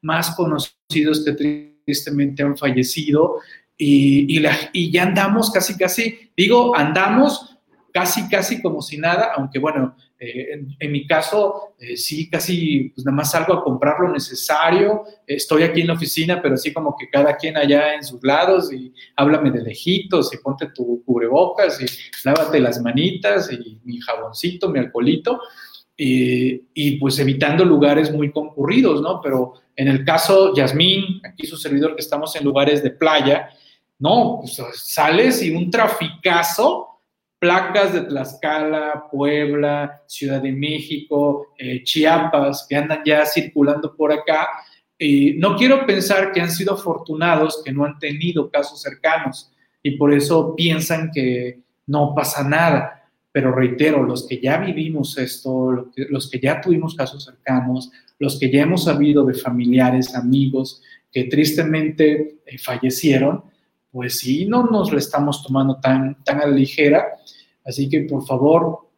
más 0.02 0.36
conocidos 0.36 1.26
que 1.26 1.34
tristemente 1.90 2.44
han 2.44 2.56
fallecido 2.56 3.40
y, 3.76 4.40
y, 4.74 4.92
ya 4.92 5.04
andamos 5.04 5.50
casi, 5.50 5.76
casi, 5.76 6.32
digo, 6.38 6.76
andamos 6.76 7.58
casi, 7.92 8.30
casi 8.30 8.62
como 8.62 8.80
si 8.80 8.98
nada, 9.00 9.32
aunque 9.36 9.58
bueno, 9.58 9.96
eh, 10.20 10.60
en, 10.80 10.92
mi 10.92 11.08
caso, 11.08 11.74
eh, 11.80 11.98
sí, 11.98 12.30
casi, 12.30 12.92
pues 12.94 13.06
nada 13.06 13.16
más 13.16 13.32
salgo 13.32 13.54
a 13.54 13.64
comprar 13.64 13.96
lo 14.02 14.12
necesario, 14.12 15.04
estoy 15.26 15.64
aquí 15.64 15.82
en 15.82 15.88
la 15.88 15.94
oficina, 15.94 16.40
pero 16.42 16.58
sí 16.58 16.72
como 16.72 16.96
que 16.96 17.10
cada 17.10 17.36
quien 17.38 17.58
allá 17.58 17.96
en 17.96 18.04
sus 18.04 18.24
lados 18.24 18.72
y 18.72 18.94
háblame 19.16 19.50
de 19.50 19.64
lejitos 19.64 20.32
y 20.32 20.38
ponte 20.38 20.68
tu 20.68 21.02
cubrebocas 21.04 21.82
y 21.82 21.86
lávate 22.24 22.60
las 22.60 22.80
manitas 22.82 23.52
y 23.52 23.80
mi 23.84 24.00
jaboncito, 24.00 24.70
mi 24.70 24.78
alcoholito, 24.78 25.42
y, 26.02 26.62
y 26.74 26.98
pues 26.98 27.20
evitando 27.20 27.66
lugares 27.66 28.10
muy 28.14 28.32
concurridos, 28.32 29.02
¿no? 29.02 29.20
Pero 29.22 29.56
en 29.76 29.90
el 29.90 30.06
caso, 30.06 30.56
Yasmín, 30.56 31.22
aquí 31.26 31.46
su 31.46 31.58
servidor, 31.58 31.94
que 31.94 32.02
estamos 32.02 32.34
en 32.38 32.46
lugares 32.46 32.82
de 32.82 32.92
playa, 32.92 33.50
no, 34.00 34.40
pues 34.40 34.62
sales 34.76 35.44
y 35.44 35.52
un 35.52 35.70
traficazo, 35.70 37.02
placas 37.38 37.92
de 37.92 38.02
Tlaxcala, 38.02 39.08
Puebla, 39.12 40.02
Ciudad 40.08 40.42
de 40.42 40.54
México, 40.54 41.48
eh, 41.58 41.84
Chiapas, 41.84 42.66
que 42.70 42.78
andan 42.78 43.02
ya 43.06 43.26
circulando 43.26 43.94
por 43.94 44.14
acá. 44.14 44.48
Y 44.98 45.34
no 45.34 45.58
quiero 45.58 45.86
pensar 45.86 46.32
que 46.32 46.40
han 46.40 46.52
sido 46.52 46.76
afortunados, 46.76 47.62
que 47.64 47.74
no 47.74 47.84
han 47.84 48.00
tenido 48.00 48.50
casos 48.50 48.82
cercanos 48.82 49.52
y 49.84 49.92
por 49.92 50.14
eso 50.14 50.56
piensan 50.56 51.12
que 51.14 51.60
no 51.88 52.14
pasa 52.16 52.44
nada. 52.44 52.99
Pero 53.32 53.52
reitero, 53.52 54.04
los 54.04 54.26
que 54.28 54.40
ya 54.42 54.58
vivimos 54.58 55.18
esto, 55.18 55.92
los 55.96 56.30
que 56.30 56.40
ya 56.40 56.60
tuvimos 56.62 56.96
casos 56.96 57.26
cercanos, 57.26 57.92
los 58.18 58.40
que 58.40 58.52
ya 58.52 58.64
hemos 58.64 58.86
sabido 58.86 59.24
de 59.24 59.36
familiares, 59.36 60.16
amigos 60.16 60.82
que 61.12 61.26
tristemente 61.26 62.40
eh, 62.46 62.58
fallecieron, 62.58 63.44
pues 63.92 64.20
sí, 64.20 64.46
no 64.46 64.66
nos 64.66 64.92
lo 64.92 64.98
estamos 64.98 65.44
tomando 65.44 65.80
tan, 65.80 66.24
tan 66.24 66.42
a 66.42 66.48
la 66.48 66.56
ligera. 66.56 67.06
Así 67.66 67.90
que 67.90 68.02
por 68.02 68.26
favor, 68.26 68.90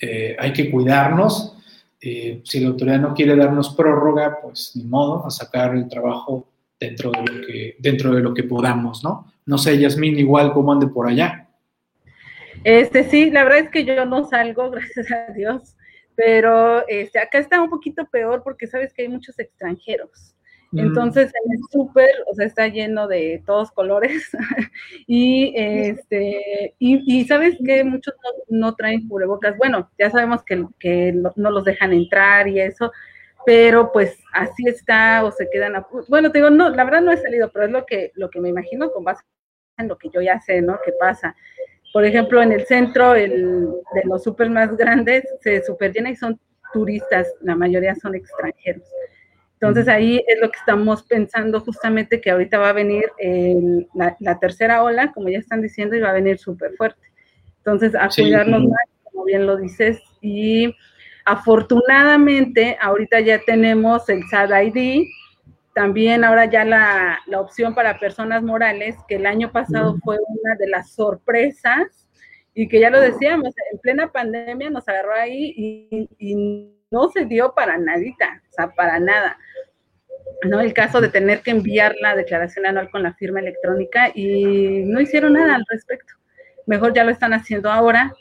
eh, 0.00 0.36
hay 0.38 0.52
que 0.52 0.70
cuidarnos. 0.70 1.54
Eh, 2.00 2.40
si 2.44 2.60
la 2.60 2.68
autoridad 2.68 3.00
no 3.00 3.14
quiere 3.14 3.36
darnos 3.36 3.74
prórroga, 3.74 4.38
pues 4.42 4.72
ni 4.74 4.84
modo, 4.84 5.26
a 5.26 5.30
sacar 5.30 5.74
el 5.74 5.88
trabajo 5.88 6.48
dentro 6.78 7.10
de 7.10 7.18
lo 7.18 7.46
que, 7.46 7.76
dentro 7.78 8.14
de 8.14 8.20
lo 8.20 8.32
que 8.32 8.44
podamos, 8.44 9.04
¿no? 9.04 9.32
No 9.44 9.58
sé, 9.58 9.78
Yasmín, 9.78 10.18
igual 10.18 10.52
cómo 10.52 10.72
ande 10.72 10.86
por 10.86 11.08
allá. 11.08 11.49
Este 12.64 13.04
sí, 13.04 13.30
la 13.30 13.44
verdad 13.44 13.60
es 13.60 13.70
que 13.70 13.84
yo 13.84 14.04
no 14.06 14.24
salgo, 14.24 14.70
gracias 14.72 15.10
a 15.10 15.32
Dios 15.32 15.76
pero 16.22 16.86
este, 16.86 17.18
acá 17.18 17.38
está 17.38 17.62
un 17.62 17.70
poquito 17.70 18.04
peor 18.04 18.42
porque 18.42 18.66
sabes 18.66 18.92
que 18.92 19.02
hay 19.02 19.08
muchos 19.08 19.38
extranjeros. 19.38 20.36
Entonces, 20.72 21.32
en 21.34 21.52
el 21.52 21.58
súper, 21.72 22.10
o 22.30 22.34
sea, 22.34 22.46
está 22.46 22.68
lleno 22.68 23.08
de 23.08 23.42
todos 23.44 23.72
colores. 23.72 24.30
y, 25.06 25.52
este, 25.56 26.76
y, 26.78 27.24
sabes 27.24 27.56
que 27.64 27.82
muchos 27.84 28.14
no, 28.48 28.74
traen 28.76 29.08
cubrebocas. 29.08 29.56
Bueno, 29.56 29.90
ya 29.98 30.10
sabemos 30.10 30.44
que, 30.44 30.64
que 30.78 31.12
no 31.36 31.50
los 31.50 31.64
dejan 31.64 31.94
entrar 31.94 32.46
y 32.46 32.60
eso, 32.60 32.92
pero 33.46 33.90
pues 33.90 34.16
así 34.32 34.68
está 34.68 35.24
o 35.24 35.32
se 35.32 35.48
quedan. 35.50 35.74
A, 35.74 35.86
bueno, 36.08 36.30
te 36.30 36.38
digo, 36.38 36.50
no, 36.50 36.68
la 36.68 36.84
verdad 36.84 37.00
no 37.00 37.12
he 37.12 37.16
salido, 37.16 37.50
pero 37.50 37.64
es 37.64 37.72
lo 37.72 37.86
que, 37.86 38.12
lo 38.14 38.28
que 38.28 38.40
me 38.40 38.50
imagino 38.50 38.92
con 38.92 39.04
base 39.04 39.24
en 39.78 39.88
lo 39.88 39.96
que 39.98 40.10
yo 40.10 40.20
ya 40.20 40.38
sé, 40.40 40.60
¿no? 40.60 40.78
¿Qué 40.84 40.92
pasa? 41.00 41.34
Por 41.92 42.04
ejemplo, 42.04 42.40
en 42.42 42.52
el 42.52 42.66
centro 42.66 43.14
el, 43.14 43.66
de 43.94 44.02
los 44.04 44.22
súper 44.22 44.50
más 44.50 44.76
grandes 44.76 45.24
se 45.40 45.62
super 45.64 45.92
llena 45.92 46.10
y 46.10 46.16
son 46.16 46.38
turistas, 46.72 47.26
la 47.40 47.56
mayoría 47.56 47.94
son 47.94 48.14
extranjeros. 48.14 48.84
Entonces 49.54 49.88
ahí 49.88 50.24
es 50.26 50.40
lo 50.40 50.50
que 50.50 50.58
estamos 50.58 51.02
pensando 51.02 51.60
justamente 51.60 52.20
que 52.20 52.30
ahorita 52.30 52.58
va 52.58 52.70
a 52.70 52.72
venir 52.72 53.04
la, 53.94 54.38
tercera 54.38 54.82
ola, 54.82 55.12
como 55.12 55.28
ya 55.28 55.38
están 55.38 55.60
diciendo, 55.60 55.94
y 55.96 56.00
va 56.00 56.10
a 56.10 56.14
venir 56.14 56.38
súper 56.38 56.72
fuerte. 56.76 57.10
Entonces 57.58 57.94
a 57.94 58.08
cuidarnos 58.08 58.64
más, 58.64 58.88
como 59.04 59.24
bien 59.24 59.46
lo 59.46 59.58
dices, 59.58 60.00
y 60.22 60.74
afortunadamente 61.26 62.78
ahorita 62.80 63.20
ya 63.20 63.38
tenemos 63.40 64.08
el 64.08 64.22
SAD 64.30 64.62
ID, 64.62 65.06
también 65.74 66.24
ahora 66.24 66.46
ya 66.46 66.64
la, 66.64 67.20
opción 67.38 67.74
para 67.74 67.98
personas 67.98 68.42
morales, 68.42 68.96
que 69.08 69.16
el 69.16 69.26
año 69.26 69.52
pasado 69.52 69.96
fue 70.02 70.18
una 70.26 70.56
de 70.56 70.68
las 70.68 70.92
sorpresas 70.92 72.08
y 72.54 72.68
que 72.68 72.80
ya 72.80 72.90
lo 72.90 73.00
decíamos, 73.00 73.54
en 73.72 73.78
plena 73.78 74.10
pandemia 74.10 74.70
nos 74.70 74.88
agarró 74.88 75.14
ahí 75.14 75.54
y, 75.56 76.08
y 76.18 76.74
no 76.90 77.08
se 77.10 77.24
dio 77.24 77.54
para 77.54 77.78
nadita, 77.78 78.42
o 78.50 78.52
sea, 78.52 78.70
para 78.74 78.98
nada. 78.98 79.38
¿no? 80.48 80.60
El 80.60 80.72
caso 80.72 81.00
de 81.00 81.08
tener 81.08 81.42
que 81.42 81.50
enviar 81.50 81.94
la 82.00 82.16
declaración 82.16 82.66
anual 82.66 82.90
con 82.90 83.02
la 83.02 83.14
firma 83.14 83.40
electrónica 83.40 84.10
y 84.14 84.84
no 84.84 85.00
hicieron 85.00 85.34
nada 85.34 85.54
al 85.54 85.64
respecto. 85.68 86.14
Mejor 86.66 86.94
ya 86.94 87.04
lo 87.04 87.10
están 87.10 87.32
haciendo 87.32 87.70
ahora. 87.70 88.12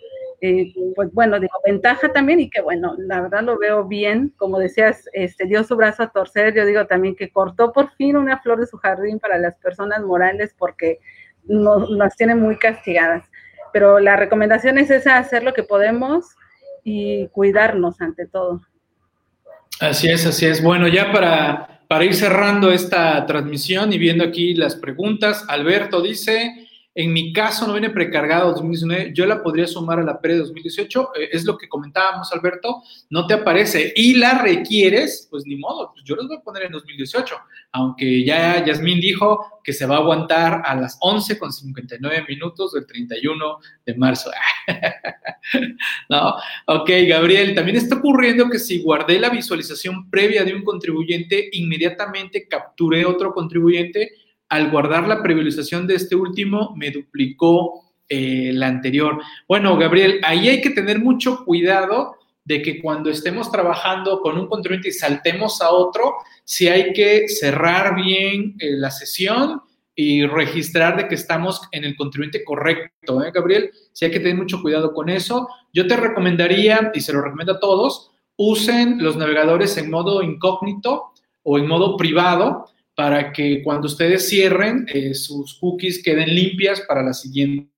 Eh, 0.42 0.74
pues 0.96 1.12
bueno, 1.12 1.40
digo, 1.40 1.54
ventaja 1.66 2.14
también 2.14 2.40
y 2.40 2.50
que 2.50 2.62
bueno, 2.62 2.96
la 2.98 3.22
verdad 3.22 3.44
lo 3.44 3.58
veo 3.58 3.86
bien, 3.86 4.34
como 4.38 4.58
decías, 4.58 5.10
este, 5.14 5.46
dio 5.46 5.64
su 5.64 5.76
brazo 5.76 6.04
a 6.04 6.12
torcer, 6.12 6.56
yo 6.56 6.66
digo 6.66 6.86
también 6.88 7.16
que 7.16 7.30
cortó 7.30 7.74
por 7.74 7.92
fin 7.96 8.16
una 8.16 8.40
flor 8.42 8.60
de 8.60 8.68
su 8.68 8.78
jardín 8.78 9.20
para 9.20 9.38
las 9.38 9.56
personas 9.58 10.02
morales 10.02 10.56
porque 10.58 11.00
nos, 11.44 11.90
nos 11.90 12.16
tiene 12.16 12.36
muy 12.36 12.58
castigadas. 12.58 13.26
Pero 13.74 14.00
la 14.00 14.16
recomendación 14.16 14.78
es 14.78 14.90
esa, 14.90 15.18
hacer 15.18 15.44
lo 15.44 15.54
que 15.54 15.64
podemos 15.64 16.36
y 16.84 17.28
cuidarnos 17.28 18.00
ante 18.02 18.26
todo. 18.26 18.62
Así 19.80 20.10
es, 20.10 20.26
así 20.26 20.46
es. 20.46 20.64
Bueno, 20.64 20.88
ya 20.88 21.12
para 21.12 21.80
para 21.90 22.06
ir 22.06 22.14
cerrando 22.14 22.70
esta 22.72 23.26
transmisión 23.26 23.92
y 23.92 23.98
viendo 23.98 24.24
aquí 24.24 24.54
las 24.54 24.76
preguntas, 24.76 25.44
Alberto 25.48 26.04
dice, 26.04 26.69
en 27.00 27.14
mi 27.14 27.32
caso 27.32 27.66
no 27.66 27.72
viene 27.72 27.92
precargado 27.92 28.52
2019, 28.52 29.14
yo 29.14 29.26
la 29.26 29.42
podría 29.42 29.66
sumar 29.66 30.00
a 30.00 30.04
la 30.04 30.20
pre 30.20 30.36
2018, 30.36 31.12
eh, 31.16 31.30
es 31.32 31.46
lo 31.46 31.58
que 31.58 31.70
comentábamos, 31.70 32.30
Alberto, 32.34 32.84
no 33.10 33.26
te 33.26 33.36
aparece 33.36 33.94
y 33.96 34.16
la 34.16 34.42
requieres, 34.42 35.26
pues 35.32 35.46
ni 35.46 35.56
modo, 35.56 35.94
pues 35.94 36.04
yo 36.04 36.18
los 36.18 36.28
voy 36.28 36.36
a 36.36 36.42
poner 36.42 36.64
en 36.64 36.74
2018, 36.74 37.36
aunque 37.72 38.26
ya 38.26 38.66
Yasmín 38.66 39.00
dijo 39.00 39.62
que 39.64 39.72
se 39.72 39.86
va 39.86 39.96
a 39.96 40.00
aguantar 40.00 40.62
a 40.66 40.76
las 40.76 40.98
11 41.00 41.40
con 41.40 41.54
59 41.54 42.26
minutos 42.28 42.74
del 42.74 42.86
31 42.86 43.60
de 43.86 43.96
marzo. 43.96 44.30
no, 46.10 46.36
ok, 46.68 46.90
Gabriel, 47.08 47.56
también 47.56 47.78
está 47.78 47.96
ocurriendo 47.96 48.50
que 48.50 48.60
si 48.60 48.84
guardé 48.84 49.22
la 49.22 49.30
visualización 49.30 50.10
previa 50.10 50.44
de 50.44 50.54
un 50.54 50.66
contribuyente, 50.66 51.48
inmediatamente 51.54 52.46
capturé 52.46 53.06
otro 53.06 53.34
contribuyente 53.34 54.12
al 54.50 54.72
guardar 54.72 55.08
la 55.08 55.22
previsualización 55.22 55.88
de 55.88 55.96
este 55.96 56.16
último, 56.16 56.74
me 56.76 56.90
duplicó 56.92 57.94
eh, 58.08 58.52
la 58.54 58.68
anterior. 58.68 59.22
Bueno, 59.48 59.78
Gabriel, 59.78 60.20
ahí 60.24 60.50
hay 60.50 60.62
que 60.62 60.72
tener 60.72 61.00
mucho 61.00 61.46
cuidado 61.46 62.16
de 62.44 62.64
que 62.64 62.82
cuando 62.82 63.12
estemos 63.12 63.52
trabajando 63.52 64.22
con 64.22 64.36
un 64.40 64.48
contribuyente 64.48 64.90
y 64.90 64.94
saltemos 64.94 65.62
a 65.62 65.70
otro, 65.70 66.16
si 66.44 66.68
hay 66.68 66.94
que 66.94 67.28
cerrar 67.28 67.96
bien 67.96 68.56
eh, 68.58 68.72
la 68.72 68.90
sesión 68.90 69.62
y 69.94 70.26
registrar 70.26 70.98
de 70.98 71.08
que 71.08 71.14
estamos 71.14 71.62
en 71.72 71.84
el 71.84 71.96
contribuyente 71.96 72.44
correcto, 72.44 73.24
¿eh, 73.24 73.32
Gabriel? 73.32 73.70
Si 73.94 74.06
hay 74.06 74.12
que 74.12 74.20
tener 74.20 74.36
mucho 74.36 74.62
cuidado 74.64 74.94
con 74.94 75.10
eso. 75.10 75.48
Yo 75.72 75.86
te 75.86 75.96
recomendaría, 75.96 76.92
y 76.96 77.02
se 77.02 77.14
lo 77.14 77.22
recomiendo 77.22 77.54
a 77.54 77.60
todos, 77.60 78.10
usen 78.36 79.04
los 79.04 79.18
navegadores 79.18 79.78
en 79.78 79.92
modo 79.92 80.24
incógnito 80.24 81.12
o 81.44 81.60
en 81.60 81.68
modo 81.68 81.98
privado 81.98 82.66
para 83.00 83.32
que 83.32 83.64
cuando 83.64 83.88
ustedes 83.88 84.28
cierren 84.28 84.86
eh, 84.94 85.14
sus 85.14 85.58
cookies 85.58 86.04
queden 86.04 86.36
limpias 86.36 86.82
para 86.82 87.02
la 87.02 87.14
siguiente 87.14 87.72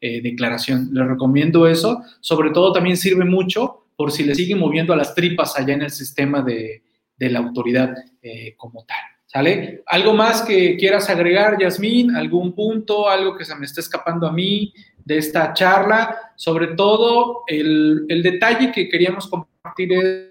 eh, 0.00 0.22
declaración. 0.22 0.88
Les 0.92 1.04
recomiendo 1.04 1.66
eso. 1.66 2.00
Sobre 2.20 2.50
todo 2.50 2.72
también 2.72 2.96
sirve 2.96 3.24
mucho 3.24 3.88
por 3.96 4.12
si 4.12 4.22
le 4.22 4.36
siguen 4.36 4.60
moviendo 4.60 4.92
a 4.92 4.96
las 4.96 5.16
tripas 5.16 5.58
allá 5.58 5.74
en 5.74 5.82
el 5.82 5.90
sistema 5.90 6.42
de, 6.42 6.84
la 7.18 7.40
autoridad 7.40 7.92
eh, 8.22 8.54
como 8.56 8.84
tal. 8.84 8.96
¿Sale? 9.26 9.82
¿Algo 9.84 10.14
más 10.14 10.42
que 10.42 10.76
quieras 10.76 11.10
agregar, 11.10 11.60
Yasmín? 11.60 12.14
¿Algún 12.14 12.54
punto? 12.54 13.08
¿Algo 13.08 13.36
que 13.36 13.44
se 13.44 13.56
me 13.56 13.66
esté 13.66 13.80
escapando 13.80 14.28
a 14.28 14.32
mí 14.32 14.72
de 15.04 15.18
esta 15.18 15.54
charla? 15.54 16.16
Sobre 16.36 16.68
todo, 16.68 17.42
el, 17.48 18.06
el 18.08 18.22
detalle 18.22 18.70
que 18.70 18.88
queríamos 18.88 19.26
compartir 19.26 19.92
es 19.92 20.30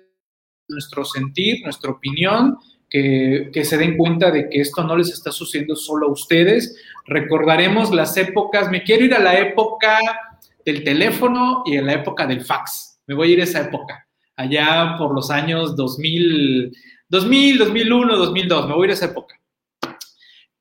nuestro 0.70 1.04
sentir, 1.04 1.62
nuestra 1.64 1.92
opinión 1.92 2.58
que, 3.52 3.66
se 3.66 3.78
den 3.78 3.98
cuenta 3.98 4.32
de 4.32 4.50
que 4.50 4.62
esto 4.62 4.84
no 4.84 4.96
les 4.96 5.10
está 5.10 5.32
sucediendo 5.32 5.76
solo 5.76 6.08
a 6.08 6.12
ustedes. 6.12 6.78
Recordaremos 7.06 7.92
las 7.92 8.16
épocas, 8.16 8.72
me 8.72 8.84
quiero 8.84 9.06
ir 9.06 9.14
a 9.14 9.20
la 9.20 9.38
época 9.38 9.98
del 10.64 10.84
teléfono 10.84 11.64
y 11.66 11.78
a 11.78 11.82
la 11.82 11.94
época 11.94 12.26
del 12.26 12.46
fax. 12.46 13.00
Me 13.06 13.16
voy 13.16 13.30
a 13.30 13.34
ir 13.34 13.42
a 13.42 13.44
esa 13.44 13.62
época, 13.62 14.08
allá 14.38 14.96
por 14.98 15.14
los 15.14 15.30
años 15.30 15.76
2000, 15.76 16.76
2000, 17.10 17.58
2001, 17.58 18.18
2002, 18.18 18.68
me 18.68 18.74
voy 18.74 18.84
a 18.84 18.86
ir 18.86 18.92
a 18.92 18.94
esa 18.94 19.06
época. 19.06 19.36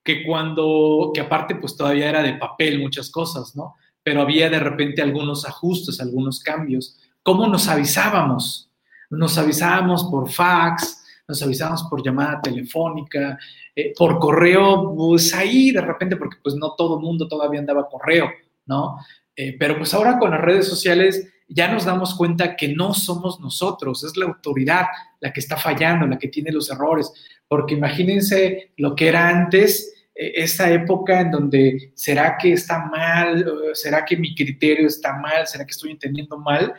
Que 0.02 0.24
cuando, 0.24 1.12
que 1.14 1.20
aparte 1.20 1.54
pues 1.54 1.76
todavía 1.76 2.10
era 2.10 2.22
de 2.22 2.34
papel 2.34 2.80
muchas 2.80 3.10
cosas, 3.10 3.54
¿no? 3.54 3.76
Pero 4.02 4.20
había 4.20 4.50
de 4.50 4.58
repente 4.58 5.00
algunos 5.00 5.46
ajustes, 5.46 6.00
algunos 6.00 6.40
cambios. 6.40 6.98
¿Cómo 7.22 7.46
nos 7.46 7.68
avisábamos? 7.68 8.70
Nos 9.08 9.38
avisábamos 9.38 10.04
por 10.04 10.28
fax, 10.30 11.03
nos 11.26 11.42
avisamos 11.42 11.84
por 11.84 12.04
llamada 12.04 12.40
telefónica, 12.42 13.38
eh, 13.74 13.92
por 13.96 14.18
correo, 14.18 14.94
pues 14.94 15.34
ahí 15.34 15.70
de 15.70 15.80
repente, 15.80 16.16
porque 16.16 16.36
pues 16.42 16.54
no 16.54 16.74
todo 16.76 17.00
mundo 17.00 17.26
todavía 17.26 17.60
andaba 17.60 17.88
correo, 17.88 18.30
¿no? 18.66 18.98
Eh, 19.34 19.56
pero 19.58 19.76
pues 19.78 19.92
ahora 19.94 20.18
con 20.18 20.30
las 20.30 20.40
redes 20.40 20.68
sociales 20.68 21.28
ya 21.48 21.70
nos 21.70 21.84
damos 21.84 22.14
cuenta 22.14 22.56
que 22.56 22.68
no 22.68 22.94
somos 22.94 23.40
nosotros, 23.40 24.04
es 24.04 24.16
la 24.16 24.26
autoridad 24.26 24.86
la 25.20 25.32
que 25.32 25.40
está 25.40 25.56
fallando, 25.56 26.06
la 26.06 26.18
que 26.18 26.28
tiene 26.28 26.52
los 26.52 26.70
errores, 26.70 27.12
porque 27.48 27.74
imagínense 27.74 28.72
lo 28.76 28.94
que 28.94 29.08
era 29.08 29.28
antes, 29.28 29.92
eh, 30.14 30.32
esa 30.36 30.70
época 30.70 31.20
en 31.20 31.30
donde 31.30 31.92
será 31.94 32.36
que 32.36 32.52
está 32.52 32.86
mal, 32.86 33.44
será 33.72 34.04
que 34.04 34.16
mi 34.16 34.34
criterio 34.34 34.86
está 34.86 35.14
mal, 35.14 35.46
será 35.46 35.64
que 35.64 35.72
estoy 35.72 35.90
entendiendo 35.90 36.38
mal, 36.38 36.74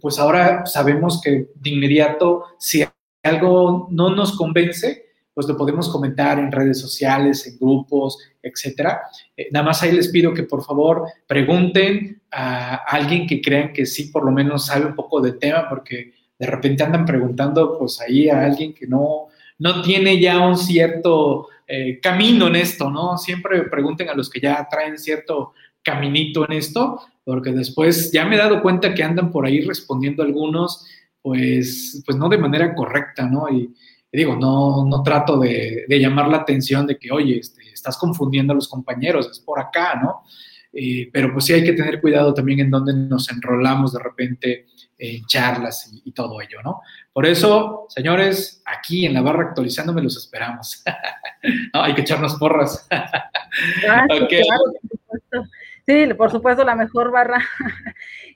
pues 0.00 0.18
ahora 0.18 0.64
sabemos 0.64 1.20
que 1.22 1.48
de 1.54 1.70
inmediato 1.70 2.44
si 2.58 2.82
algo 3.28 3.88
no 3.90 4.14
nos 4.14 4.36
convence, 4.36 5.06
pues 5.34 5.46
lo 5.46 5.56
podemos 5.56 5.88
comentar 5.88 6.38
en 6.40 6.50
redes 6.50 6.80
sociales, 6.80 7.46
en 7.46 7.58
grupos, 7.58 8.18
etcétera. 8.42 9.02
Eh, 9.36 9.46
nada 9.52 9.66
más 9.66 9.82
ahí 9.82 9.92
les 9.92 10.08
pido 10.08 10.34
que 10.34 10.42
por 10.42 10.64
favor 10.64 11.04
pregunten 11.28 12.20
a 12.30 12.74
alguien 12.74 13.26
que 13.26 13.40
crean 13.40 13.72
que 13.72 13.86
sí 13.86 14.08
por 14.08 14.24
lo 14.24 14.32
menos 14.32 14.66
sabe 14.66 14.86
un 14.86 14.96
poco 14.96 15.20
del 15.20 15.38
tema, 15.38 15.68
porque 15.68 16.12
de 16.38 16.46
repente 16.46 16.82
andan 16.82 17.04
preguntando 17.04 17.78
pues 17.78 18.00
ahí 18.00 18.28
a 18.28 18.44
alguien 18.44 18.74
que 18.74 18.86
no, 18.86 19.28
no 19.58 19.82
tiene 19.82 20.20
ya 20.20 20.40
un 20.40 20.56
cierto 20.56 21.48
eh, 21.66 22.00
camino 22.00 22.48
en 22.48 22.56
esto, 22.56 22.90
¿no? 22.90 23.16
Siempre 23.18 23.62
pregunten 23.64 24.08
a 24.08 24.14
los 24.14 24.30
que 24.30 24.40
ya 24.40 24.66
traen 24.70 24.98
cierto 24.98 25.52
caminito 25.82 26.44
en 26.46 26.56
esto, 26.56 27.00
porque 27.24 27.52
después 27.52 28.10
ya 28.10 28.24
me 28.24 28.36
he 28.36 28.38
dado 28.38 28.62
cuenta 28.62 28.94
que 28.94 29.02
andan 29.02 29.30
por 29.30 29.46
ahí 29.46 29.60
respondiendo 29.60 30.22
algunos 30.22 30.86
pues, 31.28 32.02
pues 32.06 32.16
no 32.16 32.26
de 32.26 32.38
manera 32.38 32.74
correcta, 32.74 33.26
¿no? 33.26 33.50
Y, 33.50 33.70
digo, 34.10 34.34
no, 34.34 34.86
no 34.86 35.02
trato 35.02 35.38
de, 35.38 35.84
llamar 35.88 36.28
la 36.28 36.38
atención 36.38 36.86
de 36.86 36.98
que, 36.98 37.12
oye, 37.12 37.38
este, 37.38 37.70
estás 37.70 37.98
confundiendo 37.98 38.54
a 38.54 38.56
los 38.56 38.66
compañeros, 38.66 39.28
es 39.30 39.40
por 39.40 39.60
acá, 39.60 40.00
¿no? 40.02 40.22
Eh, 40.72 41.10
pero 41.12 41.30
pues 41.30 41.44
sí 41.44 41.52
hay 41.52 41.62
que 41.62 41.74
tener 41.74 42.00
cuidado 42.00 42.32
también 42.32 42.60
en 42.60 42.70
donde 42.70 42.94
nos 42.94 43.30
enrolamos 43.30 43.92
de 43.92 43.98
repente 44.02 44.66
en 44.96 45.24
charlas 45.26 45.90
y, 46.02 46.12
todo 46.12 46.40
ello, 46.40 46.62
¿no? 46.64 46.80
Por 47.12 47.26
eso, 47.26 47.84
señores, 47.90 48.62
aquí 48.64 49.04
en 49.04 49.12
la 49.12 49.20
barra 49.20 49.48
actualizándome 49.48 50.02
los 50.02 50.16
esperamos. 50.16 50.82
no, 51.74 51.82
hay 51.82 51.94
que 51.94 52.00
echarnos 52.00 52.36
porras. 52.36 52.88
Sí, 55.88 56.06
por 56.18 56.30
supuesto, 56.30 56.64
la 56.64 56.74
mejor 56.74 57.10
barra. 57.10 57.42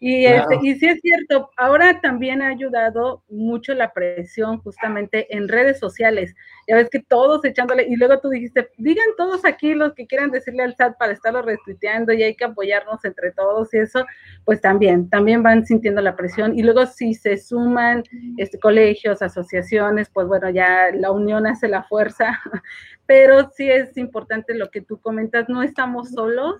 Y, 0.04 0.26
este, 0.26 0.58
y 0.64 0.74
sí 0.74 0.88
es 0.88 1.00
cierto, 1.00 1.48
ahora 1.56 2.00
también 2.00 2.42
ha 2.42 2.48
ayudado 2.48 3.22
mucho 3.28 3.72
la 3.72 3.92
presión 3.92 4.58
justamente 4.58 5.32
en 5.32 5.46
redes 5.46 5.78
sociales. 5.78 6.34
Ya 6.66 6.74
ves 6.74 6.90
que 6.90 6.98
todos 6.98 7.44
echándole, 7.44 7.86
y 7.88 7.94
luego 7.94 8.18
tú 8.18 8.28
dijiste, 8.28 8.68
digan 8.78 9.06
todos 9.16 9.44
aquí 9.44 9.74
los 9.74 9.94
que 9.94 10.08
quieran 10.08 10.32
decirle 10.32 10.64
al 10.64 10.74
SAT 10.74 10.98
para 10.98 11.12
estarlo 11.12 11.40
retuiteando 11.42 12.12
y 12.12 12.24
hay 12.24 12.34
que 12.34 12.46
apoyarnos 12.46 13.04
entre 13.04 13.30
todos 13.30 13.72
y 13.74 13.78
eso, 13.78 14.04
pues 14.44 14.60
también, 14.60 15.08
también 15.08 15.44
van 15.44 15.64
sintiendo 15.64 16.02
la 16.02 16.16
presión. 16.16 16.58
Y 16.58 16.64
luego 16.64 16.84
si 16.86 17.14
se 17.14 17.36
suman 17.36 18.02
este, 18.38 18.58
colegios, 18.58 19.22
asociaciones, 19.22 20.10
pues 20.12 20.26
bueno, 20.26 20.50
ya 20.50 20.88
la 20.92 21.12
unión 21.12 21.46
hace 21.46 21.68
la 21.68 21.84
fuerza, 21.84 22.40
pero 23.06 23.52
sí 23.56 23.70
es 23.70 23.96
importante 23.96 24.52
lo 24.54 24.68
que 24.68 24.80
tú 24.80 25.00
comentas, 25.00 25.48
no 25.48 25.62
estamos 25.62 26.10
solos 26.10 26.56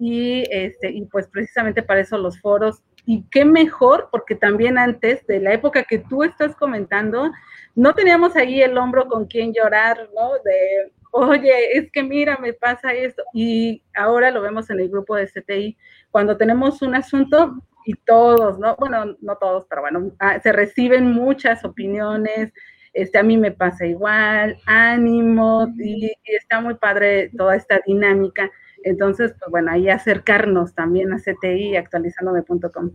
y, 0.00 0.44
este, 0.50 0.90
y 0.90 1.04
pues 1.04 1.28
precisamente 1.28 1.82
para 1.82 2.00
eso 2.00 2.16
los 2.16 2.40
foros. 2.40 2.82
Y 3.04 3.24
qué 3.30 3.44
mejor, 3.44 4.08
porque 4.10 4.34
también 4.34 4.78
antes 4.78 5.26
de 5.26 5.40
la 5.40 5.52
época 5.52 5.84
que 5.84 5.98
tú 5.98 6.24
estás 6.24 6.56
comentando, 6.56 7.30
no 7.74 7.94
teníamos 7.94 8.34
ahí 8.34 8.62
el 8.62 8.78
hombro 8.78 9.06
con 9.08 9.26
quien 9.26 9.52
llorar, 9.52 10.08
¿no? 10.14 10.32
De, 10.42 10.90
oye, 11.12 11.76
es 11.76 11.92
que 11.92 12.02
mira, 12.02 12.38
me 12.38 12.54
pasa 12.54 12.94
esto. 12.94 13.22
Y 13.34 13.82
ahora 13.94 14.30
lo 14.30 14.40
vemos 14.40 14.70
en 14.70 14.80
el 14.80 14.88
grupo 14.88 15.16
de 15.16 15.26
CTI, 15.26 15.76
cuando 16.10 16.38
tenemos 16.38 16.80
un 16.80 16.94
asunto 16.94 17.62
y 17.84 17.92
todos, 17.94 18.58
¿no? 18.58 18.76
Bueno, 18.76 19.16
no 19.20 19.36
todos, 19.36 19.66
pero 19.68 19.82
bueno, 19.82 20.12
ah, 20.18 20.40
se 20.40 20.52
reciben 20.52 21.12
muchas 21.12 21.62
opiniones, 21.62 22.52
este, 22.94 23.18
a 23.18 23.22
mí 23.22 23.36
me 23.36 23.52
pasa 23.52 23.86
igual, 23.86 24.56
ánimo, 24.64 25.68
y, 25.78 26.06
y, 26.06 26.34
está 26.34 26.60
muy 26.60 26.74
padre 26.74 27.30
toda 27.36 27.54
esta 27.54 27.80
dinámica. 27.86 28.50
Entonces, 28.84 29.32
pues 29.38 29.50
bueno, 29.50 29.72
ahí 29.72 29.88
acercarnos 29.88 30.74
también 30.74 31.12
a 31.12 31.18
CTI 31.18 31.70
y 31.70 31.76
actualizandome.com. 31.76 32.90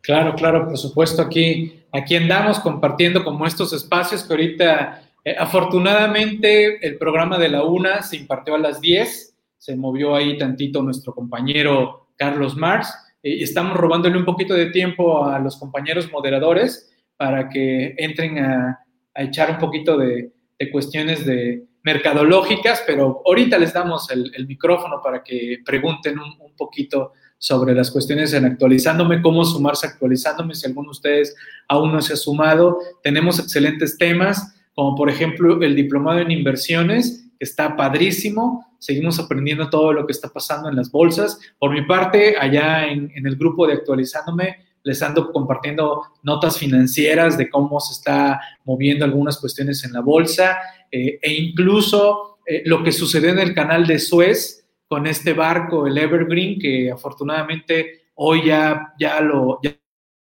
Claro, 0.00 0.34
claro, 0.34 0.66
por 0.66 0.76
supuesto, 0.76 1.22
aquí, 1.22 1.84
aquí 1.92 2.16
andamos 2.16 2.60
compartiendo 2.60 3.24
como 3.24 3.46
estos 3.46 3.72
espacios 3.72 4.22
que 4.22 4.32
ahorita, 4.32 5.02
eh, 5.24 5.34
afortunadamente, 5.38 6.86
el 6.86 6.98
programa 6.98 7.38
de 7.38 7.48
la 7.48 7.64
UNA 7.64 8.02
se 8.02 8.16
impartió 8.16 8.54
a 8.54 8.58
las 8.58 8.80
10, 8.80 9.34
se 9.56 9.76
movió 9.76 10.14
ahí 10.14 10.36
tantito 10.36 10.82
nuestro 10.82 11.14
compañero 11.14 12.08
Carlos 12.16 12.56
Mars, 12.56 12.94
y 13.22 13.42
estamos 13.42 13.78
robándole 13.78 14.18
un 14.18 14.26
poquito 14.26 14.52
de 14.52 14.66
tiempo 14.66 15.24
a 15.24 15.38
los 15.38 15.56
compañeros 15.56 16.12
moderadores 16.12 16.94
para 17.16 17.48
que 17.48 17.94
entren 17.96 18.38
a, 18.38 18.80
echar 19.16 19.52
un 19.52 19.58
poquito 19.58 19.96
de 19.96 20.32
cuestiones 20.72 21.24
de, 21.24 21.64
mercadológicas, 21.84 22.82
pero 22.86 23.22
ahorita 23.26 23.58
les 23.58 23.72
damos 23.72 24.10
el, 24.10 24.32
el 24.34 24.46
micrófono 24.46 25.00
para 25.02 25.22
que 25.22 25.58
pregunten 25.64 26.18
un, 26.18 26.30
un, 26.40 26.56
poquito 26.56 27.12
sobre 27.36 27.74
las 27.74 27.90
cuestiones 27.90 28.32
en 28.32 28.46
actualizándome, 28.46 29.20
cómo 29.20 29.44
sumarse 29.44 29.86
actualizándome, 29.86 30.54
si 30.54 30.66
alguno 30.66 30.88
de 30.88 30.92
ustedes 30.92 31.36
aún 31.68 31.92
no 31.92 32.00
se 32.00 32.14
ha 32.14 32.16
sumado. 32.16 32.78
Tenemos 33.02 33.38
excelentes 33.38 33.98
temas, 33.98 34.54
como 34.74 34.96
por 34.96 35.10
ejemplo 35.10 35.60
el 35.62 35.76
diplomado 35.76 36.20
en 36.20 36.30
inversiones, 36.30 37.26
que 37.38 37.44
está 37.44 37.76
padrísimo. 37.76 38.66
Seguimos 38.78 39.18
aprendiendo 39.18 39.68
todo 39.68 39.92
lo 39.92 40.06
que 40.06 40.12
está 40.12 40.30
pasando 40.30 40.70
en 40.70 40.76
las 40.76 40.90
bolsas. 40.90 41.38
Por 41.58 41.70
mi 41.70 41.82
parte, 41.82 42.36
allá 42.40 42.86
en, 42.86 43.12
en 43.14 43.26
el 43.26 43.36
grupo 43.36 43.66
de 43.66 43.74
actualizándome, 43.74 44.56
les 44.84 45.02
ando 45.02 45.32
compartiendo 45.32 46.02
notas 46.22 46.58
financieras 46.58 47.36
de 47.36 47.50
cómo 47.50 47.80
se 47.80 47.92
está 47.92 48.40
moviendo 48.64 49.04
algunas 49.04 49.38
cuestiones 49.38 49.84
en 49.84 49.92
la 49.92 50.00
bolsa 50.00 50.56
eh, 50.96 51.18
e 51.20 51.32
incluso 51.32 52.38
eh, 52.46 52.62
lo 52.66 52.84
que 52.84 52.92
sucedió 52.92 53.30
en 53.30 53.40
el 53.40 53.52
canal 53.52 53.84
de 53.84 53.98
Suez 53.98 54.64
con 54.86 55.08
este 55.08 55.32
barco, 55.32 55.88
el 55.88 55.98
Evergreen, 55.98 56.56
que 56.60 56.88
afortunadamente 56.88 58.10
hoy 58.14 58.46
ya, 58.46 58.94
ya, 58.96 59.20
lo, 59.20 59.58
ya, 59.60 59.74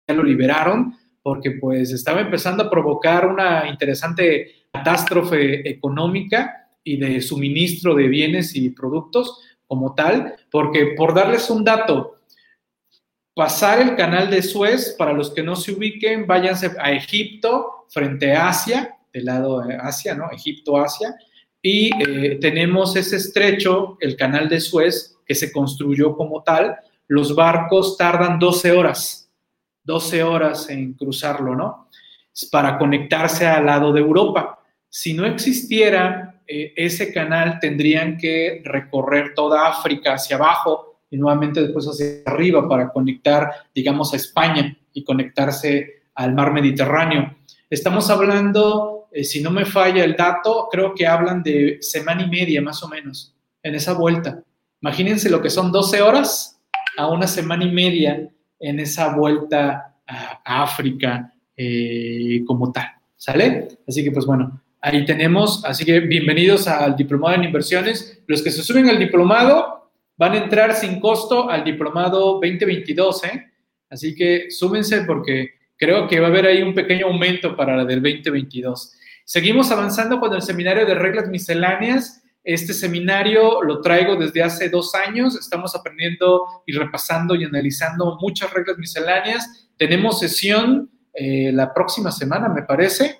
ya 0.05 0.13
lo 0.13 0.23
liberaron 0.23 0.93
porque 1.23 1.51
pues 1.51 1.91
estaba 1.91 2.19
empezando 2.19 2.63
a 2.63 2.69
provocar 2.69 3.27
una 3.27 3.69
interesante 3.69 4.65
catástrofe 4.73 5.69
económica 5.69 6.69
y 6.83 6.97
de 6.97 7.21
suministro 7.21 7.95
de 7.95 8.09
bienes 8.09 8.53
y 8.53 8.69
productos 8.71 9.39
como 9.67 9.95
tal, 9.95 10.35
porque 10.51 10.95
por 10.97 11.13
darles 11.13 11.49
un 11.49 11.63
dato, 11.63 12.15
pasar 13.33 13.79
el 13.79 13.95
canal 13.95 14.29
de 14.29 14.41
Suez, 14.41 14.95
para 14.97 15.13
los 15.13 15.33
que 15.33 15.43
no 15.43 15.55
se 15.55 15.71
ubiquen, 15.71 16.27
váyanse 16.27 16.71
a 16.77 16.91
Egipto, 16.91 17.85
frente 17.89 18.33
a 18.33 18.49
Asia, 18.49 18.96
lado 19.25 19.61
de 19.61 19.75
Asia, 19.75 20.15
¿no? 20.15 20.31
Egipto, 20.31 20.77
Asia, 20.77 21.15
y 21.61 21.91
eh, 22.01 22.37
tenemos 22.39 22.95
ese 22.95 23.17
estrecho, 23.17 23.97
el 23.99 24.15
canal 24.15 24.47
de 24.47 24.59
Suez, 24.59 25.17
que 25.25 25.35
se 25.35 25.51
construyó 25.51 26.15
como 26.15 26.43
tal. 26.43 26.77
Los 27.07 27.35
barcos 27.35 27.97
tardan 27.97 28.39
12 28.39 28.71
horas, 28.71 29.29
12 29.83 30.23
horas 30.23 30.69
en 30.69 30.93
cruzarlo, 30.93 31.55
¿no? 31.55 31.89
Para 32.51 32.77
conectarse 32.77 33.45
al 33.45 33.65
lado 33.65 33.91
de 33.91 34.01
Europa. 34.01 34.59
Si 34.89 35.13
no 35.13 35.25
existiera 35.25 36.41
eh, 36.47 36.73
ese 36.75 37.11
canal, 37.11 37.59
tendrían 37.59 38.17
que 38.17 38.61
recorrer 38.63 39.33
toda 39.33 39.67
África 39.67 40.13
hacia 40.13 40.37
abajo 40.37 41.01
y 41.09 41.17
nuevamente 41.17 41.61
después 41.61 41.85
hacia 41.85 42.21
arriba 42.25 42.67
para 42.67 42.89
conectar, 42.89 43.51
digamos, 43.73 44.13
a 44.13 44.17
España 44.17 44.77
y 44.93 45.03
conectarse 45.03 46.03
al 46.15 46.33
mar 46.33 46.53
Mediterráneo. 46.53 47.35
Estamos 47.69 48.09
hablando, 48.09 48.96
eh, 49.11 49.23
si 49.23 49.41
no 49.41 49.51
me 49.51 49.65
falla 49.65 50.03
el 50.03 50.15
dato, 50.15 50.67
creo 50.71 50.93
que 50.93 51.07
hablan 51.07 51.43
de 51.43 51.77
semana 51.81 52.23
y 52.23 52.29
media 52.29 52.61
más 52.61 52.81
o 52.83 52.87
menos 52.87 53.35
en 53.63 53.75
esa 53.75 53.93
vuelta. 53.93 54.43
Imagínense 54.81 55.29
lo 55.29 55.41
que 55.41 55.49
son 55.49 55.71
12 55.71 56.01
horas 56.01 56.59
a 56.97 57.07
una 57.07 57.27
semana 57.27 57.65
y 57.65 57.71
media 57.71 58.29
en 58.59 58.79
esa 58.79 59.15
vuelta 59.15 59.95
a, 60.05 60.63
África 60.63 61.33
eh, 61.55 62.43
como 62.45 62.71
tal. 62.71 62.87
¿Sale? 63.15 63.67
Así 63.87 64.03
que 64.03 64.11
pues 64.11 64.25
bueno, 64.25 64.61
ahí 64.81 65.03
tenemos. 65.05 65.65
Así 65.65 65.83
que 65.83 65.99
bienvenidos 66.01 66.67
al 66.67 66.95
diplomado 66.95 67.35
en 67.35 67.45
inversiones. 67.45 68.21
Los 68.27 68.43
que 68.43 68.51
se 68.51 68.61
suben 68.61 68.89
al 68.89 68.99
diplomado, 68.99 69.77
van 70.17 70.33
a 70.33 70.37
entrar 70.37 70.73
sin 70.75 70.99
costo 70.99 71.49
al 71.49 71.63
diplomado 71.63 72.39
2022, 72.41 73.23
¿eh? 73.25 73.51
Así 73.89 74.15
que 74.15 74.49
súmense 74.49 75.01
porque 75.03 75.56
creo 75.77 76.07
que 76.07 76.19
va 76.19 76.27
a 76.27 76.29
haber 76.29 76.45
ahí 76.45 76.61
un 76.61 76.73
pequeño 76.73 77.07
aumento 77.07 77.55
para 77.55 77.75
la 77.77 77.85
del 77.85 78.01
2022. 78.01 78.93
Seguimos 79.23 79.71
avanzando 79.71 80.19
con 80.19 80.33
el 80.33 80.41
seminario 80.41 80.85
de 80.85 80.95
reglas 80.95 81.27
misceláneas. 81.27 82.23
Este 82.43 82.73
seminario 82.73 83.61
lo 83.61 83.81
traigo 83.81 84.15
desde 84.15 84.41
hace 84.41 84.69
dos 84.69 84.95
años. 84.95 85.35
Estamos 85.35 85.75
aprendiendo 85.75 86.63
y 86.65 86.71
repasando 86.71 87.35
y 87.35 87.43
analizando 87.43 88.17
muchas 88.21 88.51
reglas 88.53 88.77
misceláneas. 88.77 89.69
Tenemos 89.77 90.19
sesión 90.19 90.89
eh, 91.13 91.51
la 91.51 91.73
próxima 91.73 92.11
semana, 92.11 92.47
me 92.47 92.63
parece, 92.63 93.19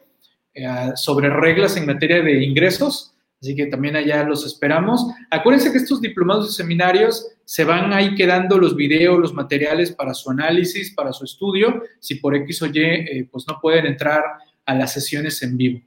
eh, 0.53 0.91
sobre 0.95 1.29
reglas 1.29 1.75
en 1.75 1.85
materia 1.85 2.21
de 2.21 2.43
ingresos. 2.43 3.13
Así 3.41 3.55
que 3.55 3.67
también 3.67 3.95
allá 3.95 4.23
los 4.23 4.45
esperamos. 4.45 5.05
Acuérdense 5.29 5.71
que 5.71 5.77
estos 5.77 6.01
diplomados 6.01 6.49
y 6.49 6.53
seminarios 6.53 7.27
se 7.45 7.63
van 7.63 7.93
ahí 7.93 8.15
quedando 8.15 8.57
los 8.57 8.75
videos, 8.75 9.19
los 9.19 9.33
materiales 9.33 9.91
para 9.91 10.13
su 10.13 10.31
análisis, 10.31 10.93
para 10.93 11.13
su 11.13 11.23
estudio, 11.23 11.83
si 11.99 12.15
por 12.15 12.35
X 12.35 12.63
o 12.63 12.65
Y 12.65 12.79
eh, 12.79 13.29
pues 13.31 13.45
no 13.47 13.59
pueden 13.61 13.85
entrar 13.85 14.23
a 14.65 14.75
las 14.75 14.91
sesiones 14.93 15.41
en 15.43 15.55
vivo. 15.55 15.81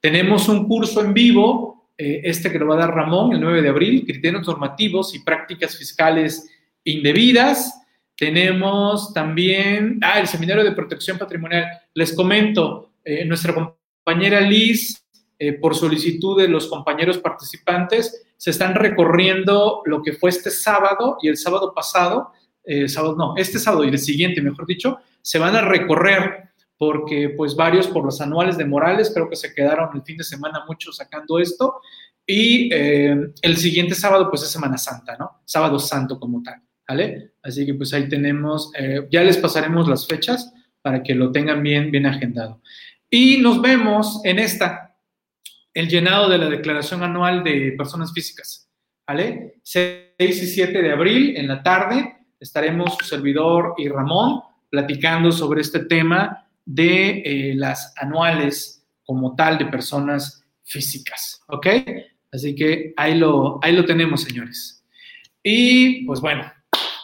Tenemos 0.00 0.48
un 0.48 0.66
curso 0.66 1.04
en 1.04 1.14
vivo, 1.14 1.90
eh, 1.96 2.22
este 2.24 2.50
que 2.50 2.58
lo 2.58 2.66
va 2.66 2.74
a 2.74 2.78
dar 2.78 2.94
Ramón 2.94 3.32
el 3.32 3.40
9 3.40 3.62
de 3.62 3.68
abril, 3.68 4.04
criterios 4.04 4.46
normativos 4.46 5.14
y 5.14 5.20
prácticas 5.20 5.76
fiscales 5.76 6.50
indebidas. 6.84 7.80
Tenemos 8.16 9.12
también, 9.12 9.98
ah, 10.02 10.20
el 10.20 10.26
seminario 10.26 10.64
de 10.64 10.72
protección 10.72 11.18
patrimonial. 11.18 11.66
Les 11.92 12.14
comento, 12.14 12.94
eh, 13.04 13.24
nuestra 13.24 13.54
compañera 13.54 14.40
Liz 14.40 15.03
eh, 15.38 15.54
por 15.54 15.74
solicitud 15.74 16.40
de 16.40 16.48
los 16.48 16.68
compañeros 16.68 17.18
participantes, 17.18 18.26
se 18.36 18.50
están 18.50 18.74
recorriendo 18.74 19.82
lo 19.84 20.02
que 20.02 20.12
fue 20.12 20.30
este 20.30 20.50
sábado 20.50 21.18
y 21.22 21.28
el 21.28 21.36
sábado 21.36 21.72
pasado, 21.74 22.32
eh, 22.64 22.88
sábado 22.88 23.16
no, 23.16 23.34
este 23.36 23.58
sábado 23.58 23.84
y 23.84 23.88
el 23.88 23.98
siguiente, 23.98 24.40
mejor 24.42 24.66
dicho, 24.66 24.98
se 25.22 25.38
van 25.38 25.56
a 25.56 25.62
recorrer 25.62 26.50
porque 26.76 27.30
pues 27.36 27.54
varios 27.54 27.86
por 27.86 28.04
los 28.04 28.20
anuales 28.20 28.58
de 28.58 28.64
Morales, 28.64 29.10
creo 29.14 29.28
que 29.30 29.36
se 29.36 29.54
quedaron 29.54 29.90
el 29.94 30.02
fin 30.02 30.16
de 30.16 30.24
semana 30.24 30.64
muchos 30.66 30.96
sacando 30.96 31.38
esto, 31.38 31.80
y 32.26 32.72
eh, 32.72 33.32
el 33.42 33.56
siguiente 33.56 33.94
sábado 33.94 34.30
pues 34.30 34.42
es 34.42 34.50
Semana 34.50 34.78
Santa, 34.78 35.16
¿no? 35.18 35.42
Sábado 35.44 35.78
Santo 35.78 36.18
como 36.18 36.42
tal, 36.42 36.62
¿vale? 36.88 37.32
Así 37.42 37.66
que 37.66 37.74
pues 37.74 37.92
ahí 37.92 38.08
tenemos, 38.08 38.70
eh, 38.78 39.06
ya 39.10 39.22
les 39.22 39.36
pasaremos 39.36 39.88
las 39.88 40.06
fechas 40.06 40.52
para 40.80 41.02
que 41.02 41.14
lo 41.14 41.32
tengan 41.32 41.62
bien, 41.62 41.90
bien 41.90 42.06
agendado. 42.06 42.60
Y 43.10 43.38
nos 43.38 43.60
vemos 43.60 44.20
en 44.24 44.38
esta, 44.38 44.83
el 45.74 45.88
llenado 45.88 46.28
de 46.28 46.38
la 46.38 46.48
declaración 46.48 47.02
anual 47.02 47.42
de 47.44 47.74
personas 47.76 48.12
físicas. 48.12 48.70
¿Vale? 49.06 49.56
6 49.62 50.14
y 50.18 50.32
7 50.32 50.80
de 50.80 50.92
abril 50.92 51.36
en 51.36 51.46
la 51.46 51.62
tarde 51.62 52.16
estaremos 52.40 52.96
su 52.96 53.04
servidor 53.04 53.74
y 53.76 53.88
Ramón 53.88 54.40
platicando 54.70 55.30
sobre 55.30 55.60
este 55.60 55.80
tema 55.80 56.46
de 56.64 57.22
eh, 57.24 57.54
las 57.54 57.92
anuales 57.98 58.86
como 59.04 59.34
tal 59.34 59.58
de 59.58 59.66
personas 59.66 60.42
físicas. 60.62 61.42
¿Ok? 61.48 61.66
Así 62.32 62.54
que 62.54 62.94
ahí 62.96 63.16
lo, 63.16 63.58
ahí 63.62 63.72
lo 63.72 63.84
tenemos, 63.84 64.22
señores. 64.22 64.82
Y 65.42 66.04
pues 66.06 66.20
bueno, 66.20 66.50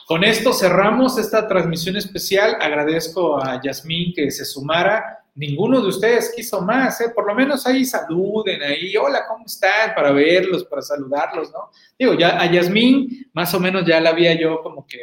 con 0.07 0.25
esto 0.25 0.53
cerramos 0.53 1.19
esta 1.19 1.47
transmisión 1.47 1.97
especial. 1.97 2.57
Agradezco 2.61 3.41
a 3.41 3.61
Yasmín 3.63 4.13
que 4.15 4.31
se 4.31 4.45
sumara. 4.45 5.20
Ninguno 5.35 5.81
de 5.81 5.89
ustedes 5.89 6.33
quiso 6.35 6.61
más, 6.61 7.01
¿eh? 7.01 7.13
Por 7.15 7.27
lo 7.27 7.35
menos 7.35 7.67
ahí 7.67 7.85
saluden, 7.85 8.63
ahí, 8.63 8.97
hola, 8.97 9.27
¿cómo 9.29 9.47
están? 9.47 9.95
Para 9.95 10.11
verlos, 10.13 10.65
para 10.65 10.83
saludarlos, 10.83 11.53
¿no? 11.53 11.71
Digo, 11.99 12.15
ya 12.15 12.41
a 12.41 12.51
Yasmín, 12.51 13.29
más 13.33 13.55
o 13.55 13.61
menos 13.61 13.87
ya 13.87 14.01
la 14.01 14.11
había 14.11 14.35
yo 14.35 14.61
como 14.63 14.87
que 14.87 14.99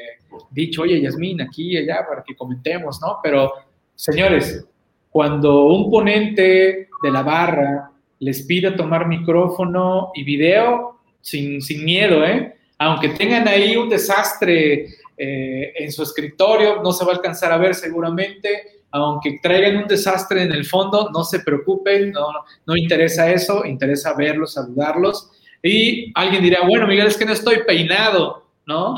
dicho, 0.51 0.81
oye, 0.81 1.01
Yasmín, 1.01 1.41
aquí 1.41 1.71
y 1.71 1.77
allá, 1.77 2.05
para 2.07 2.23
que 2.23 2.35
comentemos, 2.35 2.99
¿no? 3.01 3.19
Pero, 3.23 3.53
señores, 3.95 4.65
cuando 5.09 5.65
un 5.67 5.89
ponente 5.89 6.89
de 7.01 7.11
la 7.11 7.23
barra 7.23 7.91
les 8.19 8.43
pide 8.43 8.71
tomar 8.71 9.07
micrófono 9.07 10.11
y 10.13 10.23
video, 10.23 10.99
sin, 11.21 11.61
sin 11.61 11.83
miedo, 11.83 12.25
¿eh? 12.25 12.55
Aunque 12.77 13.09
tengan 13.09 13.47
ahí 13.47 13.75
un 13.75 13.89
desastre 13.89 14.87
eh, 15.17 15.73
en 15.75 15.91
su 15.91 16.03
escritorio, 16.03 16.81
no 16.83 16.91
se 16.91 17.03
va 17.03 17.11
a 17.11 17.15
alcanzar 17.15 17.51
a 17.51 17.57
ver 17.57 17.73
seguramente. 17.73 18.76
Aunque 18.91 19.39
traigan 19.41 19.77
un 19.77 19.87
desastre 19.87 20.43
en 20.43 20.51
el 20.51 20.65
fondo, 20.65 21.09
no 21.13 21.23
se 21.23 21.39
preocupen, 21.41 22.11
no, 22.11 22.27
no 22.65 22.77
interesa 22.77 23.29
eso, 23.31 23.65
interesa 23.65 24.13
verlos, 24.13 24.53
saludarlos. 24.53 25.29
Y 25.61 26.11
alguien 26.15 26.43
dirá, 26.43 26.65
bueno, 26.65 26.87
Miguel, 26.87 27.07
es 27.07 27.17
que 27.17 27.25
no 27.25 27.33
estoy 27.33 27.63
peinado, 27.65 28.47
¿no? 28.65 28.95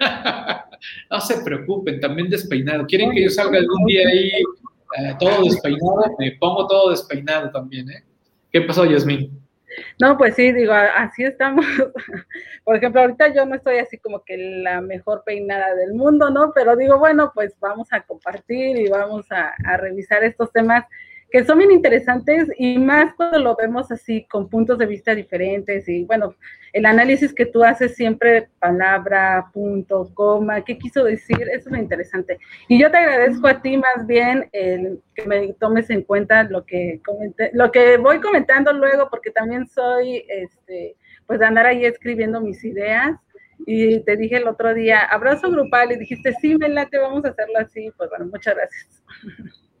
no 1.10 1.20
se 1.20 1.42
preocupen, 1.42 2.00
también 2.00 2.28
despeinado. 2.30 2.86
¿Quieren 2.86 3.10
que 3.10 3.24
yo 3.24 3.30
salga 3.30 3.58
algún 3.58 3.84
día 3.86 4.06
ahí 4.08 4.28
eh, 4.28 5.16
todo 5.18 5.42
despeinado? 5.42 6.14
Me 6.18 6.32
pongo 6.32 6.66
todo 6.66 6.90
despeinado 6.90 7.50
también, 7.50 7.90
¿eh? 7.90 8.04
¿Qué 8.52 8.60
pasó, 8.60 8.84
Yasmin? 8.84 9.41
No, 10.00 10.16
pues 10.18 10.34
sí, 10.34 10.52
digo, 10.52 10.72
así 10.72 11.24
estamos. 11.24 11.64
Por 12.64 12.76
ejemplo, 12.76 13.00
ahorita 13.00 13.34
yo 13.34 13.46
no 13.46 13.54
estoy 13.54 13.78
así 13.78 13.98
como 13.98 14.24
que 14.24 14.36
la 14.36 14.80
mejor 14.80 15.22
peinada 15.24 15.74
del 15.74 15.94
mundo, 15.94 16.30
¿no? 16.30 16.52
Pero 16.54 16.76
digo, 16.76 16.98
bueno, 16.98 17.32
pues 17.34 17.54
vamos 17.60 17.92
a 17.92 18.02
compartir 18.02 18.78
y 18.78 18.88
vamos 18.88 19.30
a, 19.30 19.54
a 19.64 19.76
revisar 19.76 20.24
estos 20.24 20.52
temas 20.52 20.84
que 21.32 21.44
son 21.46 21.58
bien 21.58 21.72
interesantes 21.72 22.46
y 22.58 22.78
más 22.78 23.14
cuando 23.14 23.38
lo 23.38 23.56
vemos 23.56 23.90
así 23.90 24.26
con 24.30 24.50
puntos 24.50 24.76
de 24.76 24.84
vista 24.84 25.14
diferentes 25.14 25.88
y 25.88 26.04
bueno, 26.04 26.34
el 26.74 26.84
análisis 26.84 27.32
que 27.32 27.46
tú 27.46 27.64
haces 27.64 27.94
siempre 27.94 28.50
palabra, 28.58 29.48
punto, 29.50 30.10
coma, 30.12 30.62
qué 30.62 30.76
quiso 30.76 31.04
decir, 31.04 31.40
eso 31.50 31.68
es 31.68 31.72
lo 31.72 31.78
interesante. 31.78 32.38
Y 32.68 32.78
yo 32.78 32.90
te 32.90 32.98
agradezco 32.98 33.48
a 33.48 33.62
ti 33.62 33.78
más 33.78 34.06
bien 34.06 34.50
el 34.52 35.00
que 35.14 35.26
me 35.26 35.54
tomes 35.54 35.88
en 35.88 36.02
cuenta 36.02 36.42
lo 36.44 36.66
que 36.66 37.00
comenté, 37.02 37.50
lo 37.54 37.72
que 37.72 37.96
voy 37.96 38.20
comentando 38.20 38.74
luego 38.74 39.08
porque 39.08 39.30
también 39.30 39.66
soy 39.66 40.26
este 40.28 40.96
pues 41.26 41.40
de 41.40 41.46
andar 41.46 41.64
ahí 41.64 41.86
escribiendo 41.86 42.42
mis 42.42 42.62
ideas 42.62 43.18
y 43.64 44.00
te 44.00 44.16
dije 44.18 44.36
el 44.36 44.48
otro 44.48 44.74
día, 44.74 45.00
abrazo 45.00 45.50
grupal 45.50 45.92
y 45.92 45.96
dijiste, 45.96 46.34
"Sí, 46.42 46.58
me 46.58 46.68
late, 46.68 46.98
vamos 46.98 47.24
a 47.24 47.28
hacerlo 47.28 47.58
así." 47.58 47.90
Pues 47.96 48.10
bueno, 48.10 48.26
muchas 48.26 48.54
gracias. 48.54 49.02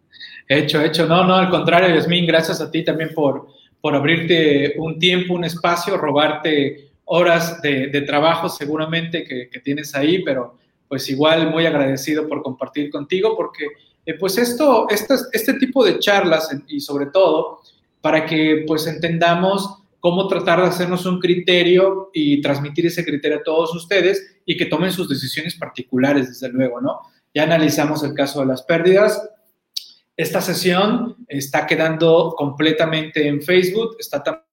Hecho, 0.48 0.82
hecho. 0.82 1.06
No, 1.06 1.24
no, 1.24 1.36
al 1.36 1.50
contrario, 1.50 1.94
Yasmín, 1.94 2.26
gracias 2.26 2.60
a 2.60 2.70
ti 2.70 2.84
también 2.84 3.10
por, 3.14 3.48
por 3.80 3.94
abrirte 3.94 4.74
un 4.78 4.98
tiempo, 4.98 5.34
un 5.34 5.44
espacio, 5.44 5.96
robarte 5.96 6.90
horas 7.04 7.60
de, 7.60 8.02
trabajo 8.06 8.48
seguramente 8.48 9.24
que, 9.24 9.60
tienes 9.60 9.94
ahí, 9.94 10.22
pero 10.22 10.58
pues 10.88 11.08
igual 11.08 11.50
muy 11.50 11.66
agradecido 11.66 12.28
por 12.28 12.42
compartir 12.42 12.90
contigo, 12.90 13.34
porque 13.36 13.66
eh, 14.04 14.14
pues 14.14 14.38
esto, 14.38 14.86
este, 14.88 15.14
este 15.32 15.54
tipo 15.54 15.84
de 15.84 15.98
charlas 15.98 16.50
y 16.68 16.80
sobre 16.80 17.06
todo 17.06 17.60
para 18.00 18.26
que 18.26 18.64
pues 18.66 18.86
entendamos 18.86 19.82
cómo 20.00 20.26
tratar 20.26 20.60
de 20.60 20.66
hacernos 20.66 21.06
un 21.06 21.20
criterio 21.20 22.10
y 22.12 22.40
transmitir 22.40 22.86
ese 22.86 23.04
criterio 23.04 23.38
a 23.38 23.42
todos 23.42 23.74
ustedes 23.74 24.40
y 24.44 24.56
que 24.56 24.66
tomen 24.66 24.90
sus 24.90 25.08
decisiones 25.08 25.54
particulares, 25.54 26.28
desde 26.28 26.48
luego, 26.48 26.80
¿no? 26.80 27.00
Ya 27.32 27.44
analizamos 27.44 28.02
el 28.02 28.12
caso 28.12 28.40
de 28.40 28.46
las 28.46 28.62
pérdidas, 28.62 29.22
esta 30.16 30.40
sesión 30.40 31.16
está 31.28 31.66
quedando 31.66 32.34
completamente 32.36 33.26
en 33.26 33.42
Facebook, 33.42 33.96
está 33.98 34.22
también 34.22 34.44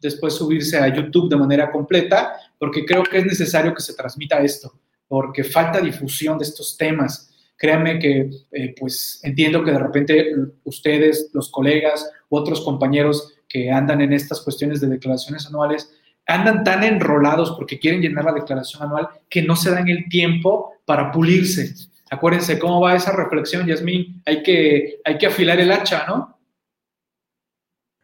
después 0.00 0.34
subirse 0.34 0.78
a 0.78 0.88
YouTube 0.88 1.28
de 1.28 1.36
manera 1.36 1.70
completa, 1.70 2.36
porque 2.58 2.84
creo 2.84 3.02
que 3.02 3.18
es 3.18 3.26
necesario 3.26 3.74
que 3.74 3.82
se 3.82 3.94
transmita 3.94 4.40
esto, 4.40 4.72
porque 5.08 5.44
falta 5.44 5.80
difusión 5.80 6.38
de 6.38 6.44
estos 6.44 6.76
temas. 6.76 7.32
Créanme 7.56 7.98
que, 7.98 8.30
eh, 8.52 8.74
pues, 8.78 9.20
entiendo 9.22 9.64
que 9.64 9.72
de 9.72 9.78
repente 9.78 10.34
ustedes, 10.64 11.30
los 11.32 11.50
colegas 11.50 12.08
u 12.28 12.36
otros 12.36 12.60
compañeros 12.60 13.34
que 13.48 13.70
andan 13.70 14.00
en 14.00 14.12
estas 14.12 14.40
cuestiones 14.42 14.80
de 14.80 14.88
declaraciones 14.88 15.46
anuales, 15.46 15.90
andan 16.26 16.64
tan 16.64 16.82
enrolados 16.82 17.52
porque 17.52 17.78
quieren 17.78 18.00
llenar 18.00 18.24
la 18.24 18.32
declaración 18.32 18.82
anual 18.82 19.08
que 19.30 19.42
no 19.42 19.56
se 19.56 19.70
dan 19.70 19.88
el 19.88 20.08
tiempo 20.08 20.72
para 20.84 21.12
pulirse. 21.12 21.72
Acuérdense 22.10 22.58
cómo 22.58 22.80
va 22.80 22.94
esa 22.94 23.12
reflexión, 23.12 23.66
Yasmín. 23.66 24.22
Hay 24.26 24.42
que, 24.42 25.00
hay 25.04 25.18
que 25.18 25.26
afilar 25.26 25.58
el 25.58 25.72
hacha, 25.72 26.06
¿no? 26.06 26.38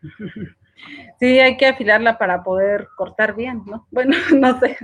Sí, 1.20 1.38
hay 1.38 1.56
que 1.56 1.66
afilarla 1.66 2.18
para 2.18 2.42
poder 2.42 2.88
cortar 2.96 3.36
bien, 3.36 3.62
¿no? 3.64 3.86
Bueno, 3.92 4.16
no 4.36 4.58
sé. 4.58 4.76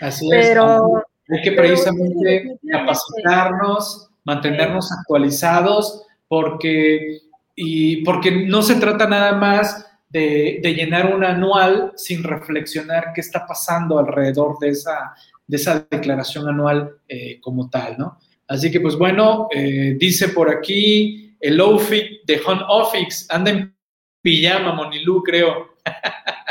Así 0.00 0.28
es. 0.32 0.48
Pero, 0.48 1.04
hay 1.28 1.42
que 1.42 1.52
precisamente 1.52 2.58
capacitarnos, 2.68 4.10
mantenernos 4.24 4.90
actualizados, 4.90 6.04
porque, 6.26 7.20
y 7.54 8.04
porque 8.04 8.32
no 8.32 8.62
se 8.62 8.74
trata 8.80 9.06
nada 9.06 9.36
más 9.36 9.86
de, 10.08 10.60
llenar 10.76 11.14
un 11.14 11.24
anual 11.24 11.92
sin 11.94 12.24
reflexionar 12.24 13.12
qué 13.14 13.20
está 13.20 13.46
pasando 13.46 13.98
alrededor 13.98 14.58
de 14.58 14.70
esa, 14.70 15.14
de 15.46 15.56
esa 15.56 15.86
declaración 15.90 16.48
anual 16.48 16.96
eh, 17.08 17.40
como 17.40 17.70
tal, 17.70 17.96
¿no? 17.98 18.18
Así 18.48 18.70
que, 18.70 18.80
pues 18.80 18.96
bueno, 18.96 19.48
eh, 19.52 19.96
dice 19.98 20.28
por 20.28 20.50
aquí 20.50 21.36
el 21.40 21.60
outfit 21.60 22.22
de 22.24 22.40
Home 22.44 22.62
Office, 22.68 23.26
anda 23.28 23.50
en 23.50 23.76
pijama, 24.22 24.72
Monilú, 24.72 25.22
creo. 25.22 25.76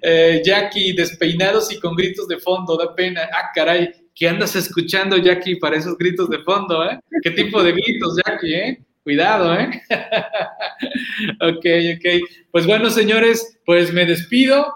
Eh, 0.00 0.40
Jackie, 0.42 0.94
despeinados 0.94 1.70
y 1.70 1.78
con 1.78 1.94
gritos 1.94 2.26
de 2.26 2.38
fondo, 2.38 2.78
da 2.78 2.94
pena. 2.94 3.28
Ah, 3.30 3.50
caray, 3.54 3.90
¿qué 4.14 4.26
andas 4.26 4.56
escuchando, 4.56 5.18
Jackie, 5.18 5.56
para 5.56 5.76
esos 5.76 5.98
gritos 5.98 6.30
de 6.30 6.38
fondo, 6.38 6.82
eh? 6.82 6.98
¿Qué 7.22 7.30
tipo 7.30 7.62
de 7.62 7.72
gritos, 7.72 8.16
Jackie, 8.24 8.54
eh? 8.54 8.82
Cuidado, 9.02 9.54
¿eh? 9.54 9.82
ok, 11.42 11.66
ok. 11.96 12.28
Pues 12.50 12.66
bueno, 12.66 12.88
señores, 12.88 13.58
pues 13.66 13.92
me 13.92 14.06
despido 14.06 14.66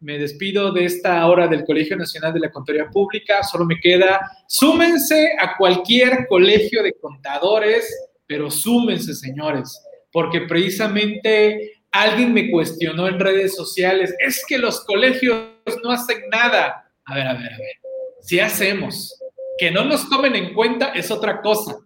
me 0.00 0.18
despido 0.18 0.72
de 0.72 0.84
esta 0.84 1.26
hora 1.26 1.48
del 1.48 1.64
Colegio 1.64 1.96
Nacional 1.96 2.34
de 2.34 2.40
la 2.40 2.50
Contaduría 2.50 2.88
Pública. 2.90 3.42
Solo 3.42 3.64
me 3.64 3.80
queda, 3.80 4.20
súmense 4.46 5.32
a 5.38 5.56
cualquier 5.56 6.26
colegio 6.28 6.82
de 6.82 6.92
contadores, 6.94 8.10
pero 8.26 8.50
súmense, 8.50 9.14
señores, 9.14 9.80
porque 10.12 10.42
precisamente 10.42 11.72
alguien 11.90 12.32
me 12.32 12.50
cuestionó 12.50 13.08
en 13.08 13.18
redes 13.18 13.54
sociales, 13.54 14.14
es 14.18 14.44
que 14.46 14.58
los 14.58 14.84
colegios 14.84 15.48
no 15.82 15.90
hacen 15.90 16.28
nada. 16.30 16.90
A 17.04 17.14
ver, 17.14 17.26
a 17.26 17.34
ver, 17.34 17.52
a 17.52 17.58
ver, 17.58 17.76
si 18.20 18.40
hacemos, 18.40 19.18
que 19.58 19.70
no 19.70 19.84
nos 19.84 20.08
tomen 20.10 20.34
en 20.34 20.52
cuenta 20.52 20.88
es 20.88 21.10
otra 21.10 21.40
cosa, 21.40 21.76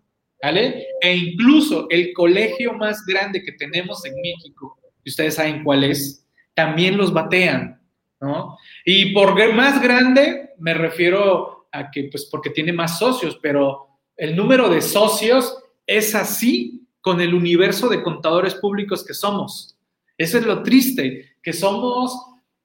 ¿vale? 0.43 0.87
E 1.01 1.15
incluso 1.15 1.87
el 1.91 2.13
colegio 2.13 2.73
más 2.73 3.05
grande 3.07 3.43
que 3.43 3.53
tenemos 3.53 4.05
en 4.05 4.15
México, 4.21 4.79
y 5.05 5.11
ustedes 5.11 5.35
saben 5.35 5.63
cuál 5.63 5.85
es, 5.85 6.27
también 6.55 6.97
los 6.97 7.13
batean 7.13 7.80
¿no? 8.21 8.59
Y 8.85 9.13
por 9.13 9.35
más 9.55 9.81
grande 9.81 10.51
me 10.59 10.75
refiero 10.75 11.69
a 11.73 11.91
que, 11.91 12.09
pues 12.11 12.27
porque 12.27 12.51
tiene 12.51 12.73
más 12.73 12.99
socios, 12.99 13.39
pero 13.41 13.89
el 14.17 14.37
número 14.37 14.69
de 14.69 14.83
socios 14.83 15.57
es 15.87 16.15
así 16.15 16.87
con 17.01 17.21
el 17.21 17.35
universo 17.35 17.89
de 17.89 18.03
contadores 18.03 18.55
públicos 18.55 19.05
que 19.05 19.15
somos. 19.15 19.77
Eso 20.19 20.39
es 20.39 20.45
lo 20.45 20.63
triste, 20.63 21.37
que 21.43 21.53
somos, 21.53 22.15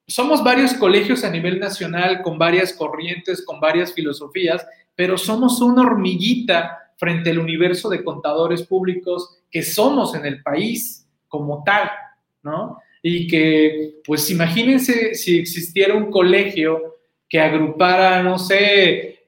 somos 0.06 0.44
varios 0.44 0.74
colegios 0.74 1.24
a 1.24 1.30
nivel 1.30 1.60
nacional 1.60 2.22
con 2.22 2.38
varias 2.38 2.74
corrientes, 2.74 3.46
con 3.46 3.62
varias 3.62 3.94
filosofías, 3.94 4.66
pero 4.96 5.18
somos 5.18 5.62
una 5.62 5.84
hormiguita 5.84 6.92
frente 6.98 7.30
al 7.30 7.40
universo 7.40 7.90
de 7.90 8.04
contadores 8.04 8.64
públicos 8.64 9.38
que 9.50 9.64
somos 9.64 10.16
en 10.16 10.26
el 10.26 10.42
país 10.44 11.08
como 11.28 11.64
tal, 11.64 11.90
¿no? 12.44 12.78
Y 13.08 13.28
que, 13.28 14.02
pues 14.04 14.32
imagínense 14.32 15.14
si 15.14 15.38
existiera 15.38 15.94
un 15.94 16.10
colegio 16.10 16.96
que 17.30 17.40
agrupara, 17.40 18.24
no 18.24 18.40
sé, 18.40 19.22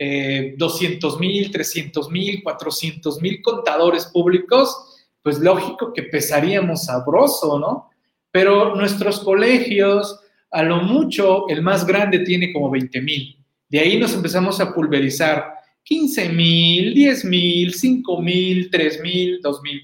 200 0.58 1.20
mil, 1.20 1.52
300 1.52 2.10
mil, 2.10 2.42
400 2.42 3.22
mil 3.22 3.40
contadores 3.40 4.06
públicos, 4.08 5.06
pues 5.22 5.38
lógico 5.38 5.94
que 5.94 6.02
pesaríamos 6.02 6.86
sabroso, 6.86 7.60
¿no? 7.60 7.92
Pero 8.32 8.76
nuestros 8.76 9.20
colegios, 9.20 10.22
a 10.50 10.64
lo 10.64 10.78
mucho, 10.78 11.48
el 11.48 11.62
más 11.62 11.86
grande 11.86 12.20
tiene 12.20 12.52
como 12.52 12.72
20 12.72 13.00
mil. 13.02 13.38
De 13.70 13.80
ahí 13.80 14.00
nos 14.00 14.16
empezamos 14.16 14.60
a 14.60 14.74
pulverizar 14.74 15.54
15 15.84 16.30
mil, 16.30 16.96
10 16.96 17.26
mil, 17.26 17.74
5 17.76 18.22
mil, 18.24 18.72
3 18.72 19.02
mil, 19.02 19.40
2 19.40 19.62
mil, 19.62 19.82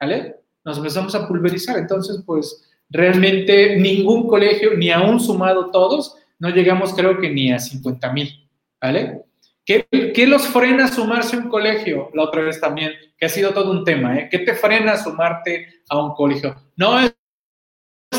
¿vale? 0.00 0.36
Nos 0.64 0.78
empezamos 0.78 1.14
a 1.14 1.28
pulverizar. 1.28 1.76
Entonces, 1.76 2.22
pues 2.24 2.64
realmente 2.90 3.76
ningún 3.76 4.26
colegio, 4.26 4.74
ni 4.74 4.90
aún 4.90 5.20
sumado 5.20 5.70
todos, 5.70 6.16
no 6.38 6.50
llegamos 6.50 6.94
creo 6.94 7.18
que 7.18 7.30
ni 7.30 7.52
a 7.52 7.58
50 7.58 8.12
mil, 8.12 8.48
¿vale? 8.80 9.22
¿Qué, 9.64 9.86
¿Qué, 10.14 10.26
los 10.26 10.46
frena 10.46 10.88
sumarse 10.88 11.36
a 11.36 11.40
un 11.40 11.48
colegio? 11.50 12.10
La 12.14 12.22
otra 12.22 12.42
vez 12.42 12.58
también, 12.60 12.92
que 13.18 13.26
ha 13.26 13.28
sido 13.28 13.52
todo 13.52 13.70
un 13.70 13.84
tema, 13.84 14.16
¿eh? 14.18 14.28
¿Qué 14.30 14.38
te 14.38 14.54
frena 14.54 14.92
a 14.92 15.02
sumarte 15.02 15.82
a 15.90 16.02
un 16.02 16.14
colegio? 16.14 16.56
No 16.76 16.98
es 16.98 17.14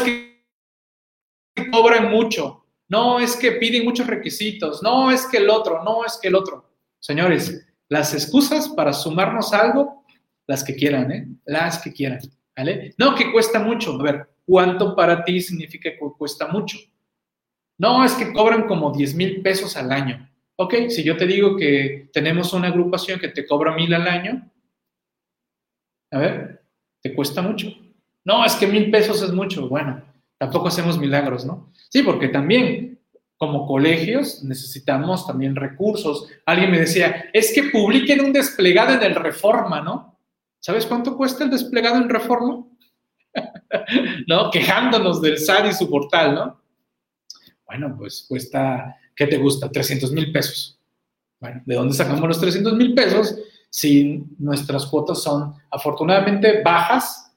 que 0.04 0.46
cobran 1.72 2.12
mucho, 2.12 2.66
no 2.88 3.20
es 3.20 3.36
que 3.36 3.54
piden 3.54 3.84
muchos 3.84 4.06
requisitos, 4.06 4.84
no 4.84 5.10
es 5.10 5.26
que 5.26 5.38
el 5.38 5.50
otro, 5.50 5.84
no 5.84 6.06
es 6.06 6.20
que 6.22 6.28
el 6.28 6.36
otro. 6.36 6.70
Señores, 7.00 7.66
las 7.88 8.14
excusas 8.14 8.70
para 8.70 8.94
sumarnos 8.94 9.52
a 9.54 9.62
algo, 9.62 10.06
las 10.46 10.64
que 10.64 10.76
quieran, 10.76 11.12
¿eh? 11.12 11.28
Las 11.46 11.80
que 11.80 11.92
quieran, 11.92 12.20
¿vale? 12.56 12.94
No, 13.00 13.16
que 13.16 13.32
cuesta 13.32 13.60
mucho. 13.60 14.00
A 14.00 14.04
ver, 14.04 14.29
¿cuánto 14.50 14.96
para 14.96 15.24
ti 15.24 15.42
significa 15.42 15.92
que 15.92 16.00
cuesta 16.18 16.48
mucho? 16.48 16.80
No, 17.78 18.04
es 18.04 18.14
que 18.14 18.34
cobran 18.34 18.68
como 18.68 18.92
10 18.92 19.14
mil 19.14 19.42
pesos 19.44 19.78
al 19.78 19.92
año. 19.92 20.28
Ok, 20.56 20.90
si 20.90 21.04
yo 21.04 21.16
te 21.16 21.28
digo 21.28 21.56
que 21.56 22.10
tenemos 22.12 22.52
una 22.54 22.70
agrupación 22.70 23.20
que 23.20 23.28
te 23.30 23.46
cobra 23.46 23.76
mil 23.76 23.94
al 23.94 24.08
año, 24.08 24.52
a 26.12 26.18
ver, 26.18 26.64
¿te 27.00 27.14
cuesta 27.14 27.44
mucho? 27.44 27.70
No, 28.26 28.44
es 28.44 28.56
que 28.56 28.66
mil 28.66 28.90
pesos 28.90 29.22
es 29.22 29.32
mucho. 29.32 29.70
Bueno, 29.70 30.04
tampoco 30.40 30.68
hacemos 30.68 30.98
milagros, 30.98 31.46
¿no? 31.46 31.72
Sí, 31.90 32.02
porque 32.02 32.30
también 32.30 33.00
como 33.38 33.68
colegios 33.68 34.44
necesitamos 34.44 35.28
también 35.28 35.56
recursos. 35.56 36.28
Alguien 36.46 36.72
me 36.72 36.80
decía, 36.80 37.30
es 37.34 37.54
que 37.54 37.70
publiquen 37.70 38.22
un 38.22 38.34
desplegado 38.34 38.96
en 38.96 39.04
el 39.04 39.16
Reforma, 39.16 39.80
¿no? 39.82 40.20
¿Sabes 40.60 40.88
cuánto 40.88 41.16
cuesta 41.16 41.44
el 41.44 41.52
desplegado 41.52 41.98
en 41.98 42.10
Reforma? 42.10 42.66
¿No? 44.28 44.50
Quejándonos 44.52 45.22
del 45.22 45.38
SAD 45.38 45.70
y 45.70 45.74
su 45.74 45.90
portal, 45.90 46.36
¿no? 46.36 46.62
Bueno, 47.66 47.96
pues 47.98 48.26
cuesta, 48.28 48.96
¿qué 49.16 49.28
te 49.28 49.38
gusta? 49.38 49.72
300 49.72 50.12
mil 50.12 50.32
pesos. 50.32 50.80
Bueno, 51.40 51.62
¿de 51.66 51.76
dónde 51.76 51.94
sacamos 51.94 52.28
los 52.28 52.40
300 52.40 52.74
mil 52.74 52.94
pesos 52.94 53.36
si 53.70 54.24
nuestras 54.40 54.86
cuotas 54.88 55.22
son 55.22 55.54
afortunadamente 55.70 56.62
bajas 56.64 57.30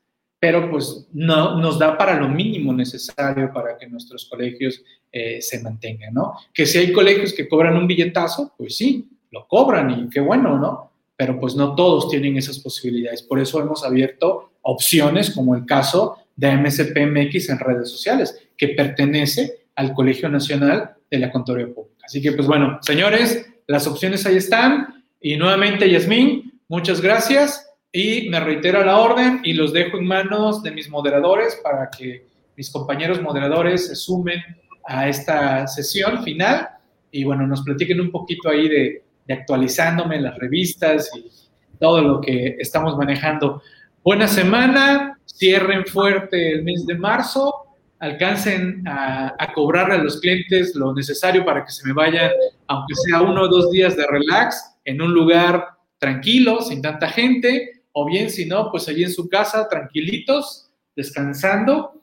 pero 0.43 0.69
pues 0.69 1.07
no 1.13 1.57
nos 1.61 1.79
da 1.79 1.97
para 1.97 2.19
lo 2.19 2.29
mínimo 2.29 2.73
necesario 2.73 3.53
para 3.53 3.79
que 3.79 3.87
nuestros 3.87 4.25
colegios 4.25 4.83
eh, 5.13 5.41
se 5.41 5.63
mantengan, 5.63 6.13
¿no? 6.13 6.35
Que 6.53 6.67
si 6.67 6.79
hay 6.79 6.93
colegios 6.93 7.33
que 7.33 7.49
cobran 7.49 7.77
un 7.77 7.87
billetazo, 7.87 8.53
pues 8.59 8.77
sí, 8.77 9.09
lo 9.31 9.47
cobran 9.47 9.89
y 9.93 10.11
qué 10.11 10.19
bueno, 10.19 10.59
¿no? 10.59 10.91
Pero 11.15 11.39
pues 11.39 11.55
no 11.55 11.77
todos 11.77 12.09
tienen 12.09 12.37
esas 12.37 12.59
posibilidades. 12.59 13.23
Por 13.23 13.39
eso 13.39 13.61
hemos 13.61 13.85
abierto 13.85 14.51
opciones 14.63 15.31
como 15.31 15.55
el 15.55 15.67
caso 15.67 16.19
de 16.37 16.57
MSPMX 16.57 17.51
en 17.51 17.59
redes 17.59 17.91
sociales, 17.91 18.49
que 18.57 18.69
pertenece 18.69 19.67
al 19.77 19.93
Colegio 19.93 20.29
Nacional 20.29 20.95
de 21.11 21.19
la 21.19 21.31
Contaduría 21.31 21.73
Pública. 21.73 22.05
Así 22.05 22.21
que 22.21 22.33
pues 22.33 22.47
bueno, 22.47 22.79
señores, 22.83 23.47
las 23.67 23.87
opciones 23.87 24.27
ahí 24.27 24.37
están. 24.37 25.05
Y 25.21 25.37
nuevamente, 25.37 25.91
Yasmín, 25.91 26.61
muchas 26.69 27.01
gracias 27.01 27.69
y 27.93 28.29
me 28.31 28.41
reitero 28.41 28.85
la 28.85 28.99
orden 28.99 29.41
y 29.45 29.53
los 29.53 29.73
dejo 29.73 29.99
en 29.99 30.07
manos 30.07 30.63
de 30.63 30.71
mis 30.71 30.89
moderadores 30.89 31.61
para 31.63 31.91
que 31.91 32.27
mis 32.57 32.71
compañeros 32.71 33.21
moderadores 33.21 33.87
se 33.87 33.95
sumen 33.95 34.41
a 34.85 35.09
esta 35.09 35.67
sesión 35.67 36.25
final 36.25 36.69
y 37.11 37.25
bueno, 37.25 37.47
nos 37.47 37.63
platiquen 37.63 38.01
un 38.01 38.11
poquito 38.11 38.49
ahí 38.49 38.69
de, 38.69 39.05
de 39.27 39.35
actualizándome 39.35 40.21
las 40.21 40.37
revistas 40.39 41.11
y 41.15 41.31
todo 41.79 42.01
lo 42.01 42.21
que 42.21 42.57
estamos 42.59 42.97
manejando. 42.97 43.63
Buena 44.05 44.27
semana, 44.27 45.19
cierren 45.27 45.87
fuerte 45.87 46.55
el 46.55 46.65
mes 46.65 46.87
de 46.87 46.97
marzo, 46.97 47.55
alcancen 48.01 48.83
a, 48.87 49.33
a, 49.39 49.53
cobrarle 49.53 49.95
a 49.95 49.99
los 49.99 50.21
clientes 50.21 50.75
lo 50.75 50.93
necesario 50.93 51.45
para 51.45 51.65
que 51.65 51.71
se 51.71 51.87
me 51.87 51.93
vayan, 51.93 52.33
aunque 52.67 52.95
sea 52.97 53.23
uno 53.23 53.43
o 53.43 53.49
dos 53.49 53.71
días 53.71 53.97
de 53.97 54.05
relax, 54.07 54.77
en 54.85 55.01
un 55.01 55.15
lugar 55.15 55.69
tranquilo, 55.99 56.63
sin 56.63 56.83
tanta 56.83 57.09
gente, 57.09 57.85
o 57.93 58.05
bien 58.05 58.29
si 58.29 58.45
no, 58.47 58.73
pues 58.73 58.89
allí 58.89 59.05
en 59.05 59.13
su 59.13 59.29
casa, 59.29 59.69
tranquilitos, 59.69 60.69
descansando, 60.97 62.03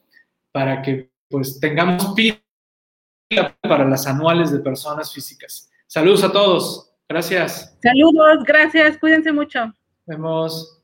para 0.54 0.82
que 0.82 1.10
pues 1.30 1.60
tengamos 1.60 2.14
pila 2.16 2.40
para 3.62 3.86
las 3.86 4.08
anuales 4.08 4.52
de 4.52 4.60
personas 4.60 5.14
físicas. 5.14 5.70
Saludos 5.86 6.24
a 6.24 6.32
todos. 6.32 6.94
Gracias. 7.10 7.78
Saludos, 7.82 8.44
gracias. 8.46 8.98
Cuídense 9.00 9.32
mucho. 9.32 9.74
Vemos. 10.06 10.79